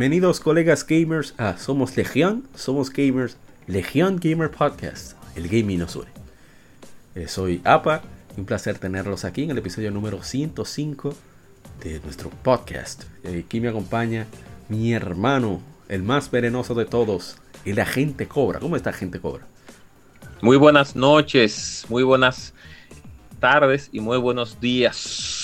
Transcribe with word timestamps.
Bienvenidos 0.00 0.40
colegas 0.40 0.86
gamers 0.86 1.34
a 1.36 1.58
Somos 1.58 1.94
Legión, 1.94 2.48
Somos 2.54 2.90
Gamers, 2.90 3.36
Legión 3.66 4.18
Gamer 4.18 4.50
Podcast, 4.50 5.12
el 5.36 5.46
gaming 5.46 5.78
nos 5.78 5.94
une. 5.94 6.08
Eh, 7.14 7.28
soy 7.28 7.60
APA, 7.64 8.00
un 8.38 8.46
placer 8.46 8.78
tenerlos 8.78 9.26
aquí 9.26 9.42
en 9.42 9.50
el 9.50 9.58
episodio 9.58 9.90
número 9.90 10.22
105 10.22 11.14
de 11.84 12.00
nuestro 12.00 12.30
podcast. 12.30 13.04
Eh, 13.24 13.44
aquí 13.46 13.60
me 13.60 13.68
acompaña 13.68 14.26
mi 14.70 14.94
hermano, 14.94 15.60
el 15.90 16.02
más 16.02 16.30
venenoso 16.30 16.74
de 16.74 16.86
todos, 16.86 17.36
el 17.66 17.78
agente 17.78 18.26
Cobra. 18.26 18.58
¿Cómo 18.58 18.76
está 18.76 18.88
agente 18.88 19.20
Cobra? 19.20 19.46
Muy 20.40 20.56
buenas 20.56 20.96
noches, 20.96 21.84
muy 21.90 22.04
buenas 22.04 22.54
tardes 23.38 23.90
y 23.92 24.00
muy 24.00 24.16
buenos 24.16 24.62
días 24.62 25.39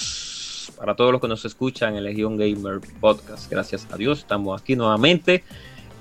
para 0.76 0.94
todos 0.94 1.12
los 1.12 1.20
que 1.20 1.28
nos 1.28 1.44
escuchan 1.44 1.96
en 1.96 2.04
Legion 2.04 2.36
Gamer 2.36 2.80
Podcast. 3.00 3.50
Gracias 3.50 3.86
a 3.90 3.96
Dios, 3.96 4.20
estamos 4.20 4.60
aquí 4.60 4.76
nuevamente 4.76 5.42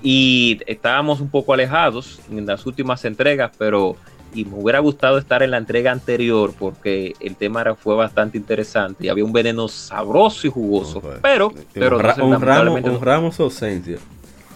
y 0.02 0.60
estábamos 0.66 1.20
un 1.20 1.30
poco 1.30 1.54
alejados 1.54 2.20
en 2.30 2.46
las 2.46 2.66
últimas 2.66 3.04
entregas, 3.04 3.50
pero 3.58 3.96
y 4.34 4.44
me 4.44 4.58
hubiera 4.58 4.80
gustado 4.80 5.18
estar 5.18 5.42
en 5.42 5.52
la 5.52 5.56
entrega 5.56 5.92
anterior 5.92 6.52
porque 6.58 7.14
el 7.20 7.36
tema 7.36 7.62
era, 7.62 7.74
fue 7.74 7.94
bastante 7.94 8.36
interesante 8.36 9.06
y 9.06 9.08
había 9.08 9.24
un 9.24 9.32
veneno 9.32 9.66
sabroso 9.68 10.46
y 10.46 10.50
jugoso, 10.50 11.02
pero, 11.22 11.52
pero 11.72 11.96
honramos, 11.96 12.84
honramos 12.84 13.40
ausencia. 13.40 13.96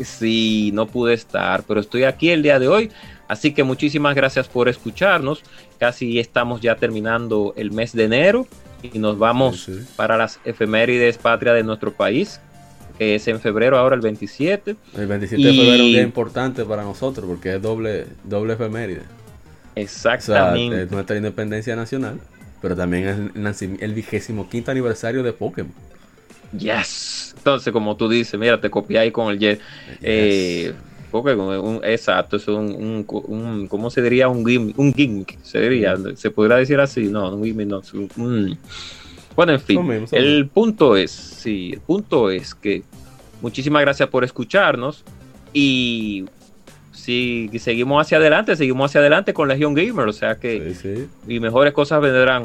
Sí, 0.00 0.70
no 0.72 0.86
pude 0.86 1.14
estar, 1.14 1.62
pero 1.64 1.80
estoy 1.80 2.04
aquí 2.04 2.30
el 2.30 2.42
día 2.42 2.58
de 2.58 2.68
hoy. 2.68 2.90
Así 3.28 3.52
que 3.52 3.62
muchísimas 3.62 4.14
gracias 4.14 4.48
por 4.48 4.68
escucharnos. 4.68 5.42
Casi 5.78 6.18
estamos 6.18 6.60
ya 6.60 6.76
terminando 6.76 7.52
el 7.56 7.70
mes 7.70 7.92
de 7.92 8.04
enero 8.04 8.46
y 8.82 8.98
nos 8.98 9.18
vamos 9.18 9.68
para 9.96 10.16
las 10.16 10.40
efemérides 10.44 11.18
patria 11.18 11.52
de 11.52 11.62
nuestro 11.62 11.92
país, 11.92 12.40
que 12.98 13.14
es 13.14 13.28
en 13.28 13.40
febrero, 13.40 13.78
ahora 13.78 13.94
el 13.94 14.00
27. 14.00 14.76
El 14.96 15.06
27 15.06 15.42
de 15.42 15.52
febrero 15.52 15.74
es 15.74 15.80
un 15.80 15.86
día 15.86 16.02
importante 16.02 16.64
para 16.64 16.82
nosotros 16.82 17.26
porque 17.26 17.56
es 17.56 17.62
doble, 17.62 18.06
doble 18.24 18.54
efeméride. 18.54 19.02
Exactamente. 19.74 20.82
es 20.82 20.90
nuestra 20.90 21.16
independencia 21.16 21.76
nacional, 21.76 22.20
pero 22.60 22.76
también 22.76 23.32
es 23.46 23.62
el 23.62 23.94
vigésimo 23.94 24.48
quinto 24.48 24.70
aniversario 24.70 25.22
de 25.22 25.32
Pokémon. 25.32 25.72
Yes. 26.56 27.34
Entonces, 27.38 27.72
como 27.72 27.96
tú 27.96 28.08
dices, 28.08 28.38
mira, 28.38 28.60
te 28.60 28.70
copié 28.70 28.98
ahí 28.98 29.10
con 29.10 29.30
el 29.30 29.38
Jet. 29.38 29.60
Eh, 30.02 30.74
porque 31.10 31.34
un, 31.34 31.80
exacto, 31.84 32.36
es 32.36 32.48
un, 32.48 33.04
un, 33.06 33.66
¿cómo 33.68 33.90
se 33.90 34.02
diría? 34.02 34.28
Un 34.28 34.46
gimmick, 34.46 34.78
un 34.78 34.94
gimmick, 34.94 35.38
se 35.42 35.60
diría, 35.60 35.96
se 36.14 36.30
podría 36.30 36.56
decir 36.56 36.80
así, 36.80 37.08
no, 37.08 37.34
un 37.34 37.44
gimmick, 37.44 37.68
no, 37.68 37.82
bueno, 39.36 39.52
en 39.52 39.60
fin, 39.60 40.06
el 40.12 40.48
punto 40.48 40.96
es, 40.96 41.10
sí, 41.10 41.70
el 41.74 41.80
punto 41.80 42.30
es 42.30 42.54
que 42.54 42.82
muchísimas 43.40 43.82
gracias 43.82 44.08
por 44.08 44.24
escucharnos 44.24 45.04
y 45.52 46.26
si 47.00 47.50
seguimos 47.58 48.00
hacia 48.04 48.18
adelante, 48.18 48.56
seguimos 48.56 48.90
hacia 48.90 49.00
adelante 49.00 49.32
con 49.32 49.48
Legion 49.48 49.74
Gamer, 49.74 50.06
o 50.06 50.12
sea 50.12 50.36
que 50.36 50.74
y 51.26 51.40
mejores 51.40 51.72
cosas 51.72 52.00
vendrán 52.00 52.44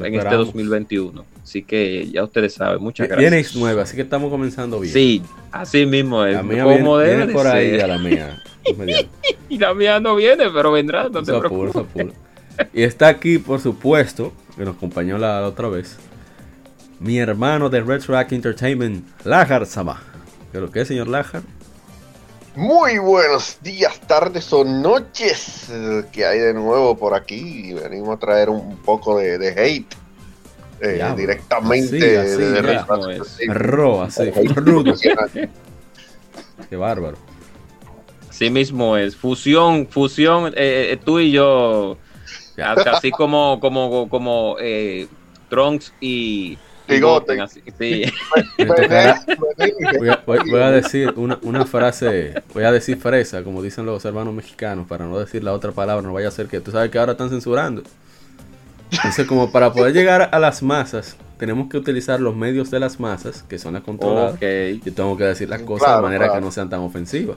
en 0.00 0.14
este 0.14 0.34
2021. 0.34 1.24
Así 1.42 1.62
que 1.62 2.10
ya 2.10 2.24
ustedes 2.24 2.54
saben, 2.54 2.82
muchas 2.82 3.08
gracias. 3.08 3.30
Viene 3.30 3.46
nueva, 3.54 3.82
así 3.82 3.96
que 3.96 4.02
estamos 4.02 4.30
comenzando 4.30 4.80
bien. 4.80 4.92
Sí, 4.92 5.22
así 5.52 5.86
mismo 5.86 6.24
es. 6.24 6.34
La 6.34 6.42
mía 6.42 6.64
como 6.64 6.98
viene, 6.98 7.26
por 7.26 7.46
ahí 7.46 7.78
a 7.78 7.86
la 7.86 7.98
mía. 7.98 8.42
y 9.48 9.58
la 9.58 9.72
mía 9.74 10.00
no 10.00 10.16
viene, 10.16 10.50
pero 10.52 10.72
vendrá, 10.72 11.08
no 11.08 11.22
te 11.22 11.32
Y 12.74 12.82
está 12.82 13.08
aquí, 13.08 13.38
por 13.38 13.60
supuesto, 13.60 14.32
que 14.56 14.64
nos 14.64 14.76
acompañó 14.76 15.18
la, 15.18 15.46
otra 15.46 15.68
vez, 15.68 15.96
mi 16.98 17.18
hermano 17.18 17.70
de 17.70 17.80
Red 17.80 18.00
Track 18.00 18.32
Entertainment, 18.32 19.06
Lajar 19.24 19.64
Sama. 19.66 20.02
¿Qué 20.50 20.60
lo 20.60 20.70
que 20.70 20.80
es, 20.80 20.88
señor 20.88 21.06
Lajar? 21.06 21.42
Muy 22.58 22.98
buenos 22.98 23.62
días, 23.62 24.00
tardes 24.00 24.52
o 24.52 24.64
noches 24.64 25.68
eh, 25.70 26.02
que 26.10 26.26
hay 26.26 26.40
de 26.40 26.52
nuevo 26.52 26.98
por 26.98 27.14
aquí. 27.14 27.72
Venimos 27.72 28.16
a 28.16 28.18
traer 28.18 28.50
un 28.50 28.78
poco 28.78 29.16
de, 29.16 29.36
hate 29.56 29.94
eh, 30.80 31.14
directamente 31.16 31.96
de, 31.96 32.72
Roba, 33.46 34.08
Qué 36.68 36.74
bárbaro. 36.74 37.16
Sí 38.30 38.50
mismo 38.50 38.96
es. 38.96 39.14
Fusión, 39.14 39.86
fusión, 39.86 40.52
eh, 40.56 40.98
tú 41.04 41.20
y 41.20 41.30
yo. 41.30 41.96
Así 42.92 43.12
como, 43.12 43.60
como, 43.60 44.08
como 44.08 44.56
Trunks 45.48 45.92
y 46.00 46.58
Voy, 50.26 50.60
a, 50.60 50.70
decir 50.70 51.12
una, 51.16 51.66
frase, 51.66 52.42
voy 52.54 52.64
a 52.64 52.72
decir 52.72 52.98
fresa, 52.98 53.42
como 53.42 53.62
dicen 53.62 53.86
los 53.86 54.04
hermanos 54.04 54.34
mexicanos, 54.34 54.86
para 54.86 55.06
no 55.06 55.18
decir 55.18 55.44
la 55.44 55.52
otra 55.52 55.72
palabra, 55.72 56.02
no 56.02 56.12
vaya 56.12 56.28
a 56.28 56.30
ser 56.30 56.46
que 56.46 56.60
tú 56.60 56.70
sabes 56.70 56.90
que 56.90 56.98
ahora 56.98 57.12
están 57.12 57.30
censurando. 57.30 57.82
Entonces, 58.90 59.26
como 59.26 59.52
para 59.52 59.72
poder 59.72 59.92
llegar 59.92 60.30
a 60.32 60.38
las 60.38 60.62
masas, 60.62 61.16
tenemos 61.38 61.68
que 61.68 61.76
utilizar 61.76 62.20
los 62.20 62.34
medios 62.34 62.70
de 62.70 62.80
las 62.80 62.98
masas, 62.98 63.42
que 63.42 63.58
son 63.58 63.74
las 63.74 63.82
controladas. 63.82 64.40
Yo 64.40 64.94
tengo 64.94 65.16
que 65.16 65.24
decir 65.24 65.48
las 65.48 65.62
cosas 65.62 65.96
de 65.96 66.02
manera 66.02 66.32
que 66.32 66.40
no 66.40 66.50
sean 66.50 66.68
tan 66.68 66.80
ofensivas. 66.80 67.36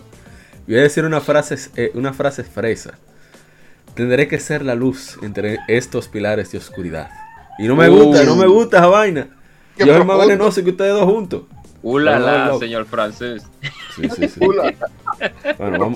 Voy 0.67 0.77
a 0.77 0.83
decir 0.83 1.05
una 1.05 1.21
frase, 1.21 1.57
eh, 1.75 1.91
una 1.95 2.13
frase 2.13 2.43
fresa. 2.43 2.93
Tendré 3.95 4.27
que 4.27 4.39
ser 4.39 4.63
la 4.63 4.75
luz 4.75 5.17
entre 5.21 5.59
estos 5.67 6.07
pilares 6.07 6.51
de 6.51 6.57
oscuridad. 6.57 7.09
Y 7.59 7.67
no 7.67 7.75
me 7.75 7.89
gusta, 7.89 8.23
no 8.23 8.35
me 8.35 8.47
gusta 8.47 8.77
esa 8.77 8.87
vaina. 8.87 9.27
Yo 9.85 9.97
soy 9.97 10.05
más 10.05 10.19
venenoso 10.19 10.63
que 10.63 10.69
ustedes 10.69 10.93
dos 10.93 11.05
juntos. 11.05 11.43
Ulala, 11.83 12.57
señor 12.59 12.85
francés. 12.85 13.43
Sí, 13.95 14.07
sí, 14.09 14.27
sí. 14.27 14.39
bueno, 15.57 15.95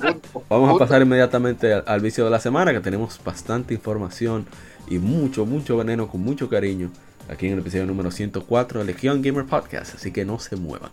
vamos, 0.50 0.76
a 0.76 0.78
pasar 0.78 1.02
inmediatamente 1.02 1.74
al, 1.74 2.02
vicio 2.02 2.26
de 2.26 2.32
la 2.32 2.40
semana, 2.40 2.74
que 2.74 2.80
tenemos 2.80 3.20
bastante 3.24 3.74
información 3.74 4.46
y 4.88 4.98
mucho, 4.98 5.46
mucho 5.46 5.78
veneno 5.78 6.08
con 6.08 6.22
mucho 6.22 6.50
cariño 6.50 6.92
aquí 7.30 7.48
en 7.48 7.54
el 7.54 7.60
episodio 7.60 7.86
número 7.86 8.12
104 8.12 8.80
de 8.80 8.86
Legion 8.86 9.22
Gamer 9.22 9.46
Podcast, 9.46 9.96
así 9.96 10.12
que 10.12 10.26
no 10.26 10.40
se 10.40 10.56
muevan. 10.56 10.92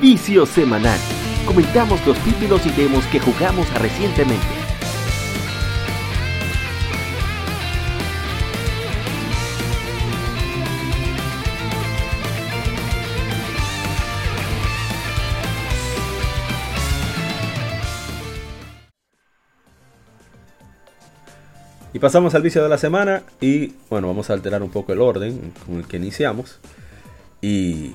Vicio 0.00 0.46
semanal. 0.46 0.98
Comentamos 1.46 2.04
los 2.06 2.18
títulos 2.18 2.64
y 2.66 2.70
demos 2.70 3.04
que 3.06 3.20
jugamos 3.20 3.72
recientemente. 3.80 4.63
Pasamos 22.04 22.34
al 22.34 22.42
vicio 22.42 22.62
de 22.62 22.68
la 22.68 22.76
semana 22.76 23.22
y 23.40 23.72
bueno, 23.88 24.08
vamos 24.08 24.28
a 24.28 24.34
alterar 24.34 24.62
un 24.62 24.68
poco 24.68 24.92
el 24.92 25.00
orden 25.00 25.54
con 25.64 25.76
el 25.76 25.86
que 25.86 25.96
iniciamos. 25.96 26.58
Y 27.40 27.94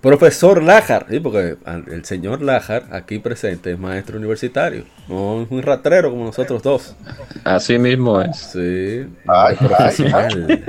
profesor 0.00 0.64
Lajar, 0.64 1.06
¿sí? 1.08 1.20
porque 1.20 1.56
el 1.64 2.04
señor 2.04 2.42
Lajar 2.42 2.88
aquí 2.90 3.20
presente 3.20 3.70
es 3.70 3.78
maestro 3.78 4.18
universitario, 4.18 4.84
no 5.06 5.42
es 5.42 5.48
un 5.48 5.62
ratrero 5.62 6.10
como 6.10 6.24
nosotros 6.24 6.60
dos. 6.60 6.96
Así 7.44 7.78
mismo 7.78 8.20
es. 8.20 8.36
Sí, 8.36 9.06
ay, 9.28 9.54
profesional. 9.54 10.64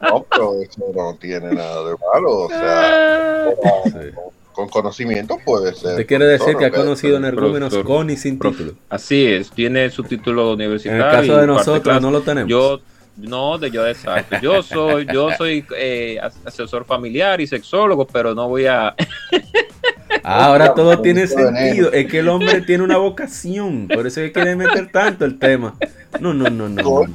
No, 0.00 0.26
pero 0.28 0.60
eso 0.60 0.84
no 0.96 1.14
tiene 1.14 1.54
nada 1.54 1.88
de 1.90 1.94
malo, 2.12 2.38
o 2.38 2.48
sea, 2.48 3.44
con 4.58 4.68
conocimiento 4.68 5.38
puede 5.44 5.72
ser. 5.72 5.94
¿Te 5.94 6.04
quiere 6.04 6.24
decir 6.24 6.56
que 6.56 6.64
ha 6.64 6.72
conocido 6.72 7.16
energúmenos 7.16 7.72
con 7.84 8.10
y 8.10 8.16
sin 8.16 8.40
título? 8.40 8.72
Así 8.88 9.24
es, 9.24 9.52
tiene 9.52 9.88
su 9.90 10.02
título 10.02 10.54
universitario. 10.54 11.00
En 11.00 11.08
el 11.08 11.16
caso 11.28 11.40
de 11.40 11.46
nosotros 11.46 12.02
no 12.02 12.10
lo 12.10 12.22
tenemos. 12.22 12.50
Yo, 12.50 12.80
no, 13.18 13.56
de 13.56 13.70
yo 13.70 13.86
exacto. 13.86 14.36
Yo 14.42 14.64
soy, 14.64 15.06
yo 15.14 15.28
soy 15.38 15.64
eh, 15.76 16.18
asesor 16.44 16.84
familiar 16.84 17.40
y 17.40 17.46
sexólogo, 17.46 18.04
pero 18.04 18.34
no 18.34 18.48
voy 18.48 18.66
a. 18.66 18.96
Ah, 20.24 20.46
ahora 20.46 20.74
todo 20.74 21.00
tiene 21.02 21.28
sentido. 21.28 21.92
Es 21.92 22.10
que 22.10 22.18
el 22.18 22.28
hombre 22.28 22.60
tiene 22.62 22.82
una 22.82 22.96
vocación, 22.96 23.86
por 23.86 24.08
eso 24.08 24.20
es 24.20 24.26
que 24.26 24.32
quiere 24.32 24.56
meter 24.56 24.90
tanto 24.90 25.24
el 25.24 25.38
tema. 25.38 25.76
No, 26.18 26.34
no, 26.34 26.50
no, 26.50 26.68
no. 26.68 26.82
No, 26.82 27.06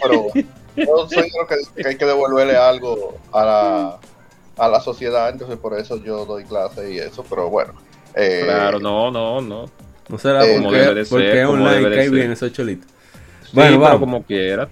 pero 0.00 0.28
yo 0.76 1.08
soy 1.08 1.30
lo 1.36 1.46
que, 1.48 1.88
hay 1.88 1.96
que 1.96 2.04
devolverle 2.04 2.56
algo 2.56 3.18
a 3.32 3.44
la, 3.44 3.98
a 4.56 4.68
la 4.68 4.80
sociedad, 4.80 5.28
entonces 5.30 5.58
por 5.58 5.78
eso 5.78 6.02
yo 6.02 6.24
doy 6.24 6.44
clase 6.44 6.92
y 6.92 6.98
eso, 6.98 7.24
pero 7.28 7.50
bueno. 7.50 7.74
Eh, 8.14 8.42
claro, 8.44 8.80
no, 8.80 9.10
no, 9.10 9.40
no. 9.40 9.66
No 10.08 10.18
será 10.18 10.46
eh, 10.46 10.60
porque, 10.62 11.04
porque 11.10 11.40
es 11.42 11.46
online 11.46 12.08
bien 12.10 12.32
esos 12.32 12.52
cholitos. 12.52 12.88
bueno, 13.52 13.80
pero 13.82 14.00
como 14.00 14.22
quiera. 14.22 14.68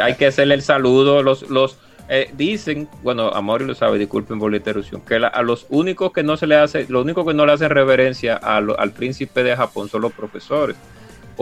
Hay 0.00 0.14
que 0.14 0.26
hacerle 0.26 0.54
el 0.54 0.62
saludo. 0.62 1.22
Los, 1.22 1.50
los 1.50 1.78
eh, 2.08 2.30
dicen, 2.34 2.88
bueno, 3.02 3.28
Amor 3.30 3.62
lo 3.62 3.74
sabe, 3.74 3.98
disculpen 3.98 4.38
por 4.38 4.50
la 4.50 4.58
interrupción, 4.58 5.00
que 5.02 5.16
a 5.16 5.42
los 5.42 5.66
únicos 5.68 6.12
que 6.12 6.22
no 6.22 6.36
se 6.36 6.46
le 6.46 6.56
hace, 6.56 6.86
lo 6.88 7.02
único 7.02 7.26
que 7.26 7.34
no 7.34 7.44
le 7.44 7.52
hacen 7.52 7.70
reverencia 7.70 8.36
al 8.36 8.92
príncipe 8.92 9.42
de 9.42 9.56
Japón 9.56 9.88
son 9.88 10.02
los 10.02 10.12
profesores 10.12 10.76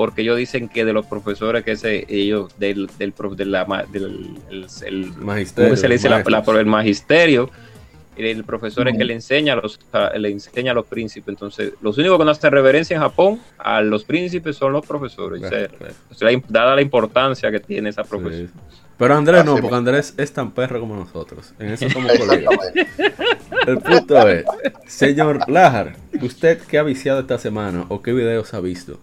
porque 0.01 0.23
ellos 0.23 0.39
dicen 0.39 0.71
que 0.71 0.87
de 0.87 0.95
los 0.95 1.05
profesores 1.05 1.63
que 1.63 1.73
ese 1.73 2.07
ellos 2.09 2.59
del 2.59 2.89
del, 2.97 3.13
del, 3.37 3.55
el, 4.87 5.13
magisterio, 5.19 5.77
se 5.77 5.89
le 5.89 5.97
dice 5.97 6.09
la, 6.09 6.23
el 6.23 6.65
magisterio 6.67 7.51
el 8.17 8.43
profesor 8.45 8.89
es 8.89 8.97
que 8.97 9.05
le 9.05 9.13
enseña 9.13 9.53
a 9.53 9.57
los 9.57 9.79
le 10.17 10.31
enseña 10.31 10.73
a 10.73 10.75
los 10.75 10.87
príncipes. 10.87 11.29
Entonces 11.29 11.75
los 11.83 11.99
únicos 11.99 12.17
que 12.17 12.25
no 12.25 12.31
hacen 12.31 12.51
reverencia 12.51 12.97
en 12.97 13.03
Japón 13.03 13.41
a 13.59 13.83
los 13.83 14.05
príncipes 14.05 14.57
son 14.57 14.73
los 14.73 14.87
profesores. 14.87 15.43
Dada 16.49 16.77
la 16.77 16.81
importancia 16.81 17.51
que 17.51 17.61
tiene 17.61 17.91
esa 17.91 18.03
profesión 18.03 18.51
pero 18.97 19.17
Andrés 19.17 19.45
no 19.45 19.57
porque 19.57 19.77
Andrés 19.77 20.15
es 20.17 20.33
tan 20.33 20.51
perro 20.53 20.81
como 20.81 20.97
nosotros. 20.97 21.53
En 21.59 21.73
eso 21.73 21.91
somos 21.91 22.11
colegas. 22.19 22.55
El 23.67 23.79
punto 23.79 24.29
es 24.29 24.47
señor 24.87 25.47
Lajar 25.47 25.97
usted 26.23 26.59
qué 26.69 26.79
ha 26.79 26.83
viciado 26.83 27.21
esta 27.21 27.37
semana 27.37 27.85
o 27.91 28.01
qué 28.01 28.15
videos 28.15 28.55
ha 28.55 28.61
visto 28.61 28.99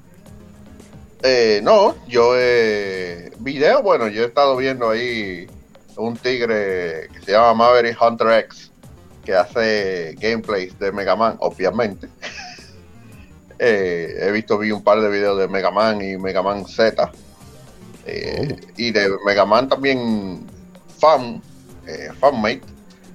eh, 1.23 1.61
no, 1.63 1.95
yo 2.07 2.33
eh, 2.35 3.31
video, 3.39 3.81
bueno, 3.81 4.07
yo 4.07 4.23
he 4.23 4.25
estado 4.25 4.55
viendo 4.55 4.89
ahí 4.89 5.47
un 5.95 6.15
tigre 6.15 7.09
que 7.11 7.21
se 7.23 7.31
llama 7.31 7.53
Maverick 7.55 7.99
Hunter 7.99 8.31
X, 8.45 8.71
que 9.25 9.33
hace 9.33 10.15
gameplays 10.19 10.77
de 10.79 10.91
Mega 10.91 11.15
Man, 11.15 11.37
obviamente. 11.39 12.07
Eh, 13.59 14.19
he 14.21 14.31
visto 14.31 14.59
vi 14.59 14.71
un 14.71 14.83
par 14.83 15.01
de 15.01 15.09
videos 15.09 15.39
de 15.39 15.47
Mega 15.47 15.71
Man 15.71 15.99
y 15.99 16.15
Mega 16.15 16.43
Man 16.43 16.67
Z. 16.67 17.11
Eh, 18.05 18.49
oh. 18.51 18.71
Y 18.77 18.91
de 18.91 19.09
Mega 19.25 19.45
Man 19.45 19.67
también 19.67 20.45
fan, 20.99 21.41
fanmate. 22.19 22.61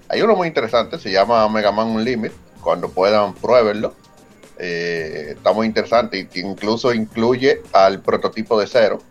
Hay 0.09 0.21
uno 0.21 0.35
muy 0.35 0.49
interesante, 0.49 0.99
se 0.99 1.13
llama 1.13 1.49
Mega 1.49 1.71
Man 1.71 1.91
Unlimited. 1.91 2.37
Cuando 2.61 2.89
puedan, 2.89 3.35
pruébenlo. 3.35 3.95
Eh, 4.65 5.33
está 5.35 5.53
muy 5.53 5.67
interesante 5.67 6.29
y 6.33 6.39
incluso 6.39 6.95
incluye 6.95 7.63
al 7.73 8.01
prototipo 8.01 8.61
de 8.61 8.69
Cero, 8.69 9.03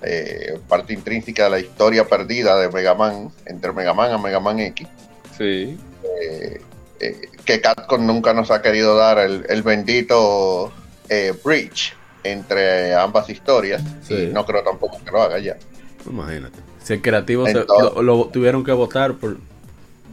eh, 0.00 0.58
parte 0.66 0.94
intrínseca 0.94 1.44
de 1.44 1.50
la 1.50 1.58
historia 1.58 2.06
perdida 2.06 2.58
de 2.58 2.70
Mega 2.70 2.94
Man, 2.94 3.30
entre 3.44 3.70
Mega 3.74 3.92
Man 3.92 4.12
a 4.12 4.16
Mega 4.16 4.40
Man 4.40 4.60
X. 4.60 4.88
Sí. 5.36 5.78
Eh, 6.22 6.60
que 7.44 7.60
Capcom 7.60 8.06
nunca 8.06 8.32
nos 8.32 8.50
ha 8.50 8.62
querido 8.62 8.96
dar 8.96 9.18
el, 9.18 9.62
bendito 9.62 10.72
bridge 11.44 11.92
entre 12.24 12.94
ambas 12.94 13.28
historias. 13.28 13.82
Y 14.08 14.28
no 14.28 14.46
creo 14.46 14.62
tampoco 14.62 14.98
que 15.04 15.10
lo 15.10 15.20
haga 15.20 15.38
ya. 15.38 15.58
Imagínate. 16.08 16.58
Si 16.82 16.94
el 16.94 17.02
creativo 17.02 17.44
lo, 18.00 18.28
tuvieron 18.28 18.64
que 18.64 18.72
votar 18.72 19.16
por 19.16 19.36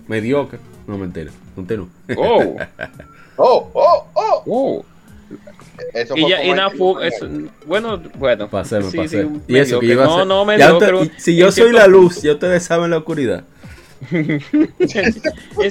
mediocre. 0.07 0.59
No 0.85 0.97
me 0.97 1.05
entero. 1.05 1.31
No 1.55 1.61
Oh. 3.39 3.69
¡Oh! 3.73 4.05
¡Oh! 4.13 4.43
¡Oh! 4.45 4.75
Uh. 4.77 4.85
Eso 5.93 6.13
y 6.17 6.29
ya, 6.29 6.43
Inafu, 6.43 6.97
bueno, 7.65 8.01
bueno. 8.15 8.49
Pasemos, 8.49 8.91
sí, 8.91 8.97
pasemos. 8.97 9.41
y 9.47 9.57
eso 9.57 9.79
que 9.79 9.85
iba 9.87 10.05
a 10.05 10.17
ser. 10.17 10.27
No, 10.27 10.43
me 10.43 10.57
Si 11.17 11.35
yo 11.35 11.51
soy 11.51 11.71
la 11.71 11.87
luz, 11.87 12.21
ya 12.21 12.33
ustedes 12.33 12.63
saben 12.63 12.91
la 12.91 12.97
oscuridad. 12.97 13.43
en 14.11 14.41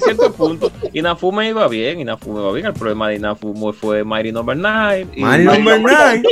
cierto 0.01 0.31
punto, 0.33 0.71
Inafume 0.93 1.49
iba 1.49 1.67
bien, 1.67 1.99
Inafume 1.99 2.39
iba 2.41 2.53
bien. 2.53 2.65
El 2.67 2.73
problema 2.73 3.09
de 3.09 3.15
Inafume 3.15 3.73
fue 3.73 4.03
Mighty 4.03 4.31
Number 4.31 4.55
9. 4.55 5.07
Mighty 5.15 5.43
Number 5.43 5.81
9. 5.81 6.23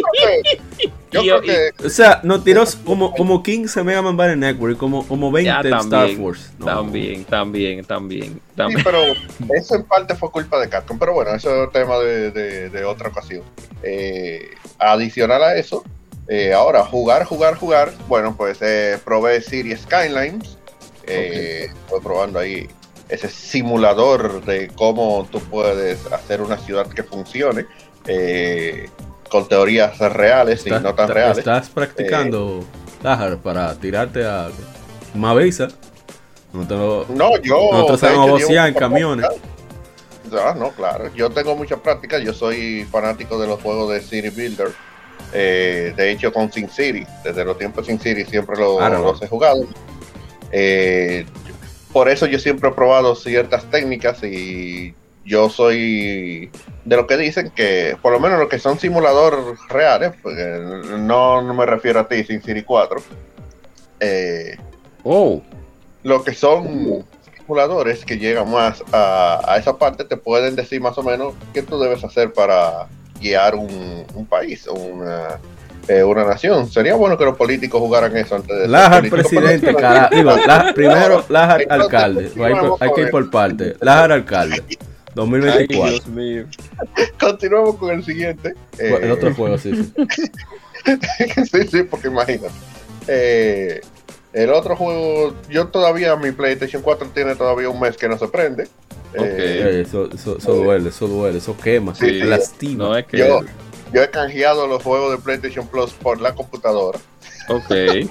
o 1.83 1.89
sea, 1.89 2.19
nos 2.23 2.43
tiró 2.43 2.63
como, 2.85 3.11
como 3.13 3.41
15 3.41 3.83
Mega 3.83 4.01
Man 4.01 4.15
Battle 4.15 4.35
Network 4.35 4.75
y 4.75 4.77
como, 4.77 5.07
como 5.07 5.31
20 5.31 5.69
también, 5.69 5.79
Star 5.79 6.09
Force. 6.11 6.49
También, 6.63 7.23
también, 7.25 7.85
también, 7.85 8.41
Sí, 8.55 8.75
pero 8.83 8.99
eso 9.55 9.75
en 9.75 9.83
parte 9.83 10.15
fue 10.15 10.29
culpa 10.31 10.59
de 10.59 10.69
Capcom. 10.69 10.99
Pero 10.99 11.13
bueno, 11.13 11.31
eso 11.31 11.63
es 11.63 11.71
tema 11.71 11.97
de, 11.99 12.31
de, 12.69 12.85
otra 12.85 13.09
ocasión. 13.09 13.43
Eh, 13.83 14.51
adicional 14.79 15.43
a 15.43 15.55
eso, 15.55 15.83
eh, 16.27 16.53
ahora 16.53 16.83
jugar, 16.83 17.25
jugar, 17.25 17.55
jugar. 17.55 17.91
Bueno, 18.07 18.35
pues 18.35 18.59
eh, 18.61 18.99
probé 19.03 19.41
Series 19.41 19.81
Skylines 19.81 20.56
eh, 21.07 21.67
Estoy 21.85 22.01
probando 22.01 22.39
ahí 22.39 22.67
ese 23.09 23.29
simulador 23.29 24.43
de 24.45 24.67
cómo 24.75 25.27
tú 25.31 25.39
puedes 25.39 26.05
hacer 26.11 26.41
una 26.41 26.57
ciudad 26.57 26.87
que 26.87 27.03
funcione 27.03 27.65
eh, 28.05 28.89
con 29.29 29.47
teorías 29.47 29.97
reales 29.99 30.65
y 30.65 30.69
no 30.69 30.93
tan 30.93 31.09
reales. 31.09 31.39
¿Estás 31.39 31.69
practicando, 31.69 32.63
eh, 33.03 33.37
para 33.41 33.75
tirarte 33.75 34.25
a 34.25 34.49
Mavisa? 35.13 35.69
No, 36.53 37.05
no 37.09 37.41
yo. 37.41 37.69
Nosotros 37.71 38.49
en 38.49 38.73
camiones. 38.73 39.27
Ah, 40.33 40.53
no, 40.57 40.71
claro. 40.71 41.13
Yo 41.13 41.29
tengo 41.29 41.55
mucha 41.55 41.77
práctica. 41.77 42.19
Yo 42.19 42.33
soy 42.33 42.85
fanático 42.91 43.39
de 43.39 43.47
los 43.47 43.61
juegos 43.61 43.93
de 43.93 44.01
City 44.01 44.29
Builder. 44.29 44.69
Eh, 45.33 45.93
de 45.95 46.11
hecho, 46.11 46.31
con 46.31 46.51
Sin 46.51 46.69
City, 46.69 47.05
desde 47.23 47.43
los 47.43 47.57
tiempos 47.57 47.85
de 47.85 47.91
Sin 47.91 47.99
City 47.99 48.25
siempre 48.25 48.57
lo, 48.57 48.79
los 48.89 49.21
he 49.21 49.27
jugado. 49.27 49.65
Eh, 50.51 51.25
por 51.91 52.09
eso 52.09 52.25
yo 52.25 52.39
siempre 52.39 52.69
he 52.69 52.73
probado 52.73 53.15
ciertas 53.15 53.69
técnicas 53.69 54.23
y 54.23 54.93
yo 55.25 55.49
soy 55.49 56.49
de 56.85 56.95
lo 56.95 57.05
que 57.05 57.17
dicen 57.17 57.51
que, 57.51 57.97
por 58.01 58.13
lo 58.13 58.19
menos 58.19 58.39
lo 58.39 58.47
que 58.47 58.59
son 58.59 58.79
simuladores 58.79 59.59
reales, 59.67 60.13
no, 60.23 61.41
no, 61.41 61.53
me 61.53 61.65
refiero 61.65 61.99
a 61.99 62.07
ti, 62.07 62.23
Sin 62.23 62.41
City 62.41 62.63
4. 62.63 63.01
Eh, 63.99 64.57
oh. 65.03 65.41
Lo 66.03 66.23
que 66.23 66.33
son 66.33 67.05
simuladores 67.35 68.05
que 68.05 68.17
llegan 68.17 68.49
más 68.51 68.83
a, 68.93 69.41
a, 69.45 69.57
esa 69.57 69.77
parte 69.77 70.05
te 70.05 70.15
pueden 70.15 70.55
decir 70.55 70.79
más 70.79 70.97
o 70.97 71.03
menos 71.03 71.33
qué 71.53 71.61
tú 71.61 71.77
debes 71.79 72.03
hacer 72.03 72.31
para 72.31 72.87
guiar 73.19 73.55
un, 73.55 74.05
un 74.13 74.25
país, 74.25 74.67
una, 74.67 75.39
eh, 75.87 76.03
una 76.03 76.25
nación. 76.25 76.69
Sería 76.69 76.95
bueno 76.95 77.17
que 77.17 77.25
los 77.25 77.37
políticos 77.37 77.79
jugaran 77.79 78.15
eso 78.17 78.35
antes 78.35 78.57
de 78.57 78.67
Lajar 78.67 79.09
presidente, 79.09 79.73
cara. 79.73 80.09
Digo, 80.11 80.35
primero 80.75 81.23
Lajar 81.29 81.65
alcalde. 81.69 82.31
Hay, 82.79 82.91
que 82.93 83.01
ir 83.01 83.09
por 83.09 83.29
parte. 83.29 83.75
Lajar 83.79 84.11
alcalde. 84.11 84.63
2024. 85.15 85.89
Dios 85.89 86.07
mío. 86.07 86.45
Continuamos 87.19 87.75
con 87.77 87.89
el 87.91 88.03
siguiente. 88.03 88.53
el 88.77 89.03
eh, 89.05 89.11
otro 89.11 89.33
juego, 89.33 89.57
sí, 89.57 89.75
sí. 89.75 89.93
sí, 91.51 91.67
sí, 91.71 91.83
porque 91.83 92.07
imagínate. 92.07 92.53
Eh, 93.07 93.81
el 94.33 94.51
otro 94.51 94.75
juego, 94.75 95.33
yo 95.49 95.67
todavía, 95.67 96.15
mi 96.15 96.31
PlayStation 96.31 96.83
4 96.83 97.09
tiene 97.13 97.35
todavía 97.35 97.69
un 97.69 97.79
mes 97.79 97.97
que 97.97 98.07
no 98.07 98.17
se 98.17 98.27
prende. 98.27 98.67
Okay. 99.17 99.81
eso, 99.81 100.09
eso, 100.13 100.53
duele, 100.53 100.89
eso 100.89 101.07
duele, 101.07 101.37
eso 101.39 101.57
quema, 101.57 101.95
sí, 101.95 102.19
lastima. 102.19 102.83
No, 102.83 102.97
es 102.97 103.05
que... 103.07 103.17
Yo, 103.17 103.39
yo 103.93 104.01
he 104.01 104.09
canjeado 104.09 104.67
los 104.67 104.83
juegos 104.83 105.11
de 105.11 105.17
PlayStation 105.17 105.67
Plus 105.67 105.93
por 105.93 106.19
la 106.19 106.33
computadora. 106.33 106.99
Ok. 107.49 107.71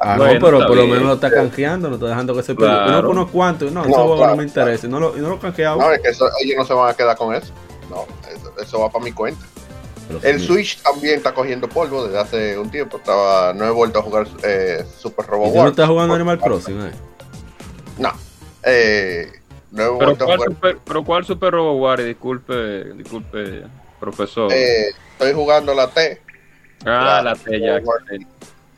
ah, 0.00 0.16
no, 0.16 0.24
pero 0.24 0.66
por 0.66 0.76
lo 0.76 0.86
menos 0.86 1.02
lo 1.02 1.14
está 1.14 1.30
canjeando, 1.30 1.88
no 1.88 1.94
está 1.94 2.08
dejando 2.08 2.34
que 2.34 2.42
se 2.42 2.54
pierda. 2.54 2.86
Claro. 2.86 3.10
unos 3.10 3.30
cuantos, 3.30 3.72
no, 3.72 3.84
eso 3.84 4.26
no 4.26 4.36
me 4.36 4.44
interesa. 4.44 4.86
No 4.88 5.00
lo, 5.00 5.16
no 5.16 5.28
lo 5.28 5.38
canjeado. 5.38 5.78
No, 5.78 5.90
es 5.92 6.00
que 6.00 6.08
ellos 6.08 6.56
no 6.56 6.64
se 6.64 6.74
van 6.74 6.90
a 6.90 6.94
quedar 6.94 7.16
con 7.16 7.34
eso. 7.34 7.52
No, 7.90 8.06
eso, 8.60 8.80
va 8.80 8.90
para 8.90 9.04
mi 9.04 9.12
cuenta. 9.12 9.44
el 10.22 10.40
Switch 10.40 10.82
también 10.82 11.16
está 11.16 11.32
cogiendo 11.32 11.68
polvo 11.68 12.04
desde 12.04 12.18
hace 12.18 12.58
un 12.58 12.70
tiempo. 12.70 12.98
Estaba, 12.98 13.52
no 13.52 13.64
he 13.64 13.70
vuelto 13.70 14.00
a 14.00 14.02
jugar 14.02 14.26
eh, 14.42 14.84
Super 14.98 15.26
Robot 15.26 15.54
¿Y 15.54 15.58
no 15.58 15.68
estás 15.68 15.88
jugando 15.88 16.14
Animal 16.14 16.38
Crossing? 16.40 16.80
Eh? 16.80 16.92
No. 17.98 18.12
Eh, 18.62 19.30
no 19.70 19.82
he 19.82 19.98
¿Pero, 19.98 20.16
cuál 20.18 20.40
Super, 20.40 20.78
pero 20.84 21.04
cuál 21.04 21.24
Super 21.24 21.52
Robot 21.52 21.80
War? 21.80 22.02
Disculpe, 22.02 22.84
disculpe, 22.94 23.62
profesor. 24.00 24.52
Eh, 24.52 24.92
estoy 25.14 25.32
jugando 25.32 25.74
la 25.74 25.88
T. 25.88 26.20
Ah, 26.84 27.22
la, 27.24 27.34
T 27.34 27.58
ya. 27.58 27.80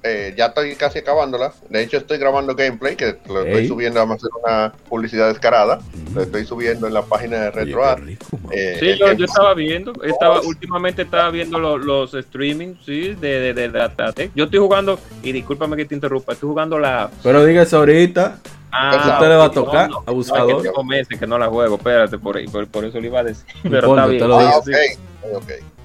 Eh, 0.08 0.34
ya 0.36 0.46
estoy 0.46 0.76
casi 0.76 1.00
acabándola. 1.00 1.52
De 1.68 1.82
hecho, 1.82 1.96
estoy 1.96 2.18
grabando 2.18 2.54
gameplay 2.54 2.94
que 2.94 3.16
lo 3.26 3.42
estoy 3.42 3.66
subiendo. 3.66 3.98
Vamos 3.98 4.14
a 4.14 4.16
hacer 4.18 4.30
una 4.44 4.72
publicidad 4.88 5.28
descarada. 5.28 5.80
Lo 6.14 6.22
estoy 6.22 6.44
subiendo 6.46 6.86
en 6.86 6.94
la 6.94 7.02
página 7.02 7.38
de 7.38 7.50
RetroArt. 7.50 8.04
Eh, 8.52 8.76
sí, 8.78 8.96
yo, 8.98 9.08
estaba 9.08 9.52
viendo. 9.54 9.92
Estaba, 10.04 10.40
últimamente 10.42 11.02
estaba 11.02 11.30
viendo 11.30 11.58
los, 11.58 11.84
los 11.84 12.14
streaming 12.14 12.74
sí, 12.84 13.16
de, 13.20 13.52
de, 13.52 13.54
de, 13.54 13.68
la 13.68 14.12
T. 14.12 14.30
Yo 14.36 14.44
estoy 14.44 14.60
jugando, 14.60 15.00
y 15.24 15.32
discúlpame 15.32 15.76
que 15.76 15.86
te 15.86 15.96
interrumpa, 15.96 16.34
estoy 16.34 16.50
jugando 16.50 16.78
la. 16.78 17.10
Pero 17.24 17.44
digas 17.44 17.74
ahorita. 17.74 18.38
Ah, 18.70 19.14
usted 19.14 19.28
le 19.28 19.36
va 19.36 19.44
a 19.46 19.50
tocar, 19.50 19.90
no, 19.90 20.04
abusador. 20.06 20.64
No, 20.64 20.72
que 20.72 20.84
meses 20.84 21.18
que 21.18 21.26
no 21.26 21.38
la 21.38 21.48
juego, 21.48 21.76
espérate, 21.76 22.18
por, 22.18 22.44
por, 22.50 22.68
por 22.68 22.84
eso 22.84 23.00
le 23.00 23.06
iba 23.06 23.20
a 23.20 23.24
decir. 23.24 23.46
Pero 23.62 23.96
está 23.96 24.06
bien. 24.06 24.22
Ah, 24.30 24.58
okay, 24.58 24.96
okay. 25.34 25.75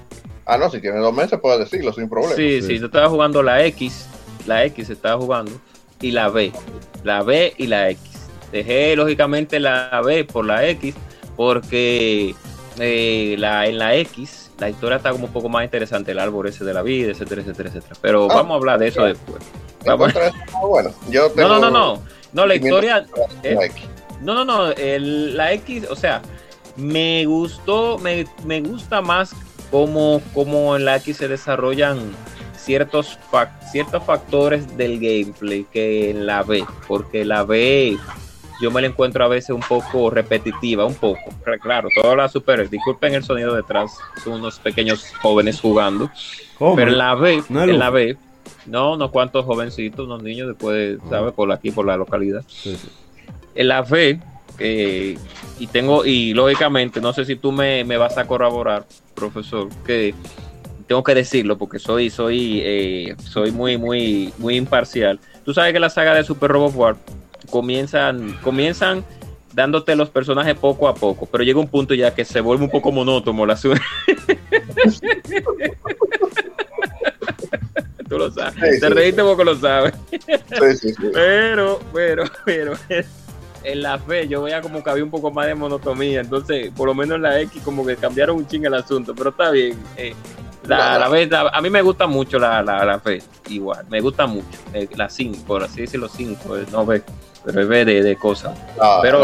Ah, 0.52 0.58
no, 0.58 0.68
si 0.68 0.82
tiene 0.82 0.98
dos 0.98 1.14
meses 1.14 1.38
puedes 1.40 1.60
decirlo 1.60 1.94
sin 1.94 2.10
problema. 2.10 2.36
Sí, 2.36 2.60
sí, 2.60 2.78
yo 2.78 2.86
estaba 2.86 3.08
jugando 3.08 3.42
la 3.42 3.64
X, 3.64 4.06
la 4.46 4.64
X 4.66 4.90
estaba 4.90 5.18
jugando. 5.18 5.50
y 6.02 6.10
la 6.10 6.28
B. 6.28 6.52
La 7.04 7.22
B 7.22 7.54
y 7.56 7.68
la 7.68 7.88
X. 7.88 8.28
Dejé 8.50 8.94
lógicamente 8.94 9.58
la 9.60 10.02
B 10.04 10.24
por 10.24 10.44
la 10.44 10.68
X 10.68 10.94
porque 11.36 12.34
eh, 12.78 13.36
la, 13.38 13.66
en 13.66 13.78
la 13.78 13.96
X 13.96 14.50
la 14.58 14.68
historia 14.68 14.96
está 14.96 15.10
como 15.10 15.24
un 15.24 15.32
poco 15.32 15.48
más 15.48 15.64
interesante, 15.64 16.12
el 16.12 16.18
árbol 16.18 16.46
ese 16.48 16.64
de 16.64 16.74
la 16.74 16.82
vida, 16.82 17.12
etcétera, 17.12 17.40
etcétera, 17.40 17.70
etcétera. 17.70 17.96
Pero 18.02 18.30
ah, 18.30 18.34
vamos 18.34 18.52
a 18.52 18.56
hablar 18.56 18.78
de 18.78 18.88
eso 18.88 19.04
después. 19.04 19.42
Bueno, 20.60 20.92
yo 21.08 21.32
no, 21.34 21.48
no, 21.48 21.58
no, 21.58 21.70
no. 21.70 22.02
No, 22.34 22.46
la 22.46 22.54
historia. 22.56 23.06
no, 24.20 24.34
no, 24.34 24.44
no. 24.44 24.74
la 24.76 25.52
X, 25.54 25.86
o 25.88 25.96
sea, 25.96 26.20
me 26.76 27.24
gustó, 27.24 27.98
me, 27.98 28.26
me 28.44 28.60
gusta 28.60 29.00
más 29.00 29.34
cómo, 29.72 30.22
cómo 30.34 30.76
en 30.76 30.84
la 30.84 30.96
X 30.98 31.16
se 31.16 31.26
desarrollan 31.26 31.98
ciertos, 32.54 33.18
ciertos 33.72 34.04
factores 34.04 34.76
del 34.76 35.00
gameplay 35.00 35.66
que 35.72 36.10
en 36.10 36.26
la 36.26 36.44
B, 36.44 36.64
porque 36.86 37.24
la 37.24 37.42
B 37.42 37.96
yo 38.60 38.70
me 38.70 38.80
la 38.80 38.86
encuentro 38.86 39.24
a 39.24 39.28
veces 39.28 39.50
un 39.50 39.62
poco 39.62 40.08
repetitiva, 40.10 40.84
un 40.84 40.94
poco. 40.94 41.18
Claro, 41.60 41.88
todas 42.00 42.16
las 42.16 42.30
super, 42.30 42.70
disculpen 42.70 43.14
el 43.14 43.24
sonido 43.24 43.56
detrás, 43.56 43.90
son 44.22 44.34
unos 44.34 44.60
pequeños 44.60 45.04
jóvenes 45.20 45.60
jugando. 45.60 46.08
Pero 46.76 46.92
en 46.92 46.98
la 46.98 47.16
B, 47.16 47.42
en 47.48 47.78
la 47.78 47.90
B, 47.90 48.16
no, 48.66 48.92
unos 48.92 49.10
cuantos 49.10 49.44
jovencitos, 49.44 50.06
unos 50.06 50.22
niños 50.22 50.46
después. 50.46 50.98
¿sabes? 51.10 51.32
Por 51.32 51.50
aquí, 51.50 51.72
por 51.72 51.86
la 51.86 51.96
localidad. 51.96 52.44
En 53.56 53.68
la 53.68 53.82
B, 53.82 54.20
y 54.58 55.66
tengo, 55.68 56.04
y 56.04 56.34
lógicamente, 56.34 57.00
no 57.00 57.12
sé 57.12 57.24
si 57.24 57.36
tú 57.36 57.52
me, 57.52 57.84
me 57.84 57.96
vas 57.96 58.18
a 58.18 58.26
corroborar, 58.26 58.84
profesor, 59.14 59.68
que 59.84 60.14
tengo 60.86 61.02
que 61.02 61.14
decirlo 61.14 61.56
porque 61.56 61.78
soy, 61.78 62.10
soy, 62.10 62.60
eh, 62.62 63.16
soy 63.24 63.50
muy, 63.50 63.78
muy, 63.78 64.32
muy 64.38 64.56
imparcial. 64.56 65.18
Tú 65.44 65.54
sabes 65.54 65.72
que 65.72 65.80
la 65.80 65.88
saga 65.88 66.14
de 66.14 66.22
Super 66.24 66.50
Robot 66.50 66.74
War 66.74 66.96
comienzan, 67.50 68.36
comienzan 68.42 69.04
dándote 69.52 69.96
los 69.96 70.10
personajes 70.10 70.54
poco 70.54 70.88
a 70.88 70.94
poco, 70.94 71.26
pero 71.26 71.44
llega 71.44 71.60
un 71.60 71.68
punto 71.68 71.94
ya 71.94 72.14
que 72.14 72.24
se 72.24 72.40
vuelve 72.40 72.64
un 72.64 72.70
poco 72.70 72.92
monótono 72.92 73.46
la 73.46 73.56
Tú 78.08 78.18
lo 78.18 78.30
sabes. 78.30 78.80
Te 78.80 78.88
reíste 78.90 79.22
poco 79.22 79.44
lo 79.44 79.56
sabes. 79.56 79.94
pero, 81.14 81.80
pero, 81.92 82.24
pero 82.44 82.74
en 83.64 83.82
la 83.82 83.98
fe 83.98 84.28
yo 84.28 84.42
veía 84.42 84.60
como 84.60 84.82
que 84.82 84.90
había 84.90 85.04
un 85.04 85.10
poco 85.10 85.30
más 85.30 85.46
de 85.46 85.54
monotomía, 85.54 86.20
entonces 86.20 86.70
por 86.76 86.88
lo 86.88 86.94
menos 86.94 87.16
en 87.16 87.22
la 87.22 87.40
X 87.40 87.62
como 87.64 87.84
que 87.84 87.96
cambiaron 87.96 88.36
un 88.36 88.46
ching 88.46 88.64
el 88.64 88.74
asunto, 88.74 89.14
pero 89.14 89.30
está 89.30 89.50
bien. 89.50 89.78
Eh, 89.96 90.14
la, 90.66 90.96
la, 90.98 91.50
a 91.52 91.60
mí 91.60 91.70
me 91.70 91.82
gusta 91.82 92.06
mucho 92.06 92.38
la, 92.38 92.62
la, 92.62 93.00
fe, 93.00 93.20
igual, 93.48 93.84
me 93.88 94.00
gusta 94.00 94.26
mucho. 94.26 94.46
Eh, 94.72 94.88
la 94.94 95.08
5, 95.08 95.44
por 95.44 95.64
así 95.64 95.80
decirlo, 95.80 96.08
5, 96.08 96.56
eh, 96.56 96.66
no 96.70 96.86
ve, 96.86 97.02
pero 97.44 97.62
es 97.62 97.68
ve 97.68 97.84
de, 97.84 98.02
de 98.02 98.16
cosas. 98.16 98.56
pero 99.02 99.18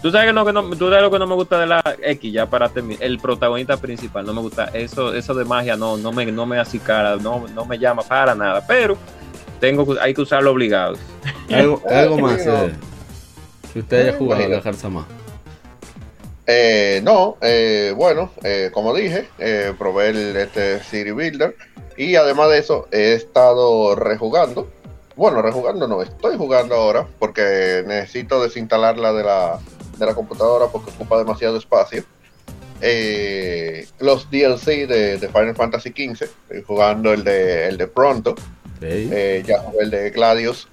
tú 0.00 0.12
sabes, 0.12 0.32
lo 0.32 0.44
que 0.44 0.52
no, 0.52 0.62
tú 0.76 0.88
sabes 0.88 1.02
lo 1.02 1.10
que 1.10 1.18
no 1.18 1.26
me 1.26 1.34
gusta 1.34 1.58
de 1.58 1.66
la 1.66 1.82
X, 2.02 2.32
ya 2.32 2.46
para 2.46 2.68
terminar, 2.68 3.02
el 3.02 3.18
protagonista 3.18 3.76
principal, 3.78 4.24
no 4.24 4.32
me 4.32 4.40
gusta, 4.40 4.66
eso 4.66 5.12
eso 5.12 5.34
de 5.34 5.44
magia 5.44 5.76
no, 5.76 5.96
no, 5.96 6.12
me, 6.12 6.24
no 6.26 6.46
me 6.46 6.60
hace 6.60 6.78
cara, 6.78 7.16
no, 7.16 7.46
no 7.52 7.64
me 7.64 7.76
llama 7.76 8.02
para 8.02 8.36
nada, 8.36 8.64
pero 8.64 8.96
tengo 9.58 9.96
hay 10.00 10.14
que 10.14 10.20
usarlo 10.20 10.52
obligado. 10.52 10.96
Algo, 11.52 11.82
algo 11.90 12.18
más 12.18 12.40
eh, 12.46 12.72
que 13.78 13.82
usted 13.82 14.08
haya 14.08 14.18
jugado 14.18 14.56
a. 14.56 15.06
Eh, 16.46 17.00
no, 17.04 17.36
eh, 17.42 17.92
bueno, 17.94 18.32
eh, 18.42 18.70
como 18.72 18.94
dije, 18.94 19.28
eh, 19.38 19.74
probé 19.78 20.08
el, 20.08 20.36
este 20.36 20.82
City 20.82 21.10
Builder 21.10 21.54
y 21.96 22.16
además 22.16 22.48
de 22.50 22.58
eso 22.58 22.88
he 22.90 23.12
estado 23.12 23.94
rejugando. 23.94 24.68
Bueno, 25.14 25.42
rejugando 25.42 25.86
no, 25.86 26.02
estoy 26.02 26.36
jugando 26.36 26.74
ahora 26.74 27.06
porque 27.18 27.84
necesito 27.86 28.42
desinstalarla 28.42 29.12
de 29.12 29.24
la, 29.24 29.58
de 29.98 30.06
la 30.06 30.14
computadora 30.14 30.66
porque 30.72 30.90
ocupa 30.90 31.18
demasiado 31.18 31.58
espacio. 31.58 32.02
los 34.00 34.30
DLC 34.30 34.86
de, 34.86 35.18
Final 35.32 35.54
Fantasy 35.54 35.90
XV, 35.90 36.22
estoy 36.22 36.62
jugando 36.66 37.12
el 37.12 37.24
de, 37.24 37.68
el 37.68 37.76
de 37.76 37.88
Pronto, 37.88 38.34
ya 38.80 39.58
jugué 39.60 39.82
el 39.82 39.90
de 39.90 40.10
Gladius, 40.10 40.68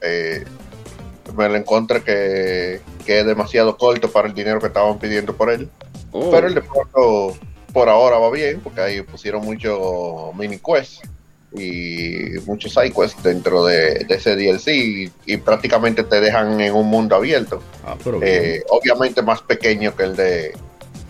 me 1.35 1.49
lo 1.49 1.55
encontré 1.55 2.01
que 2.01 2.81
que 3.05 3.19
es 3.19 3.25
demasiado 3.25 3.77
corto 3.77 4.11
para 4.11 4.27
el 4.27 4.33
dinero 4.33 4.59
que 4.59 4.67
estaban 4.67 4.97
pidiendo 4.97 5.35
por 5.35 5.49
él. 5.51 5.69
Oh. 6.11 6.31
Pero 6.31 6.47
el 6.47 6.55
de 6.55 6.61
pronto, 6.61 7.37
por 7.71 7.89
ahora 7.89 8.17
va 8.17 8.29
bien, 8.31 8.59
porque 8.61 8.81
ahí 8.81 9.01
pusieron 9.01 9.45
mucho 9.45 10.31
mini 10.35 10.57
quest 10.57 11.05
y 11.53 12.39
muchos 12.45 12.73
side 12.73 12.91
quests 12.91 13.21
dentro 13.23 13.65
de, 13.65 14.05
ese 14.09 14.35
DLC 14.35 15.11
y, 15.25 15.37
prácticamente 15.37 16.03
te 16.03 16.19
dejan 16.19 16.59
en 16.59 16.73
un 16.73 16.87
mundo 16.87 17.15
abierto. 17.15 17.61
Ah, 17.85 17.95
eh, 18.21 18.63
obviamente 18.69 19.21
más 19.21 19.41
pequeño 19.41 19.95
que 19.95 20.03
el 20.03 20.15
de 20.15 20.53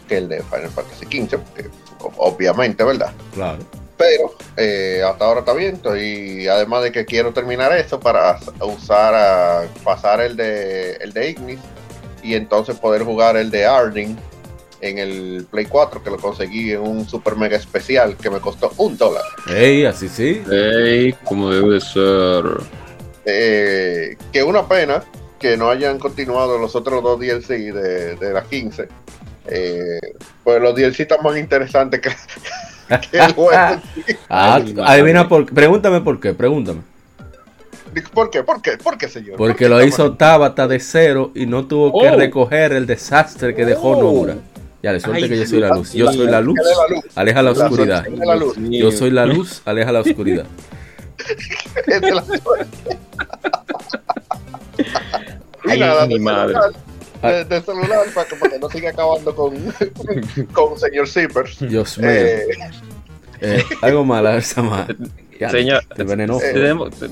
que 0.07 0.17
el 0.17 0.29
de 0.29 0.43
Final 0.43 0.69
Fantasy 0.69 1.05
XV, 1.05 1.39
obviamente, 2.17 2.83
¿verdad? 2.83 3.11
Claro. 3.33 3.59
Pero 3.97 4.35
eh, 4.57 5.01
hasta 5.03 5.25
ahora 5.25 5.39
está 5.39 5.53
bien. 5.53 5.81
Y 5.99 6.47
además 6.47 6.83
de 6.83 6.91
que 6.91 7.05
quiero 7.05 7.33
terminar 7.33 7.75
eso 7.75 7.99
para 7.99 8.39
usar 8.61 9.15
a 9.15 9.67
pasar 9.83 10.21
el 10.21 10.35
de 10.35 10.93
el 10.97 11.13
de 11.13 11.29
Ignis 11.29 11.59
y 12.25 12.33
entonces 12.33 12.77
poder 12.77 13.03
jugar 13.03 13.37
el 13.37 13.51
de 13.51 13.65
Arning 13.65 14.15
en 14.81 14.97
el 14.97 15.45
Play 15.49 15.65
4 15.65 16.03
que 16.03 16.09
lo 16.09 16.17
conseguí 16.17 16.71
en 16.71 16.81
un 16.81 17.07
super 17.07 17.35
mega 17.35 17.55
especial 17.55 18.17
que 18.17 18.29
me 18.29 18.39
costó 18.39 18.71
un 18.77 18.97
dólar. 18.97 19.23
¡Ey, 19.47 19.85
así 19.85 20.09
sí! 20.09 20.41
¡Ey, 20.51 21.13
como 21.23 21.51
debe 21.51 21.79
ser! 21.79 22.43
Eh, 23.25 24.17
que 24.31 24.43
una 24.43 24.67
pena 24.67 25.03
que 25.39 25.55
no 25.55 25.69
hayan 25.69 25.99
continuado 25.99 26.57
los 26.57 26.75
otros 26.75 27.03
dos 27.03 27.19
DLC 27.19 27.71
de, 27.71 28.15
de 28.15 28.33
las 28.33 28.45
15. 28.45 28.87
Eh, 29.47 29.99
pues 30.43 30.61
los 30.61 30.75
DLC 30.75 31.01
están 31.01 31.19
más 31.23 31.37
interesantes 31.37 32.01
que, 32.01 32.09
el 33.17 33.33
juego. 33.33 33.81
ah, 34.29 34.61
adivina 34.85 35.27
por 35.27 35.45
Pregúntame 35.45 36.01
por 36.01 36.19
qué, 36.19 36.33
pregúntame. 36.33 36.81
¿Por 38.13 38.29
qué? 38.29 38.43
¿Por 38.43 38.61
qué? 38.61 38.77
¿Por 38.77 38.97
qué, 38.97 39.07
señor? 39.07 39.37
Porque 39.37 39.69
lo 39.69 39.83
hizo 39.83 40.13
Tabata 40.13 40.67
de 40.67 40.79
cero 40.79 41.31
y 41.33 41.45
no 41.45 41.65
tuvo 41.65 41.99
que 41.99 42.09
oh. 42.09 42.15
recoger 42.15 42.73
el 42.73 42.85
desastre 42.85 43.55
que 43.55 43.65
dejó 43.65 43.91
oh. 43.91 44.03
Nomura. 44.03 44.35
Ya, 44.83 44.93
le 44.93 44.99
suerte 44.99 45.27
que 45.27 45.37
yo 45.37 45.47
soy 45.47 45.59
la 45.59 45.69
luz. 45.69 45.93
Yo 45.93 46.11
soy 46.11 46.27
la 46.27 46.41
luz, 46.41 46.59
aleja 47.15 47.41
la 47.41 47.51
oscuridad. 47.51 48.05
Yo 48.69 48.91
soy 48.91 49.09
la 49.09 49.25
luz, 49.25 49.61
aleja 49.65 49.91
la 49.91 50.01
oscuridad. 50.01 50.45
Ay, 55.67 55.79
nada, 55.79 56.05
mi 56.05 56.19
madre. 56.19 56.55
De, 57.49 57.61
celular 57.61 58.05
para 58.13 58.27
que, 58.27 58.59
no 58.59 58.69
siga 58.69 58.91
acabando 58.91 59.35
con, 59.35 59.55
con 60.53 60.77
señor 60.77 61.07
Zippers. 61.07 61.67
Dios 61.67 61.97
mío. 61.97 62.09
Eh, 62.11 62.47
eh, 63.41 63.63
algo 63.81 64.05
mal, 64.05 64.27
esa 64.37 64.61
madre. 64.61 64.95
Señor, 65.51 65.83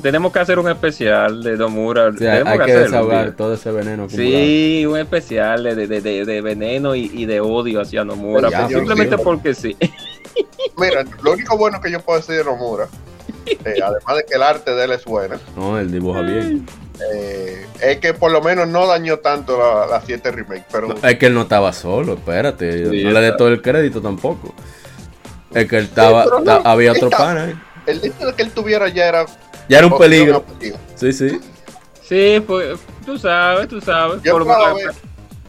tenemos, 0.02 0.32
que 0.32 0.40
hacer 0.40 0.58
un 0.58 0.70
especial 0.70 1.44
de 1.44 1.58
Domura. 1.58 2.08
hay 2.08 2.60
que, 2.60 2.74
desahogar 2.74 3.34
todo 3.34 3.56
ese 3.56 3.72
veneno. 3.72 4.10
Sí, 4.10 4.86
un 4.88 4.98
especial 4.98 5.64
de, 5.64 5.88
de, 5.88 6.02
de 6.02 6.42
veneno 6.42 6.96
y, 6.96 7.26
de 7.26 7.42
odio 7.42 7.82
hacia 7.82 8.06
Nomura. 8.06 8.50
Pues, 8.50 8.74
simplemente 8.74 9.18
porque 9.18 9.54
sí. 9.54 9.76
Mira, 10.78 11.04
lo 11.22 11.34
único 11.34 11.58
bueno 11.58 11.82
que 11.82 11.92
yo 11.92 12.00
puedo 12.00 12.20
decir 12.20 12.38
de 12.38 12.44
Nomura, 12.46 12.88
eh, 13.46 13.80
además 13.84 14.18
de 14.18 14.26
que 14.26 14.36
el 14.36 14.44
arte 14.44 14.74
de 14.74 14.86
él 14.86 14.92
es 14.94 15.06
bueno. 15.06 15.36
No, 15.56 15.78
él 15.78 15.92
dibuja 15.92 16.22
bien. 16.22 16.66
Eh, 17.14 17.66
es 17.82 17.98
que 17.98 18.14
por 18.14 18.32
lo 18.32 18.42
menos 18.42 18.68
no 18.68 18.88
dañó 18.88 19.20
tanto 19.20 19.58
la 19.58 20.02
7 20.02 20.32
remake. 20.32 20.66
Pero... 20.72 20.96
es 21.04 21.18
que 21.18 21.26
él 21.26 21.34
no 21.34 21.42
estaba 21.42 21.74
solo, 21.74 22.14
espérate. 22.14 22.84
no 22.84 23.12
le 23.12 23.22
dé 23.22 23.34
todo 23.34 23.50
el 23.50 23.62
crédito 23.62 24.02
tampoco. 24.02 24.54
Es 25.54 25.68
que 25.68 25.78
él 25.78 25.86
estaba, 25.86 26.26
había 26.64 26.94
otro 26.94 27.10
pana 27.10 27.62
el 27.86 28.04
hecho 28.04 28.26
de 28.28 28.34
que 28.34 28.42
él 28.44 28.52
tuviera 28.52 28.88
ya 28.90 29.08
era. 29.08 29.26
Ya 29.70 29.80
era 29.80 29.88
un 29.88 29.98
peligro. 29.98 30.44
Sí, 30.96 31.14
sí. 31.14 31.40
Sí, 32.02 32.44
pues 32.46 32.80
tú 33.06 33.18
sabes, 33.18 33.68
tú 33.68 33.80
sabes. 33.80 34.22
Yo, 34.24 34.38
esperaba, 34.38 34.74
ver, 34.74 34.92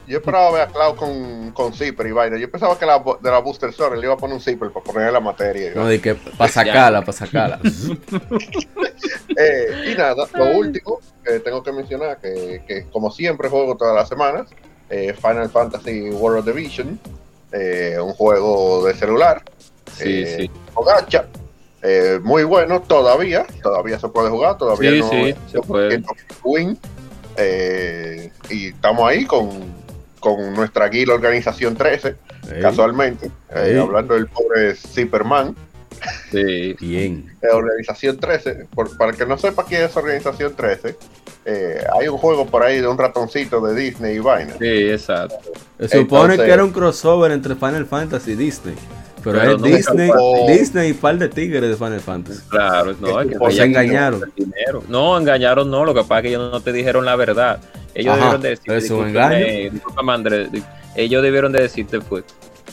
yo 0.07 0.19
esperaba 0.19 0.53
ver 0.53 0.62
a 0.62 0.67
Cloud 0.69 0.97
con, 0.97 1.50
con 1.50 1.75
zipper 1.75 2.07
y 2.07 2.12
vaina. 2.12 2.38
Yo 2.38 2.50
pensaba 2.50 2.79
que 2.79 2.87
la, 2.87 3.03
de 3.21 3.31
la 3.31 3.38
Booster 3.41 3.71
Store 3.71 3.97
le 3.97 4.05
iba 4.05 4.14
a 4.14 4.17
poner 4.17 4.35
un 4.35 4.41
zipper 4.41 4.71
para 4.71 4.85
ponerle 4.85 5.12
la 5.12 5.21
materia. 5.21 5.73
No, 5.75 5.87
de 5.87 6.00
que 6.00 6.14
para 6.14 6.50
sacarla, 6.50 7.00
para 7.00 7.12
sacarla. 7.12 7.61
eh, 9.37 9.93
y 9.93 9.95
nada, 9.97 10.26
lo 10.35 10.47
último 10.57 11.00
que 11.25 11.41
tengo 11.41 11.62
que 11.62 11.73
mencionar, 11.73 12.19
que, 12.19 12.62
que 12.67 12.85
como 12.85 13.11
siempre 13.11 13.49
juego 13.49 13.76
todas 13.76 13.95
las 13.95 14.09
semanas, 14.09 14.49
eh, 14.91 15.12
Final 15.14 15.50
Fantasy 15.50 16.11
World 16.11 16.49
of 16.49 16.55
Division, 16.55 17.00
eh, 17.53 17.99
un 18.00 18.12
juego 18.12 18.87
de 18.87 18.95
celular. 18.95 19.43
Sí, 19.97 20.23
eh, 20.23 20.37
sí. 20.38 20.50
O 20.75 20.85
gacha 20.85 21.26
eh, 21.87 22.19
muy 22.23 22.45
bueno 22.45 22.81
todavía, 22.81 23.47
todavía 23.62 23.99
se 23.99 24.09
puede 24.09 24.31
jugar, 24.31 24.57
todavía 24.57 24.91
no 24.93 25.11
sí, 25.11 25.35
se 25.53 25.61
puede. 25.61 26.03
Win, 26.43 26.79
eh, 27.37 28.33
y 28.49 28.69
estamos 28.69 29.07
ahí 29.07 29.26
con, 29.26 29.50
con 30.19 30.55
nuestra 30.55 30.88
guía 30.88 31.12
Organización 31.12 31.76
13, 31.76 32.17
casualmente, 32.62 33.31
eh, 33.55 33.79
hablando 33.79 34.14
del 34.14 34.29
pobre 34.29 34.75
Superman. 34.75 35.55
Sí. 36.31 36.75
Bien. 36.81 37.31
De 37.43 37.50
Organización 37.50 38.19
13. 38.19 38.67
para 38.99 39.11
el 39.11 39.17
que 39.19 39.26
no 39.26 39.37
sepa 39.37 39.67
quién 39.67 39.83
es 39.83 39.95
Organización 39.95 40.57
13, 40.57 40.97
eh, 41.45 41.85
hay 41.99 42.09
un 42.09 42.17
juego 42.17 42.47
por 42.47 42.62
ahí 42.62 42.81
de 42.81 42.88
un 42.88 42.97
ratoncito 42.97 43.61
de 43.61 43.75
Disney 43.75 44.17
y 44.17 44.21
vaina. 44.21 44.55
Sí, 44.59 44.91
exacto. 44.91 45.53
Se 45.79 45.88
supone 45.88 46.37
que 46.37 46.50
era 46.50 46.64
un 46.64 46.73
crossover 46.73 47.31
entre 47.33 47.55
Final 47.55 47.85
Fantasy 47.85 48.33
y 48.33 48.37
Disney. 48.37 48.75
Pero, 49.25 49.57
es 49.57 49.62
Disney, 49.62 50.11
Disney 50.47 50.90
y 50.90 50.93
par 50.93 51.16
de 51.16 51.28
tigres 51.28 51.62
de 51.62 51.76
Final 51.76 52.00
Fantasy. 52.00 52.43
Claro, 52.49 52.95
no, 53.00 53.21
es 53.21 53.28
que 53.28 53.50
se 53.52 53.64
engañaron. 53.64 54.33
No, 54.88 55.19
engañaron 55.19 55.71
no, 55.71 55.85
lo 55.85 55.95
que 55.95 56.02
pasa 56.02 56.19
es 56.19 56.23
que 56.23 56.28
ellos 56.28 56.52
no 56.52 56.61
te 56.61 56.73
dijeron 56.73 57.04
la 57.04 57.16
verdad. 57.16 57.61
Ellos 57.95 58.16
debieron 58.16 58.43
de 58.43 58.49
decirte, 58.50 58.76
es 58.76 58.90
un 58.90 59.09
engaño. 59.09 59.47
ellos 60.97 61.23
debieron 61.23 61.52
de 61.52 61.62
decirte 61.62 62.00
fue, 62.00 62.25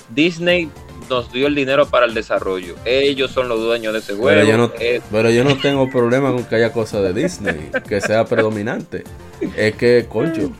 Disney 0.09 0.69
nos 1.09 1.31
dio 1.31 1.47
el 1.47 1.55
dinero 1.55 1.87
para 1.87 2.05
el 2.05 2.13
desarrollo. 2.13 2.75
Ellos 2.85 3.31
son 3.31 3.47
los 3.47 3.59
dueños 3.59 3.93
de 3.93 3.99
ese 3.99 4.13
juego. 4.13 4.27
Pero 4.27 4.43
yo 4.43 4.57
no, 4.57 4.71
pero 5.11 5.29
yo 5.29 5.43
no 5.43 5.57
tengo 5.57 5.89
problema 5.89 6.31
con 6.31 6.43
que 6.45 6.55
haya 6.55 6.71
cosas 6.71 7.03
de 7.03 7.13
Disney, 7.13 7.71
que 7.87 8.01
sea 8.01 8.25
predominante. 8.25 9.03
Es 9.55 9.75
que, 9.75 10.05
concho. 10.07 10.51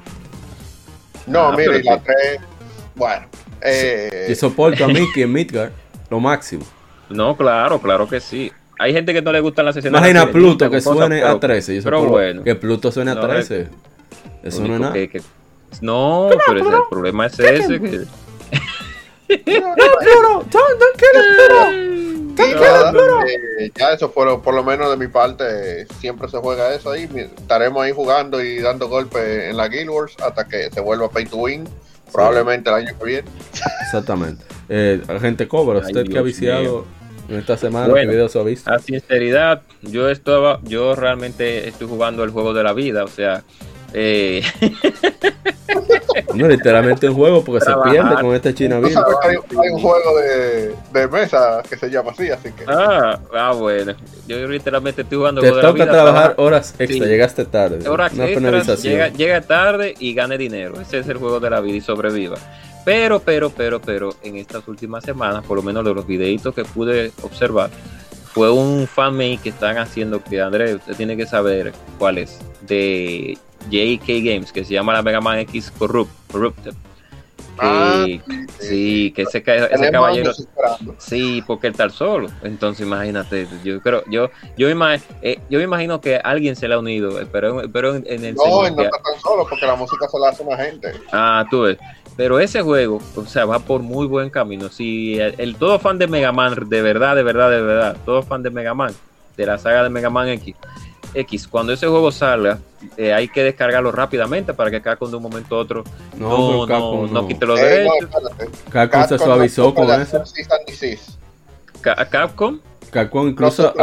No, 1.28 1.48
ah, 1.48 1.56
mire, 1.56 1.84
la 1.84 2.00
3, 2.02 2.18
bueno. 2.96 3.28
Eh... 3.62 4.28
Y 4.30 4.36
soporto 4.36 4.86
a 4.86 4.88
Mickey 4.88 5.24
en 5.24 5.32
Midgard, 5.32 5.72
lo 6.12 6.20
máximo. 6.20 6.66
No, 7.10 7.36
claro, 7.38 7.80
claro 7.80 8.08
que 8.08 8.20
sí. 8.20 8.52
Hay 8.78 8.94
gente 8.94 9.14
que 9.14 9.22
no 9.22 9.32
le 9.32 9.40
gustan 9.40 9.66
las 9.66 9.76
sesiones. 9.76 9.98
Imagina 9.98 10.30
Pluto 10.30 10.70
que 10.70 10.82
suene 10.82 11.24
a 11.24 11.40
13. 11.40 11.82
pero 11.84 12.04
bueno. 12.04 12.44
Que 12.44 12.56
Pluto 12.56 12.92
suene 12.92 13.12
a 13.12 13.20
13. 13.20 13.70
Eso 14.44 14.68
no 14.68 14.74
es 14.74 14.80
nada. 14.82 14.96
no, 15.82 16.30
pero 16.48 16.60
el 16.60 16.84
problema 16.90 17.28
es 17.28 17.40
ese. 17.40 17.80
Que, 17.80 18.06
ya 23.76 23.94
eso 23.94 24.10
fue 24.10 24.42
por 24.42 24.54
lo 24.54 24.64
menos 24.64 24.90
de 24.90 24.98
mi 24.98 25.08
parte 25.08 25.86
siempre 26.00 26.28
se 26.28 26.38
juega 26.38 26.74
eso 26.74 26.92
ahí 26.92 27.08
estaremos 27.16 27.84
ahí 27.84 27.92
jugando 27.94 28.42
y 28.42 28.60
dando 28.60 28.90
golpes 28.90 29.50
en 29.50 29.56
la 29.56 29.68
Guild 29.68 29.90
Wars 29.90 30.16
hasta 30.22 30.46
que 30.48 30.70
se 30.70 30.82
vuelva 30.82 31.10
pay 31.10 31.26
to 31.26 31.38
win 31.38 31.66
probablemente 32.12 32.70
el 32.70 32.76
año 32.76 32.98
que 33.00 33.06
viene. 33.06 33.28
Exactamente. 33.84 34.44
Eh, 34.70 35.02
gente 35.20 35.48
Cobra. 35.48 35.80
Usted 35.80 36.08
que 36.08 36.18
ha 36.18 36.22
viciado 36.22 36.86
en 37.30 37.40
esta 37.40 37.58
semana 37.58 37.94
¿qué 37.94 38.06
videos 38.06 38.36
ha 38.36 38.44
visto. 38.44 38.72
a 38.72 38.80
sinceridad 38.80 39.62
yo 39.82 40.10
estaba 40.10 40.60
yo 40.64 40.96
realmente 40.96 41.68
estoy 41.68 41.88
jugando 41.88 42.24
el 42.24 42.32
juego 42.32 42.54
de 42.54 42.64
la 42.64 42.74
vida 42.74 43.04
o 43.06 43.08
sea 43.08 43.44
eh... 43.94 44.44
no, 46.36 46.48
literalmente 46.48 47.10
un 47.10 47.16
juego 47.16 47.44
porque 47.44 47.66
se 47.66 47.72
pierde 47.90 48.16
con 48.22 48.36
este 48.36 48.54
China 48.54 48.78
Hay, 48.78 48.84
hay, 49.34 49.70
un 49.70 49.80
juego 49.80 50.18
de, 50.20 50.76
de, 50.94 51.08
mesa 51.08 51.62
que 51.68 51.78
se 51.78 51.90
llama 51.90 52.12
así, 52.12 52.30
así 52.30 52.52
que. 52.52 52.66
Ah, 52.68 53.20
ah 53.34 53.54
bueno. 53.54 53.94
Yo 54.28 54.48
literalmente 54.48 55.02
estoy 55.02 55.18
jugando. 55.18 55.42
Te 55.42 55.52
toca 55.52 55.90
trabajar 55.90 56.36
horas 56.38 56.74
extra, 56.80 57.08
llegaste 57.08 57.46
tarde. 57.46 57.88
Horas 57.88 58.18
extras, 58.18 58.82
llega, 58.82 59.08
llega 59.10 59.42
tarde 59.42 59.94
y 60.00 60.14
gane 60.14 60.38
dinero. 60.38 60.80
Ese 60.80 61.00
es 61.00 61.08
el 61.08 61.18
juego 61.18 61.40
de 61.40 61.50
la 61.50 61.60
vida 61.62 61.78
y 61.78 61.82
sobreviva. 61.82 62.38
Pero, 62.84 63.20
pero, 63.20 63.50
pero, 63.52 63.80
pero, 63.80 64.16
en 64.24 64.38
estas 64.38 64.68
últimas 64.68 65.04
semanas, 65.04 65.46
por 65.46 65.58
lo 65.58 65.64
menos 65.64 65.86
de 65.86 65.94
los 65.94 66.08
videitos 66.08 66.56
que 66.56 66.66
pude 66.66 67.12
observar, 67.22 67.70
fue 68.34 68.50
un 68.50 68.88
fanmade 68.88 69.40
que 69.44 69.50
están 69.50 69.78
haciendo 69.78 70.24
que 70.24 70.42
Andrés, 70.42 70.76
usted 70.76 70.96
tiene 70.96 71.16
que 71.16 71.26
saber 71.26 71.74
cuál 72.00 72.18
es, 72.18 72.40
de 72.62 73.38
JK 73.70 74.08
Games, 74.24 74.52
que 74.52 74.64
se 74.66 74.74
llama 74.74 74.94
la 74.94 75.02
Mega 75.02 75.22
Man 75.22 75.40
X 75.40 75.72
Corrupt, 75.78 76.12
Corrupted. 76.32 76.74
Ah, 77.58 78.06
sí, 78.60 79.12
que 79.16 79.22
ese, 79.22 79.44
ese 79.46 79.92
caballero. 79.92 80.32
Sí, 80.98 81.44
porque 81.46 81.68
él 81.68 81.72
está 81.72 81.90
solo. 81.90 82.30
Entonces, 82.44 82.86
imagínate, 82.86 83.48
yo 83.64 83.80
creo, 83.82 84.04
yo, 84.10 84.32
yo, 84.58 84.68
eh, 85.22 85.40
yo 85.50 85.58
me 85.60 85.64
imagino 85.64 86.02
que 86.02 86.16
alguien 86.18 86.56
se 86.56 86.68
le 86.68 86.74
ha 86.74 86.80
unido, 86.80 87.20
pero, 87.32 87.62
pero 87.72 87.96
en, 87.96 88.06
el. 88.08 88.36
No, 88.36 88.66
él 88.66 88.76
no 88.76 88.82
está 88.84 88.98
tan 88.98 89.20
solo 89.20 89.46
porque 89.48 89.66
la 89.68 89.76
música 89.76 90.08
se 90.08 90.18
la 90.18 90.30
hace 90.30 90.44
una 90.44 90.58
gente. 90.58 90.92
Ah, 91.12 91.46
tú 91.52 91.62
ves. 91.62 91.78
Pero 92.18 92.40
ese 92.40 92.62
juego, 92.62 93.00
o 93.16 93.26
sea, 93.26 93.46
va 93.46 93.60
por 93.60 93.82
muy 93.82 94.08
buen 94.08 94.30
camino. 94.30 94.70
Si 94.70 95.20
el, 95.20 95.56
todo 95.56 95.80
fan 95.80 95.98
de 95.98 96.08
Mega 96.08 96.32
Man, 96.32 96.56
de 96.68 96.82
verdad, 96.82 97.16
de 97.16 97.24
verdad, 97.24 97.50
de 97.50 97.62
verdad, 97.62 97.98
todo 98.06 98.22
fan 98.22 98.44
de 98.44 98.50
Mega 98.50 98.74
Man, 98.74 98.94
de 99.38 99.46
la 99.46 99.58
saga 99.58 99.84
de 99.84 99.90
Mega 99.90 100.10
Man 100.10 100.28
X, 100.30 100.56
X, 101.14 101.48
cuando 101.48 101.74
ese 101.74 101.88
juego 101.88 102.12
salga, 102.12 102.60
eh, 102.98 103.14
hay 103.14 103.28
que 103.28 103.44
descargarlo 103.44 103.92
rápidamente 103.92 104.54
para 104.54 104.72
que 104.72 104.82
Capcom 104.82 105.10
de 105.10 105.18
un 105.18 105.24
momento 105.24 105.56
a 105.56 105.60
otro 105.60 105.84
no, 106.18 106.66
no, 106.66 107.08
no, 107.08 107.28
quite 107.28 107.46
los 107.46 107.60
eh, 107.60 107.64
derechos. 107.64 108.10
Capcom, 108.70 109.08
se 109.08 109.18
suavizó 109.18 109.74
con 109.74 109.90
eso. 110.02 110.24
Capcom. 111.82 112.60
Capcom 112.92 113.30
incluso 113.30 113.74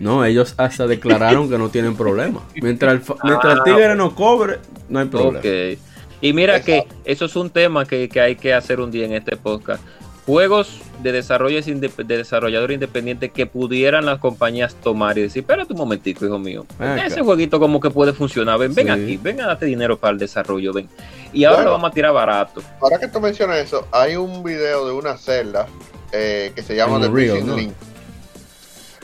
no, 0.00 0.24
ellos 0.24 0.54
hasta 0.56 0.86
declararon 0.86 1.48
que 1.48 1.58
no 1.58 1.68
tienen 1.68 1.96
problema. 1.96 2.42
Mientras 2.54 2.94
el, 2.94 3.02
mientras 3.24 3.54
el 3.54 3.60
ah, 3.60 3.64
tigre 3.64 3.94
no 3.94 4.14
cobre, 4.14 4.58
no 4.88 5.00
hay 5.00 5.06
problema. 5.06 5.38
Okay. 5.38 5.78
Y 6.20 6.32
mira 6.32 6.60
que 6.62 6.86
eso 7.04 7.24
es 7.24 7.34
un 7.36 7.50
tema 7.50 7.84
que, 7.84 8.08
que, 8.08 8.20
hay 8.20 8.36
que 8.36 8.54
hacer 8.54 8.80
un 8.80 8.90
día 8.90 9.06
en 9.06 9.12
este 9.12 9.36
podcast 9.36 9.82
juegos 10.26 10.80
de 11.02 11.10
desarrollo 11.12 11.60
de 11.62 12.16
desarrollador 12.16 12.70
independiente 12.70 13.30
que 13.30 13.46
pudieran 13.46 14.06
las 14.06 14.18
compañías 14.20 14.74
tomar 14.76 15.18
y 15.18 15.22
decir, 15.22 15.40
espérate 15.40 15.72
un 15.72 15.78
momentico, 15.78 16.24
hijo 16.24 16.38
mío, 16.38 16.64
ese 17.04 17.22
jueguito 17.22 17.58
como 17.58 17.80
que 17.80 17.90
puede 17.90 18.12
funcionar, 18.12 18.58
ven, 18.58 18.74
ven 18.74 18.90
aquí, 18.90 19.16
ven 19.16 19.40
a 19.40 19.48
darte 19.48 19.66
dinero 19.66 19.98
para 19.98 20.12
el 20.12 20.18
desarrollo, 20.18 20.72
ven. 20.72 20.88
Y 21.32 21.44
ahora 21.44 21.64
lo 21.64 21.70
vamos 21.72 21.90
a 21.90 21.94
tirar 21.94 22.12
barato. 22.12 22.62
Ahora 22.80 22.98
que 22.98 23.08
tú 23.08 23.20
mencionas 23.20 23.58
eso, 23.58 23.86
hay 23.90 24.16
un 24.16 24.44
video 24.44 24.86
de 24.86 24.92
una 24.92 25.16
celda 25.16 25.66
eh, 26.12 26.52
que 26.54 26.62
se 26.62 26.76
llama 26.76 27.00
The 27.00 27.08
Real, 27.08 27.56
Link, 27.56 27.72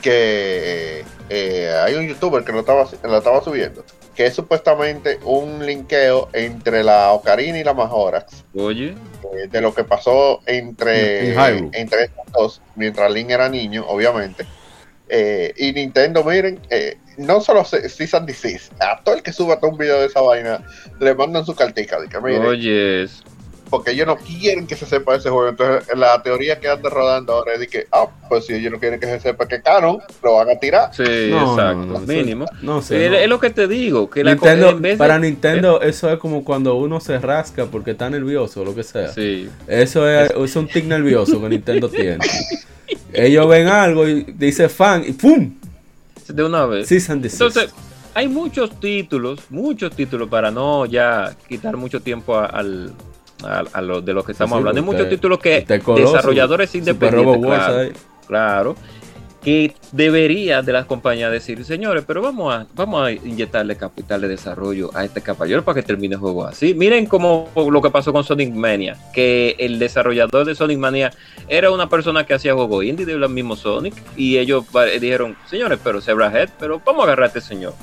que 0.01 1.03
eh, 1.29 1.81
hay 1.83 1.95
un 1.95 2.07
youtuber 2.07 2.45
que 2.45 2.53
lo 2.53 2.61
estaba, 2.61 2.87
lo 3.03 3.17
estaba 3.17 3.43
subiendo 3.43 3.83
que 4.19 4.25
es 4.25 4.33
supuestamente 4.33 5.17
un 5.23 5.65
linkeo 5.65 6.27
entre 6.33 6.83
la 6.83 7.13
Ocarina 7.13 7.57
y 7.57 7.63
la 7.63 7.73
Majorax. 7.73 8.43
Oye. 8.53 8.93
Eh, 9.33 9.47
de 9.49 9.61
lo 9.61 9.73
que 9.73 9.85
pasó 9.85 10.41
entre, 10.45 11.29
entre 11.71 12.03
estos 12.03 12.25
dos, 12.33 12.61
mientras 12.75 13.09
Link 13.13 13.29
era 13.29 13.47
niño, 13.47 13.85
obviamente. 13.87 14.45
Eh, 15.07 15.53
y 15.55 15.71
Nintendo, 15.71 16.25
miren, 16.25 16.59
eh, 16.69 16.97
no 17.15 17.39
solo 17.39 17.63
Season 17.63 18.25
Disease, 18.25 18.69
a 18.81 19.01
todo 19.01 19.15
el 19.15 19.23
que 19.23 19.31
suba 19.31 19.57
todo 19.57 19.71
un 19.71 19.77
video 19.77 20.01
de 20.01 20.07
esa 20.07 20.19
vaina, 20.19 20.65
le 20.99 21.15
mandan 21.15 21.45
su 21.45 21.55
cartica. 21.55 21.97
De 21.97 22.09
que, 22.09 22.17
Oye, 22.17 23.07
porque 23.69 23.91
ellos 23.91 24.07
no 24.07 24.17
quieren 24.17 24.67
que 24.67 24.75
se 24.75 24.85
sepa 24.85 25.15
ese 25.15 25.29
juego. 25.29 25.49
Entonces, 25.49 25.87
la 25.97 26.21
teoría 26.21 26.59
que 26.59 26.67
anda 26.67 26.89
rodando 26.89 27.33
ahora 27.33 27.53
es 27.53 27.59
de 27.61 27.67
que, 27.67 27.87
ah, 27.91 28.07
pues 28.27 28.45
si 28.45 28.53
ellos 28.53 28.71
no 28.71 28.79
quieren 28.79 28.99
que 28.99 29.05
se 29.05 29.19
sepa 29.19 29.47
que 29.47 29.61
Canon, 29.61 29.99
lo 30.23 30.35
van 30.35 30.49
a 30.49 30.59
tirar. 30.59 30.93
Sí, 30.93 31.03
exacto, 31.03 31.99
mínimo. 32.07 32.45
No 32.61 32.81
sé, 32.81 33.23
es, 33.23 33.29
lo 33.29 33.39
que 33.39 33.49
te 33.49 33.67
digo, 33.67 34.09
que 34.09 34.23
para 34.97 35.19
Nintendo 35.19 35.81
eso 35.81 36.09
es 36.11 36.19
como 36.19 36.43
cuando 36.43 36.75
uno 36.75 36.99
se 36.99 37.17
rasca 37.19 37.65
porque 37.65 37.91
está 37.91 38.09
nervioso, 38.09 38.63
lo 38.63 38.75
que 38.75 38.83
sea. 38.83 39.09
Sí. 39.09 39.49
Eso 39.67 40.09
es, 40.09 40.31
es 40.31 40.55
un 40.55 40.67
tic 40.67 40.85
nervioso 40.85 41.41
que 41.41 41.49
Nintendo 41.49 41.89
tiene. 41.89 42.19
ellos 43.13 43.47
ven 43.47 43.67
algo 43.67 44.07
y 44.07 44.23
dice 44.23 44.69
fan 44.69 45.03
y 45.07 45.11
¡pum! 45.13 45.53
De 46.27 46.43
una 46.43 46.65
vez. 46.65 46.87
Sí, 46.87 46.97
Entonces, 47.09 47.73
hay 48.13 48.27
muchos 48.27 48.79
títulos, 48.79 49.39
muchos 49.49 49.95
títulos 49.95 50.29
para 50.29 50.51
no 50.51 50.85
ya 50.85 51.35
quitar 51.47 51.77
mucho 51.77 52.01
tiempo 52.01 52.37
al 52.37 52.93
a, 53.43 53.81
lo, 53.81 54.01
de 54.01 54.13
lo 54.13 54.23
que 54.23 54.33
estamos 54.33 54.57
hablando. 54.57 54.79
Hay 54.79 54.85
muchos 54.85 55.09
títulos 55.09 55.39
que 55.39 55.65
desarrolladores 55.65 56.73
independientes, 56.75 57.41
claro, 57.41 57.89
claro, 58.27 58.75
que 59.41 59.73
debería 59.93 60.61
de 60.61 60.73
las 60.73 60.85
compañías 60.85 61.31
decir, 61.31 61.63
señores, 61.63 62.03
pero 62.05 62.21
vamos 62.21 62.53
a, 62.53 62.67
vamos 62.75 63.07
a 63.07 63.11
inyectarle 63.11 63.77
capital 63.77 64.21
de 64.21 64.27
desarrollo 64.27 64.91
a 64.93 65.05
este 65.05 65.21
caballero 65.21 65.63
para 65.63 65.75
que 65.75 65.83
termine 65.83 66.15
el 66.15 66.19
juego 66.19 66.45
así. 66.45 66.73
Miren 66.73 67.05
cómo 67.05 67.49
lo 67.55 67.81
que 67.81 67.89
pasó 67.89 68.11
con 68.11 68.23
Sonic 68.23 68.53
Mania, 68.53 68.97
que 69.13 69.55
el 69.59 69.79
desarrollador 69.79 70.45
de 70.45 70.55
Sonic 70.55 70.77
Mania 70.77 71.13
era 71.47 71.71
una 71.71 71.87
persona 71.87 72.25
que 72.25 72.33
hacía 72.33 72.53
juego 72.53 72.83
indie 72.83 73.05
de 73.05 73.17
los 73.17 73.31
mismos 73.31 73.59
Sonic, 73.59 73.93
y 74.17 74.37
ellos 74.37 74.65
dijeron, 74.99 75.37
señores, 75.49 75.79
pero 75.81 75.99
Head, 75.99 76.49
pero 76.59 76.81
vamos 76.85 77.01
a 77.01 77.03
agarrar 77.05 77.25
a 77.25 77.27
este 77.27 77.41
señor. 77.41 77.73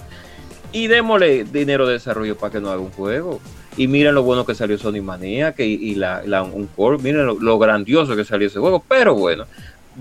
Y 0.73 0.88
démosle 0.88 1.45
dinero 1.45 1.87
de 1.87 1.95
desarrollo 1.95 2.37
para 2.37 2.53
que 2.53 2.61
no 2.61 2.71
haga 2.71 2.81
un 2.81 2.90
juego. 2.90 3.40
Y 3.76 3.88
miren 3.88 4.14
lo 4.14 4.22
bueno 4.22 4.46
que 4.46 4.54
salió 4.54 4.78
Sonic 4.78 5.02
Mania 5.02 5.52
que, 5.52 5.66
y 5.66 5.94
la, 5.94 6.22
un 6.42 6.66
core, 6.68 6.98
miren 6.98 7.26
lo, 7.26 7.58
grandioso 7.58 8.16
que 8.16 8.24
salió 8.24 8.48
ese 8.48 8.58
juego. 8.58 8.82
Pero 8.88 9.14
bueno, 9.14 9.44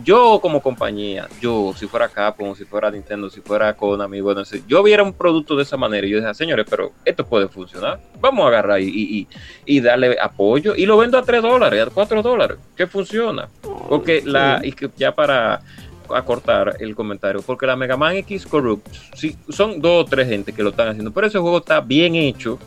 yo 0.03 0.39
como 0.41 0.61
compañía, 0.61 1.27
yo 1.41 1.73
si 1.75 1.87
fuera 1.87 2.07
Capcom, 2.07 2.55
si 2.55 2.65
fuera 2.65 2.89
Nintendo, 2.91 3.29
si 3.29 3.41
fuera 3.41 3.73
Konami, 3.75 4.21
bueno, 4.21 4.43
si 4.45 4.63
yo 4.67 4.83
viera 4.83 5.03
un 5.03 5.13
producto 5.13 5.55
de 5.55 5.63
esa 5.63 5.77
manera 5.77 6.05
y 6.05 6.11
yo 6.11 6.17
decía, 6.17 6.33
señores, 6.33 6.65
pero 6.69 6.91
esto 7.03 7.25
puede 7.25 7.47
funcionar, 7.47 7.99
vamos 8.19 8.45
a 8.45 8.47
agarrar 8.49 8.81
y, 8.81 9.27
y, 9.65 9.79
darle 9.79 10.17
apoyo. 10.21 10.75
Y 10.75 10.85
lo 10.85 10.97
vendo 10.97 11.17
a 11.17 11.23
3 11.23 11.41
dólares, 11.41 11.87
a 11.87 11.89
4 11.89 12.21
dólares, 12.21 12.57
que 12.75 12.87
funciona. 12.87 13.47
Porque 13.89 14.21
la, 14.25 14.61
y 14.63 14.71
que 14.71 14.89
ya 14.97 15.13
para 15.13 15.61
acortar 16.09 16.77
el 16.79 16.95
comentario, 16.95 17.41
porque 17.41 17.65
la 17.65 17.75
Mega 17.75 17.97
Man 17.97 18.15
X 18.17 18.45
Corrupt, 18.45 18.87
sí, 19.15 19.35
son 19.49 19.81
dos 19.81 20.05
o 20.05 20.05
tres 20.05 20.27
gente 20.27 20.53
que 20.53 20.63
lo 20.63 20.69
están 20.69 20.89
haciendo, 20.89 21.11
pero 21.11 21.27
ese 21.27 21.39
juego 21.39 21.59
está 21.59 21.81
bien 21.81 22.15
hecho, 22.15 22.59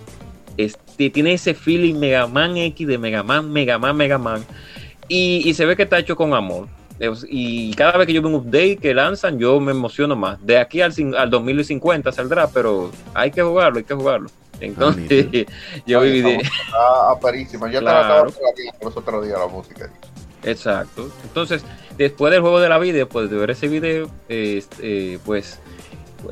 este, 0.59 1.09
tiene 1.09 1.33
ese 1.35 1.55
feeling 1.55 1.95
Mega 1.95 2.27
Man 2.27 2.57
X 2.57 2.87
de 2.87 2.99
Mega 2.99 3.23
Man, 3.23 3.51
Mega 3.51 3.79
Man, 3.79 3.97
Mega 3.97 4.19
Man. 4.19 4.45
Y, 5.09 5.55
se 5.55 5.65
ve 5.65 5.75
que 5.77 5.85
está 5.85 5.99
hecho 5.99 6.17
con 6.17 6.35
amor. 6.35 6.69
y 7.31 7.73
cada 7.75 7.97
vez 7.97 8.07
que 8.07 8.13
yo 8.13 8.21
veo 8.21 8.29
un 8.31 8.35
update 8.35 8.77
que 8.77 8.93
lanzan, 8.93 9.39
yo 9.39 9.59
me 9.61 9.71
emociono 9.71 10.17
más. 10.17 10.45
De 10.45 10.59
aquí 10.59 10.83
al, 10.83 10.93
al 11.17 11.31
2050 11.31 12.13
saldrá, 12.13 12.49
pero 12.49 12.91
hay 13.15 13.31
que 13.31 13.41
jugarlo, 13.41 13.79
hay 13.79 13.85
que 13.85 13.95
jugarlo. 13.95 14.29
Entonces, 14.61 15.47
yo 15.87 16.01
viví 16.01 16.23
de. 16.23 16.43
Ah, 16.75 17.17
Ya 17.73 17.81
claro. 17.81 18.33
por 18.81 18.99
otro 18.99 19.23
día 19.23 19.39
la 19.39 19.47
música. 19.47 19.89
Exacto. 20.43 21.09
Entonces, 21.23 21.65
después 21.97 22.33
del 22.33 22.41
juego 22.41 22.61
de 22.61 22.69
la 22.69 22.79
vida, 22.79 22.99
después 22.99 23.31
de 23.31 23.37
ver 23.37 23.51
ese 23.51 23.69
video, 23.69 24.11
este, 24.29 25.19
pues 25.25 25.61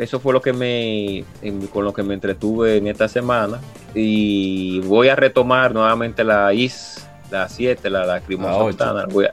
eso 0.01 0.21
fue 0.21 0.33
lo 0.33 0.41
que 0.41 0.53
me 0.53 1.25
con 1.73 1.85
lo 1.85 1.93
que 1.93 2.03
me 2.03 2.15
entretuve 2.15 2.77
en 2.77 2.87
esta 2.87 3.09
semana. 3.09 3.61
Y 3.95 4.81
voy 4.81 5.09
a 5.09 5.17
retomar 5.17 5.75
nuevamente 5.75 6.25
la 6.25 6.53
IS 6.53 7.03
la 7.31 7.49
7 7.49 7.91
la 7.91 8.07
la, 8.07 8.23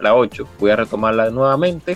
la 0.02 0.16
8 0.16 0.48
voy 0.60 0.72
a 0.72 0.76
retomarla 0.76 1.30
nuevamente 1.30 1.96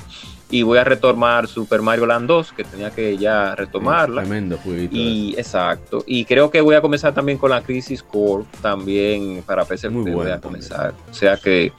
y 0.49 0.63
voy 0.63 0.77
a 0.77 0.83
retomar 0.83 1.47
Super 1.47 1.81
Mario 1.81 2.05
Land 2.05 2.27
2 2.27 2.53
que 2.53 2.63
tenía 2.63 2.91
que 2.91 3.17
ya 3.17 3.53
retomarla. 3.55 4.21
tremendo 4.21 4.57
y 4.91 5.35
exacto. 5.37 6.03
Y 6.07 6.23
creo 6.25 6.49
que 6.49 6.61
voy 6.61 6.75
a 6.75 6.81
comenzar 6.81 7.13
también 7.13 7.37
con 7.37 7.49
la 7.49 7.61
Crisis 7.61 8.01
Core 8.01 8.45
también 8.61 9.43
para 9.45 9.65
PC 9.65 9.89
Muy 9.89 10.09
voy 10.11 10.31
a 10.31 10.39
comenzar. 10.39 10.93
o 11.09 11.13
sea 11.13 11.35
que 11.37 11.73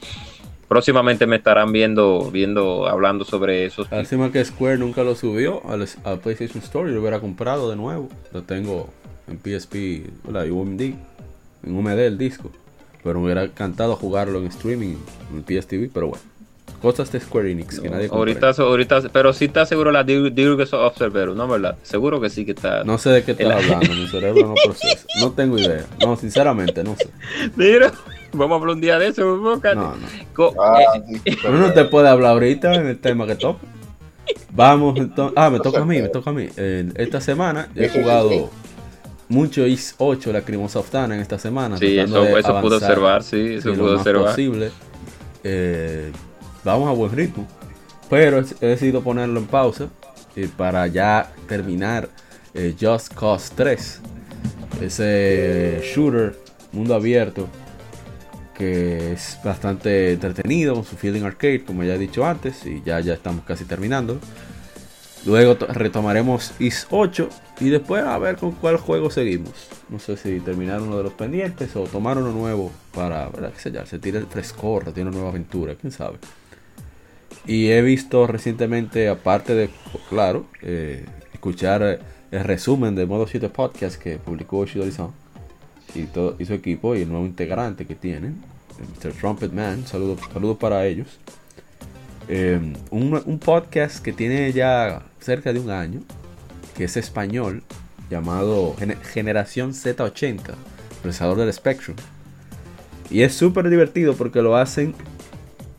próximamente 0.69 1.25
me 1.25 1.35
estarán 1.35 1.73
viendo, 1.73 2.29
viendo, 2.31 2.87
hablando 2.87 3.25
sobre 3.25 3.65
esos. 3.65 3.91
Encima 3.91 4.31
que 4.31 4.45
Square 4.45 4.77
nunca 4.77 5.03
lo 5.03 5.15
subió 5.15 5.61
al, 5.67 5.85
PlayStation 6.19 6.63
Store 6.63 6.89
y 6.89 6.93
lo 6.93 7.01
hubiera 7.01 7.19
comprado 7.19 7.69
de 7.69 7.75
nuevo. 7.75 8.07
Lo 8.31 8.43
tengo 8.43 8.89
en 9.27 9.39
PSP, 9.39 10.31
la 10.31 10.43
UMD, 10.43 10.81
en 10.81 11.75
UMD 11.75 11.99
el 11.99 12.17
disco. 12.17 12.51
Pero 13.03 13.19
me 13.19 13.25
hubiera 13.25 13.43
encantado 13.43 13.95
jugarlo 13.95 14.39
en 14.39 14.45
streaming 14.47 14.95
en 15.33 15.43
PSTV, 15.43 15.89
pero 15.93 16.09
bueno. 16.09 16.23
Cosas 16.81 17.11
de 17.11 17.19
Square 17.19 17.51
Enix 17.51 17.79
que 17.79 17.89
nadie 17.89 18.07
ahorita, 18.09 18.51
ahorita, 18.51 19.01
pero 19.11 19.33
sí 19.33 19.45
está 19.45 19.65
seguro 19.65 19.91
la 19.91 20.03
Dirge 20.03 20.75
Observer, 20.75 21.29
¿no 21.29 21.47
verdad? 21.47 21.77
Seguro 21.81 22.21
que 22.21 22.29
sí 22.29 22.45
que 22.45 22.51
está. 22.51 22.83
No 22.85 22.97
sé 22.97 23.09
de 23.09 23.23
qué 23.23 23.31
estás 23.31 23.51
hablando, 23.51 23.93
mi 23.93 24.07
cerebro 24.07 24.47
no 24.47 24.53
procesa. 24.63 25.05
No 25.19 25.31
tengo 25.31 25.57
idea. 25.57 25.85
No, 25.99 26.15
sinceramente, 26.15 26.83
no 26.83 26.95
sé. 26.95 27.09
Mira. 27.55 27.91
Vamos 28.33 28.51
a 28.51 28.55
hablar 28.61 28.75
un 28.75 28.81
día 28.81 28.99
de 28.99 29.07
eso, 29.07 29.37
No, 29.37 29.55
no. 29.57 29.93
Ah, 30.61 30.79
eh, 31.25 31.35
no 31.49 31.73
te 31.73 31.85
puede 31.85 32.09
hablar 32.09 32.31
ahorita 32.33 32.73
en 32.75 32.87
el 32.87 32.99
tema 32.99 33.25
que 33.25 33.35
toca. 33.35 33.65
Vamos, 34.51 34.97
entonces. 34.99 35.33
Ah, 35.35 35.49
me 35.49 35.59
toca 35.59 35.81
a 35.81 35.85
mí, 35.85 36.01
me 36.01 36.09
toca 36.09 36.29
a 36.29 36.33
mí. 36.33 36.47
esta 36.95 37.21
semana 37.21 37.69
he 37.75 37.89
jugado 37.89 38.51
mucho 39.27 39.65
Is 39.65 39.95
8, 39.97 40.33
la 40.33 40.41
Crimosa 40.41 40.79
Oftana 40.79 41.15
en 41.15 41.21
esta 41.21 41.39
semana. 41.39 41.77
Sí, 41.77 41.97
eso, 41.97 42.37
eso 42.37 42.61
pudo 42.61 42.77
observar, 42.77 43.23
sí, 43.23 43.55
eso 43.55 43.73
pudo 43.73 43.95
observar. 43.95 44.31
Posible. 44.31 44.71
Eh, 45.43 46.11
vamos 46.63 46.89
a 46.89 46.91
buen 46.91 47.11
ritmo. 47.11 47.47
Pero 48.09 48.43
he 48.61 48.65
decidido 48.65 49.01
ponerlo 49.01 49.39
en 49.39 49.45
pausa 49.45 49.87
eh, 50.35 50.49
para 50.57 50.87
ya 50.87 51.31
terminar 51.47 52.09
Just 52.79 53.13
Cause 53.13 53.53
3. 53.55 54.01
Ese 54.81 55.81
shooter, 55.93 56.35
mundo 56.71 56.95
abierto, 56.95 57.47
que 58.59 59.13
es 59.13 59.39
bastante 59.41 60.11
entretenido 60.11 60.75
con 60.75 60.83
su 60.83 60.97
feeling 60.97 61.23
arcade, 61.23 61.63
como 61.63 61.85
ya 61.85 61.95
he 61.95 61.97
dicho 61.97 62.25
antes, 62.25 62.65
y 62.65 62.83
ya, 62.85 62.99
ya 62.99 63.13
estamos 63.13 63.45
casi 63.45 63.63
terminando. 63.63 64.19
Luego 65.25 65.55
retomaremos 65.69 66.51
IS 66.59 66.87
8 66.89 67.29
y 67.61 67.69
después 67.69 68.03
a 68.03 68.17
ver 68.17 68.35
con 68.35 68.51
cuál 68.51 68.75
juego 68.75 69.09
seguimos. 69.09 69.53
No 69.87 69.97
sé 69.97 70.17
si 70.17 70.41
terminar 70.41 70.81
uno 70.81 70.97
de 70.97 71.03
los 71.03 71.13
pendientes 71.13 71.73
o 71.77 71.83
tomar 71.83 72.17
uno 72.17 72.31
nuevo 72.31 72.69
para, 72.93 73.29
¿verdad? 73.29 73.53
¿Qué 73.53 73.71
sé 73.71 73.85
Se 73.85 73.97
tira 73.97 74.19
el 74.19 74.27
frescor, 74.27 74.91
tiene 74.91 75.09
una 75.09 75.17
nueva 75.17 75.29
aventura, 75.29 75.75
quién 75.75 75.93
sabe. 75.93 76.17
Y 77.45 77.69
he 77.69 77.81
visto 77.81 78.27
recientemente, 78.27 79.07
aparte 79.07 79.55
de, 79.55 79.69
claro, 80.09 80.45
eh, 80.61 81.05
escuchar 81.33 82.01
el 82.31 82.43
resumen 82.43 82.93
de 82.95 83.05
Modo 83.05 83.25
7 83.25 83.47
Podcast 83.47 84.01
que 84.01 84.17
publicó 84.17 84.65
Shidorizan 84.65 85.11
y, 85.95 86.03
todo, 86.03 86.35
y 86.39 86.45
su 86.45 86.53
equipo 86.53 86.95
y 86.95 87.01
el 87.01 87.09
nuevo 87.09 87.25
integrante 87.25 87.85
que 87.85 87.95
tienen, 87.95 88.35
Mr. 88.79 89.11
Trumpet 89.13 89.51
Man, 89.51 89.85
saludos 89.85 90.19
saludo 90.31 90.57
para 90.57 90.85
ellos. 90.85 91.19
Em, 92.27 92.73
un, 92.91 93.39
podcast 93.39 94.03
que 94.03 94.13
tiene 94.13 94.53
ya 94.53 95.03
cerca 95.19 95.51
de 95.51 95.59
un 95.59 95.71
año, 95.71 96.01
que 96.77 96.83
es 96.83 96.95
español, 96.95 97.63
llamado 98.09 98.75
Generación 99.11 99.73
Z80, 99.73 100.55
procesador 101.01 101.37
del 101.37 101.51
Spectrum. 101.51 101.97
Y 103.09 103.23
es 103.23 103.33
súper 103.33 103.69
divertido 103.69 104.15
porque 104.15 104.41
lo 104.41 104.55
hacen 104.55 104.93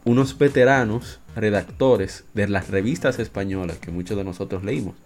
unos 0.05 0.37
veteranos 0.37 1.21
redactores 1.37 2.25
de 2.35 2.49
las 2.49 2.69
revistas 2.69 3.21
españolas 3.21 3.79
que 3.79 3.93
muchos 3.93 4.17
de 4.17 4.25
nosotros 4.25 4.65
leímos 4.65 4.97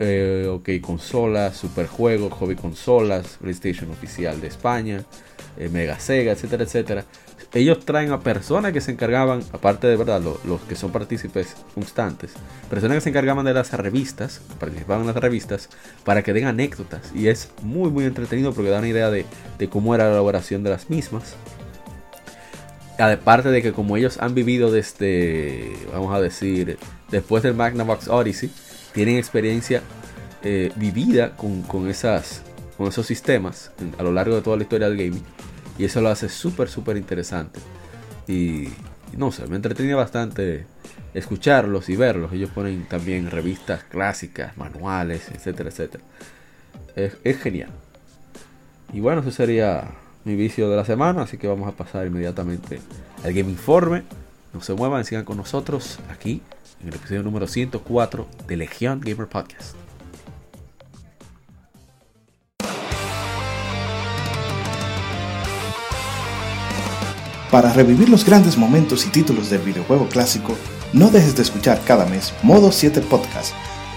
eh, 0.00 0.48
ok, 0.50 0.68
consolas, 0.80 1.58
superjuegos, 1.58 2.32
hobby 2.32 2.56
consolas, 2.56 3.36
PlayStation 3.40 3.90
oficial 3.90 4.40
de 4.40 4.46
España, 4.46 5.04
eh, 5.58 5.68
Mega 5.68 6.00
Sega, 6.00 6.32
etcétera, 6.32 6.64
etcétera. 6.64 7.04
Ellos 7.52 7.84
traen 7.84 8.10
a 8.10 8.20
personas 8.20 8.72
que 8.72 8.80
se 8.80 8.92
encargaban, 8.92 9.42
aparte 9.52 9.88
de 9.88 9.96
verdad, 9.96 10.22
los 10.22 10.60
que 10.62 10.74
son 10.74 10.90
partícipes 10.90 11.54
constantes, 11.74 12.32
personas 12.70 12.96
que 12.96 13.00
se 13.02 13.08
encargaban 13.10 13.44
de 13.44 13.52
las 13.52 13.72
revistas, 13.72 14.40
participaban 14.58 15.02
en 15.02 15.08
las 15.08 15.16
revistas, 15.16 15.68
para 16.04 16.22
que 16.22 16.32
den 16.32 16.46
anécdotas. 16.46 17.12
Y 17.14 17.28
es 17.28 17.50
muy, 17.62 17.90
muy 17.90 18.04
entretenido 18.04 18.54
porque 18.54 18.70
da 18.70 18.78
una 18.78 18.88
idea 18.88 19.10
de, 19.10 19.26
de 19.58 19.68
cómo 19.68 19.94
era 19.94 20.04
la 20.04 20.12
elaboración 20.12 20.62
de 20.62 20.70
las 20.70 20.88
mismas. 20.88 21.34
Aparte 22.98 23.50
de 23.50 23.62
que 23.62 23.72
como 23.72 23.96
ellos 23.96 24.18
han 24.18 24.34
vivido 24.34 24.70
desde, 24.70 25.72
vamos 25.92 26.14
a 26.14 26.20
decir, 26.20 26.78
después 27.10 27.42
del 27.42 27.54
Magnavox 27.54 28.08
Odyssey, 28.08 28.50
tienen 28.92 29.16
experiencia 29.16 29.82
eh, 30.42 30.72
vivida 30.76 31.36
con, 31.36 31.88
esas, 31.88 32.42
con 32.76 32.88
esos 32.88 33.06
sistemas 33.06 33.70
a 33.98 34.02
lo 34.02 34.12
largo 34.12 34.34
de 34.34 34.42
toda 34.42 34.56
la 34.56 34.62
historia 34.62 34.88
del 34.88 34.96
gaming. 34.96 35.24
Y 35.78 35.84
eso 35.84 36.00
lo 36.00 36.08
hace 36.08 36.28
súper, 36.28 36.68
súper 36.68 36.96
interesante. 36.96 37.60
Y 38.26 38.68
no 39.16 39.32
sé, 39.32 39.46
me 39.46 39.56
entretenía 39.56 39.96
bastante 39.96 40.66
escucharlos 41.14 41.88
y 41.88 41.96
verlos. 41.96 42.32
Ellos 42.32 42.50
ponen 42.50 42.86
también 42.86 43.30
revistas 43.30 43.84
clásicas, 43.84 44.56
manuales, 44.56 45.28
etcétera, 45.30 45.70
etcétera. 45.70 46.04
Es, 46.96 47.16
es 47.24 47.38
genial. 47.40 47.70
Y 48.92 49.00
bueno, 49.00 49.20
eso 49.20 49.30
sería 49.30 49.84
mi 50.24 50.36
vicio 50.36 50.68
de 50.68 50.76
la 50.76 50.84
semana. 50.84 51.22
Así 51.22 51.38
que 51.38 51.48
vamos 51.48 51.68
a 51.68 51.72
pasar 51.72 52.06
inmediatamente 52.06 52.80
al 53.24 53.32
Game 53.32 53.50
Informe. 53.50 54.02
No 54.52 54.60
se 54.60 54.74
muevan, 54.74 55.04
sigan 55.04 55.24
con 55.24 55.36
nosotros 55.36 55.98
aquí 56.10 56.42
en 56.82 56.88
el 56.88 56.94
episodio 56.94 57.22
número 57.22 57.46
104 57.46 58.26
de 58.46 58.56
Legion 58.56 59.00
Gamer 59.00 59.28
Podcast. 59.28 59.76
Para 67.50 67.72
revivir 67.72 68.08
los 68.08 68.24
grandes 68.24 68.56
momentos 68.56 69.04
y 69.06 69.10
títulos 69.10 69.50
del 69.50 69.60
videojuego 69.62 70.08
clásico, 70.08 70.56
no 70.92 71.10
dejes 71.10 71.34
de 71.34 71.42
escuchar 71.42 71.82
cada 71.84 72.06
mes 72.06 72.32
Modo 72.42 72.70
7 72.70 73.00
Podcast. 73.00 73.54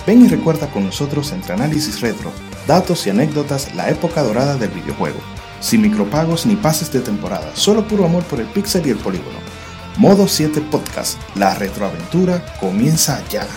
Ven 0.07 0.25
y 0.25 0.27
recuerda 0.27 0.67
con 0.71 0.83
nosotros 0.83 1.31
entre 1.31 1.53
análisis 1.53 2.01
retro, 2.01 2.31
datos 2.67 3.05
y 3.05 3.11
anécdotas 3.11 3.73
la 3.75 3.89
época 3.89 4.23
dorada 4.23 4.57
del 4.57 4.71
videojuego. 4.71 5.19
Sin 5.61 5.81
micropagos 5.81 6.45
ni 6.45 6.55
pases 6.55 6.91
de 6.91 6.99
temporada, 6.99 7.55
solo 7.55 7.87
puro 7.87 8.05
amor 8.05 8.23
por 8.23 8.41
el 8.41 8.47
pixel 8.47 8.87
y 8.87 8.89
el 8.89 8.97
polígono. 8.97 9.52
Modo 9.97 10.27
7 10.27 10.61
Podcast, 10.71 11.19
la 11.35 11.53
retroaventura 11.53 12.43
comienza 12.59 13.23
ya. 13.29 13.47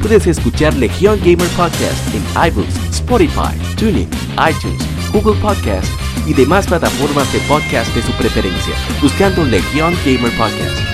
Puedes 0.00 0.26
escuchar 0.26 0.74
Legion 0.74 1.18
Gamer 1.20 1.48
Podcast 1.56 2.14
en 2.14 2.22
iBooks, 2.48 2.74
Spotify, 2.90 3.56
TuneIn, 3.76 4.08
iTunes, 4.38 4.86
Google 5.12 5.40
Podcast 5.40 5.88
y 6.26 6.34
demás 6.34 6.66
plataformas 6.66 7.32
de 7.32 7.40
podcast 7.40 7.92
de 7.94 8.02
su 8.02 8.12
preferencia, 8.12 8.74
buscando 9.02 9.44
Legion 9.44 9.94
Gamer 10.04 10.30
Podcast. 10.36 10.93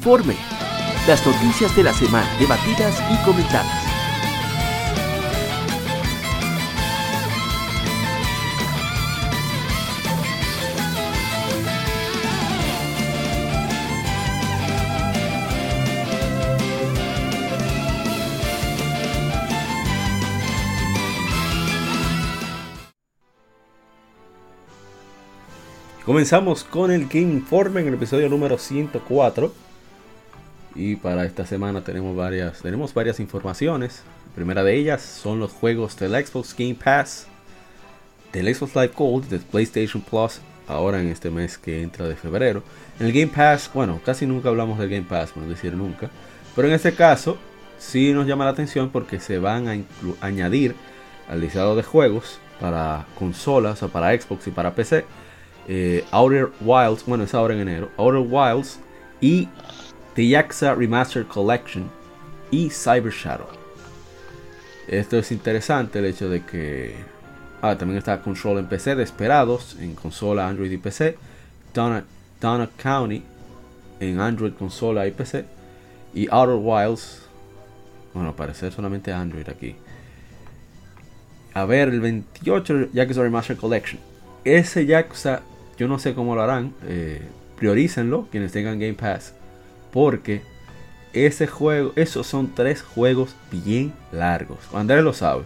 Informe. 0.00 0.34
Las 1.06 1.26
noticias 1.26 1.76
de 1.76 1.82
la 1.82 1.92
semana 1.92 2.26
debatidas 2.38 2.98
y 3.12 3.22
comentadas. 3.22 3.66
Comenzamos 26.06 26.64
con 26.64 26.90
el 26.90 27.06
Game 27.06 27.34
Informe 27.34 27.82
en 27.82 27.88
el 27.88 27.94
episodio 27.94 28.30
número 28.30 28.56
104. 28.56 29.69
Y 30.74 30.96
para 30.96 31.24
esta 31.24 31.46
semana 31.46 31.82
tenemos 31.82 32.16
varias, 32.16 32.60
tenemos 32.60 32.94
varias 32.94 33.20
informaciones. 33.20 34.02
La 34.30 34.34
primera 34.34 34.62
de 34.62 34.76
ellas 34.76 35.02
son 35.02 35.40
los 35.40 35.52
juegos 35.52 35.96
del 35.96 36.12
Xbox 36.12 36.54
Game 36.56 36.76
Pass, 36.76 37.26
del 38.32 38.54
Xbox 38.54 38.74
Live 38.76 38.92
Gold, 38.96 39.28
del 39.28 39.40
PlayStation 39.40 40.02
Plus, 40.02 40.40
ahora 40.68 41.00
en 41.00 41.08
este 41.08 41.30
mes 41.30 41.58
que 41.58 41.82
entra 41.82 42.06
de 42.06 42.14
febrero. 42.14 42.62
En 42.98 43.06
el 43.06 43.12
Game 43.12 43.32
Pass, 43.34 43.70
bueno, 43.74 44.00
casi 44.04 44.26
nunca 44.26 44.48
hablamos 44.48 44.78
del 44.78 44.88
Game 44.88 45.06
Pass, 45.08 45.36
no 45.36 45.48
decir 45.48 45.74
nunca. 45.74 46.10
Pero 46.54 46.68
en 46.68 46.74
este 46.74 46.94
caso, 46.94 47.38
sí 47.78 48.12
nos 48.12 48.26
llama 48.26 48.44
la 48.44 48.50
atención 48.50 48.90
porque 48.90 49.18
se 49.18 49.38
van 49.38 49.68
a 49.68 50.26
añadir 50.26 50.76
al 51.28 51.40
listado 51.40 51.74
de 51.74 51.82
juegos 51.82 52.38
para 52.60 53.06
consolas, 53.18 53.82
o 53.82 53.88
para 53.88 54.18
Xbox 54.18 54.46
y 54.46 54.50
para 54.50 54.74
PC 54.74 55.04
eh, 55.72 56.04
Outer 56.10 56.50
Wilds, 56.60 57.04
bueno, 57.06 57.24
es 57.24 57.32
ahora 57.32 57.54
en 57.54 57.60
enero, 57.60 57.90
Outer 57.96 58.26
Wilds 58.28 58.80
y 59.20 59.48
The 60.20 60.28
Yakuza 60.28 60.76
Remastered 60.76 61.28
Collection 61.28 61.88
y 62.50 62.68
Cyber 62.68 63.10
Shadow. 63.10 63.46
Esto 64.86 65.16
es 65.16 65.32
interesante, 65.32 65.98
el 65.98 66.04
hecho 66.04 66.28
de 66.28 66.44
que 66.44 66.94
ah, 67.62 67.78
también 67.78 67.96
está 67.96 68.20
Control 68.20 68.58
en 68.58 68.66
PC, 68.66 68.96
Desperados 68.96 69.78
en 69.80 69.94
consola, 69.94 70.46
Android 70.46 70.70
y 70.72 70.76
PC, 70.76 71.16
Donna, 71.72 72.04
County 72.76 73.22
en 73.98 74.20
Android, 74.20 74.52
consola 74.52 75.06
y 75.06 75.10
PC, 75.10 75.46
y 76.12 76.28
Outer 76.30 76.58
Wilds, 76.60 77.22
bueno, 78.12 78.36
parece 78.36 78.70
solamente 78.70 79.14
Android 79.14 79.48
aquí. 79.48 79.74
A 81.54 81.64
ver, 81.64 81.88
el 81.88 82.00
28 82.00 82.88
Yakuza 82.92 83.22
Remastered 83.22 83.58
Collection. 83.58 83.98
Ese 84.44 84.84
Yakuza 84.84 85.40
yo 85.78 85.88
no 85.88 85.98
sé 85.98 86.12
cómo 86.12 86.34
lo 86.34 86.42
harán. 86.42 86.74
Eh, 86.86 87.22
priorícenlo 87.56 88.28
quienes 88.30 88.52
tengan 88.52 88.78
Game 88.78 88.92
Pass. 88.92 89.39
Porque 89.92 90.42
ese 91.12 91.46
juego, 91.46 91.92
esos 91.96 92.26
son 92.26 92.54
tres 92.54 92.82
juegos 92.82 93.34
bien 93.50 93.92
largos. 94.12 94.58
Andrés 94.72 95.02
lo 95.02 95.12
sabe. 95.12 95.42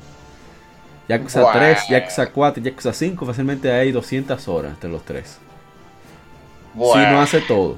Yakuza 1.09 1.53
3, 1.53 1.89
Yakuza 1.91 2.27
4 2.33 2.61
y 2.63 2.65
Yakuza 2.65 2.93
5 2.93 3.27
fácilmente 3.27 3.71
hay 3.71 3.93
200 3.93 4.49
horas 4.49 4.73
entre 4.73 4.91
los 4.91 5.05
tres. 5.05 5.39
Si 6.75 6.79
no 6.79 7.21
hace 7.21 7.41
todo. 7.43 7.77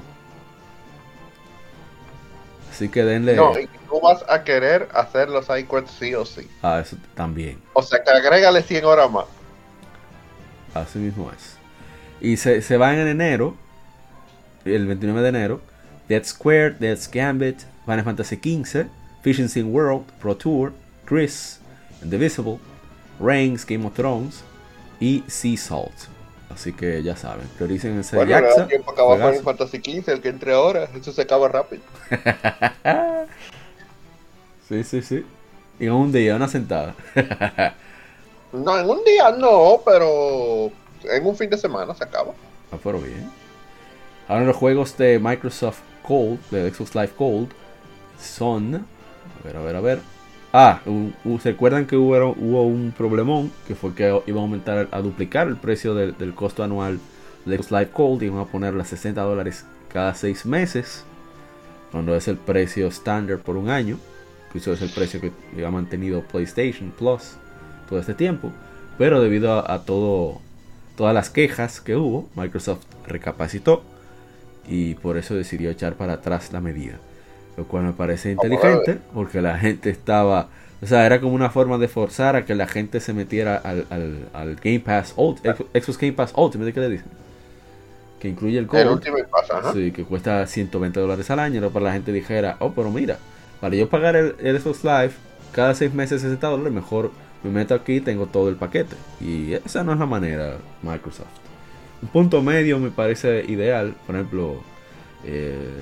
Así 2.71 2.89
que 2.89 3.03
denle. 3.03 3.35
No, 3.35 3.57
y 3.59 3.67
tú 3.89 3.99
vas 4.01 4.23
a 4.29 4.43
querer 4.43 4.87
hacer 4.93 5.29
los 5.29 5.47
iQuest 5.49 5.89
sí 5.89 6.15
o 6.15 6.25
sí. 6.25 6.49
Ah, 6.61 6.79
eso 6.79 6.95
también. 7.15 7.59
O 7.73 7.81
sea 7.81 8.03
que 8.03 8.11
agrégale 8.11 8.61
100 8.61 8.85
horas 8.85 9.11
más. 9.11 9.25
Así 10.73 10.99
mismo 10.99 11.31
es. 11.31 11.57
Y 12.21 12.37
se, 12.37 12.61
se 12.61 12.77
van 12.77 12.97
en 12.97 13.07
enero, 13.07 13.55
el 14.63 14.85
29 14.87 15.21
de 15.21 15.29
enero, 15.29 15.61
Dead 16.07 16.25
Square, 16.25 16.77
Dead's 16.79 17.07
Gambit, 17.07 17.63
Final 17.85 18.03
Fantasy 18.03 18.35
XV, 18.35 18.87
Fishing 19.21 19.47
Sim 19.47 19.73
World, 19.73 20.05
Pro 20.19 20.35
Tour, 20.35 20.73
Chris, 21.05 21.59
Indivisible, 22.01 22.59
Reigns, 23.19 23.65
Game 23.65 23.85
of 23.85 23.93
Thrones 23.93 24.43
y 24.99 25.23
Sea 25.27 25.57
Salt. 25.57 26.09
Así 26.49 26.73
que 26.73 27.03
ya 27.03 27.15
saben, 27.15 27.47
prioricen 27.57 27.99
ese 27.99 28.15
bueno, 28.15 28.31
Yaxa. 28.31 28.67
tiempo 28.67 28.91
acabar 28.91 29.17
Final 29.17 29.43
Fantasy 29.43 29.77
XV, 29.77 30.09
el 30.09 30.21
que 30.21 30.29
entre 30.29 30.53
ahora, 30.53 30.89
eso 30.99 31.11
se 31.11 31.21
acaba 31.21 31.47
rápido. 31.49 31.83
sí, 34.67 34.83
sí, 34.83 35.01
sí. 35.01 35.25
Y 35.79 35.85
en 35.85 35.91
un 35.91 36.11
día, 36.11 36.35
una 36.35 36.47
sentada. 36.47 36.95
no, 38.53 38.79
en 38.79 38.89
un 38.89 39.03
día 39.03 39.31
no, 39.31 39.81
pero 39.85 40.71
en 41.03 41.25
un 41.25 41.35
fin 41.35 41.49
de 41.49 41.57
semana 41.57 41.93
se 41.93 42.03
acaba. 42.03 42.33
Ah, 42.71 42.77
pero 42.83 42.99
bien. 42.99 43.29
Ahora 44.27 44.45
los 44.45 44.55
juegos 44.55 44.97
de 44.97 45.19
Microsoft 45.19 45.79
Gold, 46.07 46.39
de 46.51 46.71
Xbox 46.71 46.95
Live 46.95 47.11
Gold, 47.17 47.49
son. 48.19 48.75
A 48.75 49.43
ver, 49.45 49.57
a 49.57 49.61
ver, 49.61 49.75
a 49.75 49.81
ver. 49.81 49.99
Ah, 50.53 50.81
¿se 51.41 51.49
acuerdan 51.49 51.85
que 51.85 51.97
hubo, 51.97 52.31
hubo 52.31 52.67
un 52.67 52.93
problemón? 52.97 53.51
Que 53.67 53.75
fue 53.75 53.93
que 53.93 54.21
iba 54.25 54.39
a 54.39 54.41
aumentar, 54.41 54.87
a 54.91 55.01
duplicar 55.01 55.47
el 55.47 55.57
precio 55.57 55.93
del, 55.93 56.33
costo 56.33 56.63
anual 56.63 56.99
de 57.45 57.57
Xbox 57.57 57.71
Live 57.71 57.89
Gold. 57.93 58.23
Y 58.23 58.25
iban 58.27 58.39
a 58.39 58.45
ponerlo 58.45 58.81
a 58.81 58.85
60 58.85 59.21
dólares 59.21 59.65
cada 59.89 60.13
6 60.15 60.45
meses. 60.45 61.03
Cuando 61.91 62.15
es 62.15 62.27
el 62.27 62.37
precio 62.37 62.87
estándar 62.87 63.39
por 63.39 63.57
un 63.57 63.69
año. 63.69 63.97
Que 64.51 64.59
eso 64.59 64.71
es 64.73 64.81
el 64.81 64.89
precio 64.89 65.19
que 65.19 65.65
ha 65.65 65.71
mantenido 65.71 66.21
PlayStation 66.21 66.91
Plus 66.91 67.33
todo 67.89 67.99
este 67.99 68.13
tiempo. 68.13 68.51
Pero 68.97 69.21
debido 69.21 69.69
a 69.69 69.83
todo 69.83 70.39
todas 70.97 71.13
las 71.13 71.29
quejas 71.29 71.79
que 71.79 71.95
hubo, 71.95 72.27
Microsoft 72.35 72.83
recapacitó 73.05 73.83
y 74.67 74.95
por 74.95 75.17
eso 75.17 75.35
decidió 75.35 75.69
echar 75.69 75.95
para 75.95 76.13
atrás 76.13 76.51
la 76.51 76.61
medida. 76.61 76.95
Lo 77.55 77.65
cual 77.65 77.83
me 77.83 77.93
parece 77.93 78.31
inteligente 78.31 78.99
porque 79.13 79.41
la 79.41 79.57
gente 79.57 79.89
estaba... 79.89 80.49
O 80.81 80.85
sea, 80.85 81.05
era 81.07 81.19
como 81.19 81.33
una 81.33 81.49
forma 81.49 81.79
de 81.79 81.87
forzar 81.87 82.35
a 82.35 82.45
que 82.45 82.53
la 82.53 82.67
gente 82.67 82.99
se 82.99 83.11
metiera 83.13 83.57
al, 83.57 83.87
al, 84.33 84.55
Game 84.57 84.79
Pass 84.79 85.13
Ultimate, 85.15 85.65
Xbox 85.81 85.97
Game 85.97 86.13
Pass 86.13 86.33
Ultimate, 86.35 86.71
¿qué 86.71 86.79
le 86.79 86.89
dicen? 86.89 87.07
Que 88.19 88.27
incluye 88.27 88.59
el 88.59 88.67
Gold. 88.67 89.03
El 89.07 89.73
Sí, 89.73 89.91
que 89.91 90.03
cuesta 90.03 90.45
120 90.45 90.99
dólares 90.99 91.31
al 91.31 91.39
año, 91.39 91.67
para 91.71 91.85
la 91.85 91.93
gente 91.93 92.11
dijera, 92.11 92.57
oh, 92.59 92.73
pero 92.73 92.91
mira, 92.91 93.17
para 93.59 93.75
yo 93.75 93.89
pagar 93.89 94.15
el, 94.15 94.35
el 94.39 94.59
Xbox 94.59 94.83
Live 94.83 95.13
cada 95.51 95.73
6 95.73 95.95
meses 95.95 96.21
60 96.21 96.47
dólares, 96.47 96.71
mejor 96.71 97.09
me 97.43 97.49
meto 97.49 97.73
aquí 97.73 98.01
tengo 98.01 98.27
todo 98.27 98.49
el 98.49 98.55
paquete. 98.55 98.95
Y 99.19 99.53
esa 99.53 99.83
no 99.83 99.93
es 99.93 99.99
la 99.99 100.05
manera 100.05 100.57
Microsoft. 100.83 101.46
Un 102.01 102.09
punto 102.09 102.41
medio 102.41 102.79
me 102.79 102.89
parece 102.89 103.43
ideal. 103.47 103.95
Por 104.05 104.15
ejemplo, 104.15 104.61
eh, 105.23 105.81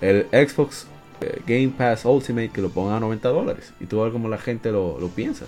el 0.00 0.26
Xbox 0.30 0.86
eh, 1.20 1.40
Game 1.46 1.72
Pass 1.76 2.04
Ultimate 2.04 2.50
que 2.50 2.60
lo 2.60 2.70
ponga 2.70 2.96
a 2.96 3.00
90 3.00 3.28
dólares. 3.28 3.72
Y 3.80 3.86
tú 3.86 4.02
ves 4.02 4.12
como 4.12 4.28
la 4.28 4.38
gente 4.38 4.70
lo, 4.72 4.96
piensa. 5.14 5.46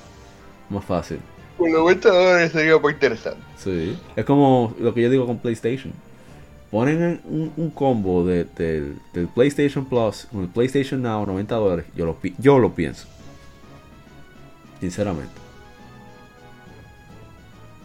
Más 0.70 0.84
fácil. 0.84 1.18
Con 1.58 1.70
90 1.70 2.08
dólares 2.08 2.52
sería 2.52 2.78
muy 2.78 2.92
interesante. 2.92 3.40
Sí. 3.56 3.96
Es 4.16 4.24
como 4.24 4.74
lo 4.78 4.94
que 4.94 5.02
yo 5.02 5.10
digo 5.10 5.26
con 5.26 5.38
PlayStation. 5.38 5.92
Ponen 6.70 7.20
un, 7.24 7.70
combo 7.70 8.24
de, 8.24 8.46
del 8.56 9.28
PlayStation 9.34 9.84
Plus 9.84 10.26
con 10.32 10.42
el 10.42 10.48
PlayStation 10.48 11.02
Now 11.02 11.26
90 11.26 11.54
dólares. 11.54 11.84
Yo 11.94 12.06
lo, 12.06 12.16
yo 12.38 12.58
lo 12.58 12.74
pienso 12.74 13.06
sinceramente. 14.82 15.41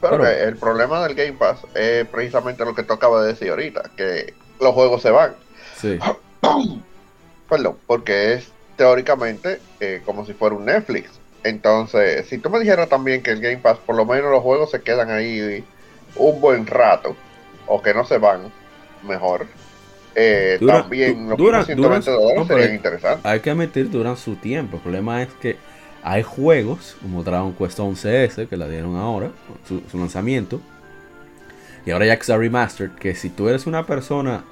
Pero, 0.02 0.28
el 0.28 0.58
problema 0.58 1.06
del 1.06 1.16
Game 1.16 1.34
Pass 1.34 1.60
es 1.74 2.08
precisamente 2.08 2.64
lo 2.64 2.76
que 2.76 2.84
tú 2.84 2.94
acabas 2.94 3.24
de 3.24 3.30
decir 3.30 3.50
ahorita, 3.50 3.92
que 3.96 4.34
los 4.60 4.74
juegos 4.74 5.02
se 5.02 5.12
van. 5.12 5.36
Sí. 5.76 5.98
Perdón, 7.50 7.78
porque 7.88 8.34
es 8.34 8.52
teóricamente 8.76 9.60
eh, 9.80 10.02
como 10.06 10.26
si 10.26 10.34
fuera 10.34 10.56
un 10.56 10.66
Netflix. 10.66 11.12
Entonces, 11.44 12.28
si 12.28 12.38
tú 12.38 12.50
me 12.50 12.60
dijeras 12.60 12.90
también 12.90 13.24
que 13.24 13.32
el 13.32 13.42
Game 13.42 13.58
Pass, 13.58 13.78
por 13.86 13.96
lo 13.96 14.06
menos 14.06 14.32
los 14.32 14.44
juegos 14.44 14.72
se 14.72 14.82
quedan 14.82 15.12
ahí 15.12 15.64
un 16.16 16.42
buen 16.42 16.68
rato, 16.68 17.16
o 17.68 17.82
que 17.82 17.94
no 17.94 18.06
se 18.06 18.18
van, 18.18 18.52
mejor. 19.04 19.46
Eh, 20.16 20.60
también 20.66 21.30
los 21.30 21.38
120 21.38 22.12
dólares 22.12 22.48
serían 22.48 22.74
interesantes. 22.74 23.24
Hay 23.24 23.40
que 23.40 23.52
admitir, 23.52 23.90
duran 23.90 24.18
su 24.18 24.36
tiempo. 24.36 24.78
El 24.78 24.84
problema 24.84 25.22
es 25.22 25.30
que 25.34 25.58
hay 26.10 26.24
juegos 26.24 26.96
como 27.02 27.22
Dragon 27.22 27.54
Quest 27.54 27.80
11S 27.80 28.48
que 28.48 28.56
la 28.56 28.70
dieron 28.70 28.96
ahora, 28.96 29.32
su, 29.68 29.98
lanzamiento. 29.98 30.62
Y 31.86 31.92
ahora 31.92 32.06
ya 32.06 32.16
que 32.16 32.22
está 32.22 32.38
remastered, 32.38 32.92
que 32.92 33.14
si 33.14 33.30
tú 33.30 33.50
eres 33.50 33.68
una 33.68 33.86
persona 33.86 34.46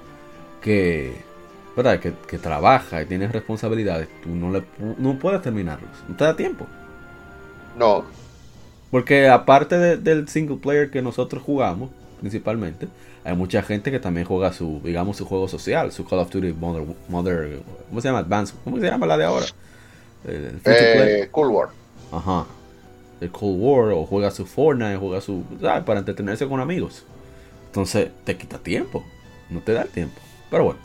que, 0.61 1.15
¿verdad? 1.75 2.01
que, 2.01 2.37
trabaja 2.37 3.01
y 3.01 3.05
tienes 3.05 3.31
responsabilidades, 3.31 4.09
tú 4.21 4.35
no, 4.35 4.51
le, 4.51 4.63
no 4.97 5.17
puedes 5.17 5.41
terminarlos. 5.41 5.89
No 6.09 6.15
te 6.17 6.25
da 6.25 6.35
tiempo. 6.35 6.67
No. 7.77 8.03
Porque 8.91 9.29
aparte 9.29 9.95
del 9.95 10.27
single 10.27 10.57
player 10.57 10.91
que 10.91 11.01
nosotros 11.01 11.41
jugamos, 11.41 11.89
principalmente, 12.19 12.89
hay 13.23 13.33
mucha 13.33 13.61
gente 13.63 13.91
que 13.91 13.99
también 13.99 14.27
juega 14.27 14.51
su, 14.51 14.81
digamos, 14.83 15.15
su 15.15 15.25
juego 15.25 15.47
social, 15.47 15.93
su 15.93 16.05
Call 16.05 16.19
of 16.19 16.29
Duty 16.29 16.51
Mother, 16.51 16.83
Mother 17.07 17.61
¿cómo 17.87 18.01
se 18.01 18.09
llama? 18.09 18.19
Advance, 18.19 18.53
¿cómo 18.65 18.77
se 18.77 18.87
llama 18.87 19.05
la 19.05 19.17
de 19.17 19.23
ahora? 19.23 19.45
El 20.27 20.59
eh, 20.65 21.27
Cool 21.31 21.47
War. 21.47 21.69
Ajá. 22.11 22.45
El 23.21 23.31
Cold 23.31 23.57
War 23.59 23.91
o 23.93 24.05
juega 24.05 24.31
su 24.31 24.45
Fortnite, 24.45 24.97
juega 24.97 25.21
su... 25.21 25.43
Para 25.85 25.99
entretenerse 25.99 26.47
con 26.47 26.59
amigos. 26.59 27.05
Entonces 27.67 28.09
te 28.23 28.35
quita 28.37 28.57
tiempo. 28.57 29.03
No 29.49 29.61
te 29.61 29.73
da 29.73 29.83
el 29.83 29.89
tiempo. 29.89 30.19
Pero 30.49 30.65
bueno. 30.65 30.79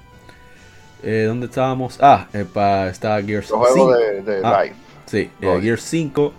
Eh, 1.03 1.25
¿Dónde 1.27 1.47
estábamos? 1.47 1.99
Ah, 2.01 2.29
eh, 2.33 2.45
para 2.53 2.89
está 2.91 3.21
Gears 3.23 3.47
5. 3.47 3.59
juego 3.59 3.93
de, 3.93 4.23
de 4.23 4.41
Ah. 4.45 4.65
Sí, 5.07 5.31
eh, 5.41 5.59
Gears 5.61 5.83
5, 5.83 6.33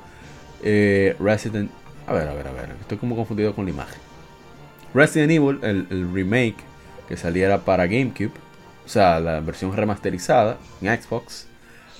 eh, 0.64 1.16
Resident... 1.20 1.72
A 2.08 2.14
ver, 2.14 2.28
a 2.28 2.34
ver, 2.34 2.48
a 2.48 2.52
ver, 2.52 2.70
estoy 2.80 2.98
como 2.98 3.16
confundido 3.16 3.54
con 3.54 3.66
la 3.66 3.72
imagen. 3.72 4.00
Resident 4.94 5.32
Evil, 5.32 5.60
el, 5.62 5.88
el 5.90 6.14
remake 6.14 6.58
que 7.08 7.18
saliera 7.18 7.60
para 7.60 7.86
GameCube, 7.86 8.32
o 8.86 8.90
sea, 8.90 9.20
la 9.20 9.40
versión 9.40 9.76
remasterizada 9.76 10.58
en 10.82 11.02
Xbox, 11.02 11.48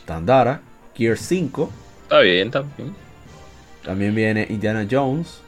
Tandara, 0.06 0.62
Gears 1.02 1.22
5, 1.22 1.70
Está 2.04 2.20
bien, 2.20 2.52
bien. 2.78 2.96
también 3.84 4.14
viene 4.14 4.46
Indiana 4.50 4.88
Jones 4.90 5.42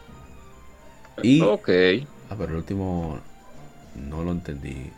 y... 1.21 1.41
Ok. 1.41 1.69
Ah, 2.29 2.35
pero 2.37 2.49
el 2.51 2.55
último 2.55 3.19
no 3.95 4.23
lo 4.23 4.31
entendí. 4.31 4.89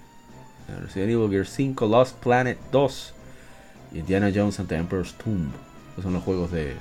Resident 0.81 1.11
Evil 1.11 1.29
Gear 1.29 1.45
5, 1.45 1.85
Lost 1.87 2.15
Planet 2.23 2.57
2 2.71 3.13
y 3.93 3.99
Indiana 3.99 4.31
Jones 4.33 4.59
and 4.59 4.69
the 4.69 4.75
Emperor's 4.75 5.13
Tomb. 5.15 5.49
Esos 5.93 6.03
son 6.03 6.13
los 6.13 6.23
juegos 6.23 6.51
de 6.51 6.73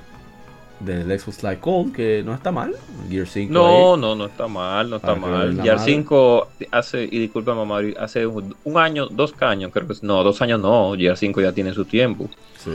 del 0.81 1.19
Xbox 1.19 1.43
Live 1.43 1.59
Gold, 1.63 1.95
que 1.95 2.23
no 2.25 2.35
está 2.35 2.51
mal. 2.53 2.75
Gear 3.09 3.27
5 3.27 3.53
No, 3.53 3.95
ahí. 3.95 4.01
no, 4.01 4.15
no 4.17 4.27
está 4.27 4.47
mal, 4.49 4.91
no 4.91 4.97
está 4.97 5.15
mal. 5.15 5.53
madre. 5.55 5.79
5 5.79 6.49
hace, 6.73 7.05
y 7.05 7.19
disculpa 7.19 7.55
mamá, 7.55 7.81
hace 7.99 8.27
un, 8.27 8.55
un 8.65 8.79
año, 8.79 9.07
dos 9.07 9.35
años, 9.41 9.71
creo 9.73 9.87
que 9.89 9.95
no, 10.03 10.23
dos 10.25 10.43
años 10.43 10.61
no, 10.61 10.95
ya 10.97 11.17
5 11.17 11.41
ya 11.41 11.53
tiene 11.53 11.73
su 11.75 11.85
tiempo. 11.85 12.29
Sí. 12.63 12.71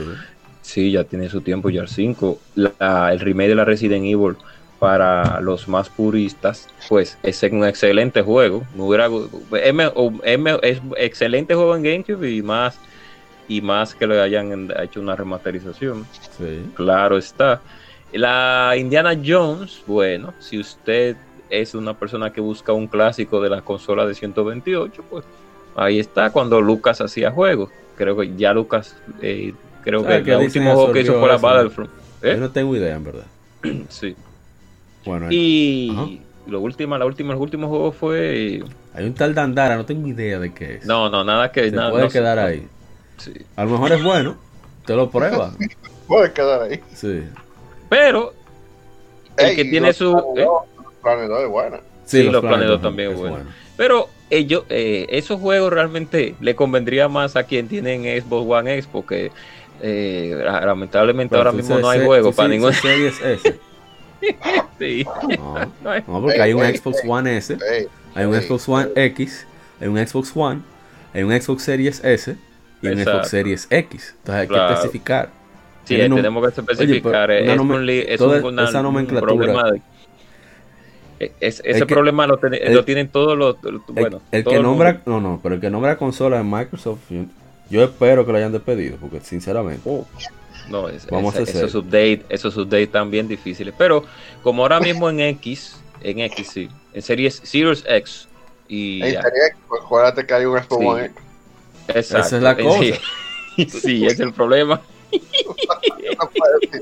Sí, 0.62 0.92
ya 0.92 1.04
tiene 1.04 1.28
su 1.28 1.40
tiempo 1.40 1.70
ya 1.70 1.86
5. 1.86 2.38
La- 2.54 3.12
el 3.12 3.20
remake 3.20 3.48
de 3.48 3.54
la 3.54 3.64
Resident 3.64 4.04
Evil 4.04 4.36
para 4.78 5.40
los 5.40 5.68
más 5.68 5.88
puristas, 5.90 6.66
pues 6.88 7.18
es 7.22 7.42
un 7.44 7.64
excelente 7.64 8.22
juego. 8.22 8.64
Es 10.62 10.80
excelente 10.96 11.54
juego 11.54 11.76
en 11.76 11.82
GameCube 11.82 12.30
y 12.30 12.42
más 12.42 12.78
y 13.48 13.60
más 13.60 13.94
que 13.94 14.06
le 14.06 14.20
hayan 14.20 14.70
hecho 14.80 15.00
una 15.00 15.16
remasterización. 15.16 16.06
Sí. 16.38 16.62
Claro 16.76 17.18
está. 17.18 17.60
La 18.12 18.74
Indiana 18.78 19.16
Jones, 19.24 19.82
bueno, 19.86 20.32
si 20.40 20.58
usted 20.58 21.16
es 21.48 21.74
una 21.74 21.94
persona 21.94 22.32
que 22.32 22.40
busca 22.40 22.72
un 22.72 22.86
clásico 22.86 23.40
de 23.40 23.50
la 23.50 23.60
consola 23.60 24.06
de 24.06 24.14
128, 24.14 25.04
pues 25.10 25.24
ahí 25.76 25.98
está 25.98 26.30
cuando 26.30 26.60
Lucas 26.60 27.00
hacía 27.00 27.30
juegos. 27.30 27.70
Creo 27.96 28.16
que 28.16 28.34
ya 28.36 28.52
Lucas, 28.52 28.96
eh, 29.20 29.52
creo 29.82 30.02
¿Sabe 30.02 30.18
que 30.18 30.24
que 30.24 30.32
el 30.32 30.38
último 30.38 30.74
juego 30.74 30.92
que 30.92 31.00
hizo 31.00 31.18
fue 31.18 31.28
la? 31.28 31.36
Battlefront. 31.36 31.90
¿Eh? 32.22 32.32
Yo 32.34 32.40
no 32.40 32.50
tengo 32.50 32.76
idea, 32.76 32.96
en 32.96 33.04
verdad. 33.04 33.26
Sí. 33.88 34.16
Bueno, 35.04 35.28
Y 35.30 35.90
Ajá. 35.90 36.06
lo 36.46 36.60
último, 36.60 36.98
la 36.98 37.06
última, 37.06 37.32
el 37.32 37.40
último 37.40 37.68
juego 37.68 37.92
fue. 37.92 38.62
hay 38.94 39.04
un 39.04 39.14
tal 39.14 39.34
Dandara, 39.34 39.76
no 39.76 39.86
tengo 39.86 40.06
idea 40.06 40.38
de 40.38 40.52
qué 40.52 40.76
es. 40.76 40.86
No, 40.86 41.08
no, 41.08 41.24
nada 41.24 41.50
que. 41.50 41.70
Se 41.70 41.76
nada, 41.76 41.90
puede 41.90 42.04
no 42.04 42.10
quedar 42.10 42.38
ahí. 42.38 42.66
Sí. 43.16 43.32
A 43.56 43.64
lo 43.64 43.70
mejor 43.70 43.92
es 43.92 44.02
bueno, 44.02 44.36
te 44.86 44.94
lo 44.94 45.10
pruebas. 45.10 45.54
Puede 46.06 46.32
quedar 46.32 46.62
ahí. 46.62 46.80
Sí. 46.94 47.22
Pero 47.88 48.34
el 49.36 49.46
Ey, 49.46 49.56
que 49.56 49.64
tiene 49.64 49.88
los 49.88 49.96
su. 49.96 50.16
¿eh? 50.36 50.46
es 51.42 51.48
buena. 51.48 51.80
Sí, 52.04 52.24
los 52.24 52.40
Planet 52.40 52.48
Planet 52.48 52.68
dos 52.68 52.82
también 52.82 53.12
es 53.12 53.18
bueno. 53.18 53.38
Pero 53.76 54.08
ellos, 54.30 54.64
eh, 54.68 55.06
esos 55.10 55.40
juegos 55.40 55.72
realmente 55.72 56.34
le 56.40 56.54
convendría 56.54 57.08
más 57.08 57.36
a 57.36 57.44
quien 57.44 57.68
tienen 57.68 58.02
Xbox 58.02 58.50
One 58.50 58.74
X 58.74 58.88
porque 58.90 59.30
eh, 59.82 60.34
lamentablemente 60.44 61.30
Pero 61.30 61.40
ahora 61.40 61.52
mismo 61.52 61.78
no 61.78 61.88
hay 61.88 62.04
juego 62.04 62.32
para 62.32 62.48
sí 62.48 62.54
ningún. 62.54 62.70
dices 62.70 62.82
Series 62.82 63.20
S. 63.22 63.58
Sí. 64.78 65.06
No, 66.06 66.20
porque 66.20 66.40
hay 66.42 66.52
un 66.52 66.62
Xbox. 66.64 66.98
One 67.06 67.36
S, 67.38 67.56
hay 68.14 68.24
un 68.26 68.34
Xbox 68.34 68.68
One 68.68 68.88
X, 68.94 69.46
hay 69.80 69.88
un 69.88 69.98
Xbox 70.06 70.32
One, 70.34 70.60
hay 71.14 71.22
un 71.22 71.32
Xbox 71.40 71.62
Series 71.62 72.04
S 72.04 72.36
y 72.82 72.86
un 72.86 72.92
Exacto. 72.98 73.12
Xbox 73.18 73.28
Series 73.30 73.66
X. 73.70 74.14
Entonces 74.18 74.40
hay 74.42 74.46
que 74.48 74.54
Claro. 74.54 74.74
especificar. 74.74 75.30
Sí, 75.84 76.00
un- 76.00 76.16
tenemos 76.16 76.42
que 76.42 76.60
especificar. 76.60 77.30
Oye, 77.30 77.40
pero 77.46 77.62
una 77.62 77.74
es 77.74 77.78
un 77.80 77.86
li- 77.86 78.04
es 78.06 78.18
toda 78.18 78.38
un- 78.38 78.44
una- 78.44 78.64
esa 78.64 78.78
un 78.80 78.84
nomenclatura- 78.84 79.20
problema 79.20 79.70
de- 79.70 79.82
es- 81.40 81.62
ese 81.64 81.80
que- 81.80 81.86
problema 81.94 82.26
lo, 82.26 82.38
ten- 82.38 82.54
el- 82.54 82.74
lo 82.74 82.84
tienen 82.84 83.08
todos 83.08 83.36
los. 83.36 83.56
El, 83.64 83.78
Bueno, 83.88 84.20
el 84.30 84.44
todo 84.44 84.50
que 84.52 84.56
el 84.58 84.62
nombra, 84.62 84.92
mundo. 84.92 85.02
no, 85.06 85.20
no, 85.20 85.40
pero 85.42 85.54
el 85.56 85.60
que 85.60 85.68
nombra 85.70 85.96
consola 85.96 86.40
en 86.40 86.50
Microsoft, 86.50 87.00
yo, 87.70 87.82
espero 87.84 88.26
que 88.26 88.32
lo 88.32 88.38
hayan 88.38 88.52
despedido, 88.52 88.96
porque 89.00 89.20
sinceramente, 89.20 89.82
Uh, 89.88 90.04
no, 90.68 90.88
es, 90.88 91.06
Vamos 91.06 91.34
es- 91.34 91.40
a 91.40 91.42
hacer. 91.44 91.56
esos 91.56 91.74
updates, 91.74 92.22
esos 92.28 92.56
updates 92.56 92.86
están 92.86 93.10
bien 93.10 93.26
difíciles. 93.28 93.74
Pero 93.76 94.04
como 94.42 94.62
ahora 94.62 94.78
mismo 94.80 95.08
en 95.10 95.20
X, 95.20 95.76
en 96.02 96.20
X 96.20 96.48
sí, 96.52 96.68
en 96.92 97.02
series 97.02 97.40
Series 97.44 97.84
X 97.86 98.28
y 98.68 99.00
pues, 99.68 99.82
acuérdate 99.82 100.24
que 100.26 100.34
hay 100.34 100.44
un 100.44 100.58
Xbox 100.58 100.78
Sí. 100.80 100.86
One 100.86 101.04
X. 101.06 101.16
Exacto. 101.88 102.26
Esa 102.26 102.36
es 102.36 102.42
la 102.42 102.54
Sí. 102.56 102.62
cosa. 102.62 103.00
Sí, 103.82 104.06
es 104.06 104.20
el 104.20 104.32
problema. 104.32 104.80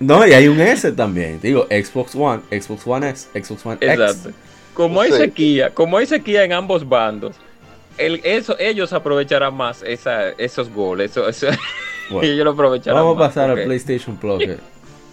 No 0.00 0.26
y 0.26 0.32
hay 0.32 0.48
un 0.48 0.60
S 0.60 0.90
también, 0.92 1.40
digo, 1.40 1.66
Xbox 1.70 2.14
One, 2.14 2.42
Xbox 2.50 2.86
One 2.86 3.10
S, 3.10 3.28
Xbox 3.42 3.66
One 3.66 3.76
X. 3.80 3.88
Exacto. 3.90 4.30
Como 4.74 5.00
hay 5.00 5.12
Sí. 5.12 5.18
sequía, 5.18 5.70
como 5.74 5.98
hay 5.98 6.06
sequía 6.06 6.44
en 6.44 6.52
ambos 6.52 6.88
bandos, 6.88 7.36
el, 7.98 8.20
eso, 8.24 8.56
ellos 8.58 8.92
aprovecharán 8.92 9.54
más 9.56 9.82
esa, 9.82 10.30
esos 10.30 10.70
goles. 10.70 11.10
Eso, 11.12 11.28
eso- 11.28 11.46
Bueno, 12.10 12.28
ellos 12.32 12.44
lo 12.44 12.50
aprovecharán 12.52 13.02
vamos 13.02 13.16
a 13.16 13.28
pasar 13.28 13.50
al 13.50 13.62
PlayStation 13.64 14.16
Plus, 14.16 14.38
que, 14.40 14.56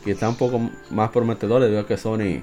que 0.04 0.12
está 0.12 0.28
un 0.30 0.36
poco 0.36 0.70
más 0.90 1.10
prometedor 1.12 1.62
debido 1.62 1.82
a 1.82 1.88
que 1.88 1.98
Sony 1.98 2.42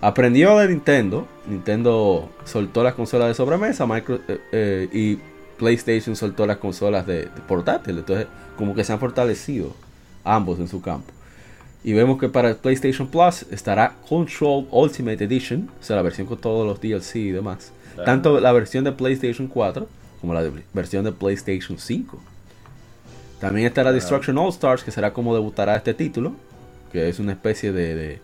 aprendió 0.00 0.58
de 0.58 0.68
Nintendo. 0.68 1.26
Nintendo 1.46 2.28
soltó 2.44 2.82
las 2.82 2.94
consolas 2.94 3.28
de 3.28 3.34
sobremesa 3.34 3.86
Micro, 3.86 4.16
eh, 4.28 4.38
eh, 4.52 4.88
y 4.92 5.18
PlayStation 5.58 6.16
soltó 6.16 6.46
las 6.46 6.56
consolas 6.58 7.06
de, 7.06 7.24
de 7.24 7.40
portátil. 7.46 7.98
Entonces, 7.98 8.26
como 8.56 8.74
que 8.74 8.84
se 8.84 8.92
han 8.92 8.98
fortalecido 9.00 9.74
ambos 10.24 10.58
en 10.58 10.68
su 10.68 10.80
campo. 10.82 11.12
Y 11.84 11.92
vemos 11.94 12.18
que 12.20 12.28
para 12.28 12.50
el 12.50 12.56
PlayStation 12.56 13.08
Plus 13.08 13.44
estará 13.50 13.94
Control 14.08 14.66
Ultimate 14.70 15.24
Edition, 15.24 15.68
o 15.80 15.82
sea, 15.82 15.96
la 15.96 16.02
versión 16.02 16.28
con 16.28 16.38
todos 16.38 16.64
los 16.66 16.80
DLC 16.80 17.16
y 17.16 17.30
demás. 17.32 17.72
Claro. 17.94 18.04
Tanto 18.04 18.40
la 18.40 18.52
versión 18.52 18.84
de 18.84 18.92
PlayStation 18.92 19.48
4 19.48 19.88
como 20.20 20.34
la 20.34 20.42
de- 20.42 20.62
versión 20.72 21.04
de 21.04 21.12
PlayStation 21.12 21.78
5. 21.78 22.20
También 23.40 23.66
estará 23.66 23.86
Claro. 23.90 23.94
Destruction 23.96 24.38
All 24.38 24.50
Stars, 24.50 24.84
que 24.84 24.90
será 24.90 25.12
como 25.12 25.34
debutará 25.34 25.74
este 25.76 25.94
título, 25.94 26.32
que 26.92 27.08
es 27.08 27.18
una 27.18 27.32
especie 27.32 27.72
de... 27.72 27.94
de- 27.94 28.20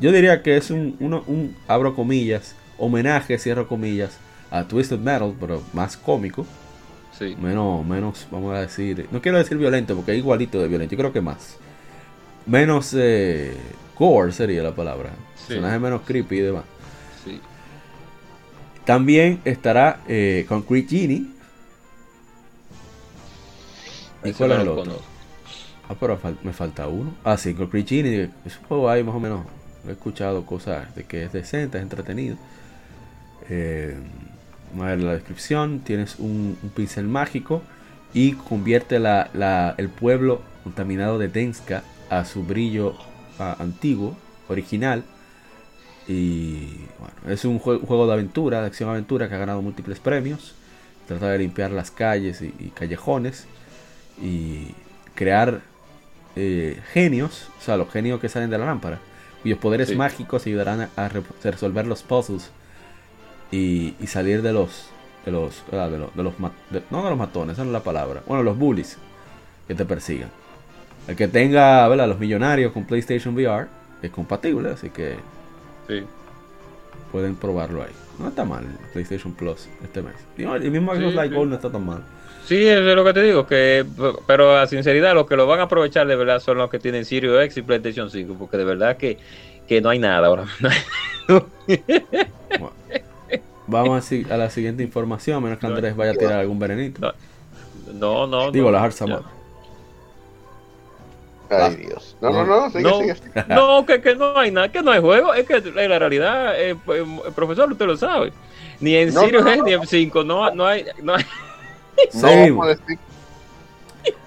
yo 0.00 0.10
diría 0.12 0.42
que 0.42 0.56
es 0.56 0.70
un, 0.70 0.96
uno- 1.00 1.22
un, 1.26 1.56
abro 1.68 1.94
comillas, 1.94 2.54
homenaje, 2.78 3.38
cierro 3.38 3.68
comillas, 3.68 4.18
a 4.50 4.64
Twisted 4.64 4.98
Metal, 4.98 5.34
pero 5.40 5.62
más 5.72 5.96
cómico, 5.96 6.44
Sí. 7.18 7.34
menos, 7.40 7.86
menos, 7.86 8.26
vamos 8.30 8.54
a 8.54 8.60
decir, 8.60 9.06
no 9.10 9.22
quiero 9.22 9.38
decir 9.38 9.56
violento, 9.56 9.94
porque 9.96 10.12
es 10.12 10.18
igualito 10.18 10.60
de 10.60 10.68
violento, 10.68 10.92
yo 10.92 10.98
creo 10.98 11.12
que 11.12 11.22
más. 11.22 11.56
Menos 12.44 12.92
eh, 12.94 13.54
gore 13.98 14.32
sería 14.32 14.62
la 14.62 14.74
palabra. 14.74 15.10
Sí. 15.36 15.44
Personaje 15.54 15.78
menos 15.78 16.02
creepy 16.02 16.36
y 16.38 16.40
demás. 16.40 16.64
sí. 17.24 17.40
También 18.86 19.40
estará 19.44 20.00
eh, 20.08 20.46
Concrete 20.48 20.88
Genie. 20.88 21.26
¿Y 24.24 24.32
cuál 24.32 24.52
es 24.52 24.58
el 24.60 24.68
otro? 24.68 24.84
conozco. 24.84 25.04
Ah, 25.88 25.94
pero 25.98 26.18
fal- 26.20 26.38
me 26.42 26.52
falta 26.52 26.88
uno. 26.88 27.14
Ah, 27.24 27.36
sí, 27.36 27.54
Concrete 27.54 27.88
Genie. 27.96 28.30
Es 28.44 28.56
un 28.58 28.64
juego 28.64 28.88
ahí 28.90 29.02
más 29.04 29.14
o 29.14 29.20
menos. 29.20 29.46
He 29.86 29.92
escuchado 29.92 30.44
cosas 30.46 30.94
de 30.94 31.04
que 31.04 31.24
es 31.24 31.32
decente, 31.32 31.78
es 31.78 31.82
entretenido. 31.82 32.36
Eh, 33.48 33.96
vamos 34.70 34.86
a 34.86 34.90
ver 34.90 35.00
la 35.00 35.12
descripción. 35.14 35.80
Tienes 35.80 36.16
un, 36.18 36.58
un 36.62 36.70
pincel 36.70 37.06
mágico 37.08 37.62
y 38.14 38.32
convierte 38.34 38.98
la- 38.98 39.30
la- 39.34 39.74
el 39.78 39.88
pueblo 39.88 40.42
contaminado 40.64 41.18
de 41.18 41.28
Denska 41.28 41.82
a 42.10 42.24
su 42.24 42.44
brillo 42.44 42.94
ah, 43.38 43.56
antiguo, 43.58 44.16
original. 44.48 45.04
Y 46.08 46.66
bueno, 46.98 47.14
es 47.34 47.44
un 47.44 47.60
jue- 47.60 47.84
juego 47.84 48.06
de 48.06 48.12
aventura, 48.14 48.60
de 48.60 48.66
acción-aventura 48.66 49.28
que 49.28 49.34
ha 49.34 49.38
ganado 49.38 49.62
múltiples 49.62 49.98
premios. 49.98 50.54
Trata 51.08 51.30
de 51.30 51.38
limpiar 51.38 51.70
las 51.70 51.90
calles 51.90 52.42
y, 52.42 52.54
y 52.58 52.70
callejones 52.74 53.46
y 54.20 54.68
crear 55.14 55.60
eh, 56.36 56.80
genios, 56.92 57.48
o 57.58 57.62
sea, 57.62 57.76
los 57.76 57.90
genios 57.90 58.20
que 58.20 58.28
salen 58.28 58.50
de 58.50 58.58
la 58.58 58.66
lámpara, 58.66 58.98
cuyos 59.42 59.58
poderes 59.58 59.88
Sí. 59.88 59.96
mágicos 59.96 60.46
ayudarán 60.46 60.82
a, 60.82 60.90
a 60.96 61.08
re- 61.08 61.22
resolver 61.44 61.86
los 61.86 62.02
puzzles 62.02 62.50
y, 63.50 63.94
y 64.00 64.06
salir 64.06 64.42
de 64.42 64.52
los 64.52 64.88
de 65.24 65.32
los 65.32 65.62
ah, 65.72 65.88
de 65.88 65.98
los, 65.98 66.14
de 66.14 66.22
los 66.22 66.34
de- 66.70 66.82
no 66.90 67.02
de 67.02 67.10
los 67.10 67.18
matones, 67.18 67.54
esa 67.54 67.62
no 67.64 67.70
es 67.70 67.72
la 67.72 67.82
palabra, 67.82 68.22
bueno, 68.26 68.42
los 68.42 68.56
bullies 68.58 68.96
que 69.66 69.74
te 69.74 69.84
persigan. 69.84 70.28
El 71.08 71.16
que 71.16 71.26
tenga, 71.28 71.86
¿verdad? 71.88 72.08
los 72.08 72.18
millonarios 72.18 72.72
con 72.72 72.84
PlayStation 72.84 73.34
VR 73.34 73.66
es 74.02 74.10
compatible, 74.10 74.70
así 74.70 74.90
que 74.90 75.16
Sí. 75.88 76.04
pueden 77.12 77.36
probarlo 77.36 77.82
ahí. 77.82 77.92
No 78.18 78.28
está 78.28 78.44
mal 78.44 78.64
el 78.64 78.90
PlayStation 78.92 79.32
Plus 79.34 79.68
este 79.82 80.02
mes. 80.02 80.14
El 80.38 80.70
mismo 80.70 80.94
Sí, 80.94 81.00
Xbox 81.00 81.14
Live 81.14 81.28
sí. 81.28 81.34
Gold 81.34 81.50
no 81.50 81.56
está 81.56 81.70
tan 81.70 81.84
mal. 81.84 82.02
Sí, 82.46 82.66
eso 82.66 82.88
es 82.88 82.96
lo 82.96 83.04
que 83.04 83.12
te 83.12 83.22
digo, 83.22 83.46
que 83.46 83.84
pero 84.26 84.56
a 84.56 84.66
sinceridad 84.68 85.14
los 85.14 85.26
que 85.26 85.36
lo 85.36 85.48
van 85.48 85.58
a 85.60 85.64
aprovechar 85.64 86.06
de 86.06 86.14
verdad 86.14 86.38
son 86.38 86.58
los 86.58 86.70
que 86.70 86.78
tienen 86.78 87.04
Series 87.04 87.44
X 87.46 87.56
y 87.56 87.62
PlayStation 87.62 88.08
5, 88.08 88.36
porque 88.38 88.56
de 88.56 88.64
verdad 88.64 88.96
que, 88.96 89.18
que 89.66 89.80
no 89.80 89.88
hay 89.90 89.98
nada 89.98 90.26
ahora. 90.26 90.44
Bueno, 92.58 92.72
vamos 93.66 94.12
a, 94.30 94.36
la 94.36 94.48
siguiente 94.48 94.84
información, 94.84 95.38
a 95.38 95.40
menos 95.40 95.58
que 95.58 95.66
Andrés 95.66 95.96
vaya 95.96 96.12
a 96.12 96.14
tirar 96.14 96.34
algún 96.34 96.60
venenito. 96.60 97.00
No. 97.00 97.12
No, 97.92 98.26
no. 98.26 98.52
Digo, 98.52 98.66
no, 98.66 98.72
la 98.72 98.84
Hard 98.84 98.92
Ay, 101.50 101.76
Dios. 101.76 102.16
No, 102.20 102.30
no, 102.30 102.44
no, 102.44 102.70
sigue, 102.70 102.82
no, 102.82 102.98
sigue. 102.98 103.14
no, 103.48 103.86
que, 103.86 104.00
que 104.00 104.14
no 104.16 104.36
hay 104.38 104.50
nada, 104.50 104.70
que 104.70 104.82
no 104.82 104.90
hay 104.90 105.00
juego. 105.00 105.34
Es 105.34 105.46
que 105.46 105.56
en 105.56 105.90
la 105.90 105.98
realidad, 105.98 106.54
eh, 106.60 106.76
pues, 106.84 107.02
profesor, 107.34 107.70
usted 107.70 107.86
lo 107.86 107.96
sabe. 107.96 108.32
Ni 108.80 108.94
en 108.96 109.12
No, 109.14 109.22
Sirius 109.22 109.44
no, 109.44 109.62
ni 109.64 109.72
en 109.72 109.86
5, 109.86 110.24
no, 110.24 110.50
no 110.54 110.66
hay. 110.66 110.84
No 111.02 111.14
hay 111.14 111.24
No 112.12 112.28
Sí. 112.28 112.50
vamos 112.50 112.66
a 112.66 112.68
decir. 112.70 112.98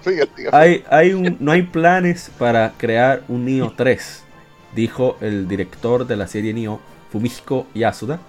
Sigue, 0.01 0.27
sigue. 0.35 0.49
Hay, 0.51 0.83
hay 0.89 1.13
un, 1.13 1.37
no 1.39 1.51
hay 1.51 1.61
planes 1.63 2.31
para 2.37 2.73
crear 2.77 3.21
un 3.27 3.45
Nioh 3.45 3.73
3, 3.75 4.23
dijo 4.75 5.17
el 5.21 5.47
director 5.47 6.05
de 6.07 6.15
la 6.15 6.27
serie 6.27 6.53
Nioh, 6.53 6.79
Fumihiko 7.11 7.67
Yasuda, 7.73 8.19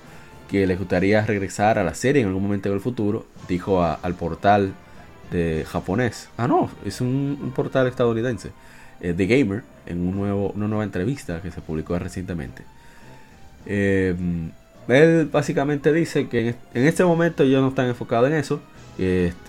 que 0.51 0.66
le 0.66 0.76
gustaría 0.76 1.24
regresar 1.24 1.78
a 1.78 1.84
la 1.84 1.95
serie 1.95 2.22
en 2.22 2.28
algún 2.28 2.43
momento 2.43 2.70
del 2.70 2.80
futuro, 2.80 3.24
dijo 3.49 3.82
a- 3.82 3.95
al 3.95 4.14
portal 4.14 4.74
de 5.30 5.64
japonés. 5.68 6.28
Ah, 6.36 6.47
no, 6.49 6.70
es 6.84 7.01
un, 7.01 7.38
un 7.41 7.51
portal 7.53 7.86
estadounidense, 7.86 8.51
eh, 9.01 9.15
The 9.17 9.27
Gamer, 9.27 9.63
en 9.87 10.01
un 10.01 10.17
nuevo, 10.17 10.51
una 10.51 10.69
nueva 10.69 10.85
entrevista 10.85 11.41
que 11.41 11.51
se 11.51 11.61
publicó 11.61 11.99
recientemente. 11.99 12.65
Eh, 13.67 14.15
él 14.89 15.29
básicamente 15.31 15.93
dice 15.93 16.29
que 16.29 16.55
en, 16.75 16.87
este 16.87 17.05
momento 17.05 17.43
ellos 17.45 17.63
no 17.63 17.69
están 17.69 17.87
enfocados 17.87 18.29
en 18.31 18.37
eso, 18.37 18.61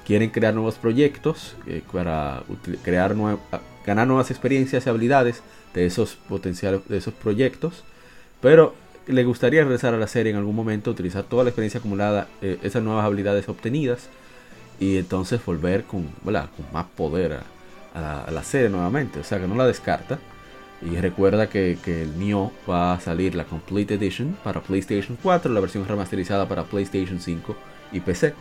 quieren 0.05 0.29
crear 0.29 0.53
nuevos 0.53 0.75
proyectos 0.75 1.55
eh, 1.67 1.81
para 1.91 2.43
crear 2.83 3.15
ganar 3.85 4.07
nuevas 4.07 4.31
experiencias 4.31 4.85
y 4.85 4.89
habilidades 4.89 5.41
de 5.73 5.85
esos 5.85 6.15
potenciales 6.29 6.81
de 6.87 6.97
esos 6.97 7.13
proyectos 7.13 7.83
pero 8.41 8.73
le 9.07 9.23
gustaría 9.23 9.61
regresar 9.63 9.93
a 9.93 9.97
la 9.97 10.07
serie 10.07 10.31
en 10.31 10.37
algún 10.37 10.55
momento 10.55 10.91
utilizar 10.91 11.23
toda 11.23 11.43
la 11.43 11.49
experiencia 11.51 11.79
acumulada 11.79 12.27
eh, 12.41 12.57
esas 12.63 12.83
nuevas 12.83 13.05
habilidades 13.05 13.47
obtenidas 13.47 14.09
y 14.79 14.97
entonces 14.97 15.43
volver 15.45 15.83
con, 15.83 16.09
más 16.73 16.85
poder 16.97 17.39
a 17.93 18.29
la, 18.31 18.43
serie 18.43 18.69
nuevamente 18.69 19.19
o 19.19 19.23
sea 19.23 19.39
que 19.39 19.47
no 19.47 19.55
la 19.55 19.65
descarta 19.65 20.19
y 20.81 20.95
recuerda 20.95 21.47
que, 21.47 21.77
que 21.83 22.03
el 22.03 22.17
Nioh 22.17 22.51
va 22.69 22.93
a 22.93 22.99
salir 22.99 23.35
la 23.35 23.43
Complete 23.45 23.95
Edition 23.95 24.37
para 24.43 24.61
PlayStation 24.61 25.17
4 25.21 25.51
la 25.51 25.59
versión 25.59 25.87
remasterizada 25.87 26.47
para 26.47 26.63
PlayStation 26.63 27.19
5 27.19 27.55
y 27.91 27.99
PC 27.99 28.33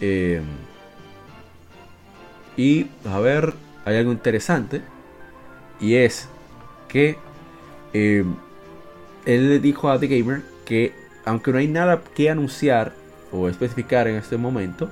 eh, 0.00 0.40
y 2.56 2.88
a 3.06 3.18
ver, 3.20 3.54
hay 3.84 3.96
algo 3.96 4.12
interesante. 4.12 4.82
Y 5.80 5.94
es 5.94 6.28
que 6.88 7.16
eh, 7.92 8.24
él 9.24 9.48
le 9.48 9.58
dijo 9.60 9.90
a 9.90 9.98
The 9.98 10.08
Gamer 10.08 10.42
que 10.64 10.92
aunque 11.24 11.52
no 11.52 11.58
hay 11.58 11.68
nada 11.68 12.02
que 12.14 12.30
anunciar 12.30 12.92
o 13.32 13.48
especificar 13.48 14.08
en 14.08 14.16
este 14.16 14.36
momento, 14.36 14.90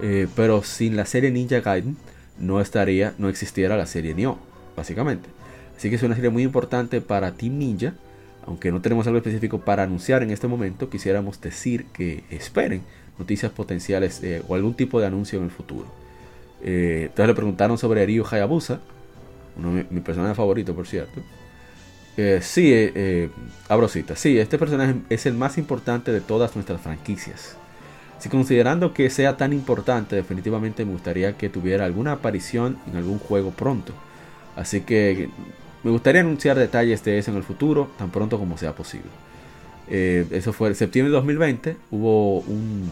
eh, 0.00 0.26
pero 0.34 0.62
sin 0.62 0.96
la 0.96 1.06
serie 1.06 1.30
Ninja 1.30 1.60
Gaiden 1.60 1.96
no 2.38 2.60
estaría, 2.60 3.14
no 3.18 3.28
existiera 3.28 3.76
la 3.76 3.86
serie 3.86 4.14
Nioh, 4.14 4.38
básicamente. 4.76 5.28
Así 5.76 5.90
que 5.90 5.96
es 5.96 6.02
una 6.02 6.14
serie 6.14 6.30
muy 6.30 6.42
importante 6.42 7.00
para 7.00 7.32
Team 7.32 7.58
Ninja. 7.58 7.94
Aunque 8.46 8.70
no 8.70 8.80
tenemos 8.82 9.06
algo 9.06 9.18
específico 9.18 9.60
para 9.60 9.84
anunciar 9.84 10.22
en 10.22 10.30
este 10.30 10.46
momento, 10.46 10.90
quisiéramos 10.90 11.40
decir 11.40 11.86
que 11.86 12.24
esperen 12.30 12.82
noticias 13.18 13.50
potenciales 13.50 14.22
eh, 14.22 14.42
o 14.46 14.54
algún 14.54 14.74
tipo 14.74 15.00
de 15.00 15.06
anuncio 15.06 15.38
en 15.38 15.46
el 15.46 15.50
futuro. 15.50 15.86
Eh, 16.62 17.04
entonces 17.04 17.28
le 17.28 17.34
preguntaron 17.34 17.78
sobre 17.78 18.04
Ryu 18.04 18.24
Hayabusa, 18.30 18.80
uno 19.56 19.74
de 19.74 19.82
mi, 19.84 19.86
mi 19.90 20.00
personaje 20.00 20.34
favorito, 20.34 20.74
por 20.74 20.86
cierto. 20.86 21.22
Eh, 22.16 22.40
sí, 22.42 22.72
eh, 22.72 22.92
eh. 22.94 23.30
Sí, 24.14 24.38
este 24.38 24.58
personaje 24.58 24.94
es 25.10 25.26
el 25.26 25.34
más 25.34 25.58
importante 25.58 26.12
de 26.12 26.20
todas 26.20 26.54
nuestras 26.54 26.80
franquicias. 26.80 27.56
Si 28.24 28.30
considerando 28.30 28.94
que 28.94 29.10
sea 29.10 29.36
tan 29.36 29.52
importante, 29.52 30.16
definitivamente 30.16 30.82
me 30.86 30.92
gustaría 30.92 31.36
que 31.36 31.50
tuviera 31.50 31.84
alguna 31.84 32.12
aparición 32.12 32.78
en 32.90 32.96
algún 32.96 33.18
juego 33.18 33.50
pronto. 33.50 33.92
Así 34.56 34.80
que 34.80 35.28
me 35.82 35.90
gustaría 35.90 36.22
anunciar 36.22 36.56
detalles 36.58 37.04
de 37.04 37.18
eso 37.18 37.32
en 37.32 37.36
el 37.36 37.42
futuro, 37.42 37.90
tan 37.98 38.08
pronto 38.10 38.38
como 38.38 38.56
sea 38.56 38.72
posible. 38.74 39.10
Eh, 39.90 40.24
eso 40.30 40.54
fue 40.54 40.68
en 40.68 40.74
septiembre 40.74 41.10
de 41.10 41.16
2020. 41.16 41.76
Hubo 41.90 42.38
un- 42.40 42.88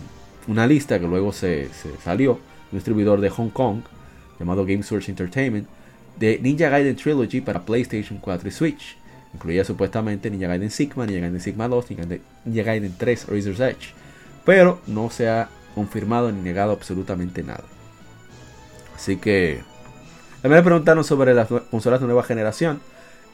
una 0.48 0.66
lista 0.66 1.00
que 1.00 1.06
luego 1.06 1.32
se, 1.32 1.70
salió, 2.04 2.32
un 2.32 2.40
distribuidor 2.72 3.22
de 3.22 3.30
Hong 3.30 3.48
Kong 3.48 3.78
llamado 4.38 4.66
GameSource 4.66 5.10
Entertainment, 5.10 5.66
de 6.20 6.40
Ninja 6.42 6.68
Gaiden 6.68 6.94
Trilogy 6.96 7.40
para 7.40 7.62
PlayStation 7.64 8.18
4 8.20 8.46
y 8.50 8.52
Switch. 8.52 8.98
Incluía 9.32 9.64
supuestamente 9.64 10.28
Ninja 10.30 10.48
Gaiden 10.48 10.70
Sigma, 10.70 11.06
Ninja 11.06 11.22
Gaiden 11.22 11.40
Sigma 11.40 11.68
2, 11.68 11.88
Ninja 11.88 12.04
Gaiden, 12.04 12.20
Ninja 12.44 12.62
Gaiden 12.64 12.94
3, 12.98 13.28
Razor's 13.30 13.60
Edge. 13.60 13.94
Pero 14.44 14.80
no 14.86 15.10
se 15.10 15.28
ha 15.28 15.48
confirmado 15.74 16.30
ni 16.32 16.40
negado 16.40 16.72
absolutamente 16.72 17.42
nada. 17.42 17.64
Así 18.96 19.16
que 19.16 19.62
también 20.42 20.58
le 20.58 20.64
preguntaron 20.64 21.04
sobre 21.04 21.34
las 21.34 21.48
consolas 21.70 22.00
de 22.00 22.06
nueva 22.06 22.22
generación. 22.22 22.80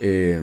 eh, 0.00 0.42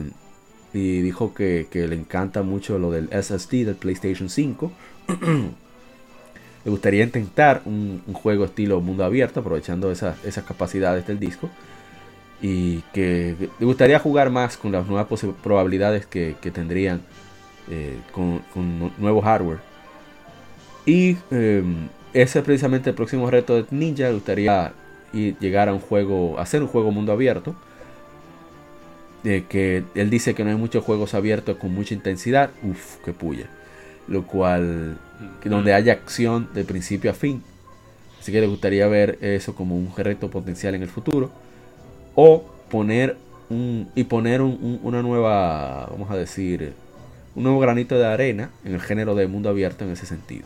y 0.76 1.00
dijo 1.00 1.32
que, 1.32 1.66
le 1.72 1.94
encanta 1.94 2.42
mucho 2.42 2.78
lo 2.78 2.90
del 2.90 3.08
SSD 3.08 3.64
del 3.64 3.76
PlayStation 3.76 4.28
5. 4.28 4.70
le 6.64 6.70
gustaría 6.70 7.02
intentar 7.02 7.62
un, 7.64 8.02
juego 8.12 8.44
estilo 8.44 8.80
mundo 8.80 9.04
abierto, 9.04 9.40
aprovechando 9.40 9.90
esas, 9.90 10.18
capacidades 10.46 11.06
del 11.06 11.18
disco. 11.18 11.48
Y 12.42 12.82
que 12.92 13.34
le 13.58 13.64
gustaría 13.66 13.98
jugar 13.98 14.28
más 14.30 14.58
con 14.58 14.72
las 14.72 14.86
nuevas 14.86 15.06
probabilidades 15.42 16.04
que, 16.04 16.36
tendrían 16.52 17.00
eh, 17.70 17.96
con, 18.12 18.40
con 18.52 18.78
nu- 18.78 18.92
nuevo 18.98 19.22
hardware. 19.22 19.60
Y 20.86 21.16
eh, 21.30 21.62
ese 22.14 22.38
es 22.38 22.44
precisamente 22.44 22.90
el 22.90 22.96
próximo 22.96 23.30
reto 23.30 23.56
de 23.56 23.66
Ninja. 23.70 24.04
Le 24.08 24.14
gustaría 24.14 24.72
llegar 25.12 25.68
a 25.68 25.72
un 25.74 25.80
juego, 25.80 26.38
hacer 26.38 26.62
un 26.62 26.68
juego 26.68 26.90
mundo 26.92 27.12
abierto. 27.12 27.54
Eh, 29.24 29.44
que 29.48 29.82
él 29.96 30.08
dice 30.10 30.34
que 30.34 30.44
no 30.44 30.50
hay 30.50 30.56
muchos 30.56 30.84
juegos 30.84 31.14
abiertos 31.14 31.56
con 31.56 31.74
mucha 31.74 31.94
intensidad. 31.94 32.50
Uf, 32.62 32.96
que 33.04 33.12
puya. 33.12 33.46
Lo 34.06 34.24
cual, 34.24 34.98
que 35.42 35.48
donde 35.48 35.74
haya 35.74 35.92
acción 35.92 36.48
de 36.54 36.62
principio 36.64 37.10
a 37.10 37.14
fin. 37.14 37.42
Así 38.20 38.30
que 38.30 38.40
le 38.40 38.46
gustaría 38.46 38.86
ver 38.86 39.18
eso 39.20 39.54
como 39.54 39.76
un 39.76 39.92
reto 39.96 40.30
potencial 40.30 40.74
en 40.76 40.82
el 40.82 40.88
futuro. 40.88 41.30
O 42.14 42.44
poner 42.70 43.16
un, 43.50 43.88
y 43.94 44.04
poner 44.04 44.42
un- 44.42 44.58
un- 44.60 44.80
una 44.82 45.02
nueva, 45.02 45.86
vamos 45.90 46.10
a 46.10 46.16
decir, 46.16 46.72
un 47.34 47.42
nuevo 47.42 47.58
granito 47.60 47.98
de 47.98 48.06
arena 48.06 48.50
en 48.64 48.74
el 48.74 48.80
género 48.80 49.14
de 49.14 49.26
mundo 49.26 49.48
abierto 49.48 49.84
en 49.84 49.90
ese 49.90 50.06
sentido. 50.06 50.44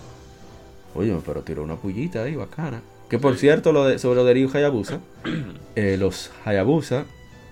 Oye, 0.95 1.17
pero 1.25 1.43
tiró 1.43 1.63
una 1.63 1.77
pullita 1.77 2.25
ahí, 2.25 2.35
bacana. 2.35 2.83
Que 3.09 3.19
por 3.19 3.37
cierto, 3.37 3.73
lo 3.73 3.87
de, 3.87 3.99
sobre 3.99 4.17
lo 4.17 4.25
de 4.25 4.35
Ryu 4.35 4.51
Hayabusa, 4.53 5.01
eh, 5.77 5.97
los 5.99 6.31
Hayabusa, 6.45 7.05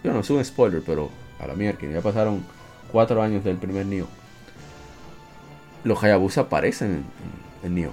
yo 0.04 0.12
no 0.12 0.20
es 0.20 0.30
un 0.30 0.44
spoiler, 0.44 0.82
pero 0.84 1.10
a 1.40 1.46
la 1.46 1.54
mierda, 1.54 1.80
ya 1.82 2.00
pasaron 2.00 2.44
cuatro 2.92 3.22
años 3.22 3.44
del 3.44 3.56
primer 3.56 3.86
Nioh. 3.86 4.06
Los 5.84 6.02
Hayabusa 6.02 6.42
aparecen 6.42 7.04
en, 7.62 7.78
en 7.78 7.90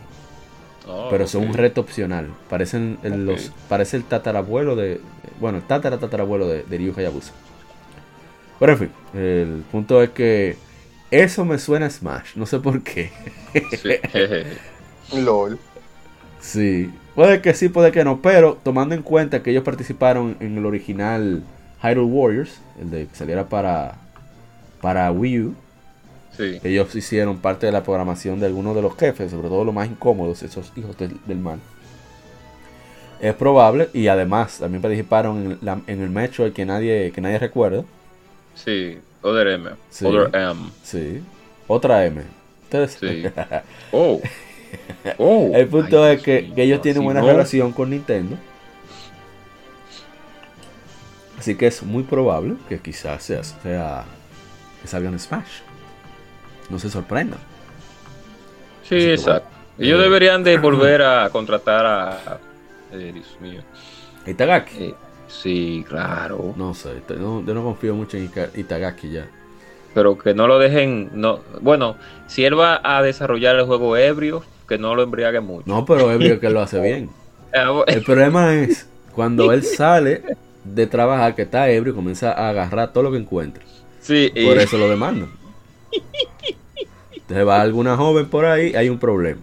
Oh, 0.88 1.08
pero 1.10 1.28
son 1.28 1.48
un 1.48 1.54
reto 1.54 1.82
opcional. 1.82 2.30
Parecen 2.48 3.00
el, 3.02 3.26
los, 3.26 3.52
parece 3.68 3.98
el 3.98 4.04
tatarabuelo 4.04 4.76
de, 4.76 5.02
bueno, 5.40 5.58
el 5.58 5.64
tatara 5.64 5.98
tatarabuelo 5.98 6.48
de, 6.48 6.62
de 6.62 6.78
Ryu 6.78 6.94
Hayabusa. 6.96 7.34
Pero 8.60 8.72
en 8.74 8.78
fin, 8.78 8.92
el 9.16 9.64
punto 9.72 10.04
es 10.04 10.12
que 10.12 10.58
eso 11.10 11.44
me 11.44 11.58
suena 11.58 11.88
a 11.88 11.90
Smash, 11.90 12.36
no 12.36 12.46
sé 12.46 12.60
por 12.60 12.84
qué. 12.84 13.12
Sí. 13.82 13.90
LOL. 15.14 15.60
Sí, 16.40 16.92
puede 17.16 17.42
que 17.42 17.54
sí, 17.54 17.70
puede 17.70 17.92
que 17.92 18.04
no, 18.04 18.22
pero 18.22 18.58
tomando 18.64 18.94
en 18.96 19.02
cuenta 19.02 19.42
que 19.42 19.52
ellos 19.52 19.64
participaron 19.64 20.38
en 20.40 20.58
el 20.58 20.66
original 20.66 21.44
Hyrule 21.82 22.12
Warriors, 22.12 22.60
el 22.80 22.92
de 22.92 23.08
que 23.08 23.16
saliera 23.16 23.46
para, 23.48 23.96
para 24.82 25.12
Wii 25.12 25.40
U, 25.42 25.56
Sí. 26.38 26.60
ellos 26.66 26.94
hicieron 26.96 27.38
parte 27.38 27.66
de 27.66 27.72
la 27.72 27.82
programación 27.84 28.42
de 28.42 28.46
algunos 28.48 28.76
de 28.76 28.82
los 28.82 28.98
jefes, 28.98 29.32
sobre 29.32 29.48
todo 29.48 29.64
los 29.64 29.74
más 29.74 29.88
incómodos, 29.88 30.44
esos 30.44 30.72
hijos 30.76 30.98
del, 30.98 31.18
del 31.26 31.38
mal. 31.38 31.60
Es 33.22 33.34
probable, 33.36 33.90
y 33.94 34.08
además 34.08 34.58
también 34.60 34.82
participaron 34.82 35.52
en, 35.54 35.58
la- 35.62 35.80
en 35.88 36.02
el 36.02 36.10
Metroid 36.10 36.52
que 36.52 36.66
nadie, 36.66 37.12
que 37.14 37.22
nadie 37.22 37.40
recuerda. 37.40 37.84
Sí. 38.54 38.98
Other 39.22 39.48
M. 39.48 39.70
Sí. 39.90 40.06
Other 40.06 40.30
M. 40.36 40.60
Sí, 40.84 41.24
otra 41.68 42.06
M. 42.06 42.22
Ustedes- 42.64 42.98
Sí. 43.00 43.24
Oh. 43.94 44.20
Oh. 45.18 45.52
El 45.54 45.68
punto 45.68 46.04
Ay, 46.04 46.16
es 46.16 46.22
que, 46.24 46.42
Dios 46.42 46.56
que 46.56 46.64
ellos 46.64 46.82
tienen 46.82 47.02
si 47.02 47.06
buena 47.06 47.22
no- 47.22 47.28
relación 47.28 47.72
con 47.72 47.90
Nintendo. 47.92 48.38
Así 51.38 51.56
que 51.56 51.68
es 51.68 51.84
muy 51.84 52.04
probable 52.04 52.56
que 52.70 52.80
quizás 52.80 53.24
sea, 53.24 53.44
sea 53.44 54.06
que 54.82 54.88
salgan 54.88 55.14
en 55.14 55.20
Smash. 55.20 55.60
No 56.70 56.80
se 56.80 56.90
sorprendan. 56.90 57.40
Sí, 58.84 58.96
Así 58.96 59.10
exacto. 59.12 59.50
bueno. 59.50 59.66
Ellos 59.88 60.00
Eh, 60.00 60.04
deberían 60.04 60.44
de 60.44 60.58
volver 60.60 61.02
a 61.02 61.30
contratar 61.30 61.86
a... 61.86 62.40
eh, 62.94 63.12
Dios 63.14 63.38
mío. 63.42 63.62
Itagaki. 64.26 64.84
Eh, 64.86 64.96
sí, 65.28 65.86
claro. 65.88 66.54
No 66.56 66.74
sé, 66.74 67.02
no- 67.20 67.44
yo 67.46 67.54
no 67.54 67.64
confío 67.64 67.94
mucho 67.94 68.18
en 68.18 68.32
Itagaki 68.56 69.10
ya. 69.12 69.28
Pero 69.94 70.18
que 70.18 70.34
no 70.34 70.48
lo 70.48 70.58
dejen... 70.60 71.10
no 71.14 71.42
Bueno, 71.62 71.96
si 72.28 72.44
él 72.46 72.58
va 72.60 72.80
a 72.84 73.02
desarrollar 73.04 73.56
el 73.58 73.66
juego 73.66 73.96
ebrio, 73.98 74.44
que 74.68 74.78
no 74.78 74.96
lo 74.96 75.04
embriague 75.04 75.40
mucho. 75.40 75.64
No, 75.66 75.86
pero 75.86 76.12
es 76.12 76.18
obvio 76.18 76.40
que 76.40 76.50
lo 76.50 76.62
hace 76.62 76.80
bien. 76.82 77.10
Ah, 77.54 77.84
el 77.88 78.04
problema 78.04 78.54
es 78.56 78.88
cuando 79.14 79.52
él 79.52 79.64
sale 79.78 80.24
de 80.64 80.88
trabajar, 80.88 81.36
que 81.36 81.44
está 81.44 81.70
ebrio, 81.70 81.94
y 81.94 81.96
comienza 81.96 82.32
a 82.32 82.50
agarrar 82.50 82.92
todo 82.92 83.04
lo 83.04 83.12
que 83.12 83.18
encuentra. 83.18 83.64
Sí, 84.02 84.32
por 84.46 84.58
eso 84.58 84.78
lo 84.78 84.90
demandan. 84.90 85.30
Entonces 87.14 87.48
va 87.48 87.62
alguna 87.62 87.98
joven 87.98 88.28
por 88.28 88.46
ahí, 88.46 88.76
hay 88.76 88.90
un 88.90 89.00
problema. 89.00 89.42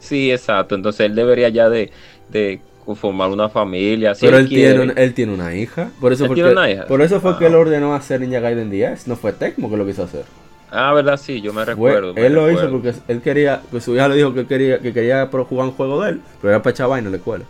Sí, 0.00 0.32
exacto. 0.32 0.74
Entonces 0.74 1.06
él 1.06 1.14
debería 1.14 1.48
ya 1.48 1.68
de, 1.68 1.92
de 2.28 2.60
formar 2.96 3.30
una 3.30 3.48
familia. 3.48 4.14
Pero 4.20 4.38
él, 4.38 4.48
tiene, 4.48 4.92
él 4.96 5.14
tiene 5.14 5.32
una 5.32 5.54
hija. 5.54 5.90
Por 6.00 6.12
eso, 6.12 6.26
fue 6.26 6.34
que, 6.34 6.82
Por 6.88 7.02
eso 7.02 7.20
fue 7.20 7.38
que 7.38 7.46
él 7.46 7.54
ah. 7.54 7.58
ordenó 7.58 7.94
hacer 7.94 8.20
Ninja 8.20 8.40
Gaiden 8.40 8.70
10. 8.70 9.06
No 9.06 9.16
fue 9.16 9.32
Tecmo 9.32 9.70
que 9.70 9.76
lo 9.76 9.86
quiso 9.86 10.02
hacer. 10.02 10.24
Ah, 10.70 10.92
verdad, 10.92 11.16
sí, 11.16 11.40
yo 11.40 11.52
me 11.52 11.64
recuerdo. 11.64 12.14
él 12.16 12.32
lo 12.32 12.50
hizo 12.50 12.70
porque 12.70 12.94
él 13.08 13.20
quería, 13.20 13.60
pues 13.70 13.84
su 13.84 13.94
hija 13.94 14.08
le 14.08 14.16
dijo 14.16 14.32
que 14.32 14.46
quería, 14.46 14.78
que 14.78 14.92
quería 14.92 15.26
jugar 15.26 15.66
un 15.66 15.72
juego 15.72 16.02
de 16.02 16.10
él, 16.10 16.20
pero 16.40 16.52
era 16.52 16.62
para 16.62 16.72
echar 16.72 16.88
vaina 16.88 17.08
en 17.08 17.12
la 17.12 17.18
escuela. 17.18 17.44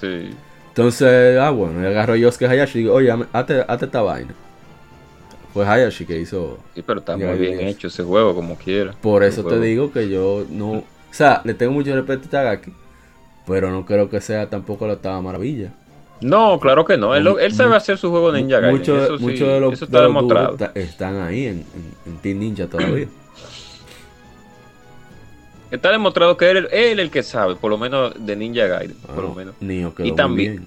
Sí. 0.00 0.30
Entonces, 0.68 1.38
ah, 1.38 1.50
bueno, 1.50 1.80
le 1.80 1.88
agarró 1.88 2.14
Yosuke 2.16 2.44
Hayashi 2.44 2.78
y 2.78 2.82
digo, 2.82 2.94
oye, 2.94 3.12
hazte, 3.32 3.64
esta 3.68 4.02
vaina. 4.02 4.34
Fue 5.54 5.66
Hayashi 5.66 6.04
que 6.04 6.20
hizo. 6.20 6.58
Sí, 6.74 6.82
pero 6.82 7.00
está 7.00 7.16
muy 7.16 7.38
bien 7.38 7.60
hecho 7.60 7.88
ese 7.88 8.02
juego, 8.02 8.34
como 8.34 8.56
quiera. 8.56 8.92
Por 9.00 9.24
eso 9.24 9.42
te 9.42 9.58
digo 9.58 9.90
que 9.90 10.08
yo 10.08 10.44
no. 10.50 10.70
O 10.72 10.84
sea, 11.10 11.40
le 11.44 11.54
tengo 11.54 11.72
mucho 11.72 11.94
respeto 11.94 12.26
a 12.26 12.30
Tagaki, 12.30 12.74
pero 13.46 13.70
no 13.70 13.86
creo 13.86 14.10
que 14.10 14.20
sea 14.20 14.50
tampoco 14.50 14.86
la 14.86 14.92
octava 14.94 15.20
maravilla. 15.22 15.72
No, 16.20 16.58
claro 16.58 16.84
que 16.84 16.96
no. 16.96 17.14
Él, 17.14 17.28
él 17.40 17.54
sabe 17.54 17.76
hacer 17.76 17.98
su 17.98 18.10
juego 18.10 18.32
de 18.32 18.42
Ninja 18.42 18.60
Gaiden. 18.60 18.78
Muchos 18.78 19.20
mucho 19.20 19.46
de 19.46 19.60
los, 19.60 19.74
eso 19.74 19.84
está 19.84 20.02
demostrado. 20.02 20.56
están 20.74 21.20
ahí 21.20 21.46
en, 21.46 21.64
en, 22.06 22.18
Team 22.18 22.38
Ninja 22.38 22.66
todavía. 22.66 23.08
Está 25.68 25.90
demostrado 25.90 26.36
que 26.36 26.48
él 26.48 26.68
es 26.70 26.96
el 26.96 27.10
que 27.10 27.24
sabe, 27.24 27.56
por 27.56 27.70
lo 27.70 27.76
menos 27.76 28.14
de 28.24 28.36
Ninja 28.36 28.66
Gaiden. 28.66 28.96
por 28.98 29.24
lo 29.24 29.34
menos. 29.34 29.54
y 29.60 30.12
también. 30.12 30.64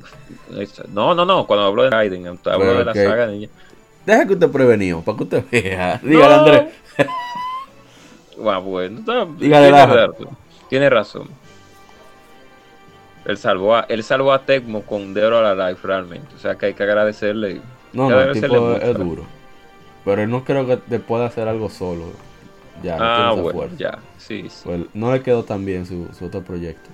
No, 0.94 1.16
no, 1.16 1.26
no. 1.26 1.48
Cuando 1.48 1.66
hablo 1.66 1.84
de 1.84 1.90
Gaiden, 1.90 2.28
hablo 2.28 2.74
de 2.74 2.86
la 2.86 2.94
saga 2.94 3.28
de 3.28 3.38
Ninja. 3.38 3.54
Deja 4.06 4.28
que 4.28 4.34
usted 4.34 4.50
prevenido, 4.50 5.02
para 5.02 5.18
que 5.18 5.24
usted 5.24 5.44
vea. 5.50 6.00
Dígale, 6.04 6.34
Andrés. 6.34 6.64
Ah, 8.42 8.60
bueno, 8.60 9.02
Dígale, 9.38 10.10
tiene 10.70 10.90
razón. 10.90 11.28
Él 13.30 13.38
salvó 13.38 13.76
a, 13.76 13.82
él 13.82 14.04
salvó 14.04 14.34
a 14.34 14.44
Tecmo 14.44 14.82
con 14.82 15.14
Dead 15.14 15.28
or 15.28 15.46
Alive 15.46 15.80
realmente. 15.84 16.34
O 16.36 16.40
sea 16.40 16.56
que 16.56 16.66
hay 16.66 16.74
que 16.74 16.82
agradecerle. 16.82 17.62
No, 17.94 18.10
no, 18.10 18.20
el 18.20 18.34
tipo 18.34 18.76
es, 18.76 18.98
duro. 18.98 19.24
Pero 20.04 20.26
no 20.26 20.44
creo 20.44 20.66
que 20.66 20.78
te 20.78 20.98
pueda 20.98 21.28
hacer 21.28 21.48
algo 21.48 21.70
solo. 21.70 22.06
Ya, 22.82 22.98
ah, 23.00 23.34
bueno, 23.34 23.70
ya, 23.78 24.00
sí. 24.18 24.48
Pues 24.64 24.82
no 24.96 25.14
le 25.14 25.22
quedó 25.22 25.44
tan 25.44 25.64
bien 25.64 25.86
su, 25.86 26.08
otro 26.26 26.42
proyecto. 26.42 26.90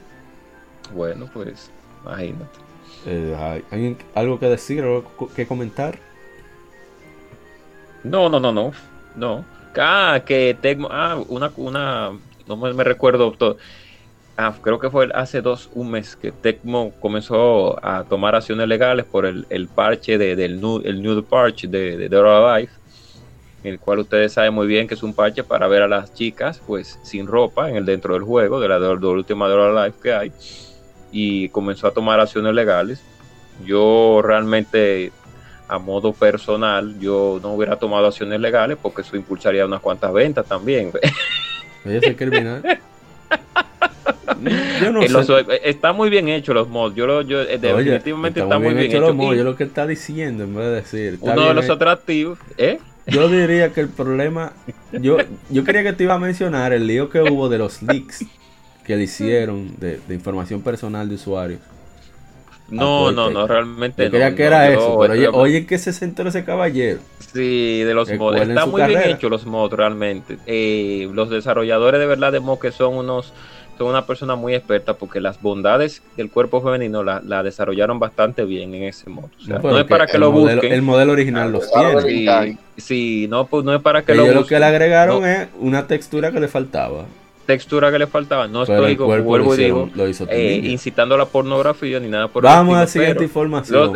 Bueno, 0.93 1.29
pues, 1.33 1.71
imagínate. 2.03 2.59
Eh, 3.05 3.63
¿Hay 3.71 3.97
algo 4.13 4.37
que 4.37 4.47
decir, 4.47 4.83
algo 4.83 5.05
que 5.33 5.47
comentar? 5.47 5.99
No, 8.03 8.27
no, 8.27 8.41
no, 8.41 8.51
no. 8.51 8.73
No. 9.15 9.45
Ah, 9.77 10.19
que 10.25 10.57
Tecmo. 10.59 10.89
Ah, 10.91 11.17
una. 11.29 11.49
una 11.55 12.11
no 12.45 12.57
me, 12.57 12.73
me 12.73 12.83
recuerdo 12.83 13.31
todo 13.31 13.57
ah, 14.37 14.53
creo 14.61 14.79
que 14.79 14.89
fue 14.89 15.09
hace 15.13 15.41
dos, 15.41 15.69
un 15.73 15.91
mes 15.91 16.15
que 16.15 16.31
Tecmo 16.31 16.93
comenzó 16.99 17.83
a 17.85 18.03
tomar 18.03 18.35
acciones 18.35 18.67
legales 18.67 19.05
por 19.05 19.25
el, 19.25 19.67
parche 19.73 20.17
de, 20.17 20.35
del 20.35 20.59
nude, 20.59 20.89
el 20.89 21.01
nude 21.01 21.23
parche 21.23 21.67
de, 21.67 21.97
de 21.97 22.09
Dora 22.09 22.57
Life, 22.57 22.73
el 23.63 23.79
cual 23.79 23.99
ustedes 23.99 24.33
saben 24.33 24.53
muy 24.53 24.67
bien 24.67 24.87
que 24.87 24.93
es 24.93 25.03
un 25.03 25.13
parche 25.13 25.43
para 25.43 25.67
ver 25.67 25.81
a 25.81 25.87
las 25.87 26.13
chicas 26.13 26.61
pues 26.65 26.99
sin 27.03 27.27
ropa 27.27 27.69
en 27.69 27.77
el 27.77 27.85
dentro 27.85 28.13
del 28.13 28.23
juego, 28.23 28.59
de 28.59 28.67
la, 28.67 28.79
de 28.79 28.87
la 28.87 29.07
última 29.07 29.47
Dora 29.47 29.85
Life 29.85 29.99
que 30.01 30.13
hay, 30.13 30.31
y 31.11 31.49
comenzó 31.49 31.87
a 31.87 31.91
tomar 31.91 32.19
acciones 32.19 32.53
legales. 32.53 33.01
Yo 33.65 34.21
realmente 34.21 35.13
a 35.67 35.79
modo 35.79 36.13
personal, 36.13 36.99
yo 36.99 37.39
no 37.41 37.53
hubiera 37.53 37.77
tomado 37.77 38.07
acciones 38.07 38.39
legales 38.39 38.77
porque 38.81 39.01
eso 39.01 39.15
impulsaría 39.15 39.65
unas 39.65 39.81
cuantas 39.81 40.13
ventas 40.13 40.45
también. 40.45 40.91
criminal. 42.15 42.79
Yo 44.81 44.91
no 44.91 45.23
sé. 45.23 45.45
está 45.63 45.93
muy 45.93 46.09
bien 46.09 46.27
hecho 46.29 46.53
los 46.53 46.67
mods. 46.67 46.95
Yo, 46.95 47.07
lo, 47.07 47.21
yo 47.21 47.41
eh, 47.41 47.57
definitivamente 47.57 48.41
está, 48.41 48.59
muy 48.59 48.73
bien, 48.73 48.91
hecho. 48.91 48.99
Los 48.99 49.15
mods. 49.15 49.37
Yo 49.37 49.43
lo 49.43 49.55
que 49.55 49.63
está 49.63 49.87
diciendo 49.87 50.43
en 50.43 50.55
vez 50.55 50.65
de 50.65 50.71
decir. 50.71 51.17
Uno 51.21 51.47
de 51.47 51.53
los 51.53 51.69
atractivos, 51.69 52.39
¿eh? 52.57 52.79
Yo 53.07 53.27
diría 53.29 53.71
que 53.71 53.81
el 53.81 53.89
problema. 53.89 54.53
Yo, 54.91 55.17
yo 55.49 55.63
quería 55.63 55.83
que 55.83 55.93
te 55.93 56.03
iba 56.03 56.15
a 56.15 56.19
mencionar 56.19 56.73
el 56.73 56.87
lío 56.87 57.09
que 57.09 57.21
hubo 57.21 57.49
de 57.49 57.57
los 57.57 57.81
leaks 57.81 58.25
que 58.85 58.95
le 58.95 59.03
hicieron 59.03 59.75
de, 59.77 59.99
información 60.09 60.61
personal 60.61 61.09
de 61.09 61.15
usuarios. 61.15 61.59
No, 62.67 63.11
no, 63.11 63.29
no, 63.29 63.45
realmente 63.45 64.05
yo 64.05 64.11
Quería 64.11 64.33
que 64.33 64.43
era 64.43 64.69
eso, 64.69 64.97
pero 64.99 65.13
oye, 65.13 65.27
oye, 65.27 65.65
que 65.67 65.77
se 65.77 65.93
sentó 65.93 66.27
ese 66.27 66.43
caballero. 66.43 66.99
Sí, 67.31 67.83
de 67.83 67.93
los 67.93 68.11
mods. 68.11 68.41
Está 68.41 68.65
muy 68.65 68.81
bien 68.83 69.03
hecho 69.05 69.29
los 69.29 69.45
mods 69.45 69.73
realmente. 69.73 70.37
Eh, 70.47 71.07
los 71.13 71.29
desarrolladores 71.29 71.99
de 71.99 72.07
verdad 72.07 72.31
de 72.31 72.39
mods 72.39 72.61
que 72.61 72.71
son 72.71 72.95
unos 72.95 73.33
son 73.77 73.87
una 73.87 74.05
persona 74.05 74.35
muy 74.35 74.55
experta 74.55 74.93
porque 74.95 75.19
las 75.19 75.41
bondades 75.41 76.01
del 76.17 76.29
cuerpo 76.29 76.61
femenino 76.61 77.03
la, 77.03 77.43
desarrollaron 77.43 77.99
bastante 77.99 78.45
bien 78.45 78.73
en 78.73 78.83
ese 78.83 79.09
modo. 79.09 79.29
no, 79.47 79.79
es 79.79 79.85
para 79.85 80.07
que 80.07 80.17
lo 80.17 80.31
busquen. 80.31 80.71
El 80.71 80.81
modelo 80.81 81.13
original 81.13 81.51
los 81.51 81.71
tiene. 81.71 82.57
Sí, 82.77 83.27
no, 83.29 83.47
pues 83.47 83.63
no 83.63 83.73
es 83.73 83.81
para 83.81 84.03
que 84.03 84.13
lo 84.13 84.23
busquen. 84.23 84.41
lo 84.41 84.47
que 84.47 84.59
le 84.59 84.65
agregaron 84.65 85.25
es 85.25 85.47
una 85.59 85.87
textura 85.87 86.31
que 86.31 86.39
le 86.39 86.47
faltaba. 86.47 87.05
Textura 87.45 87.91
que 87.91 87.99
le 87.99 88.07
faltaba. 88.07 88.47
No 88.47 88.63
estoy, 88.63 88.95
como 88.95 89.17
vuelvo 89.21 89.53
y 89.53 89.57
digo, 89.57 89.89
eh, 90.29 90.61
incitando 90.63 91.15
a 91.15 91.17
la 91.19 91.25
pornografía 91.25 91.99
ni 91.99 92.07
nada 92.07 92.27
por 92.27 92.43
Vamos 92.43 92.75
a 92.75 92.81
la 92.81 92.87
siguiente 92.87 93.23
información. 93.23 93.93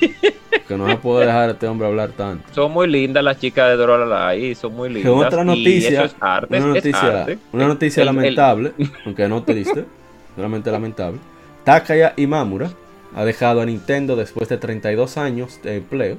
que 0.68 0.76
no 0.76 0.88
se 0.88 0.96
puede 0.96 1.26
dejar 1.26 1.48
a 1.48 1.52
este 1.52 1.66
hombre 1.66 1.86
hablar 1.86 2.10
tanto. 2.12 2.44
Son 2.52 2.70
muy 2.72 2.88
lindas 2.88 3.22
las 3.22 3.38
chicas 3.38 3.68
de 3.68 3.76
Dora 3.76 4.28
ahí, 4.28 4.54
son 4.54 4.74
muy 4.74 4.88
lindas. 4.88 5.12
otra 5.12 5.44
noticia, 5.44 6.10
una 6.20 6.66
noticia, 6.66 7.38
una 7.52 7.68
noticia 7.68 8.04
lamentable, 8.04 8.72
aunque 9.04 9.28
no 9.28 9.42
triste, 9.42 9.84
realmente 10.36 10.70
lamentable. 10.70 11.18
Takaya 11.64 12.14
Imamura 12.16 12.70
ha 13.14 13.24
dejado 13.24 13.60
a 13.60 13.66
Nintendo 13.66 14.16
después 14.16 14.48
de 14.48 14.58
32 14.58 15.16
años 15.18 15.60
de 15.62 15.76
empleo, 15.76 16.18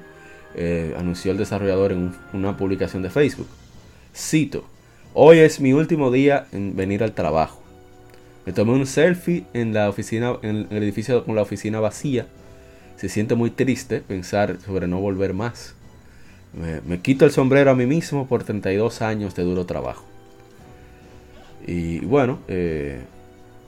eh, 0.55 0.95
anunció 0.97 1.31
el 1.31 1.37
desarrollador 1.37 1.91
en 1.91 2.13
una 2.33 2.55
publicación 2.55 3.03
de 3.03 3.09
Facebook. 3.09 3.47
Cito, 4.15 4.63
hoy 5.13 5.39
es 5.39 5.59
mi 5.59 5.73
último 5.73 6.11
día 6.11 6.47
en 6.51 6.75
venir 6.75 7.03
al 7.03 7.11
trabajo. 7.13 7.61
Me 8.45 8.53
tomé 8.53 8.73
un 8.73 8.85
selfie 8.85 9.43
en 9.53 9.73
la 9.73 9.89
oficina, 9.89 10.37
en 10.43 10.67
el 10.69 10.83
edificio 10.83 11.25
con 11.25 11.35
la 11.35 11.41
oficina 11.41 11.79
vacía 11.79 12.27
se 13.05 13.13
siente 13.13 13.35
muy 13.35 13.51
triste 13.51 14.01
pensar 14.01 14.57
sobre 14.65 14.87
no 14.87 14.99
volver 14.99 15.35
más. 15.35 15.75
Me, 16.87 16.99
quito 17.01 17.25
el 17.25 17.31
sombrero 17.31 17.69
a 17.69 17.75
mí 17.75 17.85
mismo 17.85 18.25
por 18.25 18.43
32 18.43 19.03
años 19.03 19.35
de 19.35 19.43
duro 19.43 19.67
trabajo. 19.67 20.03
Y 21.67 21.99
bueno, 21.99 22.39
eh, 22.47 23.01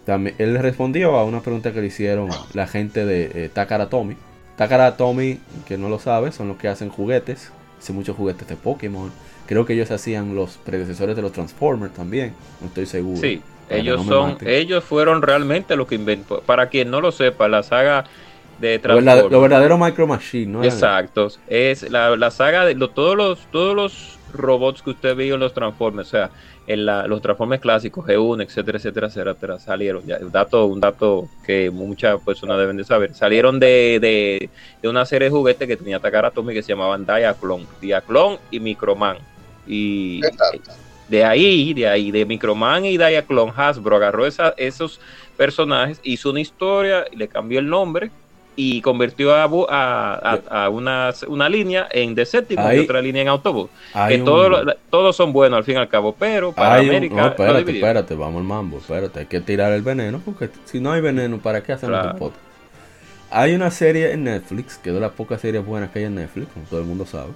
también, 0.07 0.35
él 0.39 0.57
respondió 0.57 1.17
a 1.17 1.23
una 1.23 1.41
pregunta 1.41 1.71
que 1.71 1.81
le 1.81 1.87
hicieron 1.87 2.29
la 2.53 2.65
gente 2.65 3.05
de 3.05 3.45
eh, 3.45 3.49
Takara 3.53 3.89
Tomy. 3.89 4.15
Takara 4.55 4.97
Tomy, 4.97 5.39
que 5.67 5.77
no 5.77 5.87
lo 5.87 5.99
sabe, 5.99 6.31
son 6.31 6.47
los 6.47 6.57
que 6.57 6.67
hacen 6.67 6.89
juguetes. 6.89 7.51
Hacen 7.77 7.95
muchos 7.95 8.15
juguetes 8.15 8.47
de 8.47 8.55
Pokémon. 8.55 9.11
Creo 9.45 9.67
que 9.67 9.73
ellos 9.73 9.91
hacían 9.91 10.33
los 10.33 10.57
predecesores 10.57 11.15
de 11.15 11.21
los 11.21 11.31
Transformers 11.31 11.93
también. 11.93 12.33
No 12.59 12.69
estoy 12.69 12.87
seguro. 12.87 13.21
Sí, 13.21 13.39
ellos 13.69 14.03
son, 14.03 14.37
ellos 14.41 14.83
fueron 14.83 15.21
realmente 15.21 15.75
los 15.75 15.87
que 15.87 15.93
inventó. 15.93 16.41
Para 16.41 16.69
quien 16.69 16.89
no 16.89 17.01
lo 17.01 17.11
sepa, 17.11 17.47
la 17.47 17.61
saga 17.61 18.05
de 18.59 18.79
Lo 19.29 19.41
verdadero 19.41 19.77
Micro 19.77 20.07
Machine, 20.07 20.51
¿no? 20.51 20.63
Exacto. 20.63 21.27
Es 21.47 21.89
la, 21.89 22.31
saga 22.31 22.65
de 22.65 22.75
todos 22.75 23.15
los 23.15 23.39
todos 23.51 23.75
los 23.75 24.17
robots 24.33 24.81
que 24.81 24.91
usted 24.91 25.15
vio 25.15 25.35
en 25.35 25.39
los 25.39 25.53
Transformers, 25.53 26.07
o 26.09 26.11
sea, 26.11 26.29
en 26.65 26.85
los 26.85 27.21
Transformers 27.21 27.61
clásicos, 27.61 28.05
G1, 28.05 28.43
etcétera, 28.43 28.77
etcétera, 28.77 29.07
etcétera, 29.07 29.59
salieron. 29.59 30.05
Ya, 30.05 30.17
un 30.21 30.31
dato, 30.31 30.65
un 30.65 30.79
dato 30.79 31.29
que 31.45 31.69
muchas 31.69 32.19
personas 32.21 32.57
deben 32.57 32.77
de 32.77 32.83
saber. 32.83 33.13
Salieron 33.13 33.59
de, 33.59 34.49
una 34.83 35.05
serie 35.05 35.29
de 35.29 35.35
juguetes 35.35 35.67
que 35.67 35.77
tenía 35.77 35.99
Takara 35.99 36.31
Tomy 36.31 36.53
que 36.53 36.61
se 36.61 36.69
llamaban 36.69 37.05
Diaclone, 37.05 37.65
Diaclone 37.81 38.39
y 38.51 38.59
Microman. 38.59 39.17
Y 39.65 40.21
de 41.07 41.23
ahí, 41.23 41.73
de 41.73 41.87
ahí, 41.87 42.11
de 42.11 42.25
Microman 42.25 42.85
y 42.85 42.97
Diaclone, 42.97 43.53
Hasbro 43.55 43.95
agarró 43.95 44.25
esa, 44.25 44.53
esos 44.57 44.99
personajes, 45.37 46.01
hizo 46.03 46.31
una 46.31 46.41
historia, 46.41 47.05
le 47.15 47.27
cambió 47.27 47.59
el 47.59 47.69
nombre 47.69 48.11
y 48.59 48.81
convirtió 48.81 49.35
a, 49.35 49.43
a, 49.43 50.39
a, 50.49 50.69
una, 50.69 51.13
una, 51.27 51.47
línea 51.47 51.87
en 51.91 52.15
Decepticons 52.15 52.73
y 52.73 52.79
otra 52.79 53.01
línea 53.03 53.21
en 53.21 53.27
autobús. 53.27 53.69
Que 54.07 54.17
todos 54.17 55.15
son 55.15 55.31
buenos 55.31 55.59
al 55.59 55.63
fin 55.63 55.75
y 55.75 55.77
al 55.77 55.87
cabo, 55.87 56.15
pero 56.17 56.51
para 56.51 56.79
América. 56.79 57.15
No, 57.15 57.27
espérate, 57.27 57.71
espérate, 57.71 58.15
vamos 58.15 58.41
al 58.41 58.47
mambo, 58.47 58.79
espérate, 58.79 59.19
hay 59.19 59.25
que 59.27 59.41
tirar 59.41 59.71
el 59.73 59.83
veneno, 59.83 60.19
porque 60.25 60.49
si 60.65 60.79
no 60.79 60.91
hay 60.91 61.01
veneno, 61.01 61.37
¿para 61.37 61.61
qué 61.61 61.73
hacemos 61.73 62.01
claro. 62.01 62.17
podcast? 62.17 62.41
Hay 63.29 63.53
una 63.53 63.69
serie 63.69 64.11
en 64.11 64.23
Netflix, 64.23 64.77
que 64.77 64.89
es 64.89 64.95
de 64.95 65.01
las 65.01 65.11
pocas 65.11 65.39
series 65.39 65.63
buenas 65.63 65.91
que 65.91 65.99
hay 65.99 66.05
en 66.05 66.15
Netflix, 66.15 66.47
como 66.51 66.65
todo 66.65 66.79
el 66.79 66.85
mundo 66.87 67.05
sabe, 67.05 67.33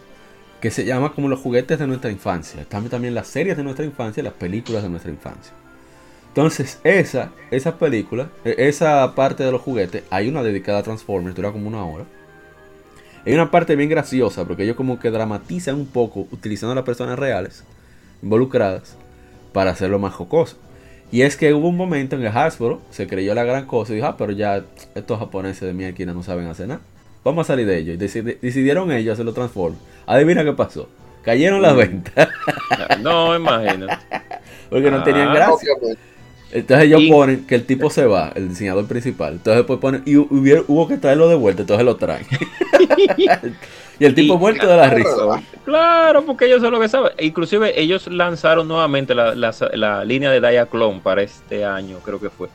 que 0.60 0.72
se 0.72 0.86
llama 0.86 1.14
como 1.14 1.28
los 1.28 1.40
juguetes 1.40 1.78
de 1.78 1.86
nuestra 1.86 2.10
infancia. 2.10 2.62
Están 2.62 2.90
también 2.90 3.14
las 3.14 3.28
series 3.28 3.58
de 3.58 3.64
nuestra 3.64 3.86
infancia 3.86 4.22
y 4.22 4.24
las 4.24 4.34
películas 4.34 4.82
de 4.82 4.90
nuestra 4.90 5.12
infancia. 5.12 5.54
Entonces, 6.32 6.80
esa, 6.86 7.32
esa 7.52 7.78
película, 7.78 8.30
e, 8.46 8.56
esa 8.58 9.14
parte 9.16 9.44
de 9.44 9.52
los 9.52 9.62
juguetes, 9.62 10.04
hay 10.10 10.30
una 10.30 10.42
dedicada 10.42 10.80
a 10.80 10.84
Transformers, 10.84 11.36
dura 11.36 11.52
como 11.52 11.68
una 11.68 11.84
hora. 11.84 12.06
Hay 13.26 13.34
una 13.34 13.52
parte 13.52 13.76
bien 13.76 13.90
graciosa, 13.90 14.46
porque 14.46 14.64
ellos 14.64 14.78
como 14.78 14.98
que 14.98 15.12
dramatizan 15.12 15.76
un 15.76 15.88
poco 15.88 16.28
utilizando 16.32 16.72
a 16.72 16.76
las 16.76 16.86
personas 16.86 17.20
reales 17.20 17.66
involucradas 18.24 18.96
para 19.52 19.72
hacerlo 19.72 20.00
más 20.00 20.14
jocoso. 20.14 20.56
Y 21.12 21.24
es 21.24 21.36
que 21.36 21.54
hubo 21.54 21.68
un 21.68 21.76
momento 21.76 22.16
en 22.16 22.22
que 22.22 22.30
Hasbro 22.30 22.82
se 22.92 23.08
creyó 23.08 23.36
la 23.36 23.44
gran 23.44 23.66
cosa 23.66 23.92
y 23.92 23.98
dijo, 23.98 24.08
ah, 24.08 24.16
pero 24.18 24.32
ya 24.32 24.64
estos 24.96 25.20
japoneses 25.20 25.64
de 25.64 25.74
mi 25.74 25.84
esquina 25.84 26.14
no 26.14 26.24
saben 26.24 26.48
hacer 26.48 26.70
nada. 26.70 26.80
Vamos 27.26 27.46
a 27.46 27.48
salir 27.48 27.68
de 27.68 27.78
ellos. 27.78 27.96
Y 27.96 27.98
decidieron 27.98 28.90
ellos 28.94 29.14
hacerlo 29.14 29.34
Transformers. 29.34 29.82
Adivina 30.06 30.46
qué 30.46 30.54
pasó. 30.54 30.88
Cayeron 31.24 31.62
las 31.62 31.74
mm. 31.74 31.78
ventas. 31.78 32.30
no, 33.02 33.36
imagínate. 33.36 33.98
Porque 34.70 34.90
no 34.90 35.04
tenían 35.04 35.28
ah, 35.28 35.34
gracia. 35.34 35.74
Entonces 36.52 36.86
ellos 36.88 37.02
ponen 37.10 37.46
que 37.46 37.56
el 37.56 37.66
tipo 37.66 37.90
se 37.90 38.06
va, 38.06 38.32
el 38.36 38.50
diseñador 38.50 38.86
principal. 38.86 39.34
Entonces 39.34 39.58
después 39.58 39.80
ponen, 39.80 40.04
y 40.06 40.18
hubo, 40.18 40.88
que 40.88 40.98
traerlo 40.98 41.30
de 41.30 41.36
vuelta, 41.36 41.62
entonces 41.62 41.86
lo 41.86 41.96
traen. 41.96 42.26
y 44.00 44.06
el 44.06 44.16
tipo 44.16 44.38
muerto 44.38 44.68
de 44.68 44.76
la 44.76 44.90
risa. 44.90 45.42
Claro, 45.64 46.26
porque 46.26 46.46
ellos 46.46 46.62
son 46.62 46.72
lo 46.74 46.80
que 46.80 46.90
saben. 46.90 47.12
Inclusive 47.20 47.80
ellos 47.80 48.08
lanzaron 48.08 48.68
nuevamente 48.68 49.16
la, 49.16 50.04
línea 50.06 50.32
de 50.32 50.42
Diaclone 50.42 51.00
para 51.02 51.22
este 51.22 51.64
año, 51.64 52.00
creo 52.04 52.20
que 52.20 52.30
fue. 52.30 52.50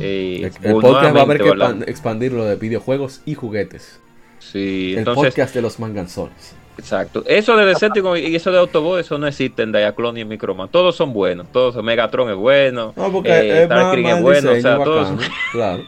Eh, 0.00 0.50
el, 0.62 0.72
podcast 0.72 1.16
va 1.16 1.20
a 1.20 1.22
haber 1.22 1.40
que 1.40 1.90
expandirlo 1.90 2.44
de 2.44 2.56
videojuegos 2.56 3.22
y 3.24 3.34
juguetes. 3.34 4.00
Sí, 4.38 4.94
el 4.96 5.04
podcast 5.04 5.54
de 5.54 5.62
los 5.62 5.78
manganzones. 5.78 6.54
Exacto. 6.78 7.24
Eso 7.26 7.56
de 7.56 7.66
Decepticon 7.66 8.16
y 8.18 8.36
eso 8.36 8.52
de 8.52 8.58
Autobot, 8.58 9.00
eso 9.00 9.18
no 9.18 9.26
existe 9.26 9.62
en 9.62 9.72
Diaclone 9.72 10.20
y 10.20 10.22
en 10.22 10.28
Microman. 10.28 10.68
Todos 10.68 10.94
son 10.94 11.12
buenos. 11.12 11.50
Todos, 11.50 11.82
Megatron 11.82 12.30
es 12.30 12.36
bueno. 12.36 12.94
No, 12.96 13.12
porque 13.12 13.30
eh, 13.30 13.62
es, 13.64 13.68
más, 13.68 13.96
es 13.96 14.22
bueno. 14.22 14.52
O 14.52 14.60
sea, 14.60 14.76
todos... 14.82 15.08
Claro. 15.52 15.82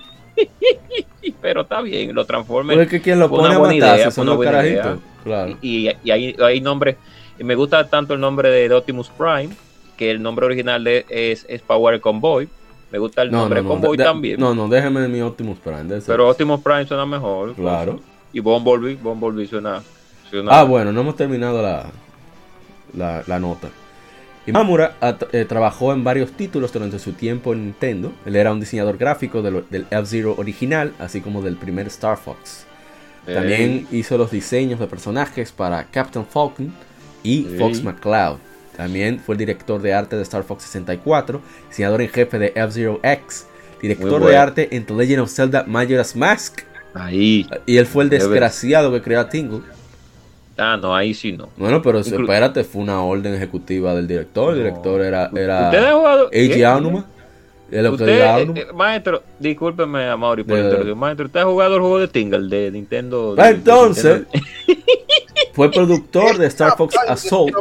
Pero 1.41 1.61
está 1.63 1.81
bien, 1.83 2.15
lo 2.15 2.25
transformen. 2.25 2.77
Porque 2.77 3.01
quien 3.01 3.19
lo 3.19 3.29
pone 3.29 3.55
a 3.55 3.59
matarse 3.59 4.11
son 4.11 4.27
los 4.27 4.41
carajitos. 4.41 4.99
Claro. 5.23 5.57
Y, 5.63 5.91
y, 6.03 6.11
hay, 6.11 6.37
hay 6.41 6.61
nombres. 6.61 6.97
Y 7.39 7.45
me 7.45 7.55
gusta 7.55 7.89
tanto 7.89 8.15
el 8.15 8.21
nombre 8.21 8.51
de 8.51 8.75
Optimus 8.75 9.11
Prime, 9.11 9.51
que 9.97 10.11
el 10.11 10.21
nombre 10.21 10.47
original 10.47 10.83
de, 10.83 11.07
es, 11.09 11.47
es 11.49 11.63
Power 11.63 12.01
Convoy. 12.01 12.49
Me 12.91 12.99
gusta 12.99 13.23
el 13.23 13.31
nombre 13.31 13.63
Convoy 13.63 13.97
también. 13.97 14.41
No, 14.41 14.55
no, 14.55 14.67
déjeme 14.67 15.07
mi 15.07 15.21
Optimus 15.21 15.59
Prime. 15.59 16.01
Pero 16.05 16.29
Optimus 16.29 16.61
Prime 16.61 16.87
suena 16.87 17.07
mejor. 17.07 17.55
Claro. 17.55 18.01
Y 18.33 18.41
Bumblebee, 18.41 18.97
Bumblebee 18.97 19.47
suena 19.47 19.83
Ah, 20.49 20.65
bueno, 20.65 20.93
no 20.93 21.01
hemos 21.01 21.17
terminado 21.17 21.63
la, 21.63 23.23
la, 23.27 23.39
nota. 23.39 23.69
Imamura 24.47 24.97
eh, 25.33 25.45
trabajó 25.45 25.93
en 25.93 26.03
varios 26.03 26.33
títulos 26.33 26.73
durante 26.73 26.99
su 26.99 27.13
tiempo 27.13 27.53
en 27.53 27.65
Nintendo. 27.65 28.13
Él 28.25 28.37
era 28.37 28.53
un 28.53 28.61
diseñador 28.61 28.97
gráfico 28.97 29.43
del 29.43 29.87
F-Zero 29.91 30.35
original, 30.39 30.93
así 30.99 31.21
como 31.21 31.43
del 31.43 31.57
primer 31.57 31.87
Star 31.89 32.17
Fox. 32.17 32.67
También 33.27 33.87
hizo 33.93 34.17
los 34.19 34.31
diseños 34.31 34.81
de 34.81 34.87
personajes 34.87 35.53
para 35.53 35.85
Captain 35.85 36.27
Falcon 36.27 36.73
y 37.23 37.45
Fox 37.59 37.83
McCloud. 37.83 38.39
También 38.77 39.21
fue 39.21 39.35
el 39.35 39.39
director 39.39 39.81
de 39.83 39.93
arte 39.93 40.17
de 40.17 40.23
Star 40.23 40.43
Fox 40.43 40.65
64, 40.65 41.41
diseñador 41.69 42.01
en 42.01 42.09
jefe 42.09 42.39
de 42.39 42.53
F-Zero 42.55 42.99
X, 43.03 43.47
director 43.83 44.25
de 44.25 44.37
arte 44.37 44.75
en 44.75 44.87
The 44.87 44.95
Legend 44.95 45.21
of 45.21 45.31
Zelda 45.31 45.65
Majora's 45.67 46.17
Mask. 46.17 46.63
Ahí. 46.95 47.47
Y 47.67 47.77
él 47.77 47.87
fue 47.87 48.05
el 48.05 48.11
desgraciado 48.11 48.91
que 48.91 49.03
creó 49.03 49.21
a 49.21 49.29
Tingle. 49.29 49.61
Ah, 50.61 50.77
no, 50.77 50.95
ahí 50.95 51.15
sí 51.15 51.33
no. 51.33 51.49
Bueno, 51.57 51.81
pero 51.81 52.01
espérate, 52.01 52.65
fue 52.65 52.83
una 52.83 53.03
orden 53.03 53.35
ejecutiva 53.35 53.95
del 53.95 54.07
director. 54.07 54.53
El 54.53 54.65
director 54.65 55.01
era. 55.01 55.31
era 55.35 55.65
¿Usted 55.67 55.85
ha 55.85 55.93
jugado? 55.95 56.29
Eiji 56.33 56.63
Aonuma. 56.63 57.07
El 57.71 57.87
usted, 57.87 58.09
eh, 58.09 58.53
eh, 58.57 58.67
maestro, 58.75 59.23
discúlpeme 59.39 60.09
a 60.09 60.17
Mauri 60.17 60.43
por 60.43 60.59
el 60.59 60.97
Maestro, 60.97 61.27
¿usted 61.27 61.41
ha 61.41 61.45
jugado 61.45 61.77
el 61.77 61.81
juego 61.81 62.01
de 62.01 62.09
Tingle 62.09 62.49
de 62.49 62.73
Nintendo? 62.73 63.37
Ah, 63.39 63.51
entonces, 63.51 64.23
fue 65.53 65.71
productor 65.71 66.37
de 66.37 66.47
Star 66.49 66.77
Fox 66.77 66.97
Assault. 67.07 67.55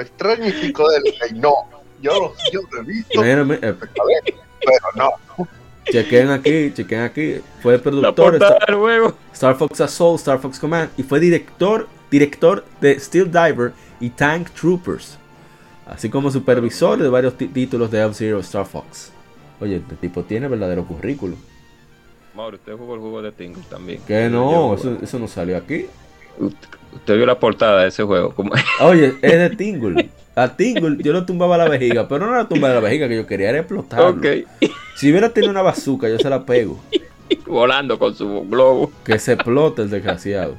Extrañífico 0.00 0.88
del 0.88 1.02
No, 1.34 1.54
yo, 2.00 2.32
yo 2.50 2.60
lo 2.72 2.80
he 2.80 2.84
visto. 2.84 3.22
Eh, 3.22 3.74
pero 4.64 4.86
no. 4.96 5.10
Chequen 5.90 6.30
aquí, 6.30 6.72
chequen 6.72 7.00
aquí. 7.00 7.36
Fue 7.60 7.78
productor 7.78 8.32
de 8.32 8.38
Star, 8.38 9.14
Star 9.34 9.56
Fox 9.56 9.80
Assault, 9.80 10.18
Star 10.20 10.38
Fox 10.38 10.58
Command 10.58 10.90
y 10.96 11.02
fue 11.02 11.20
director 11.20 11.86
director 12.10 12.64
de 12.80 12.98
Steel 12.98 13.30
Diver 13.30 13.72
y 14.00 14.10
Tank 14.10 14.50
Troopers, 14.50 15.18
así 15.86 16.08
como 16.08 16.30
supervisor 16.30 16.98
de 16.98 17.08
varios 17.08 17.36
títulos 17.36 17.90
de 17.90 18.04
F-Zero 18.04 18.40
Star 18.40 18.66
Fox. 18.66 19.12
Oye, 19.60 19.76
este 19.76 19.96
tipo 19.96 20.22
tiene 20.22 20.48
verdadero 20.48 20.84
currículum. 20.84 21.38
Mauro, 22.34 22.56
usted 22.56 22.76
jugó 22.76 22.94
el 22.94 23.00
juego 23.00 23.22
de 23.22 23.32
Tingle 23.32 23.64
también. 23.68 24.00
Que 24.06 24.28
no, 24.28 24.74
eso, 24.74 25.18
no 25.18 25.26
salió 25.26 25.56
aquí. 25.56 25.86
Usted 26.38 27.16
vio 27.16 27.26
la 27.26 27.40
portada 27.40 27.82
de 27.82 27.88
ese 27.88 28.04
juego. 28.04 28.32
Oye, 28.80 29.16
es 29.20 29.32
de 29.32 29.50
Tingle. 29.56 30.08
A 30.36 30.54
Tingle 30.56 31.02
yo 31.02 31.12
lo 31.12 31.26
tumbaba 31.26 31.58
la 31.58 31.68
vejiga, 31.68 32.06
pero 32.06 32.26
no 32.26 32.36
la 32.36 32.46
tumbaba 32.46 32.74
la 32.74 32.80
vejiga 32.80 33.08
que 33.08 33.16
yo 33.16 33.26
quería 33.26 33.48
era 33.48 33.58
explotarlo. 33.58 34.10
Okay. 34.10 34.46
Si 34.94 35.10
hubiera 35.10 35.30
tenido 35.30 35.50
una 35.50 35.62
bazooka, 35.62 36.08
yo 36.08 36.18
se 36.18 36.30
la 36.30 36.46
pego. 36.46 36.78
Volando 37.46 37.98
con 37.98 38.14
su 38.14 38.42
globo. 38.48 38.92
Que 39.04 39.18
se 39.18 39.32
explote 39.32 39.82
el 39.82 39.90
desgraciado. 39.90 40.56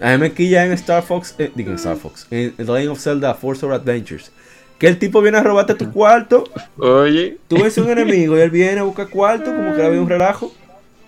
A 0.00 0.12
mí 0.12 0.18
me 0.18 0.32
quilla 0.32 0.64
en 0.64 0.72
Star 0.72 1.02
Fox, 1.02 1.34
eh, 1.38 1.50
digo 1.54 1.70
en 1.70 1.76
Star 1.76 1.96
Fox, 1.96 2.26
en 2.30 2.52
The 2.52 2.64
Legend 2.64 2.90
of 2.90 3.00
Zelda 3.00 3.34
Force 3.34 3.66
of 3.66 3.72
Adventures. 3.72 4.30
Que 4.78 4.86
el 4.86 4.98
tipo 4.98 5.20
viene 5.20 5.38
a 5.38 5.42
robarte 5.42 5.74
tu 5.74 5.90
cuarto. 5.92 6.44
Oye. 6.78 7.38
Tú 7.48 7.60
ves 7.60 7.76
un 7.78 7.90
enemigo 7.90 8.38
y 8.38 8.40
él 8.40 8.50
viene 8.50 8.78
a 8.78 8.84
buscar 8.84 9.08
cuarto, 9.08 9.46
como 9.46 9.74
que 9.74 9.82
había 9.82 10.00
un 10.00 10.08
relajo. 10.08 10.52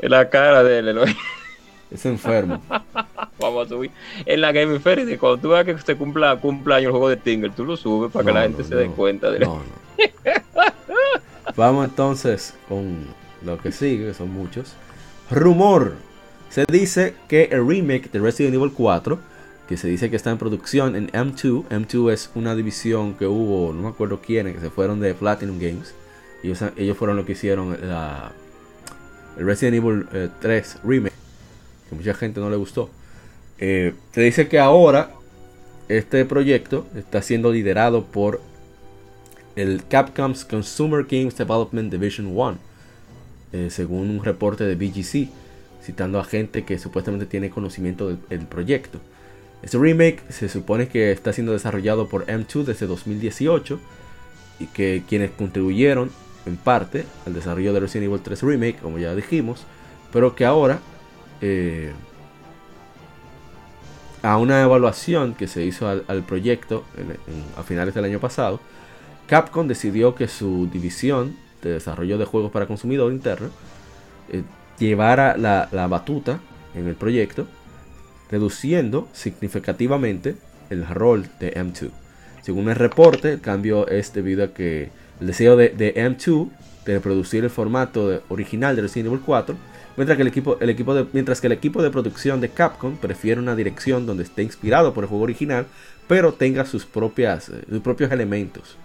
En 0.00 0.10
la 0.10 0.28
cara 0.28 0.64
de 0.64 0.78
él, 0.80 0.98
Es 1.90 2.04
enfermo. 2.06 2.60
Vamos 3.38 3.66
a 3.66 3.68
subir. 3.68 3.92
En 4.26 4.40
la 4.40 4.50
Game 4.52 4.80
Fair, 4.80 5.18
cuando 5.18 5.38
tú 5.38 5.48
veas 5.50 5.64
que 5.64 5.78
se 5.78 5.96
cumpla 5.96 6.36
cumpleaños 6.36 6.86
el 6.86 6.90
juego 6.92 7.08
de 7.08 7.16
Tingle, 7.16 7.50
tú 7.50 7.64
lo 7.64 7.76
subes 7.76 8.10
para 8.10 8.24
que 8.24 8.32
la 8.32 8.42
gente 8.42 8.64
se 8.64 8.74
dé 8.74 8.86
cuenta 8.88 9.30
de 9.30 9.40
no, 9.40 9.62
Vamos 11.56 11.84
entonces 11.84 12.54
con 12.68 13.06
lo 13.42 13.58
que 13.58 13.72
sigue, 13.72 14.06
que 14.06 14.14
son 14.14 14.30
muchos. 14.30 14.74
Rumor 15.30 15.94
se 16.50 16.64
dice 16.66 17.14
que 17.28 17.44
el 17.52 17.66
remake 17.66 18.10
de 18.10 18.18
Resident 18.18 18.54
Evil 18.54 18.72
4, 18.72 19.18
que 19.68 19.76
se 19.76 19.86
dice 19.86 20.10
que 20.10 20.16
está 20.16 20.30
en 20.30 20.38
producción 20.38 20.96
en 20.96 21.08
M2, 21.12 21.64
M2 21.68 22.12
es 22.12 22.30
una 22.34 22.56
división 22.56 23.14
que 23.14 23.26
hubo, 23.26 23.72
no 23.72 23.82
me 23.82 23.88
acuerdo 23.88 24.20
quiénes, 24.20 24.56
que 24.56 24.60
se 24.60 24.68
fueron 24.68 24.98
de 24.98 25.14
Platinum 25.14 25.60
Games. 25.60 25.94
Y 26.42 26.48
ellos, 26.48 26.96
fueron 26.96 27.16
los 27.16 27.24
que 27.24 27.32
hicieron 27.32 27.76
el 29.36 29.46
Resident 29.46 29.76
Evil 29.76 30.06
3 30.40 30.74
eh, 30.74 30.78
remake, 30.82 31.12
que 31.88 31.94
mucha 31.94 32.14
gente 32.14 32.40
no 32.40 32.50
le 32.50 32.56
gustó. 32.56 32.90
Eh, 33.58 33.94
se 34.12 34.20
dice 34.22 34.48
que 34.48 34.58
ahora 34.58 35.12
este 35.88 36.24
proyecto 36.24 36.86
está 36.96 37.22
siendo 37.22 37.52
liderado 37.52 38.06
por 38.06 38.40
el 39.54 39.84
Capcom's 39.86 40.44
Consumer 40.44 41.06
Games 41.08 41.36
Development 41.36 41.92
Division 41.92 42.26
1, 42.36 42.58
eh, 43.52 43.68
según 43.70 44.10
un 44.10 44.24
reporte 44.24 44.64
de 44.64 44.74
BGC 44.74 45.28
citando 45.82 46.18
a 46.18 46.24
gente 46.24 46.64
que 46.64 46.78
supuestamente 46.78 47.26
tiene 47.26 47.50
conocimiento 47.50 48.16
del, 48.28 48.46
proyecto. 48.46 49.00
Este 49.62 49.78
remake 49.78 50.22
se 50.30 50.48
supone 50.48 50.88
que 50.88 51.12
está 51.12 51.32
siendo 51.32 51.52
desarrollado 51.52 52.08
por 52.08 52.26
M2 52.26 52.64
desde 52.64 52.86
2018 52.86 53.78
y 54.58 54.66
que 54.66 55.02
quienes 55.08 55.30
contribuyeron 55.30 56.10
en 56.46 56.56
parte 56.56 57.04
al 57.26 57.34
desarrollo 57.34 57.72
de 57.72 57.80
Resident 57.80 58.08
Evil 58.10 58.22
3 58.22 58.42
Remake, 58.42 58.78
como 58.78 58.98
ya 58.98 59.14
dijimos, 59.14 59.64
pero 60.12 60.34
que 60.34 60.44
ahora, 60.44 60.80
eh, 61.40 61.92
a 64.22 64.36
una 64.36 64.62
evaluación 64.62 65.34
que 65.34 65.46
se 65.46 65.64
hizo 65.64 65.88
al, 65.88 66.22
proyecto 66.24 66.84
a 67.56 67.62
finales 67.62 67.94
del 67.94 68.04
año 68.04 68.20
pasado, 68.20 68.60
Capcom 69.26 69.66
decidió 69.68 70.14
que 70.14 70.28
su 70.28 70.68
división 70.70 71.36
de 71.62 71.72
desarrollo 71.72 72.18
de 72.18 72.24
juegos 72.24 72.50
para 72.50 72.66
consumidor 72.66 73.12
interno 73.12 73.48
eh, 74.28 74.42
llevara 74.86 75.36
la, 75.36 75.86
batuta 75.86 76.40
en 76.74 76.86
el 76.86 76.94
proyecto, 76.94 77.46
reduciendo 78.30 79.08
significativamente 79.12 80.36
el 80.70 80.86
rol 80.86 81.26
de 81.38 81.54
M2. 81.54 81.90
Según 82.42 82.68
el 82.68 82.76
reporte, 82.76 83.34
el 83.34 83.40
cambio 83.40 83.86
es 83.88 84.12
debido 84.12 84.44
a 84.44 84.54
que 84.54 84.90
el 85.20 85.26
deseo 85.26 85.56
de, 85.56 85.74
M2 85.94 86.48
de 86.86 86.94
reproducir 86.94 87.44
el 87.44 87.50
formato 87.50 88.22
original 88.28 88.74
de 88.76 88.82
Resident 88.82 89.08
Evil 89.08 89.20
4, 89.24 89.54
mientras 89.96 90.16
que, 90.16 90.22
el 90.22 90.28
equipo, 90.28 90.56
el 90.60 90.70
equipo 90.70 90.94
de, 90.94 91.06
mientras 91.12 91.40
que 91.40 91.48
el 91.48 91.52
equipo 91.52 91.82
de 91.82 91.90
producción 91.90 92.40
de 92.40 92.48
Capcom 92.48 92.96
prefiere 92.96 93.40
una 93.40 93.54
dirección 93.54 94.06
donde 94.06 94.22
esté 94.22 94.42
inspirado 94.42 94.94
por 94.94 95.04
el 95.04 95.08
juego 95.08 95.24
original, 95.24 95.66
pero 96.08 96.32
tenga 96.32 96.64
sus, 96.64 96.86
propias, 96.86 97.50
eh, 97.50 97.62
sus 97.68 97.80
propios 97.80 98.10
elementos, 98.10 98.76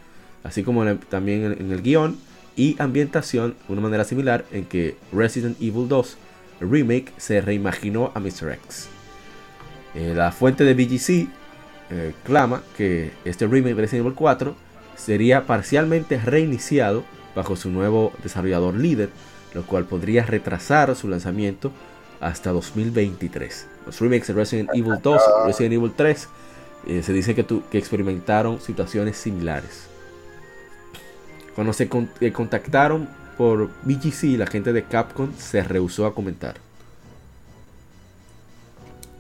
así 0.44 0.64
como 0.64 0.86
también 0.96 1.56
en 1.58 1.72
el 1.72 1.82
guion 1.82 2.18
y 2.56 2.76
ambientación 2.80 3.56
de 3.68 3.74
una 3.74 3.82
manera 3.82 4.04
similar 4.04 4.46
en 4.52 4.66
que 4.66 4.96
Resident 5.12 5.58
Evil 5.62 5.88
2 5.88 6.18
Remake 6.62 7.12
se 7.18 7.42
reimaginó 7.42 8.12
a 8.16 8.20
Mr. 8.20 8.54
X. 8.54 8.88
Eh, 9.94 10.14
la 10.16 10.32
fuente 10.32 10.64
de 10.64 10.74
BGC 10.74 11.30
eh, 11.90 12.14
clama 12.24 12.64
que 12.78 13.12
este 13.26 13.48
remake 13.48 13.76
de 13.76 13.82
Resident 13.82 14.06
Evil 14.06 14.16
4 14.16 14.56
sería 14.96 15.46
parcialmente 15.46 16.18
reiniciado 16.18 17.04
bajo 17.36 17.56
su 17.56 17.70
nuevo 17.70 18.14
desarrollador 18.24 18.76
líder, 18.76 19.10
lo 19.54 19.64
cual 19.66 19.86
podría 19.86 20.24
retrasar 20.26 20.96
su 20.96 21.08
lanzamiento 21.08 21.72
hasta 22.22 22.52
2023. 22.52 23.68
Los 23.86 24.00
remakes 24.00 24.28
de 24.28 24.34
Resident 24.34 24.70
Evil 24.74 24.96
2 25.02 25.22
y 25.44 25.48
Resident 25.48 25.74
Evil 25.74 25.92
3 25.96 26.30
eh, 26.88 27.04
se 27.04 27.14
dice 27.14 27.36
que, 27.36 27.46
que, 27.46 27.78
experimentaron 27.78 28.62
situaciones 28.62 29.18
similares. 29.18 29.88
Cuando 31.56 31.72
se 31.72 31.90
eh, 32.20 32.32
contactaron 32.34 33.08
por 33.38 33.70
BGC, 33.84 34.38
la 34.38 34.46
gente 34.46 34.74
de 34.74 34.84
Capcom 34.84 35.32
se 35.38 35.64
rehusó 35.64 36.06
a 36.06 36.14
comentar. 36.14 36.56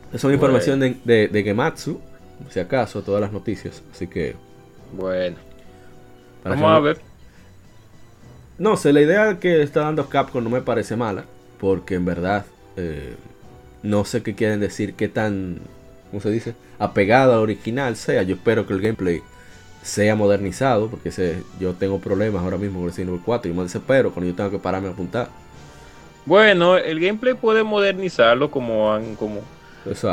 Esa 0.09 0.17
es 0.17 0.23
una 0.25 0.33
información 0.33 0.79
de, 0.79 1.27
de, 1.27 1.43
Gematsu, 1.43 1.99
si 2.49 2.59
acaso, 2.59 3.01
todas 3.01 3.21
las 3.21 3.31
noticias. 3.31 3.81
Así 3.91 4.07
que. 4.07 4.35
Bueno. 4.93 5.37
Vamos 6.43 6.71
a 6.71 6.79
ver. 6.79 6.99
No 8.57 8.77
sé, 8.77 8.93
la 8.93 9.01
idea 9.01 9.39
que 9.39 9.61
está 9.61 9.81
dando 9.81 10.07
Capcom 10.07 10.43
no 10.43 10.49
me 10.49 10.61
parece 10.61 10.95
mala. 10.95 11.25
Porque 11.59 11.95
en 11.95 12.05
verdad. 12.05 12.45
Eh, 12.77 13.15
no 13.83 14.03
sé 14.03 14.23
qué 14.23 14.35
quieren 14.35 14.59
decir, 14.59 14.93
qué 14.93 15.07
tan. 15.07 15.59
¿Cómo 16.09 16.21
se 16.21 16.31
dice? 16.31 16.55
Apegado 16.79 17.33
al 17.33 17.39
original 17.39 17.95
sea. 17.95 18.23
Yo 18.23 18.35
espero 18.35 18.65
que 18.67 18.73
el 18.73 18.81
gameplay 18.81 19.21
sea 19.85 20.15
modernizado. 20.15 20.89
Porque 20.89 21.11
yo 21.59 21.73
tengo 21.73 21.99
problemas 21.99 22.43
ahora 22.43 22.57
mismo 22.57 22.79
con 22.79 22.89
Resident 22.89 23.09
Evil 23.09 23.21
4. 23.23 23.51
Y 23.51 23.53
me 23.53 23.63
desespero 23.63 24.11
cuando 24.11 24.29
yo 24.29 24.35
tengo 24.35 24.51
que 24.51 24.59
pararme 24.59 24.89
a 24.89 24.91
apuntar. 24.91 25.29
Bueno, 26.25 26.75
el 26.75 26.99
gameplay 26.99 27.35
puede 27.35 27.63
modernizarlo 27.63 28.49
como 28.49 28.91
han. 28.91 29.15
Como 29.15 29.41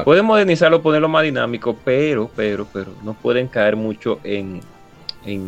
Pueden 0.04 0.26
modernizarlo, 0.26 0.82
ponerlo 0.82 1.08
más 1.08 1.22
dinámico, 1.22 1.76
pero, 1.82 2.30
pero, 2.36 2.66
pero 2.70 2.92
no 3.02 3.14
pueden 3.14 3.48
caer 3.48 3.74
mucho 3.74 4.20
en, 4.22 4.60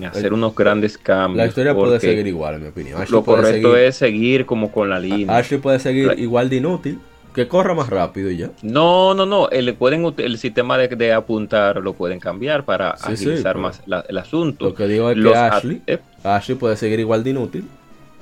hacer 0.05 0.33
unos 0.33 0.55
grandes 0.55 0.97
cambios. 0.97 1.37
La 1.37 1.47
historia 1.47 1.75
puede 1.75 2.01
seguir 2.01 2.27
igual, 2.27 2.55
en 2.55 2.63
mi 2.63 2.69
opinión. 2.69 3.05
lo 3.11 3.23
correcto 3.23 3.77
es 3.77 3.97
seguir 3.97 4.47
como 4.47 4.73
con 4.73 4.89
la 4.89 4.99
línea. 4.99 5.37
Ashley 5.37 5.61
puede 5.61 5.79
seguir 5.79 6.15
igual 6.17 6.49
de 6.49 6.57
inútil, 6.57 6.99
que 7.35 7.49
corra 7.49 7.75
más 7.75 7.91
rápido 7.91 8.31
y 8.31 8.39
ya. 8.39 8.51
No, 8.63 9.13
no, 9.13 9.27
no. 9.27 9.49
El, 9.51 9.75
pueden, 9.75 10.15
el 10.17 10.39
sistema 10.39 10.79
de, 10.79 11.13
apuntar 11.13 11.77
lo 11.79 11.95
pueden 11.95 12.21
cambiar 12.21 12.65
para 12.65 12.91
agilizar 12.91 13.59
más 13.59 13.83
el 14.09 14.19
asunto. 14.19 14.67
Lo 14.67 14.75
que 14.75 14.87
digo 14.87 15.11
es 15.11 15.17
que 15.17 15.37
Ashley, 15.37 15.83
eh. 15.87 15.99
Ashley 16.23 16.57
puede 16.57 16.77
seguir 16.77 17.01
igual 17.01 17.25
de 17.25 17.31
inútil. 17.31 17.69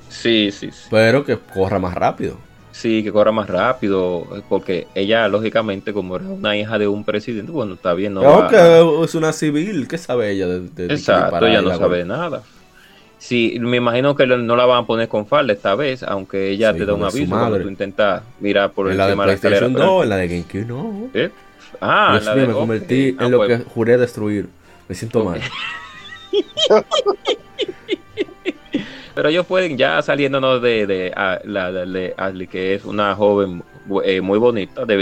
Sí, 0.09 0.51
sí, 0.51 0.71
sí. 0.71 0.87
Pero 0.89 1.23
que 1.23 1.37
corra 1.37 1.79
más 1.79 1.93
rápido. 1.93 2.37
Sí, 2.71 3.03
que 3.03 3.11
corra 3.11 3.31
más 3.31 3.47
rápido, 3.47 4.25
porque 4.49 4.87
ella, 4.95 5.27
lógicamente, 5.27 5.93
como 5.93 6.15
era 6.15 6.25
una 6.25 6.57
hija 6.57 6.79
de 6.79 6.87
un 6.87 7.03
presidente, 7.03 7.51
bueno, 7.51 7.75
está 7.75 7.93
bien. 7.93 8.15
No, 8.15 8.47
que 8.47 9.03
es 9.03 9.13
una 9.13 9.31
civil, 9.31 9.87
¿qué 9.87 9.99
sabe 9.99 10.31
ella 10.31 10.47
de, 10.47 10.61
de 10.61 10.93
Exacto, 10.93 11.45
ella 11.45 11.61
no 11.61 11.77
sabe 11.77 12.03
nada. 12.03 12.41
Sí, 13.23 13.57
me 13.57 13.77
imagino 13.77 14.17
que 14.17 14.27
no 14.27 14.57
la 14.57 14.65
van 14.65 14.83
a 14.83 14.85
poner 14.85 15.07
con 15.07 15.25
falda 15.25 15.53
esta 15.53 15.75
vez, 15.75 16.03
aunque 16.03 16.49
ella 16.49 16.73
te 16.73 16.85
da 16.85 16.93
un 16.93 17.05
aviso 17.05 17.29
cuando 17.29 17.57
tú 17.57 17.69
intentas 17.69 18.21
mirar 18.41 18.73
por 18.73 18.91
el 18.91 18.97
tema 18.97 19.23
de 19.23 19.27
la 19.27 19.33
escalera. 19.35 19.69
No, 19.69 20.03
en 20.03 20.09
la 20.09 20.17
de 20.17 20.27
GameCube 20.27 20.65
no. 20.65 21.09
¿Eh? 21.13 21.29
Ah, 21.79 22.19
Dios 22.21 22.25
la 22.25 22.35
me 22.35 22.51
convertí 22.51 23.15
en 23.17 23.31
lo 23.31 23.37
pues. 23.37 23.59
que 23.59 23.69
juré 23.69 23.97
destruir. 23.97 24.49
Me 24.89 24.95
siento 24.95 25.23
mal. 25.23 25.39
Pero 29.15 29.29
ellos 29.29 29.45
pueden 29.45 29.77
ya 29.77 30.01
saliéndonos 30.01 30.61
de, 30.61 30.85
de, 30.85 31.13
la 31.45 31.71
de 31.71 32.13
Ashley, 32.17 32.47
que 32.47 32.73
es 32.73 32.83
una 32.83 33.15
joven 33.15 33.63
eh, 34.03 34.19
muy 34.19 34.37
bonita. 34.37 34.83
De, 34.83 34.97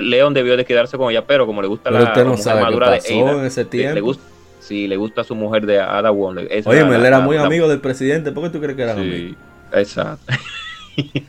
Leon 0.00 0.32
debió 0.32 0.56
de 0.56 0.64
quedarse 0.64 0.96
con 0.96 1.10
ella, 1.10 1.26
pero 1.26 1.44
como 1.44 1.60
le 1.60 1.68
gusta 1.68 1.90
la, 1.90 2.14
no 2.24 2.38
sabe 2.38 2.62
madura 2.62 2.92
de 2.92 2.96
Ada, 2.96 3.32
en 3.40 3.44
ese 3.44 3.66
tiempo. 3.66 3.94
Le, 3.94 4.00
gusta, 4.00 4.24
sí, 4.68 4.86
le 4.86 4.96
gusta 4.96 5.24
su 5.24 5.34
mujer 5.34 5.66
de 5.66 5.80
Ada 5.80 6.10
Wong. 6.10 6.38
Oye, 6.66 6.80
él 6.80 7.06
era 7.06 7.20
muy 7.20 7.36
amigo 7.38 7.68
del 7.68 7.80
presidente. 7.80 8.30
¿Por 8.30 8.44
qué 8.44 8.50
tú 8.50 8.60
crees 8.60 8.76
que 8.76 8.82
era 8.82 8.94
sí, 8.94 9.00
amigo? 9.00 9.36
Exacto. 9.72 10.32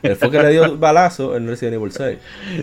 Él 0.01 0.15
fue 0.15 0.31
que 0.31 0.41
le 0.41 0.49
dio 0.49 0.77
balazo 0.79 1.37
en 1.37 1.47
Resident 1.47 1.75
Evil 1.75 1.91
6. 1.91 2.17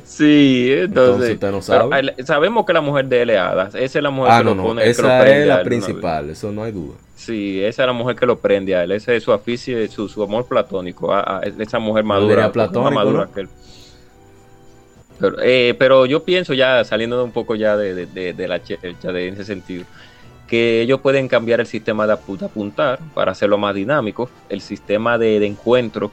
Sí, 0.04 0.68
entonces. 0.72 1.34
usted 1.34 1.50
no 1.50 1.62
sabe. 1.62 2.14
sabemos 2.24 2.66
que 2.66 2.72
la 2.72 2.80
mujer 2.80 3.06
de 3.06 3.22
él 3.22 3.30
es 3.30 3.38
Ada. 3.38 3.68
Esa 3.68 3.98
es 3.98 4.02
la 4.02 4.10
mujer 4.10 4.32
ah, 4.32 4.38
que 4.38 4.44
no, 4.44 4.54
lo 4.54 4.62
pone. 4.62 4.88
Esa 4.88 5.26
es 5.26 5.46
la 5.46 5.62
principal, 5.62 6.30
eso 6.30 6.52
no 6.52 6.62
hay 6.62 6.72
duda. 6.72 6.96
Sí, 7.14 7.62
esa 7.64 7.84
es 7.84 7.86
la 7.86 7.92
mujer 7.92 8.16
que 8.16 8.26
lo 8.26 8.38
prende 8.38 8.74
a 8.74 8.82
él. 8.82 8.92
Ese 8.92 9.16
es 9.16 9.22
su 9.22 9.32
aficio, 9.32 9.78
su, 9.88 10.08
su 10.08 10.22
amor 10.22 10.46
platónico. 10.46 11.14
A, 11.14 11.40
esa 11.58 11.78
mujer 11.78 12.04
madura. 12.04 12.52
Platónico, 12.52 12.90
madura 12.90 13.28
que 13.32 13.42
él. 13.42 13.48
Pero, 15.18 15.36
eh, 15.40 15.74
pero, 15.78 16.04
yo 16.04 16.24
pienso 16.24 16.52
ya, 16.52 16.84
saliendo 16.84 17.24
un 17.24 17.32
poco 17.32 17.54
ya 17.54 17.74
de, 17.76 18.04
de, 18.04 18.34
de 18.34 18.48
la 18.48 18.58
ya 18.62 19.12
de 19.12 19.28
ese 19.28 19.46
sentido, 19.46 19.84
que 20.46 20.82
ellos 20.82 21.00
pueden 21.00 21.28
cambiar 21.28 21.60
el 21.60 21.66
sistema 21.66 22.06
de 22.06 22.12
apuntar 22.14 23.00
para 23.14 23.32
hacerlo 23.32 23.58
más 23.58 23.74
dinámico, 23.74 24.30
el 24.48 24.60
sistema 24.60 25.18
de, 25.18 25.44
encuentro 25.44 26.10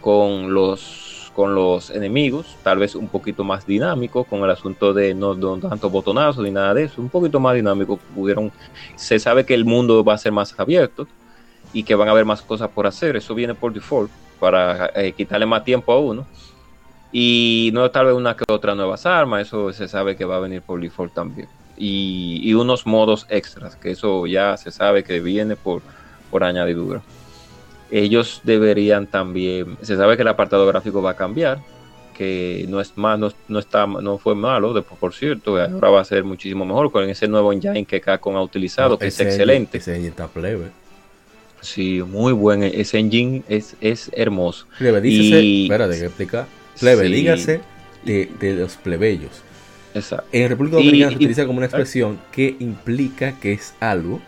con 0.00 0.52
los 0.52 1.12
con 1.34 1.52
los 1.52 1.90
enemigos, 1.90 2.56
tal 2.62 2.78
vez 2.78 2.94
un 2.94 3.08
poquito 3.08 3.42
más 3.42 3.66
dinámico, 3.66 4.22
con 4.22 4.44
el 4.44 4.50
asunto 4.50 4.94
de 4.94 5.14
no, 5.14 5.34
tanto 5.58 5.90
botonazos 5.90 6.44
ni 6.44 6.52
nada 6.52 6.72
de 6.74 6.84
eso, 6.84 7.02
un 7.02 7.08
poquito 7.08 7.40
más 7.40 7.56
dinámico. 7.56 7.96
Pudieron, 8.14 8.52
se 8.94 9.18
sabe 9.18 9.44
que 9.44 9.52
el 9.52 9.64
mundo 9.64 10.04
va 10.04 10.14
a 10.14 10.18
ser 10.18 10.30
más 10.30 10.54
abierto 10.56 11.08
y 11.72 11.82
que 11.82 11.96
van 11.96 12.06
a 12.06 12.12
haber 12.12 12.24
más 12.24 12.40
cosas 12.40 12.70
por 12.70 12.86
hacer, 12.86 13.16
eso 13.16 13.34
viene 13.34 13.52
por 13.52 13.72
default, 13.72 14.12
para 14.38 14.92
eh, 14.94 15.10
quitarle 15.10 15.44
más 15.44 15.64
tiempo 15.64 15.92
a 15.92 15.98
uno. 15.98 16.24
Y 17.10 17.70
no 17.74 17.90
tal 17.90 18.06
vez 18.06 18.14
una 18.14 18.36
que 18.36 18.44
otra 18.46 18.76
nuevas 18.76 19.04
armas, 19.04 19.48
eso 19.48 19.72
se 19.72 19.88
sabe 19.88 20.14
que 20.14 20.24
va 20.24 20.36
a 20.36 20.40
venir 20.40 20.62
por 20.62 20.80
default 20.80 21.12
también. 21.12 21.48
Y, 21.76 22.40
y 22.42 22.54
unos 22.54 22.86
modos 22.86 23.26
extras, 23.28 23.76
que 23.76 23.90
eso 23.90 24.26
ya 24.26 24.56
se 24.56 24.70
sabe 24.70 25.02
que 25.02 25.20
viene 25.20 25.56
por, 25.56 25.82
por 26.30 26.44
añadidura 26.44 27.02
ellos 27.94 28.40
deberían 28.42 29.06
también, 29.06 29.76
se 29.82 29.96
sabe 29.96 30.16
que 30.16 30.22
el 30.22 30.28
apartado 30.28 30.66
gráfico 30.66 31.00
va 31.00 31.10
a 31.10 31.16
cambiar, 31.16 31.60
que 32.12 32.66
no 32.68 32.80
es 32.80 32.96
más, 32.96 33.18
no, 33.18 33.58
está, 33.58 33.86
no 33.86 34.18
fue 34.18 34.34
malo, 34.34 34.72
después 34.72 34.98
por 34.98 35.14
cierto, 35.14 35.56
ahora 35.56 35.90
va 35.90 36.00
a 36.00 36.04
ser 36.04 36.24
muchísimo 36.24 36.64
mejor 36.64 36.90
con 36.90 37.08
ese 37.08 37.28
nuevo 37.28 37.52
engine 37.52 37.84
que 37.84 38.00
Capcom 38.00 38.36
ha 38.36 38.42
utilizado, 38.42 38.98
que 38.98 39.06
es 39.06 39.20
excelente. 39.20 39.78
Ese 39.78 39.92
engine 39.92 40.08
está 40.08 40.26
plebe. 40.26 40.70
Sí, 41.60 42.02
muy 42.02 42.32
buen, 42.32 42.64
ese 42.64 42.98
engine 42.98 43.44
es, 43.48 43.76
es 43.80 44.10
hermoso. 44.12 44.66
Plebe, 44.76 45.08
y, 45.08 45.62
espérate, 45.62 45.96
que 45.96 46.04
explicar. 46.06 46.46
Plebe, 46.80 47.04
dígase 47.04 47.60
de, 48.04 48.28
de, 48.40 48.54
los 48.54 48.74
plebeyos. 48.74 49.43
Exacto. 49.94 50.26
En 50.32 50.48
República 50.48 50.76
Dominicana 50.76 51.10
se 51.10 51.16
utiliza 51.16 51.46
como 51.46 51.58
una 51.58 51.66
expresión 51.66 52.18
que 52.32 52.56
implica 52.58 53.38
que 53.38 53.52
es 53.52 53.74
algo 53.80 54.20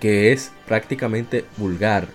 que 0.00 0.32
es 0.32 0.52
prácticamente 0.66 1.44
vulgar, 1.56 2.08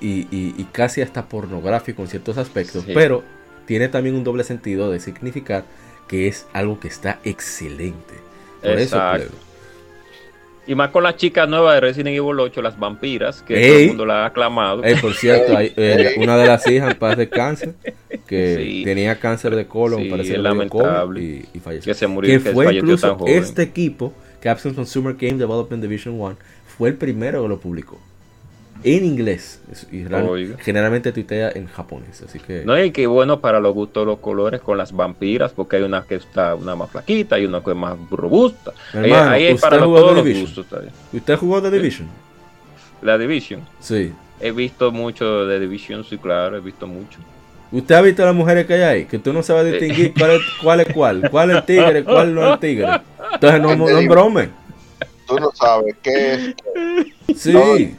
y, 0.00 0.66
casi 0.72 1.02
hasta 1.02 1.28
pornográfico 1.28 2.02
en 2.02 2.08
ciertos 2.08 2.38
aspectos, 2.38 2.84
pero 2.92 3.24
tiene 3.66 3.88
también 3.88 4.14
un 4.14 4.24
doble 4.24 4.44
sentido 4.44 4.90
de 4.90 5.00
significar 5.00 5.64
que 6.08 6.28
es 6.28 6.46
algo 6.52 6.78
que 6.78 6.88
está 6.88 7.18
excelente. 7.24 8.14
Por 8.62 8.78
eso, 8.78 9.00
y 10.66 10.74
más 10.74 10.90
con 10.90 11.02
las 11.02 11.16
chicas 11.16 11.48
nuevas 11.48 11.74
de 11.74 11.80
Resident 11.80 12.16
Evil 12.16 12.40
8, 12.40 12.62
las 12.62 12.78
vampiras, 12.78 13.42
que 13.42 13.54
todo 13.54 13.78
el 13.78 13.88
mundo 13.88 14.06
la 14.06 14.22
ha 14.22 14.26
aclamado. 14.26 14.82
por 15.00 15.14
cierto, 15.14 15.56
hay, 15.56 15.72
eh, 15.76 16.14
una 16.18 16.36
de 16.36 16.46
las 16.46 16.66
hijas 16.66 16.92
en 16.92 16.98
paz 16.98 17.16
de 17.16 17.28
cáncer, 17.28 17.74
que 18.26 18.82
tenía 18.84 19.18
cáncer 19.18 19.54
de 19.54 19.66
colon, 19.66 20.08
parece 20.08 20.38
lamentable, 20.38 21.44
y, 21.52 21.58
falleció. 21.60 21.92
Que 21.92 21.98
se 21.98 22.06
murió, 22.06 22.42
que, 22.42 22.50
fue 22.50 22.74
incluso 22.74 23.18
este 23.26 23.62
equipo, 23.62 24.12
Capsule 24.40 24.74
Consumer 24.74 25.14
Game 25.14 25.38
Development 25.38 25.82
Division 25.82 26.20
1, 26.20 26.36
fue 26.76 26.90
el 26.90 26.96
primero 26.96 27.42
que 27.42 27.48
lo 27.48 27.58
publicó 27.58 27.98
en 28.82 29.04
inglés. 29.04 29.60
Y 29.90 30.04
generalmente 30.60 31.12
tuitea 31.12 31.50
en 31.54 31.66
japonés, 31.66 32.22
así 32.22 32.38
que... 32.38 32.64
No, 32.64 32.82
y 32.82 32.90
que 32.90 33.06
bueno 33.06 33.40
para 33.40 33.60
los 33.60 33.72
gustos 33.72 34.06
los 34.06 34.18
colores 34.18 34.60
con 34.60 34.76
las 34.76 34.92
vampiras, 34.92 35.52
porque 35.52 35.76
hay 35.76 35.82
una 35.82 36.02
que 36.02 36.16
está 36.16 36.54
una 36.54 36.74
más 36.74 36.90
flaquita 36.90 37.38
y 37.38 37.46
una 37.46 37.62
que 37.62 37.70
es 37.70 37.76
más 37.76 37.96
robusta. 38.10 38.72
ahí, 38.92 39.12
hay 39.12 39.54
para 39.56 39.78
todos 39.78 40.16
los 40.16 40.40
gustos. 40.40 40.66
¿Usted 41.12 41.36
jugó 41.36 41.62
The 41.62 41.70
Division? 41.70 42.08
La 43.02 43.16
Division. 43.18 43.60
Sí. 43.80 44.12
He 44.40 44.50
visto 44.50 44.90
mucho 44.90 45.46
de 45.46 45.60
Division, 45.60 46.04
sí, 46.04 46.18
claro, 46.18 46.56
he 46.56 46.60
visto 46.60 46.86
mucho. 46.86 47.18
¿Usted 47.72 47.94
ha 47.94 48.02
visto 48.02 48.24
las 48.24 48.34
mujeres 48.34 48.66
que 48.66 48.74
hay 48.74 48.82
ahí? 48.82 49.04
Que 49.06 49.18
tú 49.18 49.32
no 49.32 49.42
sabes 49.42 49.72
distinguir 49.72 50.12
cuál 50.16 50.30
es 50.32 50.42
cuál, 50.62 50.80
es 50.80 50.92
cuál, 50.92 51.30
cuál 51.30 51.50
es 51.50 51.56
el 51.56 51.64
tigre, 51.64 52.04
cuál 52.04 52.34
no 52.34 52.46
es 52.46 52.52
el 52.52 52.58
tigre. 52.58 52.86
Entonces 53.32 53.60
no, 53.60 53.74
no, 53.74 53.88
no 53.88 54.08
brome 54.08 54.63
tú 55.26 55.38
no 55.38 55.50
sabes 55.52 55.94
qué 56.02 56.34
es. 56.34 56.54
Sí. 57.36 57.96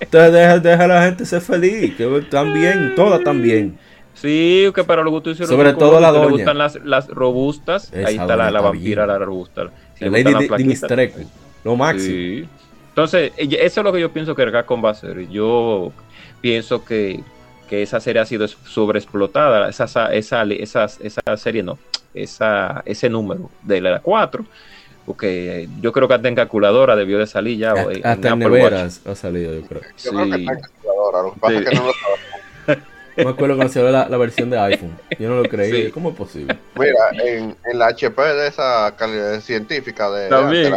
Entonces 0.00 0.32
deja, 0.32 0.58
deja, 0.58 0.84
a 0.84 0.88
la 0.88 1.02
gente 1.04 1.24
ser 1.24 1.40
feliz, 1.40 1.94
que 1.96 2.16
están 2.18 2.52
bien, 2.52 2.94
todas 2.94 3.18
están 3.18 3.42
bien. 3.42 3.78
Sí, 4.14 4.70
que 4.74 4.82
para 4.82 5.02
los 5.02 5.12
gustos 5.12 5.34
hicieron 5.34 5.54
Sobre 5.54 5.74
todo 5.74 6.00
la 6.00 6.10
doña. 6.10 6.26
Le 6.26 6.32
gustan 6.32 6.58
las, 6.58 6.76
las 6.84 7.08
robustas, 7.08 7.92
ahí 7.92 8.16
está 8.16 8.36
la, 8.36 8.50
la 8.50 8.60
vampira, 8.60 9.06
la 9.06 9.18
robusta. 9.18 9.70
Si 9.94 10.08
Lady 10.08 10.34
Dimistreco, 10.56 11.20
lo 11.64 11.76
máximo. 11.76 12.14
Sí. 12.14 12.48
Entonces, 12.88 13.32
eso 13.36 13.80
es 13.80 13.84
lo 13.84 13.92
que 13.92 14.00
yo 14.00 14.10
pienso 14.10 14.34
que 14.34 14.42
el 14.42 14.52
Capcom 14.52 14.82
va 14.82 14.88
a 14.88 14.92
hacer. 14.92 15.28
Yo 15.28 15.92
pienso 16.40 16.82
que, 16.82 17.22
que 17.68 17.82
esa 17.82 18.00
serie 18.00 18.22
ha 18.22 18.26
sido 18.26 18.48
sobreexplotada, 18.48 19.68
esa, 19.68 19.84
esa, 20.14 20.42
esa, 20.44 20.84
esa 20.84 21.36
serie 21.36 21.62
no, 21.62 21.78
esa, 22.14 22.82
ese 22.86 23.10
número 23.10 23.50
de 23.62 23.82
la 23.82 24.00
4 24.00 24.46
porque 25.06 25.68
yo 25.80 25.92
creo 25.92 26.08
que 26.08 26.14
hasta 26.14 26.28
en 26.28 26.34
calculadora 26.34 26.96
debió 26.96 27.18
de 27.18 27.26
salir 27.28 27.58
ya. 27.58 27.74
Hasta 28.02 28.30
en, 28.30 28.38
neveras 28.40 29.00
ha 29.06 29.14
salido, 29.14 29.54
yo 29.54 29.66
creo. 29.66 29.82
Yo 30.02 30.10
creo 30.10 30.24
que 30.24 30.36
está 30.36 30.52
en 30.52 30.60
calculadora, 30.60 31.22
lo 31.22 31.32
que 31.32 31.40
pasa 31.40 31.58
es 31.58 31.68
que 31.68 31.74
no 31.76 31.86
lo 31.86 31.92
me 33.24 33.30
acuerdo 33.30 33.56
cuando 33.56 33.72
se 33.72 33.82
ve 33.82 33.92
la, 33.92 34.16
versión 34.18 34.50
de 34.50 34.58
iPhone. 34.58 34.98
Yo 35.18 35.30
no 35.30 35.36
lo 35.42 35.48
creí. 35.48 35.90
¿Cómo 35.90 36.10
es 36.10 36.16
posible? 36.16 36.58
Mira, 36.74 36.94
en, 37.12 37.56
en, 37.64 37.78
la 37.78 37.86
HP 37.86 38.20
de 38.20 38.48
esa 38.48 38.94
calidad 38.96 39.40
científica 39.40 40.10
de, 40.10 40.28
También. 40.28 40.74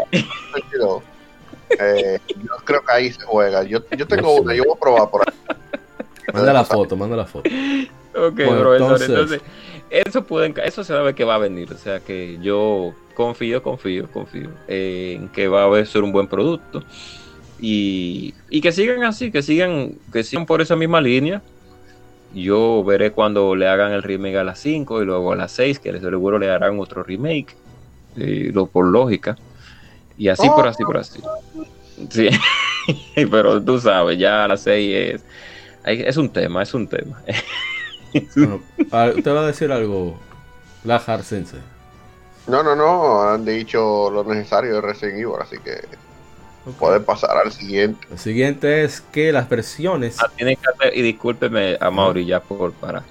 eh, 1.69 2.19
yo 2.27 2.51
creo 2.63 2.82
que 2.86 2.91
ahí 2.93 3.11
se 3.11 3.23
juega. 3.23 3.63
Yo, 3.63 3.80
yo 3.97 4.07
tengo 4.07 4.36
una, 4.36 4.53
yo 4.53 4.63
voy 4.63 4.73
a 4.77 4.80
probar 4.80 5.09
por 5.09 5.21
ahí. 5.27 5.57
Manda 6.34 6.53
la 6.53 6.63
foto, 6.63 6.95
manda 6.95 7.17
la 7.17 7.25
foto. 7.25 7.49
Ok, 8.15 8.36
profesor. 8.36 9.01
Entonces, 9.01 9.41
eso, 9.89 10.23
pueden, 10.23 10.53
eso 10.63 10.83
se 10.83 10.93
sabe 10.93 11.15
que 11.15 11.23
va 11.23 11.35
a 11.35 11.39
venir. 11.39 11.71
O 11.73 11.77
sea 11.77 11.99
que 11.99 12.37
yo 12.41 12.93
confío, 13.15 13.61
confío, 13.63 14.09
confío 14.11 14.49
en 14.67 15.29
que 15.29 15.47
va 15.47 15.65
a 15.65 15.85
ser 15.85 16.03
un 16.03 16.11
buen 16.11 16.27
producto. 16.27 16.83
Y, 17.61 18.33
y 18.49 18.61
que 18.61 18.71
sigan 18.71 19.03
así, 19.03 19.31
que 19.31 19.41
sigan, 19.41 19.93
que 20.13 20.23
sigan 20.23 20.45
por 20.45 20.61
esa 20.61 20.75
misma 20.75 21.01
línea 21.01 21.41
yo 22.33 22.83
veré 22.83 23.11
cuando 23.11 23.55
le 23.55 23.67
hagan 23.67 23.91
el 23.91 24.03
remake 24.03 24.37
a 24.37 24.43
las 24.43 24.59
5 24.59 25.01
y 25.01 25.05
luego 25.05 25.33
a 25.33 25.35
las 25.35 25.51
6, 25.53 25.79
que 25.79 25.99
seguro 25.99 26.37
le 26.37 26.49
harán 26.49 26.79
otro 26.79 27.03
remake, 27.03 27.55
eh, 28.17 28.51
lo, 28.53 28.67
por 28.67 28.85
lógica. 28.85 29.37
Y 30.17 30.27
así 30.27 30.47
por 30.49 30.67
así 30.67 30.83
por 30.83 30.97
así. 30.97 31.21
Sí, 32.09 32.29
pero 33.31 33.61
tú 33.63 33.79
sabes, 33.79 34.19
ya 34.19 34.43
a 34.43 34.47
las 34.47 34.61
6 34.61 34.95
es, 34.95 35.23
es 35.85 36.17
un 36.17 36.29
tema, 36.29 36.61
es 36.61 36.73
un 36.73 36.87
tema. 36.87 37.21
bueno, 38.36 38.62
¿Te 39.22 39.32
va 39.32 39.41
a 39.41 39.47
decir 39.47 39.72
algo, 39.72 40.18
la 40.84 40.99
Sensei? 41.24 41.60
No, 42.47 42.64
no, 42.64 42.76
no, 42.76 43.22
han 43.22 43.45
dicho 43.45 44.10
lo 44.10 44.24
necesario 44.24 44.76
de 44.76 44.82
Resident 44.82 45.20
Evil, 45.20 45.36
así 45.39 45.57
que 45.60 45.82
Puede 46.78 46.99
pasar 46.99 47.38
al 47.38 47.51
siguiente. 47.51 48.05
El 48.12 48.20
siguiente 48.20 48.84
es 48.84 49.01
que 49.01 49.32
las 49.32 49.49
versiones. 49.49 50.18
Ah, 50.20 50.30
tienen 50.36 50.55
que 50.55 50.70
hacer, 50.70 50.97
y 50.97 51.01
discúlpeme 51.01 51.78
a 51.80 51.89
Mauri 51.89 52.26
ya 52.26 52.41
por 52.41 52.74
para. 52.74 53.03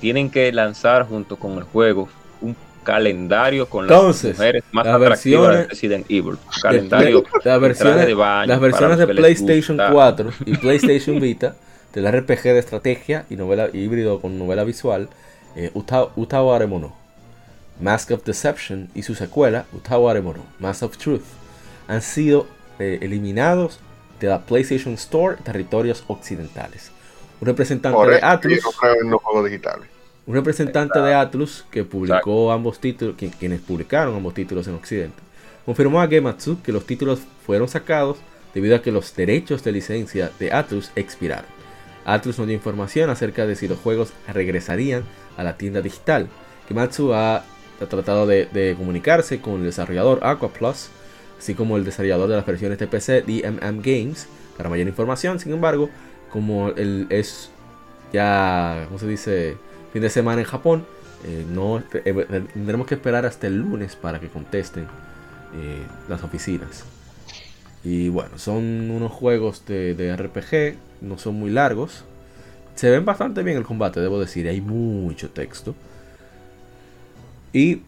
Tienen 0.00 0.30
que 0.30 0.50
lanzar 0.52 1.06
junto 1.06 1.36
con 1.36 1.58
el 1.58 1.64
juego 1.64 2.08
un 2.40 2.56
calendario 2.82 3.68
con 3.68 3.86
las 3.86 4.24
mujeres 4.24 4.62
más 4.72 4.86
atractivas 4.86 5.56
de 5.56 5.66
Resident 5.66 6.06
Evil. 6.08 6.36
calendario 6.62 7.24
las 7.42 7.60
versiones 7.60 8.06
de, 8.06 8.14
las 8.14 8.60
versiones 8.60 8.98
de 8.98 9.06
PlayStation 9.06 9.80
4 9.90 10.30
y 10.46 10.56
PlayStation 10.56 11.18
Vita 11.20 11.56
del 11.94 12.10
RPG 12.10 12.42
de 12.42 12.58
estrategia 12.58 13.24
y 13.30 13.36
novela 13.36 13.70
híbrido 13.72 14.20
con 14.20 14.38
novela 14.38 14.64
visual, 14.64 15.08
eh, 15.54 15.70
Utawa 15.74 16.56
Aremono, 16.56 16.92
Mask 17.80 18.10
of 18.10 18.24
Deception 18.24 18.88
y 18.94 19.02
su 19.02 19.14
secuela, 19.14 19.66
Utawa 19.72 20.10
Aremono, 20.10 20.44
Mask 20.58 20.82
of 20.82 20.98
Truth, 20.98 21.22
han 21.86 22.02
sido 22.02 22.46
eh, 22.78 22.98
eliminados 23.00 23.78
de 24.18 24.28
la 24.28 24.40
PlayStation 24.40 24.94
Store 24.94 25.36
territorios 25.42 26.04
occidentales. 26.08 26.90
Un 27.40 27.46
representante 27.46 28.10
de 28.10 28.20
Atlus. 28.22 28.64
Un 30.26 30.34
representante 30.34 30.98
de 30.98 31.14
Atlus 31.14 31.64
que 31.70 31.84
publicó 31.84 32.50
ambos 32.50 32.80
títulos, 32.80 33.16
quienes 33.38 33.60
publicaron 33.60 34.16
ambos 34.16 34.34
títulos 34.34 34.66
en 34.66 34.74
Occidente, 34.74 35.22
confirmó 35.64 36.00
a 36.00 36.08
Gematsu 36.08 36.60
que 36.62 36.72
los 36.72 36.86
títulos 36.86 37.20
fueron 37.44 37.68
sacados 37.68 38.16
debido 38.54 38.76
a 38.76 38.82
que 38.82 38.92
los 38.92 39.14
derechos 39.14 39.62
de 39.62 39.72
licencia 39.72 40.30
de 40.38 40.52
Atlus 40.52 40.90
expiraron. 40.96 41.53
Atlus 42.04 42.38
no 42.38 42.46
dio 42.46 42.54
información 42.54 43.10
acerca 43.10 43.46
de 43.46 43.56
si 43.56 43.68
los 43.68 43.78
juegos 43.78 44.12
regresarían 44.32 45.04
a 45.36 45.42
la 45.42 45.56
tienda 45.56 45.80
digital. 45.80 46.28
Gematsu 46.68 47.14
ha, 47.14 47.44
tratado 47.88 48.26
de, 48.26 48.74
comunicarse 48.78 49.40
con 49.40 49.56
el 49.56 49.64
desarrollador 49.64 50.20
Aqua 50.22 50.50
Plus 50.50 50.88
así 51.38 51.54
como 51.54 51.76
el 51.76 51.84
desarrollador 51.84 52.28
de 52.30 52.36
las 52.36 52.46
versiones 52.46 52.78
de 52.78 52.86
PC, 52.86 53.22
DMM 53.22 53.82
Games, 53.82 54.26
para 54.56 54.70
mayor 54.70 54.88
información. 54.88 55.38
Sin 55.38 55.52
embargo, 55.52 55.90
como 56.30 56.70
el, 56.70 57.06
es 57.10 57.50
ya, 58.12 58.84
¿cómo 58.86 58.98
se 58.98 59.06
dice? 59.06 59.56
Fin 59.92 60.00
de 60.00 60.10
semana 60.10 60.40
en 60.40 60.46
Japón, 60.46 60.86
eh, 61.24 61.44
no 61.48 61.78
eh, 61.78 61.84
eh, 61.92 62.44
tendremos 62.52 62.86
que 62.86 62.94
esperar 62.94 63.26
hasta 63.26 63.46
el 63.46 63.58
lunes 63.58 63.94
para 63.94 64.20
que 64.20 64.28
contesten 64.28 64.86
las 66.08 66.24
oficinas. 66.24 66.84
Y 67.84 68.08
bueno, 68.08 68.38
son 68.38 68.90
unos 68.90 69.12
juegos 69.12 69.66
de, 69.66 69.94
de, 69.94 70.16
RPG, 70.16 70.78
no 71.02 71.18
son 71.18 71.34
muy 71.34 71.50
largos. 71.50 72.04
Se 72.74 72.90
ven 72.90 73.04
bastante 73.04 73.42
bien 73.42 73.58
el 73.58 73.64
combate, 73.64 74.00
debo 74.00 74.18
decir, 74.18 74.48
hay 74.48 74.60
mucho 74.60 75.30
texto. 75.30 75.74
Y 77.52 77.82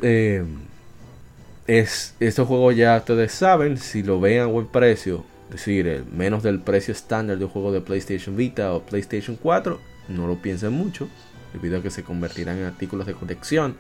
es, 1.67 2.15
estos 2.21 2.47
juegos 2.47 2.77
ya 2.77 2.97
ustedes 2.97 3.33
saben, 3.33 3.79
si 3.79 4.03
lo 4.03 4.21
ven 4.21 4.41
a 4.41 4.47
buen 4.47 4.67
precio, 4.67 5.25
es 5.49 5.57
decir, 5.57 6.05
menos 6.13 6.43
del 6.43 6.61
precio 6.61 6.93
estándar 6.93 7.39
de 7.39 7.45
un 7.45 7.51
juego 7.51 7.73
de 7.73 7.81
PlayStation 7.81 8.37
Vita 8.37 8.73
o 8.73 8.83
PlayStation 8.83 9.37
4, 9.37 9.81
no 10.09 10.27
lo 10.27 10.37
piensen 10.37 10.73
mucho, 10.73 11.09
debido 11.53 11.79
a 11.79 11.83
que 11.83 11.91
se 11.91 12.03
convertirán 12.03 12.59
en 12.59 12.65
artículos 12.65 13.07
de 13.07 13.15
colección. 13.15 13.77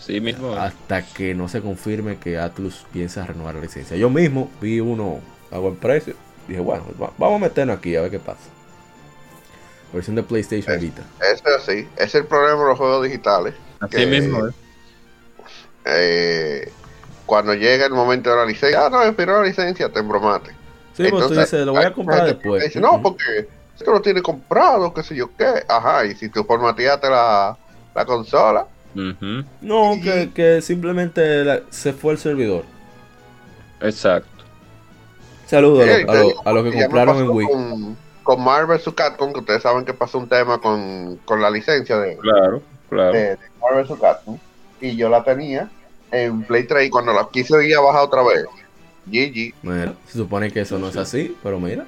Sí, 0.00 0.20
mismo. 0.20 0.54
Hasta 0.54 1.06
que 1.06 1.34
no 1.34 1.48
se 1.48 1.60
confirme 1.60 2.16
que 2.16 2.38
Atlus 2.38 2.86
piensa 2.92 3.24
renovar 3.24 3.54
la 3.54 3.60
licencia. 3.60 3.96
Yo 3.96 4.10
mismo 4.10 4.50
vi 4.60 4.80
uno 4.80 5.20
a 5.52 5.58
buen 5.58 5.76
precio. 5.76 6.14
Dije, 6.48 6.60
bueno, 6.60 6.84
vamos 7.18 7.40
a 7.40 7.44
meternos 7.44 7.78
aquí 7.78 7.94
a 7.94 8.02
ver 8.02 8.10
qué 8.10 8.18
pasa. 8.18 8.50
Versión 9.92 10.16
de 10.16 10.22
PlayStation 10.22 10.80
Vita. 10.80 11.02
Es 11.20 11.44
así. 11.46 11.86
Es 11.96 12.14
el 12.14 12.24
problema 12.24 12.62
de 12.62 12.68
los 12.68 12.78
juegos 12.78 13.04
digitales. 13.04 13.54
Así 13.80 14.06
mismo. 14.06 14.46
¿eh? 14.46 14.52
eh 15.84 16.72
cuando 17.26 17.54
llega 17.54 17.86
el 17.86 17.92
momento 17.92 18.30
de 18.30 18.36
la 18.36 18.44
licencia, 18.44 18.86
ah, 18.86 18.90
no, 18.90 19.02
expiró 19.04 19.40
la 19.40 19.46
licencia, 19.46 19.88
te 19.88 20.00
embromate. 20.00 20.50
Sí, 20.94 21.04
pues 21.08 21.28
tú 21.28 21.34
dices, 21.34 21.64
lo 21.64 21.72
voy 21.72 21.84
a 21.84 21.92
comprar 21.92 22.26
después. 22.26 22.64
Dice, 22.64 22.80
no, 22.80 23.00
porque 23.00 23.48
esto 23.74 23.90
lo 23.90 24.02
tiene 24.02 24.20
comprado, 24.20 24.92
qué 24.92 25.02
sé 25.02 25.14
yo 25.14 25.30
qué. 25.36 25.64
Ajá, 25.68 26.04
y 26.04 26.14
si 26.14 26.28
tú 26.28 26.44
formateaste 26.44 27.08
la, 27.08 27.56
la 27.94 28.04
consola. 28.04 28.66
No, 28.94 29.98
que, 30.02 30.30
que, 30.34 30.60
simplemente 30.60 31.62
se 31.70 31.92
fue 31.94 32.12
el 32.12 32.18
servidor. 32.18 32.64
Exacto. 33.80 34.41
Saludos 35.52 35.86
a, 36.46 36.52
los 36.54 36.72
que 36.72 36.82
compraron 36.82 37.18
en 37.18 37.28
Wii. 37.28 37.46
Con, 37.46 37.96
con 38.22 38.42
Marvel 38.42 38.78
vs. 38.78 38.94
Capcom, 38.94 39.34
que 39.34 39.40
ustedes 39.40 39.62
saben 39.62 39.84
que 39.84 39.92
pasó 39.92 40.16
un 40.16 40.26
tema 40.26 40.58
con, 40.58 41.18
con 41.26 41.42
la 41.42 41.50
licencia 41.50 41.98
de, 41.98 42.16
claro, 42.16 42.62
claro. 42.88 43.12
de, 43.12 43.18
de 43.18 43.38
Marvel 43.60 43.84
vs. 43.84 44.00
Capcom. 44.00 44.38
Y 44.80 44.96
yo 44.96 45.10
la 45.10 45.22
tenía 45.22 45.68
en 46.10 46.42
Play 46.44 46.64
3 46.64 46.86
y 46.86 46.90
cuando 46.90 47.12
la 47.12 47.28
quise 47.30 47.68
ir 47.68 47.76
a 47.76 47.80
bajar 47.82 48.00
otra 48.00 48.22
vez. 48.22 48.46
GG. 49.04 49.54
Bueno, 49.62 49.94
se 50.06 50.16
supone 50.16 50.50
que 50.50 50.62
eso 50.62 50.78
no 50.78 50.88
es 50.88 50.96
así, 50.96 51.36
pero 51.42 51.60
mira. 51.60 51.84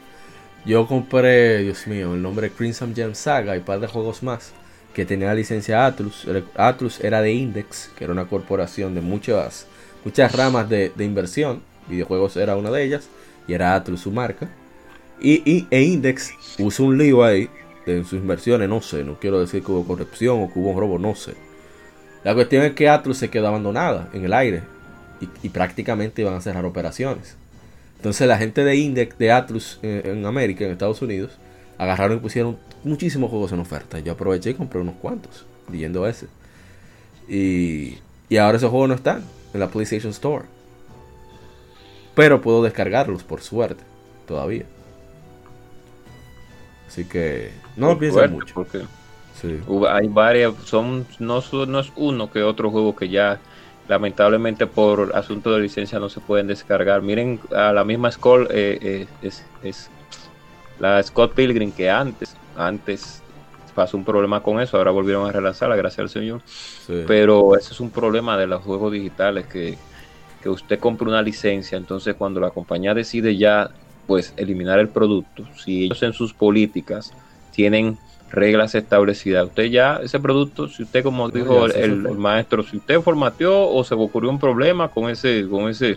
Yo 0.67 0.87
compré, 0.87 1.61
Dios 1.61 1.87
mío, 1.87 2.13
el 2.13 2.21
nombre 2.21 2.51
Crimson 2.51 2.95
Gem 2.95 3.15
Saga 3.15 3.55
y 3.55 3.61
un 3.61 3.65
par 3.65 3.81
de 3.81 3.87
juegos 3.87 4.23
más 4.23 4.53
que 4.93 5.07
tenía 5.07 5.29
la 5.29 5.35
licencia 5.35 5.87
Atlus. 5.87 6.27
Atlus 6.55 7.01
era 7.01 7.23
de 7.23 7.33
Index, 7.33 7.91
que 7.97 8.05
era 8.05 8.13
una 8.13 8.27
corporación 8.27 8.95
de 8.95 9.01
muchas, 9.01 9.67
muchas 10.05 10.35
ramas 10.35 10.69
de, 10.69 10.93
inversión. 10.99 11.63
Videojuegos 11.89 12.37
era 12.37 12.57
una 12.57 12.71
de 12.71 12.83
ellas 12.83 13.09
y 13.47 13.53
era 13.53 13.75
Atlus 13.75 14.01
su 14.01 14.11
marca. 14.11 14.49
Y, 15.21 15.67
e 15.71 15.83
Index 15.83 16.33
usó 16.59 16.85
un 16.85 16.99
lío 16.99 17.25
ahí 17.25 17.49
en 17.87 18.05
sus 18.05 18.19
inversiones, 18.19 18.69
no 18.69 18.81
sé, 18.81 19.05
no 19.05 19.19
quiero 19.19 19.41
decir 19.41 19.63
que 19.63 19.71
hubo 19.71 19.87
corrupción 19.87 20.43
o 20.43 20.53
que 20.53 20.59
hubo 20.59 20.71
un 20.71 20.81
robo, 20.81 20.99
no 20.99 21.15
sé. 21.15 21.35
La 22.25 22.35
cuestión 22.35 22.65
es 22.65 22.73
que 22.73 22.89
Atlus 22.89 23.19
se 23.19 23.31
quedó 23.31 23.49
abandonada 23.49 24.09
en 24.13 24.25
el 24.25 24.33
aire 24.33 24.63
y, 25.43 25.49
prácticamente 25.49 26.23
iban 26.23 26.35
a 26.35 26.41
cerrar 26.41 26.65
operaciones. 26.65 27.37
Entonces 27.97 28.27
la 28.27 28.37
gente 28.37 28.65
de 28.65 28.77
Index, 28.77 29.17
de 29.19 29.33
Atlus 29.33 29.79
en, 29.83 30.27
América, 30.27 30.65
en 30.65 30.73
Estados 30.73 31.01
Unidos, 31.01 31.33
agarraron 31.79 32.19
y 32.19 32.21
pusieron 32.21 32.59
muchísimos 32.83 33.31
juegos 33.31 33.53
en 33.53 33.61
oferta. 33.61 33.99
Yo 33.99 34.13
aproveché 34.13 34.51
y 34.51 34.55
compré 34.55 34.81
unos 34.81 34.97
cuantos, 34.97 35.47
leyendo 35.71 36.07
ese. 36.07 36.27
Y, 37.29 37.99
y 38.29 38.37
ahora 38.37 38.59
esos 38.59 38.71
juegos 38.71 38.89
no 38.89 38.95
están 38.95 39.23
en 39.53 39.61
la 39.61 39.69
PlayStation 39.69 40.11
Store. 40.11 40.45
Pero 42.15 42.41
puedo 42.41 42.63
descargarlos 42.63 43.25
por 43.25 43.41
suerte, 43.41 43.83
todavía. 44.27 44.65
Así 46.87 47.05
que 47.05 47.51
no 47.77 47.89
lo 47.89 47.99
piensen 47.99 48.33
mucho. 48.33 48.67
Hay 49.91 50.09
varias, 50.09 50.55
son 50.65 51.07
no, 51.19 51.43
no 51.67 51.81
es 51.81 51.93
uno 51.97 52.31
que 52.31 52.43
otro 52.43 52.71
juego 52.71 52.95
que 52.95 53.09
ya 53.09 53.41
lamentablemente 53.89 54.67
por 54.67 55.15
asunto 55.15 55.53
de 55.53 55.61
licencia 55.61 55.99
no 55.99 56.09
se 56.09 56.21
pueden 56.21 56.47
descargar. 56.47 57.03
Miren 57.03 57.41
a 57.55 57.73
la 57.73 57.85
misma 57.85 58.11
Skull 58.11 58.49
eh, 58.51 59.07
eh, 59.23 59.31
es, 59.63 59.91
la 60.79 61.03
Scott 61.03 61.35
Pilgrim 61.35 61.73
que 61.73 61.91
antes, 61.91 62.37
antes 62.57 63.23
pasó 63.75 63.97
un 63.97 64.05
problema 64.05 64.41
con 64.41 64.61
eso, 64.61 64.77
ahora 64.77 64.93
volvieron 64.93 65.29
a 65.29 65.33
relanzarla, 65.33 65.77
gracias 65.77 66.01
al 66.01 66.11
Señor. 66.11 66.41
Pero 67.07 67.57
ese 67.57 67.73
es 67.73 67.81
un 67.81 67.91
problema 67.91 68.37
de 68.37 68.47
los 68.47 68.63
juegos 68.63 68.93
digitales 68.93 69.47
que, 69.47 69.77
que 70.45 70.51
usted 70.51 70.79
compra 70.79 71.09
una 71.09 71.23
licencia, 71.23 71.79
entonces 71.79 72.15
cuando 72.17 72.39
la 72.39 72.51
compañía 72.51 72.93
decide 72.93 73.35
ya 73.35 73.71
pues 74.07 74.35
eliminar 74.37 74.79
el 74.79 74.91
producto, 74.91 75.43
si 75.57 75.85
ellos 75.85 76.03
en 76.03 76.13
sus 76.13 76.35
políticas 76.35 77.15
tienen 77.51 77.97
reglas 78.31 78.75
establecidas. 78.75 79.47
Usted 79.47 79.65
ya, 79.71 80.01
ese 80.03 80.21
producto, 80.21 80.69
si 80.69 80.83
usted, 80.83 81.03
como 81.03 81.31
dijo 81.31 81.65
el, 81.65 81.97
maestro, 82.19 82.63
si 82.63 82.77
usted 82.77 83.01
formateó 83.01 83.71
o 83.71 83.83
se 83.85 83.95
ocurrió 83.95 84.29
un 84.29 84.39
problema 84.39 84.89
con 84.89 85.09
ese, 85.09 85.49
con 85.49 85.71
ese 85.71 85.97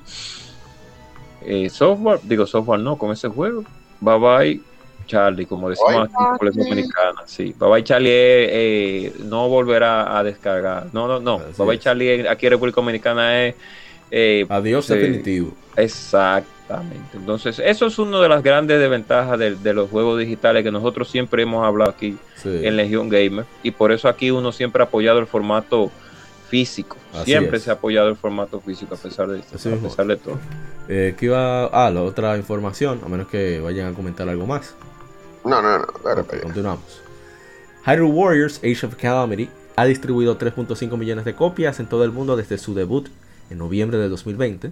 eh, 1.42 1.70
software, 1.70 2.22
digo 2.24 2.48
software 2.48 2.80
no, 2.80 2.98
con 2.98 3.12
ese 3.12 3.28
juego, 3.28 3.66
bye 4.00 4.18
bye 4.18 4.62
Charlie, 5.08 5.46
como 5.46 5.70
decimos 5.70 6.08
aquí 6.08 6.48
en 6.48 6.64
Dominicana, 6.64 7.24
sí, 7.26 7.54
bye 7.60 7.70
bye 7.70 7.84
Charlie 7.84 8.12
eh, 8.14 9.14
no 9.26 9.50
volverá 9.50 10.18
a 10.18 10.24
descargar, 10.24 10.88
no, 10.94 11.06
no, 11.06 11.20
no, 11.20 11.40
bye 11.58 11.68
bye 11.68 11.80
Charlie 11.80 12.26
aquí 12.30 12.46
en 12.46 12.52
República 12.54 12.80
Dominicana 12.80 13.44
es... 13.44 13.54
Eh, 13.54 13.58
Adiós 14.50 14.88
definitivo. 14.88 15.54
Exactamente. 15.76 17.16
Entonces, 17.16 17.60
eso 17.60 17.86
es 17.86 18.00
una 18.00 18.20
de 18.20 18.28
las 18.28 18.44
grandes 18.44 18.80
desventajas 18.80 19.40
de, 19.40 19.74
los 19.74 19.90
juegos 19.90 20.20
digitales 20.20 20.64
que 20.64 20.72
nosotros 20.72 21.10
siempre 21.10 21.44
hemos 21.44 21.66
hablado 21.66 21.92
aquí 21.92 22.18
en 22.44 22.76
Legion 22.76 23.10
Gamer. 23.10 23.46
Y 23.64 23.72
por 23.72 23.92
eso 23.92 24.10
aquí 24.10 24.32
uno 24.32 24.52
siempre 24.52 24.82
ha 24.82 24.86
apoyado 24.86 25.20
el 25.20 25.28
formato 25.28 25.92
físico. 26.50 26.98
siempre 27.24 27.60
se 27.60 27.70
ha 27.70 27.74
apoyado 27.74 28.10
el 28.10 28.16
formato 28.16 28.60
físico 28.60 28.96
a 28.96 28.98
pesar 28.98 29.28
de, 29.28 29.40
a 29.40 29.82
pesar 29.82 30.08
de 30.08 30.16
todo. 30.18 30.40
Eh, 30.90 31.16
¿Qué 31.18 31.26
iba 31.28 31.66
a 31.66 31.88
ah, 31.88 31.92
la 31.92 32.02
otra 32.02 32.38
información? 32.38 33.02
A 33.06 33.10
menos 33.10 33.28
que 33.28 33.60
vayan 33.60 33.94
a 33.94 33.96
comentar 33.96 34.28
algo 34.28 34.46
más. 34.46 34.76
No, 35.44 35.62
no, 35.62 35.80
no. 35.80 35.86
continuamos. 36.42 37.02
Hyrule 37.86 38.12
Warriors 38.12 38.58
Age 38.60 38.86
of 38.86 38.96
Calamity 38.96 39.50
ha 39.76 39.86
distribuido 39.86 40.38
3.5 40.38 40.98
millones 40.98 41.24
de 41.24 41.36
copias 41.36 41.80
en 41.80 41.86
todo 41.86 42.04
el 42.04 42.12
mundo 42.12 42.36
desde 42.36 42.58
su 42.58 42.74
debut 42.74 43.08
en 43.50 43.58
noviembre 43.58 43.98
de 43.98 44.10
2020 44.10 44.72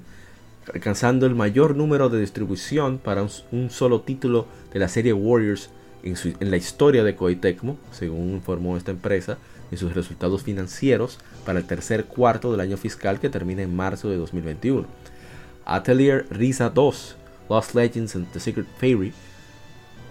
alcanzando 0.73 1.25
el 1.25 1.35
mayor 1.35 1.75
número 1.75 2.09
de 2.09 2.19
distribución 2.19 2.97
para 2.97 3.25
un, 3.51 3.69
solo 3.69 4.01
título 4.01 4.47
de 4.73 4.79
la 4.79 4.87
serie 4.87 5.13
Warriors 5.13 5.69
en, 6.03 6.51
la 6.51 6.57
historia 6.57 7.03
de 7.03 7.15
Koei 7.15 7.35
Tecmo, 7.35 7.77
según 7.91 8.31
informó 8.31 8.77
esta 8.77 8.91
empresa 8.91 9.37
en 9.71 9.77
sus 9.77 9.93
resultados 9.93 10.43
financieros 10.43 11.19
para 11.45 11.59
el 11.59 11.65
tercer 11.65 12.05
cuarto 12.05 12.51
del 12.51 12.61
año 12.61 12.77
fiscal 12.77 13.19
que 13.19 13.29
termina 13.29 13.63
en 13.63 13.75
marzo 13.75 14.09
de 14.09 14.17
2021. 14.17 14.85
Atelier 15.65 16.27
Risa 16.29 16.69
2, 16.69 17.15
Lost 17.49 17.75
Legends 17.75 18.15
and 18.15 18.31
The 18.31 18.39
Secret 18.39 18.67
Fairy 18.77 19.13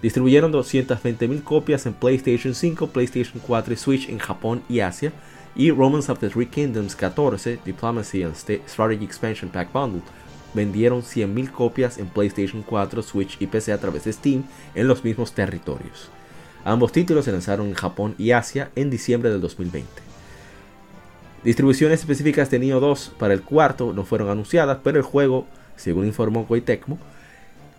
distribuyeron 0.01 0.51
220.000 0.51 1.43
copias 1.43 1.85
en 1.85 1.93
PlayStation 1.93 2.53
5, 2.53 2.87
PlayStation 2.87 3.41
4 3.45 3.73
y 3.73 3.77
Switch 3.77 4.09
en 4.09 4.19
Japón 4.19 4.61
y 4.67 4.81
Asia, 4.81 5.13
y 5.55 5.71
Romance 5.71 6.11
of 6.11 6.19
the 6.19 6.29
Three 6.29 6.47
Kingdoms 6.47 6.95
14, 6.95 7.59
Diplomacy 7.63 8.23
and 8.23 8.35
Strategy 8.35 9.05
Expansion 9.05 9.49
Pack 9.49 9.71
Bundle 9.71 10.01
vendieron 10.53 11.01
100.000 11.01 11.51
copias 11.51 11.97
en 11.97 12.07
PlayStation 12.07 12.63
4, 12.63 13.01
Switch 13.03 13.37
y 13.39 13.47
PC 13.47 13.73
a 13.73 13.77
través 13.77 14.05
de 14.05 14.13
Steam 14.13 14.43
en 14.73 14.87
los 14.87 15.03
mismos 15.03 15.33
territorios. 15.33 16.09
Ambos 16.63 16.91
títulos 16.91 17.25
se 17.25 17.31
lanzaron 17.31 17.67
en 17.67 17.73
Japón 17.73 18.15
y 18.17 18.31
Asia 18.31 18.71
en 18.75 18.89
diciembre 18.89 19.29
del 19.29 19.41
2020. 19.41 19.87
Distribuciones 21.43 21.99
específicas 21.99 22.49
de 22.49 22.59
Neo 22.59 22.79
2 22.79 23.13
para 23.19 23.33
el 23.33 23.43
cuarto 23.43 23.93
no 23.93 24.03
fueron 24.03 24.29
anunciadas, 24.29 24.79
pero 24.83 24.97
el 24.97 25.03
juego, 25.03 25.45
según 25.75 26.07
informó 26.07 26.47
Koei 26.47 26.61
Tecmo, 26.61 26.97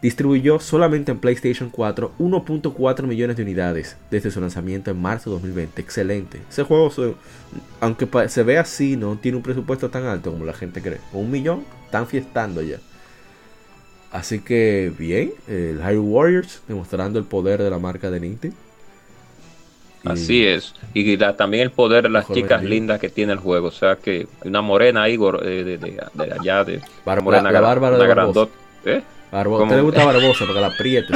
distribuyó 0.06 0.60
solamente 0.60 1.10
en 1.10 1.18
PlayStation 1.18 1.68
4 1.68 2.12
1.4 2.20 3.02
millones 3.08 3.36
de 3.36 3.42
unidades 3.42 3.96
desde 4.08 4.30
su 4.30 4.40
lanzamiento 4.40 4.92
en 4.92 5.02
marzo 5.02 5.30
de 5.30 5.34
2020. 5.34 5.82
Excelente. 5.82 6.40
Ese 6.48 6.62
juego, 6.62 6.92
aunque 7.80 8.06
se 8.28 8.44
ve 8.44 8.56
así, 8.56 8.96
no 8.96 9.16
tiene 9.16 9.36
un 9.36 9.42
presupuesto 9.42 9.90
tan 9.90 10.04
alto 10.04 10.30
como 10.30 10.44
la 10.44 10.52
gente 10.52 10.80
cree. 10.80 11.00
Un 11.12 11.32
millón, 11.32 11.64
están 11.86 12.06
fiestando 12.06 12.62
ya. 12.62 12.76
Así 14.12 14.38
que 14.38 14.92
bien, 14.96 15.32
el 15.48 15.80
Hyrule 15.80 15.98
Warriors 15.98 16.62
demostrando 16.68 17.18
el 17.18 17.24
poder 17.24 17.60
de 17.60 17.68
la 17.68 17.80
marca 17.80 18.08
de 18.08 18.20
Nintendo. 18.20 18.56
Así 20.04 20.46
es. 20.46 20.72
Y 20.94 21.16
también 21.16 21.64
el 21.64 21.72
poder 21.72 22.04
de 22.04 22.10
las 22.10 22.30
chicas 22.30 22.62
lindas 22.62 23.00
que 23.00 23.08
tiene 23.08 23.32
el 23.32 23.40
juego. 23.40 23.66
O 23.66 23.72
sea 23.72 23.96
que 23.96 24.28
una 24.44 24.62
morena 24.62 25.02
ahí 25.02 25.18
eh, 25.42 25.64
de, 25.64 25.78
de, 25.78 26.32
allá, 26.32 26.62
de 26.62 26.80
morena 27.24 27.50
la, 27.50 27.60
bárbara 27.60 27.98
de 27.98 28.48
¿Eh? 28.84 29.02
Barbosa. 29.36 29.68
¿Te 29.68 29.76
le 29.76 29.82
gusta 29.82 30.04
Barbosa? 30.04 30.44
Porque 30.46 30.60
la 30.60 30.66
apriete. 30.68 31.12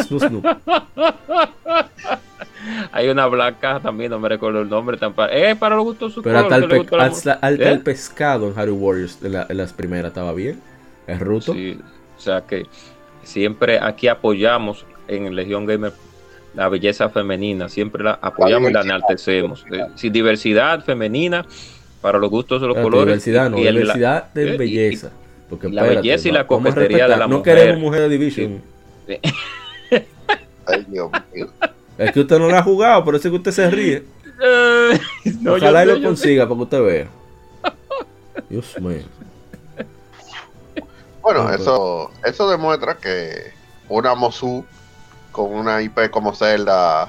Hay 2.92 3.08
una 3.08 3.26
blanca 3.26 3.80
también, 3.80 4.10
no 4.10 4.18
me 4.18 4.28
recuerdo 4.28 4.60
el 4.60 4.68
nombre. 4.68 4.98
Es 5.32 5.56
para 5.56 5.76
los 5.76 5.84
gustos 5.84 6.12
su 6.12 6.22
Pero 6.22 6.38
hasta, 6.38 6.56
el, 7.48 7.62
¿Eh? 7.62 7.80
pescado 7.82 8.48
en 8.48 8.58
Harry 8.58 8.70
Warriors 8.70 9.18
en, 9.22 9.56
las 9.56 9.72
primeras 9.72 10.10
estaba 10.10 10.34
bien. 10.34 10.60
Es 11.06 11.18
ruto. 11.18 11.54
Sí, 11.54 11.78
o 12.16 12.20
sea 12.20 12.42
que 12.42 12.66
siempre 13.22 13.78
aquí 13.80 14.08
apoyamos 14.08 14.84
en 15.08 15.34
Legión 15.34 15.64
Gamer 15.64 15.92
la 16.54 16.68
belleza 16.68 17.08
femenina. 17.08 17.68
Siempre 17.68 18.04
la 18.04 18.18
apoyamos 18.20 18.70
y 18.70 18.74
la 18.74 18.82
enaltecemos. 18.82 19.64
Eh, 19.72 19.86
sin 19.94 20.12
diversidad 20.12 20.84
femenina 20.84 21.46
para 22.00 22.18
los 22.18 22.28
gustos 22.28 22.60
de 22.60 22.68
los 22.68 22.76
colores. 22.76 23.06
Diversidad, 23.06 23.48
no, 23.50 23.56
diversidad 23.56 24.32
de 24.34 24.56
belleza. 24.56 25.10
Porque, 25.50 25.68
la 25.68 25.82
belleza 25.82 26.28
y 26.28 26.32
la 26.32 26.46
coquetería 26.46 27.08
de 27.08 27.16
la 27.16 27.26
no 27.26 27.38
mujer. 27.38 27.56
No 27.56 27.62
queremos 27.62 27.80
mujer 27.82 28.02
de 28.02 28.08
Division. 28.08 28.62
Ay, 30.66 30.86
Dios 30.88 31.10
mío. 31.34 31.48
Es 31.98 32.12
que 32.12 32.20
usted 32.20 32.38
no 32.38 32.48
la 32.48 32.60
ha 32.60 32.62
jugado, 32.62 33.04
por 33.04 33.16
eso 33.16 33.28
es 33.28 33.32
que 33.32 33.36
usted 33.36 33.50
se 33.50 33.70
ríe. 33.70 34.04
Ojalá 35.46 35.84
y 35.84 35.86
lo 35.86 36.02
consiga 36.02 36.44
para 36.44 36.56
que 36.56 36.62
usted 36.62 36.82
vea. 36.82 37.08
Dios 38.48 38.80
mío. 38.80 39.02
Bueno, 41.20 41.52
eso, 41.52 42.10
eso 42.24 42.48
demuestra 42.48 42.96
que 42.96 43.52
una 43.88 44.14
Mosu 44.14 44.64
con 45.32 45.52
una 45.52 45.82
IP 45.82 46.10
como 46.10 46.34
Zelda 46.34 47.08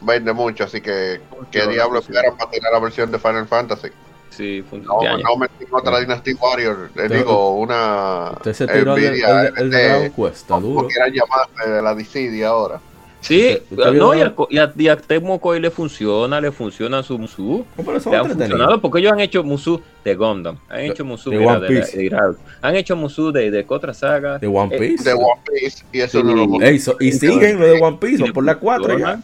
vende 0.00 0.32
mucho, 0.32 0.64
así 0.64 0.80
que 0.80 1.20
qué 1.50 1.66
diablo 1.66 2.00
esperan 2.00 2.36
para 2.36 2.50
tirar 2.50 2.72
la 2.72 2.80
versión 2.80 3.10
de 3.10 3.18
Final 3.18 3.46
Fantasy. 3.46 3.88
Sí, 4.30 4.64
no, 4.72 5.00
no 5.18 5.36
metí 5.36 5.64
otra 5.70 6.00
Dynasty 6.00 6.34
Warrior, 6.34 6.90
le 6.94 7.08
digo, 7.08 7.56
una. 7.56 8.30
Usted 8.36 8.52
se 8.52 8.66
tiró 8.66 8.96
Nvidia, 8.96 9.42
el, 9.42 9.58
el, 9.58 9.74
el, 9.74 10.02
el 10.04 10.12
Cuesta, 10.12 10.58
duro. 10.58 10.86
quieran 10.86 11.12
llamarme 11.12 11.76
de 11.76 11.82
la 11.82 11.94
Dissidia 11.94 12.48
ahora. 12.48 12.80
Sí, 13.20 13.58
no, 13.70 14.14
y, 14.14 14.22
a, 14.22 14.72
y 14.76 14.88
a 14.88 14.96
Tecmo 14.96 15.38
Koei 15.38 15.60
le 15.60 15.70
funciona, 15.70 16.40
le 16.40 16.50
funciona 16.52 17.02
su 17.02 17.18
Musu. 17.18 17.66
Le 18.10 18.16
ha 18.16 18.24
funcionado 18.24 18.80
porque 18.80 19.00
ellos 19.00 19.12
han 19.12 19.20
hecho 19.20 19.44
Musu 19.44 19.80
de 20.02 20.14
Gundam, 20.14 20.56
han 20.68 20.80
hecho 20.80 21.04
Musu 21.04 21.30
de, 21.30 21.38
One 21.38 21.66
Piece. 21.68 21.96
De, 21.98 22.08
de, 22.08 22.34
han 22.62 22.76
hecho 22.76 22.96
Musu 22.96 23.30
de, 23.30 23.50
de 23.50 23.64
otra 23.68 23.92
saga. 23.92 24.38
De 24.38 24.46
One 24.46 24.74
eh, 24.74 24.78
Piece. 24.78 25.04
de 25.04 25.12
One 25.14 25.40
Piece, 25.44 25.84
y 25.92 26.00
eso 26.00 26.22
no 26.22 26.34
lo 26.34 26.62
Ey, 26.62 26.78
so, 26.78 26.96
Y 26.98 27.12
siguen 27.12 27.60
lo 27.60 27.66
de 27.66 27.80
One 27.80 27.98
Piece, 28.00 28.32
por 28.32 28.44
la 28.44 28.54
4 28.54 28.98
ya. 28.98 29.20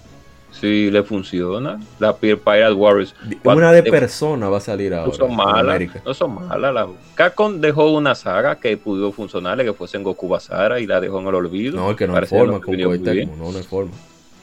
Sí, 0.52 0.90
le 0.90 1.02
funciona. 1.02 1.78
La 1.98 2.16
Pirate 2.16 2.72
Warriors. 2.72 3.14
Una 3.44 3.72
de 3.72 3.82
persona 3.82 4.48
va 4.48 4.58
a 4.58 4.60
salir 4.60 4.94
ahora. 4.94 5.08
No 5.08 5.14
son 5.14 5.36
malas. 5.36 5.82
No 6.04 6.14
son 6.14 6.34
malas. 6.34 6.72
La... 6.72 6.88
Capcom 7.14 7.60
dejó 7.60 7.90
una 7.90 8.14
saga 8.14 8.56
que 8.56 8.76
pudo 8.76 9.12
funcionarle, 9.12 9.64
que 9.64 9.72
fuese 9.74 9.98
en 9.98 10.02
Goku 10.02 10.28
Basara 10.28 10.80
y 10.80 10.86
la 10.86 11.00
dejó 11.00 11.20
en 11.20 11.26
el 11.26 11.34
olvido. 11.34 11.76
No, 11.76 11.94
que 11.94 12.06
no 12.06 12.16
hay 12.16 12.26
forma, 12.26 12.58
no, 12.58 13.50
no 13.52 13.58
hay 13.58 13.62
forma. 13.62 13.92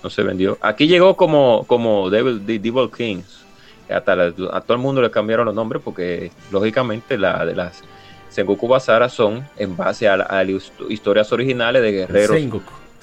No 0.04 0.10
se 0.10 0.22
vendió. 0.22 0.58
Aquí 0.62 0.88
llegó 0.88 1.16
como, 1.16 1.64
como 1.68 2.10
Devil, 2.10 2.46
Devil 2.46 2.90
Kings. 2.96 3.44
Hasta 3.90 4.14
a 4.14 4.62
todo 4.62 4.74
el 4.74 4.80
mundo 4.80 5.02
le 5.02 5.12
cambiaron 5.12 5.46
los 5.46 5.56
nombres 5.56 5.82
porque, 5.84 6.32
lógicamente, 6.52 7.18
la 7.18 7.46
de 7.46 7.56
las 7.56 7.84
Sengoku 8.30 8.68
Basara 8.68 9.10
son 9.10 9.48
en 9.58 9.76
base 9.78 10.08
a, 10.08 10.18
las 10.18 10.48
historias 10.90 11.32
originales 11.32 11.82
de 11.82 11.92
guerreros 11.92 12.38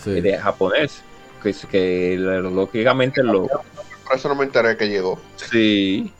de 0.04 0.38
japonés 0.38 1.02
que, 1.40 1.54
que 1.70 2.16
lógicamente 2.18 3.22
lo... 3.22 3.46
Por 3.46 4.16
eso 4.16 4.28
no 4.28 4.34
me 4.34 4.44
enteré 4.44 4.76
que 4.76 4.88
llegó. 4.88 5.18
Sí. 5.36 6.12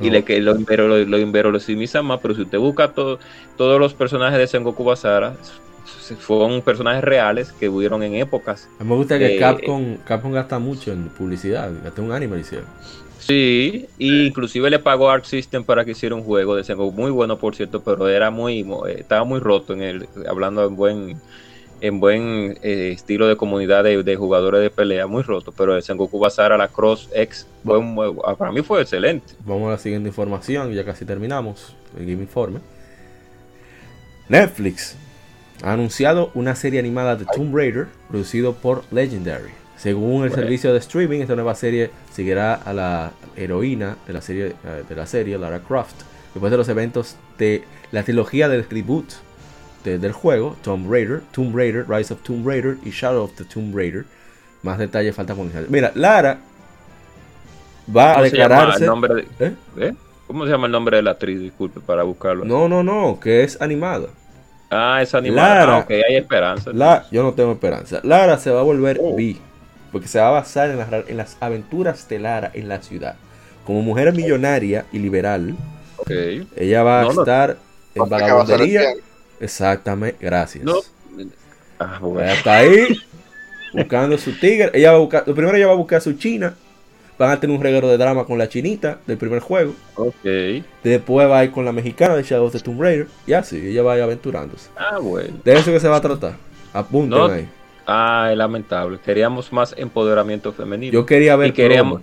Y 0.00 0.10
le, 0.10 0.24
que 0.24 0.40
lo, 0.40 0.54
lo, 0.54 0.98
lo 0.98 2.02
más, 2.02 2.20
pero 2.20 2.34
si 2.34 2.42
usted 2.42 2.58
busca 2.58 2.92
todo, 2.92 3.18
todos 3.56 3.78
los 3.78 3.94
personajes 3.94 4.38
de 4.38 4.46
Sengoku 4.48 4.82
Basara, 4.82 5.36
fueron 6.18 6.62
personajes 6.62 7.02
reales 7.02 7.52
que 7.52 7.68
hubieron 7.68 8.02
en 8.02 8.14
épocas. 8.14 8.68
A 8.78 8.84
mí 8.84 8.90
me 8.90 8.96
gusta 8.96 9.18
que 9.18 9.38
Capcom, 9.38 9.96
Capcom 9.98 10.32
gasta 10.32 10.58
mucho 10.58 10.92
en 10.92 11.08
publicidad, 11.08 11.70
gasta 11.82 12.02
un 12.02 12.12
anime 12.12 12.40
hicieron. 12.40 12.66
Sí, 13.18 13.86
e 13.98 14.26
inclusive 14.26 14.68
le 14.68 14.78
pagó 14.78 15.08
Arc 15.08 15.24
System 15.24 15.64
para 15.64 15.84
que 15.84 15.92
hiciera 15.92 16.14
un 16.14 16.24
juego 16.24 16.56
de 16.56 16.64
Sengoku, 16.64 16.92
muy 16.92 17.10
bueno 17.10 17.38
por 17.38 17.54
cierto, 17.54 17.82
pero 17.82 18.08
era 18.08 18.30
muy, 18.30 18.66
estaba 18.88 19.24
muy 19.24 19.40
roto 19.40 19.72
en 19.72 19.82
el, 19.82 20.08
hablando 20.28 20.66
en 20.66 20.76
buen 20.76 21.20
en 21.84 22.00
buen 22.00 22.58
eh, 22.62 22.92
estilo 22.94 23.28
de 23.28 23.36
comunidad 23.36 23.84
de, 23.84 24.16
jugadores 24.16 24.62
de 24.62 24.70
pelea, 24.70 25.06
muy 25.06 25.22
roto, 25.22 25.52
pero 25.52 25.76
el 25.76 25.82
Sengoku 25.82 26.18
Basara, 26.18 26.56
la 26.56 26.68
Cross 26.68 27.10
X, 27.12 27.46
fue 27.62 27.78
ah, 28.24 28.34
para 28.36 28.52
mí 28.52 28.62
fue 28.62 28.80
excelente. 28.80 29.34
Vamos 29.44 29.68
a 29.68 29.72
la 29.72 29.78
siguiente 29.78 30.08
información, 30.08 30.72
ya 30.72 30.82
casi 30.82 31.04
terminamos 31.04 31.76
el 31.98 32.06
Game 32.06 32.22
Informe. 32.22 32.60
Netflix 34.30 34.96
ha 35.62 35.74
anunciado 35.74 36.30
una 36.32 36.54
serie 36.54 36.80
animada 36.80 37.16
de 37.16 37.26
Tomb 37.26 37.54
Raider 37.54 37.88
producido 38.08 38.54
por 38.54 38.84
Legendary. 38.90 39.50
Según 39.76 40.24
el 40.24 40.32
servicio 40.32 40.72
de 40.72 40.78
streaming, 40.78 41.20
esta 41.20 41.34
nueva 41.34 41.54
serie 41.54 41.90
seguirá 42.14 42.54
a 42.54 42.72
la 42.72 43.12
heroína 43.36 43.98
de 44.06 44.12
la 44.14 44.22
serie, 44.22 44.46
eh, 44.46 44.84
de 44.88 44.94
la 44.96 45.04
serie 45.04 45.36
Lara 45.36 45.60
Croft, 45.60 45.96
después 46.32 46.50
de 46.50 46.56
los 46.56 46.68
eventos 46.70 47.16
de 47.36 47.64
la 47.92 48.04
trilogía 48.04 48.48
del 48.48 48.66
reboot 48.66 49.12
del 49.84 50.12
juego, 50.12 50.56
Tomb 50.62 50.90
Raider, 50.90 51.22
Tomb 51.32 51.54
Raider, 51.54 51.84
Rise 51.88 52.14
of 52.14 52.22
Tomb 52.22 52.46
Raider 52.46 52.76
y 52.84 52.90
Shadow 52.90 53.24
of 53.24 53.34
the 53.36 53.44
Tomb 53.44 53.74
Raider. 53.74 54.04
Más 54.62 54.78
detalles 54.78 55.14
falta 55.14 55.34
conocer. 55.34 55.66
Mira, 55.68 55.92
Lara 55.94 56.38
va 57.94 58.18
a 58.18 58.22
declararse. 58.22 58.86
¿Eh? 59.38 59.54
¿Eh? 59.78 59.94
¿Cómo 60.26 60.44
se 60.44 60.50
llama 60.50 60.66
el 60.66 60.72
nombre 60.72 60.96
de 60.96 61.02
la 61.02 61.12
actriz? 61.12 61.38
Disculpe, 61.38 61.80
para 61.80 62.02
buscarlo. 62.02 62.44
No, 62.44 62.68
no, 62.68 62.82
no, 62.82 63.20
que 63.20 63.44
es 63.44 63.60
animada. 63.60 64.08
Ah, 64.70 65.00
es 65.02 65.14
animada. 65.14 65.66
Lara, 65.66 65.76
ah, 65.78 65.86
hay 66.08 66.16
esperanza. 66.16 66.70
La, 66.72 67.06
yo 67.10 67.22
no 67.22 67.34
tengo 67.34 67.52
esperanza. 67.52 68.00
Lara 68.02 68.38
se 68.38 68.50
va 68.50 68.60
a 68.60 68.64
volver 68.64 68.98
oh. 69.02 69.14
B, 69.14 69.36
porque 69.92 70.08
se 70.08 70.18
va 70.18 70.28
a 70.28 70.32
basar 70.32 70.70
en 70.70 70.78
las, 70.78 71.08
en 71.08 71.16
las 71.16 71.36
aventuras 71.40 72.08
de 72.08 72.18
Lara 72.18 72.50
en 72.54 72.68
la 72.68 72.80
ciudad. 72.80 73.16
Como 73.66 73.82
mujer 73.82 74.12
millonaria 74.14 74.86
y 74.92 74.98
liberal, 74.98 75.54
okay. 75.98 76.46
ella 76.56 76.82
va 76.82 77.02
a 77.02 77.08
estar 77.08 77.56
en 77.94 78.08
vagabundería. 78.08 78.82
Exactamente, 79.40 80.18
gracias. 80.20 80.64
No. 80.64 80.74
Ah, 81.78 81.98
bueno. 82.00 82.30
Está 82.30 82.58
ahí 82.58 82.98
buscando 83.72 84.16
su 84.18 84.32
tigre. 84.38 84.70
Ella 84.74 84.92
va 84.92 84.98
a 84.98 85.00
buscar, 85.00 85.24
lo 85.26 85.34
primero 85.34 85.56
ella 85.56 85.66
va 85.66 85.72
a 85.72 85.76
buscar 85.76 86.00
su 86.00 86.12
china 86.14 86.54
Van 87.16 87.30
a 87.30 87.38
tener 87.38 87.56
un 87.56 87.62
reguero 87.62 87.88
de 87.88 87.96
drama 87.96 88.24
con 88.24 88.38
la 88.38 88.48
chinita 88.48 88.98
del 89.06 89.16
primer 89.16 89.38
juego. 89.38 89.72
Ok. 89.94 90.24
Después 90.82 91.28
va 91.28 91.38
a 91.38 91.44
ir 91.44 91.52
con 91.52 91.64
la 91.64 91.70
mexicana 91.70 92.16
de 92.16 92.24
Shadows 92.24 92.54
of 92.54 92.60
the 92.60 92.64
Tomb 92.64 92.80
Raider. 92.80 93.06
Y 93.26 93.34
así, 93.34 93.68
ella 93.68 93.82
va 93.82 93.92
a 93.92 93.96
ir 93.98 94.02
aventurándose. 94.02 94.68
Ah, 94.76 94.98
bueno. 94.98 95.38
De 95.44 95.52
eso 95.52 95.70
que 95.70 95.78
se 95.78 95.88
va 95.88 95.96
a 95.96 96.00
tratar. 96.00 96.34
Apunten 96.72 97.30
ahí. 97.30 97.48
Ah, 97.86 98.30
es 98.32 98.36
lamentable. 98.36 98.98
Queríamos 98.98 99.52
más 99.52 99.74
empoderamiento 99.78 100.52
femenino. 100.52 100.92
Yo 100.92 101.06
quería 101.06 101.36
ver. 101.36 101.50
Y 101.50 101.52
queríamos. 101.52 102.02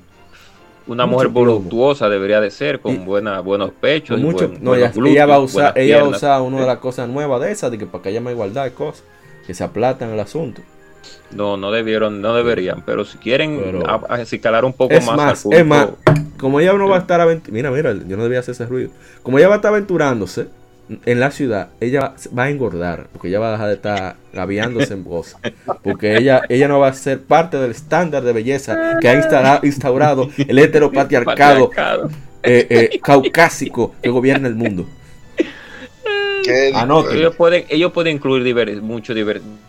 Una 0.92 1.06
mujer 1.06 1.30
voluptuosa 1.30 2.10
debería 2.10 2.42
de 2.42 2.52
ser, 2.52 2.82
con 2.82 3.06
buena, 3.06 3.40
buenos 3.40 3.72
pechos. 3.72 4.20
mucho, 4.20 4.52
no, 4.60 4.76
ella, 4.76 5.26
va 5.26 5.36
a 5.36 5.40
usar, 5.40 5.78
ella 5.78 6.02
va 6.02 6.08
a 6.08 6.10
usar 6.10 6.42
una 6.42 6.60
de 6.60 6.68
las 6.68 6.80
cosas 6.80 7.08
nuevas 7.08 7.40
de 7.40 7.50
esas, 7.50 7.72
de 7.72 7.78
que 7.78 7.86
para 7.86 8.02
que 8.02 8.10
haya 8.10 8.20
más 8.20 8.34
igualdad 8.34 8.66
de 8.66 8.74
cosas, 8.74 9.06
que 9.48 9.54
se 9.54 9.64
aplatan 9.64 10.10
el 10.10 10.20
asunto. 10.20 10.62
No, 11.32 11.56
no 11.56 11.72
debieron, 11.72 12.22
no 12.22 12.36
deberían, 12.36 12.84
pero 12.86 13.06
si 13.06 13.18
quieren 13.20 13.84
acicalar 14.10 14.66
un 14.66 14.74
poco 14.74 15.00
más, 15.00 15.46
Es 15.50 15.66
más, 15.66 15.92
como 16.38 16.60
ella 16.60 16.74
no 16.74 16.90
va 16.90 16.98
a 16.98 17.00
estar 17.00 17.22
aventurando, 17.22 17.54
mira, 17.54 17.72
mira, 17.72 18.06
yo 18.06 18.18
no 18.18 18.24
debía 18.24 18.40
hacer 18.40 18.52
ese 18.52 18.66
ruido. 18.66 18.90
Como 19.24 19.40
ella 19.40 19.48
va 19.48 19.56
a 19.56 19.58
estar 19.58 19.72
aventurándose 19.72 20.48
en 21.06 21.20
la 21.20 21.32
ciudad, 21.32 21.70
ella 21.80 22.14
va 22.38 22.44
a 22.44 22.50
engordar, 22.50 23.08
porque 23.12 23.28
ella 23.30 23.40
va 23.40 23.50
a 23.50 23.52
dejar 23.52 23.68
de 23.68 23.74
estar 23.76 24.16
gaviándose 24.34 24.94
en 24.94 25.04
voz. 25.04 25.36
Porque 25.84 26.18
ella, 26.18 26.44
ella 26.50 26.68
no 26.68 26.80
va 26.80 26.88
a 26.88 26.94
ser 26.94 27.22
parte 27.22 27.58
del 27.58 27.72
estándar 27.72 28.24
de 28.24 28.34
belleza 28.34 28.98
que 29.00 29.10
ha 29.10 29.60
instaurado 29.64 30.30
el 30.38 30.60
heteropatriarcado 30.60 31.72
eh, 32.44 32.68
eh, 32.70 33.00
caucásico 33.02 33.96
que 34.02 34.10
gobierna 34.10 34.48
el 34.48 34.56
mundo. 34.56 34.88
Ellos 36.44 37.36
pueden, 37.36 37.66
ellos 37.70 37.92
pueden 37.92 38.16
incluir 38.16 38.82
mucho 38.82 39.14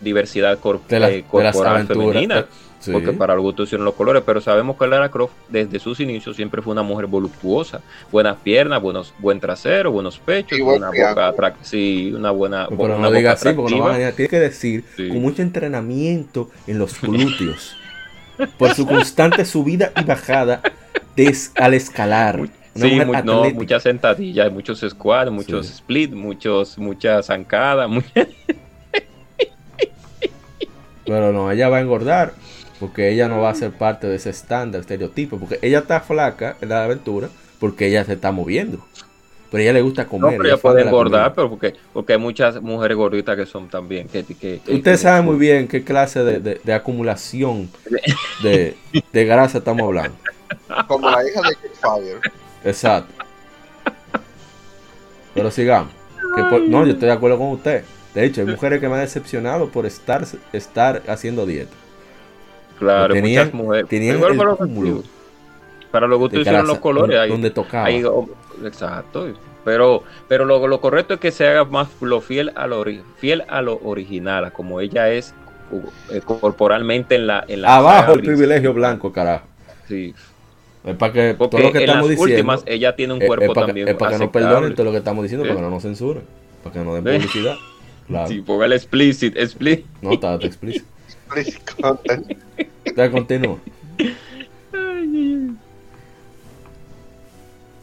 diversidad 0.01 0.53
eh, 0.53 1.23
corporal 1.29 1.87
femenina. 1.87 2.45
Porque 2.91 3.13
para 3.13 3.33
el 3.33 3.39
gusto 3.39 3.63
hicieron 3.63 3.85
los 3.85 3.93
colores, 3.93 4.23
pero 4.25 4.41
sabemos 4.41 4.77
que 4.77 4.87
Lara 4.87 5.09
Croft 5.09 5.33
desde 5.49 5.79
sus 5.79 5.99
inicios 5.99 6.35
siempre 6.35 6.61
fue 6.61 6.73
una 6.73 6.83
mujer 6.83 7.07
voluptuosa, 7.07 7.81
buenas 8.11 8.37
piernas, 8.37 8.81
buenos, 8.81 9.13
buen 9.19 9.39
trasero, 9.39 9.91
buenos 9.91 10.19
pechos, 10.19 10.59
una 10.59 10.87
boca 10.87 11.33
sí, 11.61 12.13
una 12.15 12.31
buena 12.31 12.67
Pero 12.69 12.99
no 12.99 13.11
diga 13.11 13.33
así, 13.33 13.53
porque 13.53 13.75
no 13.75 13.91
tiene 13.91 14.29
que 14.29 14.39
decir 14.39 14.83
con 14.97 15.21
mucho 15.21 15.41
entrenamiento 15.41 16.49
en 16.67 16.79
los 16.79 16.99
glúteos, 17.01 17.75
por 18.57 18.73
su 18.73 18.85
constante 18.85 19.45
subida 19.45 19.91
y 19.99 20.03
bajada 20.03 20.61
al 21.55 21.73
escalar 21.73 22.49
sí, 22.75 22.99
no, 23.23 23.49
muchas 23.51 23.83
sentadillas, 23.83 24.51
muchos 24.51 24.83
squats, 24.87 25.31
muchos 25.31 25.69
split, 25.69 26.11
muchos, 26.11 26.77
muchas 26.77 27.27
zancadas. 27.27 27.89
Pero 31.05 31.33
no, 31.33 31.51
ella 31.51 31.69
va 31.69 31.77
a 31.77 31.81
engordar 31.81 32.33
porque 32.83 33.09
ella 33.09 33.29
no 33.29 33.39
va 33.39 33.49
a 33.49 33.55
ser 33.55 33.71
parte 33.71 34.07
de 34.07 34.17
ese 34.17 34.29
estándar, 34.29 34.81
estereotipo, 34.81 35.39
porque 35.39 35.57
ella 35.61 35.79
está 35.79 36.01
flaca 36.01 36.57
en 36.59 36.67
la 36.67 36.83
aventura 36.83 37.29
porque 37.57 37.87
ella 37.87 38.03
se 38.03 38.11
está 38.11 38.33
moviendo. 38.33 38.85
Pero 39.49 39.61
a 39.61 39.63
ella 39.63 39.71
le 39.71 39.81
gusta 39.81 40.05
comer. 40.05 40.33
No, 40.33 40.37
pero 40.37 40.49
ella 40.49 40.61
puede 40.61 40.81
engordar, 40.81 41.33
pero 41.33 41.49
porque, 41.49 41.75
porque 41.93 42.11
hay 42.11 42.19
muchas 42.19 42.61
mujeres 42.61 42.97
gorditas 42.97 43.37
que 43.37 43.45
son 43.45 43.69
también. 43.69 44.09
Que, 44.09 44.25
que, 44.25 44.59
Usted 44.67 44.97
sabe 44.97 45.21
muy 45.21 45.37
bien 45.37 45.69
qué 45.69 45.85
clase 45.85 46.25
de, 46.25 46.59
de, 46.61 46.73
acumulación 46.73 47.69
de, 48.43 48.75
de 49.13 49.25
grasa 49.25 49.59
estamos 49.59 49.83
hablando. 49.83 50.17
Como 50.85 51.09
la 51.09 51.25
hija 51.25 51.39
de 51.39 51.55
Fire. 51.79 52.19
Exacto. 52.65 53.13
Pero 55.33 55.49
sigamos. 55.51 55.93
no, 56.67 56.85
yo 56.85 56.91
estoy 56.91 57.07
de 57.07 57.13
acuerdo 57.13 57.37
con 57.37 57.47
usted. 57.47 57.85
De 58.13 58.25
hecho, 58.25 58.41
hay 58.41 58.47
mujeres 58.47 58.81
que 58.81 58.89
me 58.89 58.95
han 58.95 59.01
decepcionado 59.01 59.69
por 59.69 59.85
estar, 59.85 60.25
estar 60.51 61.01
haciendo 61.07 61.45
dieta. 61.45 61.77
Claro, 62.83 63.15
muchas 63.15 63.53
mujeres. 63.53 63.89
Tenían 63.89 64.17
el 64.17 65.03
para 65.91 66.07
lo 66.07 66.27
que 66.27 66.39
hicieron 66.39 66.65
los 66.65 66.79
colores. 66.79 67.19
Ahí, 67.19 67.29
donde 67.29 67.51
tocaba. 67.51 67.89
exacto. 67.89 69.27
Pero, 69.63 70.03
pero 70.27 70.43
lo, 70.43 70.67
lo, 70.67 70.81
correcto 70.81 71.13
es 71.13 71.19
que 71.19 71.31
se 71.31 71.47
haga 71.47 71.65
más 71.65 71.87
lo 72.01 72.19
fiel 72.19 72.51
a 72.55 72.67
lo, 72.67 72.83
fiel 73.17 73.43
a 73.47 73.61
lo 73.61 73.79
original, 73.83 74.51
como 74.51 74.81
ella 74.81 75.09
es 75.09 75.33
eh, 76.11 76.21
corporalmente 76.25 77.15
en 77.15 77.27
la, 77.27 77.45
en 77.47 77.61
la 77.61 77.77
Abajo 77.77 78.13
el 78.13 78.21
privilegio 78.21 78.73
blanco, 78.73 79.13
carajo. 79.13 79.45
Sí. 79.87 80.13
Es 80.83 80.95
para 80.95 81.13
que 81.13 81.35
todo 81.35 81.59
lo 81.59 81.71
que 81.71 81.79
estamos 81.79 82.09
diciendo. 82.09 82.33
Últimas, 82.33 82.63
ella 82.65 82.95
tiene 82.95 83.13
un 83.13 83.21
cuerpo 83.21 83.53
también. 83.53 83.87
Es 83.87 83.95
para 83.95 84.11
que 84.11 84.17
nos 84.17 84.31
perdonen 84.31 84.73
todo 84.73 84.85
lo 84.85 84.91
que 84.91 84.97
estamos 84.97 85.23
diciendo, 85.23 85.45
para 85.45 85.55
que 85.55 85.61
no 85.61 85.69
nos 85.69 85.83
censuren. 85.83 86.23
Para 86.63 86.73
que 86.73 86.79
no 86.79 86.95
den 86.95 87.03
publicidad. 87.03 87.55
Claro. 88.05 88.27
Sí, 88.27 88.41
ponga 88.41 88.65
el 88.65 88.73
explicit, 88.73 89.37
explicit. 89.37 89.85
No, 90.01 90.11
está 90.11 90.35
explicit. 90.35 90.83
Explicit 91.35 91.81
content. 91.81 92.37
Ya 92.95 93.11
continúa. 93.11 93.57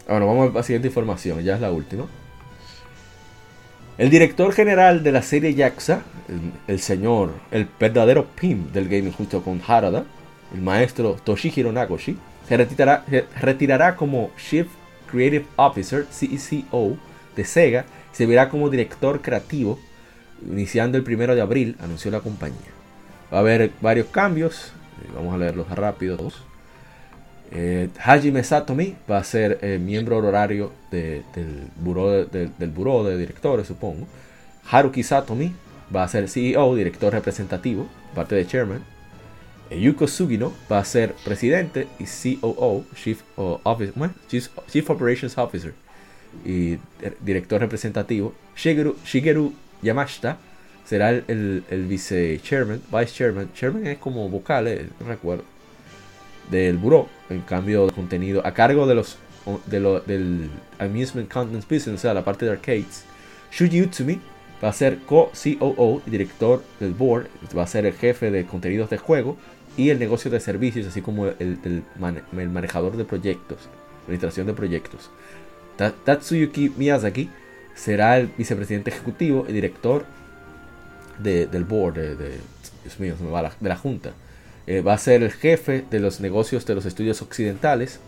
Bueno, 0.09 0.26
vamos 0.26 0.51
a 0.51 0.55
la 0.55 0.62
siguiente 0.62 0.88
información, 0.88 1.42
ya 1.42 1.55
es 1.55 1.61
la 1.61 1.70
última. 1.70 2.07
El 3.96 4.11
director 4.11 4.53
general 4.53 5.03
de 5.03 5.12
la 5.12 5.22
serie 5.22 5.55
Yakuza, 5.55 6.03
el, 6.66 6.80
señor, 6.80 7.34
el 7.51 7.68
verdadero 7.78 8.26
PIM 8.26 8.72
del 8.72 8.88
gaming 8.88 9.12
junto 9.12 9.42
con 9.42 9.61
Harada, 9.66 10.05
el 10.55 10.62
maestro 10.62 11.16
Toshihiro 11.22 11.70
Nagoshi, 11.70 12.16
se 12.48 12.57
retirará, 12.57 13.96
como 13.96 14.30
Chief 14.36 14.66
Creative 15.11 15.44
Officer, 15.57 16.07
CEO, 16.11 16.96
de 17.36 17.44
Sega 17.44 17.84
se 18.12 18.26
verá 18.26 18.48
como 18.48 18.68
director 18.68 19.20
creativo 19.20 19.78
iniciando 20.44 20.98
el 20.98 21.05
primero 21.05 21.34
de 21.34 21.42
abril, 21.42 21.76
anunció 21.80 22.11
la 22.11 22.20
compañía. 22.20 22.80
Va 23.32 23.39
a 23.39 23.40
haber 23.40 23.70
varios 23.81 24.09
cambios, 24.09 24.73
eh, 25.02 25.11
vamos 25.15 25.35
a 25.35 25.39
leerlos 25.39 25.69
rápido. 25.70 26.19
Eh, 27.52 27.89
Hajime 28.02 28.43
Satomi 28.43 28.97
va 29.11 29.19
a 29.19 29.24
ser 29.24 29.59
eh, 29.62 29.78
miembro 29.78 30.19
honorario 30.19 30.73
del, 30.90 31.24
buró 31.77 32.24
de, 32.24 32.51
del 32.59 32.70
buró 32.70 33.05
de 33.05 33.16
directores, 33.16 33.66
supongo. 33.66 34.07
Haruki 34.70 35.02
Satomi 35.02 35.52
va 35.94 36.05
a 36.05 36.09
ser 36.09 36.28
CEO, 36.28 36.74
director 36.74 37.12
representativo, 37.12 37.86
parte 38.15 38.35
de 38.35 38.47
chairman. 38.47 38.85
Yuko 39.70 40.09
Sugino 40.09 40.52
va 40.70 40.78
a 40.78 40.85
ser 40.85 41.15
presidente 41.24 41.86
y 42.01 42.05
COO, 42.40 42.85
Chief, 42.97 43.23
Chief, 44.28 44.90
Operations 44.90 45.39
Officer 45.39 45.73
y 46.44 46.78
director 47.20 47.61
representativo. 47.61 48.35
Shigeru, 48.57 49.52
Yamashita 49.81 50.39
será 50.85 51.11
el, 51.11 51.65
vice 51.89 52.40
chairman, 52.43 52.81
vice 52.90 53.15
chairman. 53.15 53.52
Chairman 53.55 53.86
es 53.86 53.98
como 53.98 54.28
vocal, 54.28 54.69
eh, 54.69 54.86
no 55.01 55.07
recuerdo. 55.07 55.44
Del 56.51 56.78
buró, 56.78 57.09
en 57.28 57.43
cambio 57.43 57.86
de 57.86 57.93
contenido, 57.93 58.44
a 58.44 58.52
cargo 58.52 58.86
de 58.86 58.94
los 58.94 59.19
de 59.66 59.81
lo, 59.81 60.01
del 60.01 60.51
Amusement 60.78 61.31
Content 61.31 61.65
Business, 61.65 61.94
o 61.94 61.98
sea, 61.98 62.15
la 62.15 62.24
parte 62.24 62.44
de 62.44 62.52
arcades. 62.52 63.05
Shuji 63.52 63.82
Utsumi 63.82 64.20
va 64.62 64.69
a 64.69 64.73
ser 64.73 64.98
co-COO 65.07 66.02
y 66.07 66.11
director 66.11 66.62
del 66.78 66.93
board, 66.93 67.27
va 67.57 67.62
a 67.62 67.66
ser 67.66 67.86
el 67.86 67.94
jefe 67.94 68.31
de 68.31 68.44
contenidos 68.44 68.90
de 68.90 68.98
juego 68.98 69.36
y 69.77 69.90
el 69.90 69.98
negocio 69.98 70.31
de 70.31 70.40
servicios, 70.40 70.86
así 70.86 71.01
como 71.01 71.27
el, 71.27 71.82
manejador 71.98 72.97
de 72.97 73.05
proyectos, 73.05 73.59
administración 74.05 74.47
de 74.47 74.52
proyectos. 74.52 75.11
Tatsuyuki 75.77 76.73
Miyazaki 76.77 77.31
será 77.74 78.19
el 78.19 78.27
vicepresidente 78.27 78.90
ejecutivo 78.90 79.47
y 79.48 79.52
director 79.52 80.05
del 81.22 81.64
board, 81.64 81.94
de, 81.94 82.16
de 82.16 83.68
la 83.68 83.76
junta. 83.76 84.12
Eh, 84.66 84.82
va 84.82 84.94
a 84.94 84.98
ser 84.98 85.22
el 85.22 85.32
jefe 85.32 85.84
de 85.90 85.98
los 85.98 86.20
negocios 86.20 86.64
de 86.66 86.74
los 86.74 86.86
estudios 86.86 87.22
occidentales. 87.22 87.98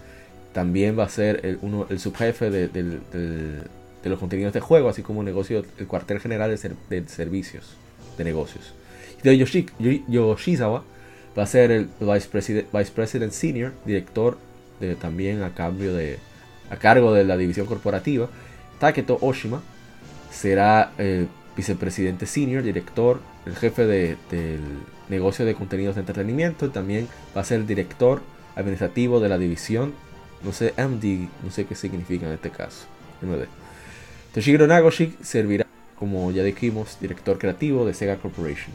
También 0.52 0.98
va 0.98 1.04
a 1.04 1.08
ser 1.08 1.44
el, 1.44 1.58
uno, 1.62 1.86
el 1.90 1.98
subjefe 1.98 2.50
de, 2.50 3.00
los 4.04 4.18
contenidos 4.18 4.52
de 4.52 4.60
juego, 4.60 4.88
así 4.88 5.02
como 5.02 5.22
el 5.22 5.26
negocio, 5.26 5.64
el 5.78 5.86
cuartel 5.86 6.20
general 6.20 6.50
de, 6.50 7.08
servicios, 7.08 7.74
de 8.16 8.24
negocios. 8.24 8.74
De 9.22 9.36
Yoshizawa 9.36 10.84
va 11.36 11.42
a 11.42 11.46
ser 11.46 11.70
el 11.70 11.88
Vice 11.98 12.92
President, 12.94 13.32
Senior, 13.32 13.72
director 13.84 14.38
de, 14.78 14.94
también 14.94 15.42
a 15.42 15.54
cambio 15.54 15.94
de 15.94 16.18
a 16.70 16.76
cargo 16.76 17.12
de 17.12 17.24
la 17.24 17.36
división 17.36 17.66
corporativa. 17.66 18.28
Taketo 18.78 19.18
Oshima 19.20 19.62
será 20.30 20.92
el 20.98 21.28
vicepresidente 21.56 22.26
senior, 22.26 22.62
director, 22.62 23.20
el 23.46 23.56
jefe 23.56 23.86
del 23.86 24.60
negocio 25.08 25.44
de 25.44 25.54
contenidos 25.54 25.94
de 25.96 26.00
entretenimiento. 26.00 26.70
También 26.70 27.08
va 27.36 27.42
a 27.42 27.44
ser 27.44 27.60
el 27.60 27.66
director 27.66 28.22
administrativo 28.54 29.20
de 29.20 29.28
la 29.28 29.38
división 29.38 29.94
No 30.44 30.52
sé, 30.52 30.74
MD, 30.76 31.28
no 31.44 31.50
sé 31.50 31.66
qué 31.66 31.74
significa 31.74 32.26
en 32.26 32.32
este 32.32 32.50
caso. 32.50 32.86
Toshihiro 34.34 34.66
Nagoshi 34.66 35.14
servirá, 35.22 35.66
como 35.98 36.30
ya 36.32 36.42
dijimos, 36.42 36.98
director 37.00 37.38
creativo 37.38 37.86
de 37.86 37.94
Sega 37.94 38.16
Corporation. 38.16 38.74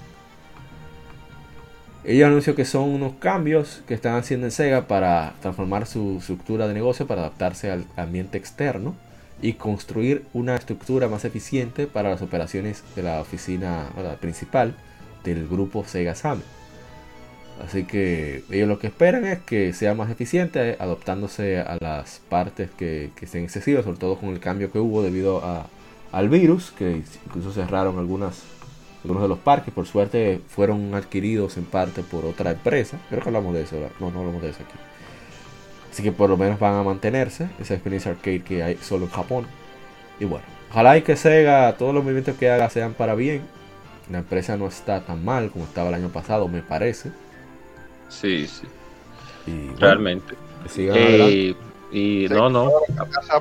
Ella 2.06 2.28
anunció 2.28 2.56
que 2.56 2.64
son 2.64 2.84
unos 2.84 3.16
cambios 3.16 3.82
que 3.86 3.94
están 3.94 4.16
haciendo 4.16 4.48
en 4.48 4.52
Sega 4.52 4.88
para 4.88 5.34
transformar 5.41 5.86
su 5.88 6.20
estructura 6.20 6.70
de 6.70 6.74
negocio 6.74 7.06
para 7.06 7.22
adaptarse 7.22 7.70
al 7.70 7.86
ambiente 7.98 8.38
externo 8.38 8.95
y 9.41 9.53
construir 9.53 10.26
una 10.34 10.55
estructura 10.55 11.07
más 11.07 11.26
eficiente 11.26 11.88
para 11.88 12.09
las 12.09 12.22
operaciones 12.22 12.84
de 12.95 13.03
la 13.03 13.22
oficina 13.22 13.89
principal 14.19 14.76
del 15.23 15.47
grupo 15.47 15.85
Sega 15.85 16.15
Sam. 16.15 16.41
Así 17.65 17.85
que 17.85 18.43
ellos 18.51 18.68
lo 18.68 18.77
que 18.77 18.88
esperan 18.88 19.26
es 19.26 19.39
que 19.39 19.73
sea 19.73 19.95
más 19.95 20.11
eficiente 20.11 20.77
adaptándose 20.80 21.59
a 21.59 21.77
las 21.80 22.22
partes 22.30 22.69
que, 22.77 23.11
que 23.15 23.26
sean 23.26 23.43
excesivas, 23.43 23.84
sobre 23.84 23.97
todo 23.97 24.18
con 24.18 24.30
el 24.30 24.39
cambio 24.39 24.72
que 24.72 24.77
hubo 24.80 25.01
debido 25.01 25.43
a, 25.43 25.65
al 26.11 26.30
virus, 26.30 26.72
que 26.72 27.01
incluso 27.26 27.51
cerraron 27.51 27.97
algunas, 27.97 28.43
algunos 29.03 29.23
de 29.23 29.30
los 29.30 29.39
parques, 29.39 29.73
por 29.73 29.88
suerte 29.88 30.39
fueron 30.47 30.93
adquiridos 30.93 31.57
en 31.57 31.65
parte 31.65 32.03
por 32.03 32.26
otra 32.26 32.51
empresa, 32.51 32.99
creo 33.09 33.23
que 33.23 33.30
hablamos 33.30 33.53
de 33.55 33.64
eso, 33.64 33.76
no, 33.99 34.11
no 34.11 34.19
hablamos 34.19 34.41
de 34.41 34.49
eso 34.49 34.59
aquí. 34.64 34.77
Así 35.91 36.03
que 36.03 36.11
por 36.11 36.30
lo 36.30 36.38
menos 36.38 36.59
van 36.59 36.76
a 36.76 36.84
mantenerse 36.84 37.49
esa 37.59 37.73
experiencia 37.73 38.11
arcade 38.11 38.43
que 38.43 38.64
hay 38.64 38.77
solo 38.77 39.05
en 39.05 39.11
Japón. 39.11 39.47
Y 40.19 40.26
bueno, 40.26 40.45
ojalá 40.72 40.97
y 40.97 41.01
que 41.01 41.15
Sega, 41.15 41.76
todos 41.77 41.93
los 41.93 42.03
movimientos 42.03 42.35
que 42.38 42.49
haga 42.49 42.69
sean 42.69 42.93
para 42.93 43.15
bien. 43.15 43.41
La 44.11 44.19
empresa 44.19 44.55
no 44.57 44.68
está 44.68 45.01
tan 45.01 45.23
mal 45.26 45.49
como 45.49 45.65
estaba 45.65 45.89
el 45.89 45.95
año 45.95 46.09
pasado, 46.09 46.47
me 46.47 46.61
parece. 46.61 47.11
Sí, 48.09 48.47
sí. 48.47 48.68
Realmente. 49.80 50.35
Eh, 50.77 51.55
y 51.91 52.27
no, 52.30 52.49
no. 52.49 52.72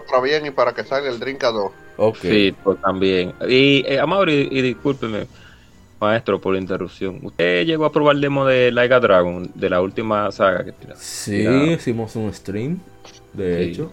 Para 0.09 0.23
bien 0.23 0.47
y 0.47 0.51
para 0.51 0.73
que 0.73 0.85
salga 0.85 1.09
el 1.09 1.19
drink 1.19 1.43
a 1.45 1.51
dos. 1.51 1.73
Sí, 2.21 2.55
pues 2.63 2.81
también. 2.81 3.33
Y, 3.49 3.85
eh, 3.87 4.01
y, 4.29 4.59
y 4.59 4.63
discúlpeme, 4.63 5.27
maestro, 6.01 6.41
por 6.41 6.55
la 6.55 6.61
interrupción. 6.61 7.21
¿Usted 7.23 7.65
llegó 7.67 7.85
a 7.85 7.93
probar 7.93 8.17
el 8.17 8.23
demo 8.23 8.45
de 8.45 8.71
Laiga 8.71 9.01
Dragon, 9.01 9.51
de 9.55 9.71
la 9.71 9.81
última 9.81 10.31
saga 10.33 10.65
que 10.65 10.73
tiraste? 10.73 11.05
Sí, 11.05 11.73
hicimos 11.73 12.17
un 12.17 12.33
stream, 12.33 12.79
de 13.33 13.65
hecho. 13.65 13.91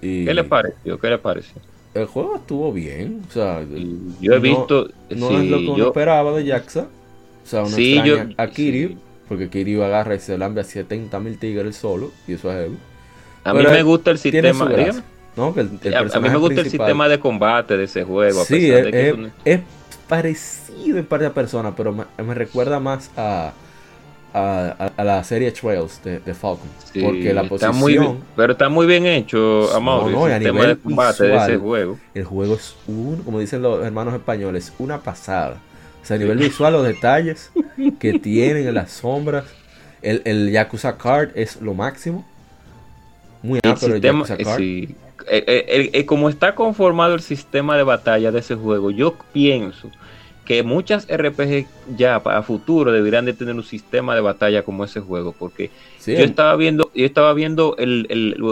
¿Qué 0.00 0.32
le 0.32 0.44
pareció? 0.44 0.98
¿Qué 0.98 1.08
le 1.08 1.18
pareció? 1.18 1.60
El 1.94 2.06
juego 2.06 2.36
estuvo 2.36 2.72
bien. 2.72 3.22
O 3.28 3.32
sea, 3.32 3.64
yo 4.20 4.34
he 4.34 4.38
visto. 4.38 4.88
No 5.10 5.30
es 5.40 5.50
lo 5.50 5.58
que 5.58 5.68
uno 5.68 5.86
esperaba 5.88 6.32
de 6.32 6.46
Jaxa. 6.46 6.86
O 7.44 7.46
sea, 7.46 7.60
uno 7.62 7.74
sí, 7.74 7.98
extraña 7.98 8.34
a 8.36 8.46
Kiryu. 8.48 8.96
Porque 9.28 9.48
Kiryu 9.48 9.82
agarra 9.82 10.14
y 10.14 10.20
se 10.20 10.38
lambe 10.38 10.60
a 10.60 10.64
70 10.64 11.18
mil 11.20 11.38
tigres 11.38 11.76
solo. 11.76 12.12
Y 12.26 12.34
eso 12.34 12.52
es 12.52 12.68
él. 12.68 12.78
A 13.44 13.54
mí 13.54 13.64
me 13.64 13.82
gusta 13.82 14.10
el 14.10 14.18
sistema. 14.18 14.68
¿no? 15.36 15.54
Que 15.54 15.60
el, 15.60 15.94
a, 15.94 16.20
mí 16.20 16.28
me 16.28 16.36
gusta 16.36 16.60
el 16.60 16.70
sistema 16.70 17.08
de 17.08 17.18
combate 17.18 17.76
de 17.76 17.84
ese 17.84 18.04
juego. 18.04 18.44
sí, 18.44 18.70
es, 18.70 19.60
parecido 20.08 20.98
en 20.98 21.06
parte 21.06 21.26
a 21.26 21.34
persona, 21.34 21.74
pero 21.76 21.92
me, 21.92 22.34
recuerda 22.34 22.80
más 22.80 23.10
a, 23.16 23.52
a, 24.32 25.04
la 25.04 25.22
serie 25.24 25.52
Trails 25.52 26.02
de, 26.02 26.20
de 26.20 26.34
Falcon. 26.34 26.68
porque 27.00 27.32
la 27.32 27.44
posición. 27.44 27.76
muy 27.76 27.98
pero 28.34 28.52
está 28.52 28.68
muy 28.68 28.86
bien 28.86 29.06
hecho, 29.06 29.72
Amor. 29.74 30.10
No, 30.10 30.26
el 30.26 30.34
sistema 30.34 30.66
de 30.66 30.76
combate 30.76 31.24
de 31.24 31.36
ese 31.36 31.56
juego. 31.58 31.98
El 32.14 32.24
juego 32.24 32.54
es 32.54 32.74
un, 32.86 33.22
como 33.22 33.38
dicen 33.38 33.62
los 33.62 33.84
hermanos 33.84 34.14
españoles, 34.14 34.72
una 34.78 35.00
pasada. 35.00 35.58
O 36.02 36.06
sea, 36.06 36.16
a 36.16 36.18
nivel 36.18 36.38
visual, 36.38 36.72
los 36.72 36.84
detalles 36.84 37.50
que 37.98 38.18
tienen 38.18 38.66
en 38.66 38.74
las 38.74 38.92
sombras. 38.92 39.44
El, 40.00 40.22
el 40.24 40.50
Yakuza 40.50 40.96
Card 40.96 41.30
es 41.34 41.60
lo 41.60 41.74
máximo. 41.74 42.24
Muy 43.42 43.60
amplio 43.62 43.94
el, 43.94 44.00
Yakuza 44.00 44.36
Card. 44.36 44.60
Eh, 45.26 45.90
eh, 45.92 46.06
como 46.06 46.28
está 46.28 46.54
conformado 46.54 47.14
el 47.14 47.20
sistema 47.20 47.76
de 47.76 47.82
batalla 47.82 48.30
de 48.30 48.38
ese 48.40 48.54
juego, 48.54 48.90
yo 48.90 49.16
pienso 49.32 49.90
que 50.44 50.62
muchas 50.62 51.06
RPG 51.08 51.66
ya 51.96 52.16
a 52.16 52.42
futuro 52.42 52.90
deberían 52.90 53.26
de 53.26 53.34
tener 53.34 53.54
un 53.54 53.64
sistema 53.64 54.14
de 54.14 54.22
batalla 54.22 54.62
como 54.62 54.84
ese 54.84 55.00
juego, 55.00 55.34
porque 55.38 55.70
yo 56.06 56.14
estaba 56.14 56.56
viendo, 56.56 56.90
yo 56.94 57.04
estaba 57.04 57.34
viendo 57.34 57.76
el, 57.78 58.06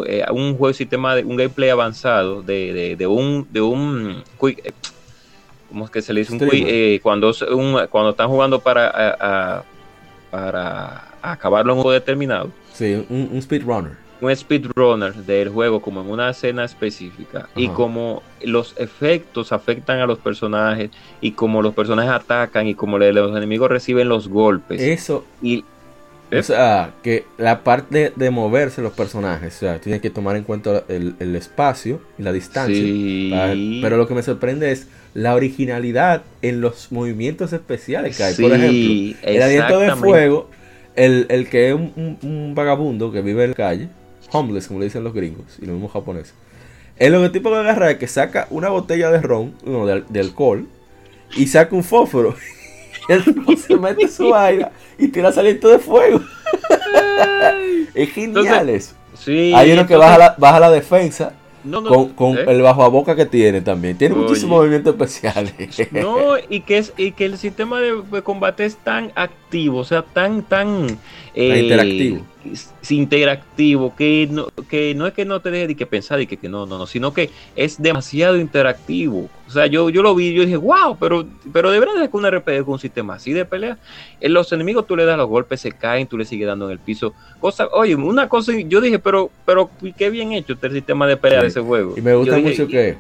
eh, 0.07 0.25
un 0.31 0.59
juego 0.59 0.75
sistema 0.75 1.15
de 1.15 1.25
un 1.25 1.37
gameplay 1.37 1.71
avanzado 1.71 2.43
de, 2.43 2.97
de, 2.99 3.07
un 3.07 3.47
de 3.51 3.63
un 3.63 4.23
quick, 4.39 4.75
¿cómo 5.71 5.87
es 5.87 5.91
que 5.91 6.03
se 6.03 6.13
le 6.13 6.21
dice? 6.21 6.35
Un 6.35 6.99
cuando 7.03 7.33
cuando 7.91 8.11
están 8.11 8.29
jugando 8.29 8.61
para 8.61 9.65
para 10.31 11.05
acabarlo 11.23 11.73
en 11.73 11.79
un 11.79 11.83
juego 11.83 11.95
determinado. 11.95 12.51
Sí, 12.75 13.07
un 13.09 13.41
speedrunner 13.41 14.06
un 14.21 14.35
speedrunner 14.35 15.15
del 15.15 15.51
juego 15.51 15.81
como 15.81 16.01
en 16.01 16.11
una 16.11 16.31
escena 16.31 16.65
específica 16.65 17.49
y 17.55 17.69
como 17.69 18.23
los 18.43 18.75
efectos 18.79 19.53
afectan 19.53 20.01
a 20.01 20.07
los 20.07 20.19
personajes 20.19 20.91
y 21.21 21.33
como 21.33 21.63
los 21.63 21.75
personajes 21.75 22.11
atacan 22.11 22.67
y 22.67 22.75
como 22.75 22.99
los 22.99 23.37
enemigos 23.37 23.71
reciben 23.71 24.09
los 24.09 24.29
golpes. 24.29 24.81
Eso. 24.81 25.25
Y 25.43 25.65
o 26.33 26.43
sea, 26.43 26.91
que 27.03 27.25
la 27.39 27.63
parte 27.63 28.13
de 28.15 28.31
moverse 28.31 28.83
los 28.83 28.93
personajes, 28.93 29.57
o 29.57 29.59
sea, 29.61 29.79
tiene 29.79 30.01
que 30.01 30.11
tomar 30.11 30.35
en 30.37 30.43
cuenta 30.43 30.83
el, 30.89 31.37
espacio 31.37 32.01
y 32.19 32.23
la 32.23 32.33
distancia. 32.33 32.83
pero 33.81 33.97
lo 33.97 34.09
que 34.09 34.15
me 34.15 34.23
sorprende 34.23 34.73
es 34.73 34.89
la 35.15 35.35
originalidad 35.35 36.23
en 36.43 36.61
los 36.61 36.91
movimientos 36.91 37.53
especiales 37.53 38.17
que 38.17 38.25
hay. 38.25 38.35
Por 38.35 38.53
ejemplo, 38.53 39.19
el 39.23 39.43
aliento 39.43 39.79
de 39.79 39.95
fuego, 39.95 40.51
el, 40.97 41.27
el 41.29 41.49
que 41.49 41.69
es 41.69 41.75
un, 41.75 42.53
vagabundo 42.57 43.13
que 43.13 43.23
vive 43.23 43.45
en 43.45 43.51
la 43.51 43.57
calle, 43.57 43.89
homeless, 44.33 44.69
como 44.69 44.81
le 44.81 44.87
dicen 44.87 45.05
los 45.05 45.15
gringos, 45.15 45.59
y 45.61 45.67
los 45.67 45.75
mismos 45.75 45.93
japoneses. 45.93 46.35
Es 46.97 47.11
lo 47.11 47.31
que 47.31 47.39
agarra 47.39 47.91
es 47.91 47.99
que 47.99 48.09
saca 48.09 48.47
una 48.51 48.71
botella 48.71 49.11
de 49.11 49.21
ron, 49.21 49.55
no, 49.65 49.87
de, 49.87 50.21
alcohol, 50.21 50.67
y 51.37 51.47
saca 51.47 51.75
un 51.77 51.85
fósforo. 51.85 52.35
y 53.09 53.13
el 53.13 53.25
tipo 53.25 53.57
se 53.57 53.77
mete 53.77 54.09
su 54.09 54.29
vaina 54.31 54.71
y 54.99 55.09
tira 55.09 55.33
saliente 55.33 55.69
de 55.69 55.79
fuego. 55.79 56.21
es 57.95 58.11
genial 58.11 58.69
eso. 58.71 58.95
Hay 59.27 59.73
uno 59.73 59.87
que 59.87 59.97
baja, 59.97 60.19
la, 60.19 60.35
baja 60.39 60.61
la 60.61 60.71
defensa 60.71 61.35
con, 62.15 62.39
¿eh? 62.39 62.45
el 62.47 62.63
bajo 62.63 62.83
a 62.83 62.89
boca 62.89 63.17
que 63.17 63.27
tiene 63.27 63.61
también. 63.61 63.97
Tiene 63.97 64.15
muchísimos 64.15 64.59
movimientos 64.59 64.95
especiales. 64.95 65.55
No, 65.93 66.37
y 66.49 66.61
que, 66.61 66.79
es, 66.79 66.93
y 66.97 67.13
que 67.13 67.25
el 67.27 67.39
sistema 67.39 67.81
de, 67.81 68.23
combate 68.23 68.65
es 68.65 68.77
tan 68.77 69.13
activo, 69.15 69.46
o 69.53 69.85
sea, 69.85 70.03
tan, 70.03 70.43
tan... 70.43 70.99
Eh, 71.35 71.61
interactivo 71.63 72.25
interactivo, 72.91 73.95
que 73.97 74.29
no, 74.31 74.49
que 74.69 74.95
no 74.95 75.07
es 75.07 75.15
que 75.15 75.25
no 75.25 75.41
te 75.41 75.51
deje 75.51 75.69
de 75.69 75.77
que 75.77 75.87
pensar 75.87 76.21
y 76.21 76.27
que, 76.27 76.37
que, 76.37 76.49
no, 76.49 76.67
no, 76.67 76.79
no, 76.79 76.87
sino 76.87 77.13
que 77.13 77.31
es 77.55 77.81
demasiado 77.81 78.39
interactivo. 78.39 79.29
O 79.47 79.51
sea, 79.51 79.67
yo, 79.67 79.91
yo 79.91 80.03
lo 80.03 80.15
vi, 80.15 80.33
yo 80.33 80.43
dije, 80.43 80.57
wow, 80.57 80.97
pero, 80.99 81.27
pero 81.53 81.71
de 81.71 81.81
verdad 81.81 82.03
es 82.03 82.11
que 82.11 82.17
un 82.17 82.29
RPG 82.31 82.65
con 82.65 82.75
un 82.75 82.79
sistema 82.79 83.15
así 83.15 83.33
de 83.33 83.45
pelea, 83.45 83.79
en 84.21 84.33
los 84.33 84.53
enemigos 84.53 84.87
tú 84.87 84.97
le 84.97 85.05
das 85.05 85.17
los 85.17 85.29
golpes, 85.29 85.61
se 85.61 85.73
caen, 85.73 86.07
tú 86.07 86.19
le 86.19 86.25
sigues 86.25 86.47
dando 86.47 86.67
en 86.67 86.73
el 86.73 86.79
piso. 86.79 87.15
Cosa, 87.41 87.69
oye, 87.73 87.95
una 87.95 88.29
cosa, 88.29 88.53
yo 88.53 88.81
dije, 88.81 88.99
pero, 88.99 89.31
pero 89.45 89.71
qué 89.97 90.11
bien 90.11 90.33
hecho 90.33 90.55
este 90.55 90.71
sistema 90.71 91.07
de 91.07 91.17
pelea 91.17 91.43
de 91.43 91.49
ese 91.49 91.61
juego. 91.61 91.95
Y 91.97 92.01
me 92.01 92.15
gusta 92.15 92.39
mucho 92.39 92.67
que 92.67 92.97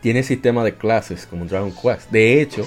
tiene 0.00 0.22
sistema 0.22 0.64
de 0.64 0.74
clases 0.74 1.26
como 1.26 1.44
Dragon 1.46 1.72
Quest. 1.72 2.10
De 2.10 2.40
hecho, 2.40 2.66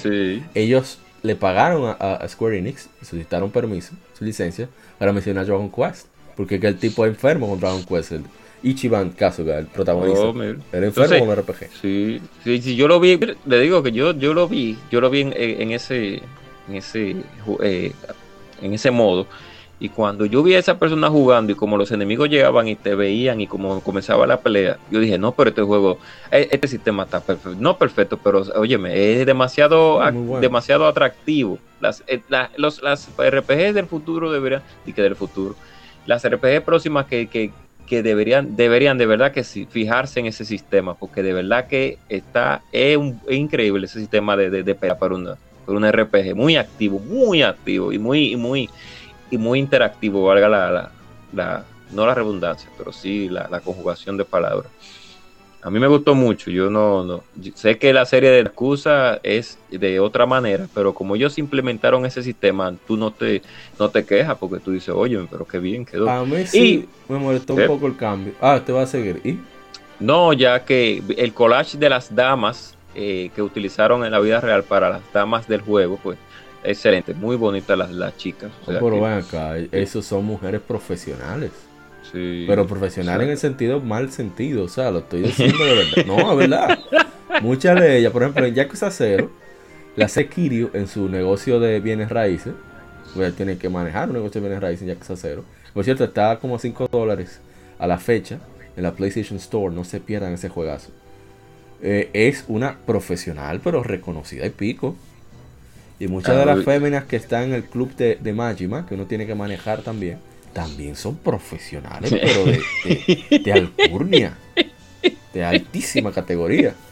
ellos 0.53 0.99
le 1.23 1.35
pagaron 1.35 1.95
a, 1.99 2.27
Square 2.27 2.57
Enix, 2.57 2.89
solicitaron 3.01 3.51
permiso, 3.51 3.93
su 4.17 4.25
licencia, 4.25 4.69
para 4.97 5.13
mencionar 5.13 5.45
Dragon 5.45 5.71
Quest. 5.71 6.07
Porque 6.35 6.59
que 6.59 6.67
el 6.67 6.77
tipo 6.77 7.05
es 7.05 7.11
enfermo 7.11 7.49
con 7.49 7.59
Dragon 7.59 7.83
Quest. 7.83 8.13
El 8.13 8.23
Ichiban 8.63 9.11
Kasuga, 9.11 9.59
el 9.59 9.65
protagonista. 9.65 10.21
Oh, 10.21 10.43
era 10.43 10.85
enfermo 10.85 11.25
con 11.25 11.35
RPG. 11.35 11.69
Sí, 11.81 12.21
sí, 12.43 12.75
yo 12.75 12.87
lo 12.87 12.99
vi, 12.99 13.19
le 13.45 13.59
digo 13.59 13.81
que 13.81 13.91
yo, 13.91 14.13
yo 14.13 14.33
lo 14.33 14.47
vi, 14.47 14.77
yo 14.91 15.01
lo 15.01 15.09
vi 15.09 15.21
en, 15.21 15.71
ese, 15.71 16.21
en 16.67 16.75
ese, 16.75 17.15
eh, 17.63 17.91
en 18.61 18.73
ese 18.73 18.91
modo. 18.91 19.27
Y 19.81 19.89
cuando 19.89 20.27
yo 20.27 20.43
vi 20.43 20.53
a 20.53 20.59
esa 20.59 20.77
persona 20.77 21.09
jugando 21.09 21.51
y 21.51 21.55
como 21.55 21.75
los 21.75 21.91
enemigos 21.91 22.29
llegaban 22.29 22.67
y 22.67 22.75
te 22.75 22.93
veían 22.93 23.41
y 23.41 23.47
como 23.47 23.81
comenzaba 23.81 24.27
la 24.27 24.39
pelea, 24.39 24.77
yo 24.91 24.99
dije, 24.99 25.17
no, 25.17 25.31
pero 25.31 25.49
este 25.49 25.63
juego, 25.63 25.97
e, 26.29 26.47
este 26.51 26.67
sistema 26.67 27.03
está 27.03 27.19
perfecto. 27.19 27.57
No 27.59 27.79
perfecto, 27.79 28.19
pero 28.23 28.43
óyeme, 28.55 29.13
es 29.13 29.25
demasiado, 29.25 29.99
demasiado 30.39 30.85
atractivo. 30.85 31.57
Las, 31.79 32.03
eh, 32.05 32.21
los, 32.57 32.83
las 32.83 33.09
RPGs 33.17 33.73
del 33.73 33.87
futuro 33.87 34.31
deberían, 34.31 34.61
y 34.85 34.93
que 34.93 35.01
del 35.01 35.15
futuro, 35.15 35.55
las 36.05 36.29
RPG 36.29 36.63
próximas 36.63 37.07
que, 37.07 37.25
que, 37.25 37.49
que 37.87 38.03
deberían, 38.03 38.55
deberían 38.55 38.99
de 38.99 39.07
verdad 39.07 39.31
que 39.31 39.43
fijarse 39.43 40.19
en 40.19 40.27
ese 40.27 40.45
sistema, 40.45 40.93
porque 40.93 41.23
de 41.23 41.33
verdad 41.33 41.65
que 41.65 41.97
está, 42.07 42.61
es, 42.71 42.99
increíble 43.31 43.87
ese 43.87 43.99
sistema 43.99 44.37
de, 44.37 44.51
de, 44.61 44.75
pelea 44.75 44.99
para 44.99 45.15
una, 45.15 45.37
para 45.65 45.75
una 45.75 45.91
RPG, 45.91 46.35
muy 46.35 46.55
activo, 46.55 46.99
muy 46.99 47.41
activo 47.41 47.91
y 47.91 47.97
muy, 47.97 48.35
muy 48.35 48.69
y 49.31 49.37
muy 49.37 49.59
interactivo, 49.59 50.25
valga 50.25 50.47
la, 50.47 50.91
la, 51.33 51.65
no 51.91 52.05
la 52.05 52.13
redundancia, 52.13 52.69
pero 52.77 52.91
sí 52.91 53.29
la, 53.29 53.59
conjugación 53.61 54.17
de 54.17 54.25
palabras. 54.25 54.69
A 55.63 55.69
mí 55.69 55.79
me 55.79 55.87
gustó 55.87 56.15
mucho. 56.15 56.49
Yo 56.49 56.71
no, 56.71 57.03
no 57.03 57.23
sé 57.53 57.77
que 57.77 57.93
la 57.93 58.05
serie 58.05 58.31
de 58.31 58.39
excusa 58.39 59.19
es 59.21 59.59
de 59.69 59.99
otra 59.99 60.25
manera, 60.25 60.67
pero 60.73 60.93
como 60.93 61.15
ellos 61.15 61.37
implementaron 61.37 62.05
ese 62.05 62.23
sistema, 62.23 62.75
tú 62.87 62.97
no 62.97 63.11
te, 63.11 63.43
no 63.79 63.89
te 63.89 64.03
quejas 64.03 64.37
porque 64.39 64.59
tú 64.59 64.71
dices, 64.71 64.89
oye, 64.89 65.19
pero 65.29 65.45
qué 65.45 65.59
bien 65.59 65.85
quedó. 65.85 66.09
A 66.09 66.25
mí 66.25 66.45
sí 66.47 66.89
me 67.07 67.19
molestó 67.19 67.53
un 67.53 67.67
poco 67.67 67.85
el 67.87 67.95
cambio. 67.95 68.33
Ah, 68.41 68.59
te 68.65 68.71
va 68.71 68.81
a 68.81 68.87
seguir. 68.87 69.21
¿Y? 69.23 69.39
No, 69.99 70.33
ya 70.33 70.65
que 70.65 71.03
el 71.15 71.31
collage 71.33 71.77
de 71.77 71.89
las 71.89 72.13
damas 72.15 72.75
eh, 72.95 73.29
que 73.35 73.43
utilizaron 73.43 74.03
en 74.03 74.11
la 74.11 74.19
vida 74.19 74.41
real 74.41 74.63
para 74.63 74.89
las 74.89 75.13
damas 75.13 75.47
del 75.47 75.61
juego, 75.61 75.99
pues 76.01 76.17
excelente, 76.63 77.13
muy 77.13 77.35
bonitas 77.35 77.77
las, 77.77 77.91
las 77.91 78.17
chicas. 78.17 78.51
pero 78.65 79.01
ven 79.01 79.13
acá, 79.13 79.57
esos 79.57 80.05
son 80.05 80.25
mujeres 80.25 80.61
profesionales. 80.61 81.51
Pero 82.11 82.67
profesional 82.67 83.21
en 83.21 83.29
el 83.29 83.37
sentido 83.37 83.79
mal 83.79 84.11
sentido, 84.11 84.65
o 84.65 84.69
sea, 84.69 84.91
lo 84.91 84.99
estoy 84.99 85.21
diciendo 85.21 85.63
de 85.63 85.75
verdad. 85.75 86.05
No, 86.05 86.31
es 86.31 86.37
verdad. 86.37 86.79
Muchas 87.41 87.79
de 87.79 87.97
ellas, 87.97 88.11
por 88.11 88.23
ejemplo, 88.23 88.45
en 88.45 88.53
Yakuza 88.53 88.91
Cero, 88.91 89.31
la 89.95 90.05
hace 90.05 90.27
Kirio 90.27 90.71
en 90.73 90.87
su 90.87 91.07
negocio 91.07 91.59
de 91.59 91.79
bienes 91.79 92.09
raíces. 92.09 92.53
Pues 93.15 93.35
tiene 93.35 93.57
que 93.57 93.69
manejar 93.69 94.09
un 94.09 94.15
negocio 94.15 94.41
de 94.41 94.47
bienes 94.47 94.61
raíces 94.61 94.81
en 94.83 94.89
Yakuza. 94.89 95.15
Por 95.73 95.83
cierto, 95.83 96.03
está 96.03 96.37
como 96.39 96.55
a 96.55 96.59
5 96.59 96.89
dólares 96.91 97.39
a 97.79 97.87
la 97.87 97.97
fecha 97.97 98.39
en 98.75 98.83
la 98.83 98.93
PlayStation 98.93 99.37
Store. 99.37 99.73
No 99.73 99.83
se 99.85 99.99
pierdan 99.99 100.33
ese 100.33 100.49
juegazo. 100.49 100.91
Eh, 101.81 102.09
es 102.13 102.45
una 102.47 102.77
profesional, 102.85 103.61
pero 103.63 103.83
reconocida 103.83 104.45
y 104.45 104.49
pico. 104.49 104.95
Y 106.01 106.07
muchas 106.07 106.35
de 106.35 106.47
las 106.47 106.65
féminas 106.65 107.03
que 107.03 107.15
están 107.15 107.43
en 107.43 107.53
el 107.53 107.63
club 107.63 107.95
de, 107.95 108.17
de 108.19 108.33
Majima, 108.33 108.87
que 108.87 108.95
uno 108.95 109.05
tiene 109.05 109.27
que 109.27 109.35
manejar 109.35 109.83
también 109.83 110.17
también 110.51 110.95
son 110.95 111.15
profesionales, 111.15 112.11
pero 112.11 112.43
de, 112.43 113.39
de, 113.39 113.53
alcurnia, 113.53 114.35
de 115.31 115.45
altísima 115.45 116.11
categoría. 116.11 116.73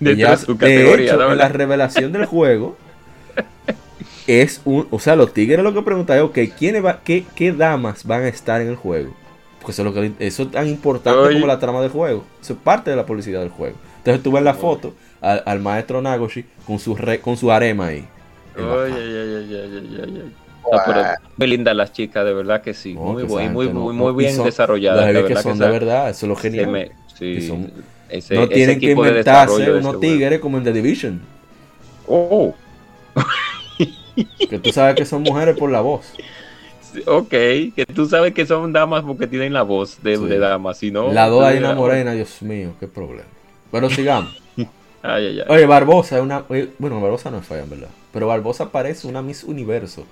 De, 0.00 0.36
su 0.36 0.56
categoría, 0.56 1.14
hecho, 1.14 1.34
la 1.34 1.48
revelación 1.48 2.12
del 2.12 2.24
juego 2.26 2.76
es 4.26 4.60
un, 4.64 4.86
o 4.90 4.98
sea, 4.98 5.16
los 5.16 5.32
tigres 5.32 5.62
lo 5.62 5.74
que 5.74 5.82
preguntan 5.82 6.18
es, 6.18 6.22
ok, 6.22 6.38
¿quiénes 6.58 6.84
va, 6.84 7.00
qué, 7.02 7.24
qué, 7.34 7.52
damas 7.52 8.04
van 8.04 8.22
a 8.22 8.28
estar 8.28 8.60
en 8.60 8.68
el 8.68 8.76
juego? 8.76 9.14
Porque 9.60 9.72
eso 9.72 9.82
es, 9.82 9.86
lo 9.86 9.94
que, 9.94 10.12
eso 10.18 10.44
es 10.44 10.50
tan 10.50 10.66
importante 10.68 11.34
como 11.34 11.46
la 11.46 11.58
trama 11.58 11.80
del 11.80 11.90
juego. 11.90 12.24
Eso 12.40 12.54
es 12.54 12.58
parte 12.58 12.90
de 12.90 12.96
la 12.96 13.06
publicidad 13.06 13.40
del 13.40 13.50
juego. 13.50 13.76
Entonces 13.98 14.22
tú 14.22 14.32
ves 14.32 14.42
la 14.42 14.54
foto 14.54 14.94
al, 15.22 15.60
maestro 15.60 16.02
Nagoshi 16.02 16.44
con 16.66 16.78
su, 16.78 16.96
re, 16.96 17.20
con 17.20 17.36
su 17.36 17.50
arema 17.52 17.86
ahí. 17.86 18.04
muy 21.36 21.46
lindas 21.46 21.76
las 21.76 21.92
chicas, 21.92 22.24
de 22.24 22.34
verdad 22.34 22.60
que 22.60 22.74
sí. 22.74 22.94
muy, 22.94 23.24
muy, 23.24 23.48
muy, 23.48 23.94
muy, 23.94 24.12
bien 24.14 24.42
desarrolladas. 24.42 25.06
De 25.06 25.12
verdad 25.12 25.28
que 25.28 25.36
son 25.36 25.58
de 25.58 25.68
verdad, 25.68 26.10
eso 26.10 26.26
es 26.26 26.28
lo 26.28 26.36
genial. 26.36 26.90
no 28.30 28.48
tienen 28.48 28.80
que 28.80 28.90
inventarse 28.90 29.72
unos 29.72 30.00
tigres 30.00 30.40
como 30.40 30.58
en 30.58 30.64
The 30.64 30.72
Division. 30.72 31.22
Oh. 32.08 32.52
que 34.50 34.58
tú 34.58 34.72
sabes 34.72 34.96
que 34.96 35.04
son 35.04 35.22
mujeres 35.22 35.56
por 35.56 35.70
la 35.70 35.80
voz. 35.80 36.12
Ok, 37.06 37.30
que 37.30 37.86
tú 37.94 38.06
sabes 38.06 38.34
que 38.34 38.44
son 38.44 38.72
damas 38.72 39.02
porque 39.02 39.26
tienen 39.26 39.52
la 39.52 39.62
voz 39.62 40.02
de, 40.02 40.38
damas, 40.38 40.78
si 40.78 40.90
no... 40.90 41.10
La 41.10 41.28
dos 41.28 41.42
hay 41.44 41.58
una 41.58 41.74
morena, 41.74 42.12
Dios 42.12 42.42
mío, 42.42 42.74
qué 42.78 42.86
problema. 42.86 43.28
Pero 43.70 43.88
sigamos. 43.88 44.42
Oye, 45.04 45.66
Barbosa 45.66 46.16
es 46.16 46.22
una... 46.22 46.44
Bueno, 46.78 47.00
Barbosa 47.00 47.30
no 47.30 47.38
es 47.38 47.46
fea, 47.46 47.62
en 47.62 47.70
verdad. 47.70 47.88
Pero 48.12 48.28
Barbosa 48.28 48.70
parece 48.70 49.08
una 49.08 49.22
Miss 49.22 49.44
Universo. 49.44 50.04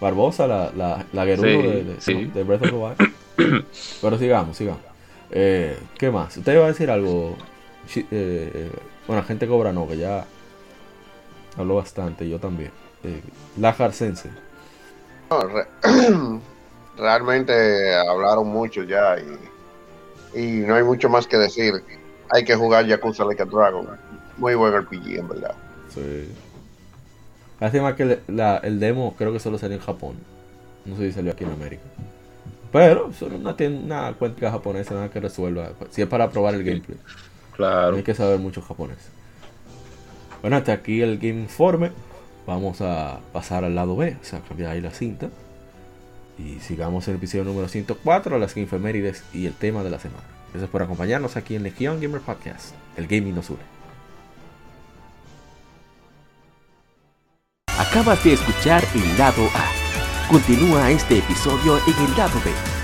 Barbosa, 0.00 0.46
la, 0.46 0.70
la, 0.76 1.04
la 1.12 1.24
de, 1.24 1.36
de, 1.36 2.42
Breath 2.42 2.62
of 2.62 2.70
the 2.70 2.76
Wild. 2.76 3.64
Pero 4.00 4.18
sigamos, 4.18 4.56
sigamos. 4.56 4.82
Eh, 5.30 5.78
¿Qué 5.98 6.10
más? 6.10 6.36
¿Usted 6.36 6.54
iba 6.54 6.64
a 6.64 6.68
decir 6.68 6.90
algo? 6.90 7.36
Eh, 7.94 8.70
bueno, 9.06 9.22
gente 9.22 9.46
cobra 9.46 9.72
no, 9.72 9.88
que 9.88 9.96
ya 9.96 10.24
habló 11.56 11.76
bastante, 11.76 12.28
yo 12.28 12.38
también. 12.38 12.70
Eh, 13.04 13.22
la 13.58 13.72
Jarcense. 13.72 14.30
realmente 16.96 17.94
hablaron 17.94 18.48
mucho 18.48 18.84
ya 18.84 19.16
y, 19.18 20.40
y, 20.40 20.46
no 20.66 20.74
hay 20.76 20.82
mucho 20.82 21.08
más 21.08 21.26
que 21.26 21.36
decir. 21.36 21.82
Hay 22.30 22.44
que 22.44 22.54
jugar 22.54 22.86
Yakuza 22.86 23.24
Like 23.24 23.42
a 23.42 23.46
Dragon. 23.46 23.86
Muy 24.36 24.54
buen 24.54 24.74
RPG, 24.76 25.18
en 25.18 25.28
verdad. 25.28 25.54
Sí. 25.94 26.28
Lástima 27.60 27.96
que 27.96 28.20
el 28.62 28.80
demo 28.80 29.14
creo 29.16 29.32
que 29.32 29.38
solo 29.38 29.58
salió 29.58 29.76
en 29.76 29.82
Japón. 29.82 30.16
No 30.84 30.96
sé 30.96 31.08
si 31.08 31.12
salió 31.12 31.32
aquí 31.32 31.44
en 31.44 31.52
América. 31.52 31.82
Pero 32.72 33.12
solo 33.12 33.36
una, 33.36 33.56
una 33.58 34.12
cuenta 34.12 34.50
japonesa 34.50 34.94
nada 34.94 35.10
que 35.10 35.20
resuelva. 35.20 35.70
Si 35.90 36.02
es 36.02 36.08
para 36.08 36.30
probar 36.30 36.54
el 36.54 36.64
gameplay. 36.64 36.98
Claro. 37.54 37.96
Hay 37.96 38.02
que 38.02 38.14
saber 38.14 38.38
mucho 38.38 38.60
japonés. 38.60 38.98
Bueno, 40.42 40.56
hasta 40.56 40.72
aquí 40.72 41.00
el 41.00 41.16
Game 41.18 41.40
Informe. 41.40 41.90
Vamos 42.46 42.80
a 42.82 43.20
pasar 43.32 43.64
al 43.64 43.74
lado 43.74 43.96
B. 43.96 44.16
O 44.20 44.24
sea, 44.24 44.40
cambiar 44.40 44.72
ahí 44.72 44.80
la 44.80 44.90
cinta. 44.90 45.30
Y 46.38 46.60
sigamos 46.60 47.08
el 47.08 47.14
episodio 47.14 47.44
número 47.44 47.66
104, 47.68 48.38
las 48.38 48.56
Infemérides 48.56 49.24
y 49.32 49.46
el 49.46 49.54
tema 49.54 49.82
de 49.82 49.90
la 49.90 49.98
semana. 49.98 50.35
Gracias 50.56 50.70
por 50.70 50.82
acompañarnos 50.82 51.36
aquí 51.36 51.54
en 51.54 51.64
Legion 51.64 52.00
Gamer 52.00 52.22
Podcast. 52.22 52.74
El 52.96 53.06
gaming 53.06 53.34
nos 53.34 53.50
une. 53.50 53.60
Acabas 57.78 58.24
de 58.24 58.32
escuchar 58.32 58.82
el 58.94 59.18
lado 59.18 59.46
A. 59.54 60.30
Continúa 60.30 60.90
este 60.90 61.18
episodio 61.18 61.76
en 61.76 62.06
el 62.06 62.16
lado 62.16 62.40
B 62.42 62.75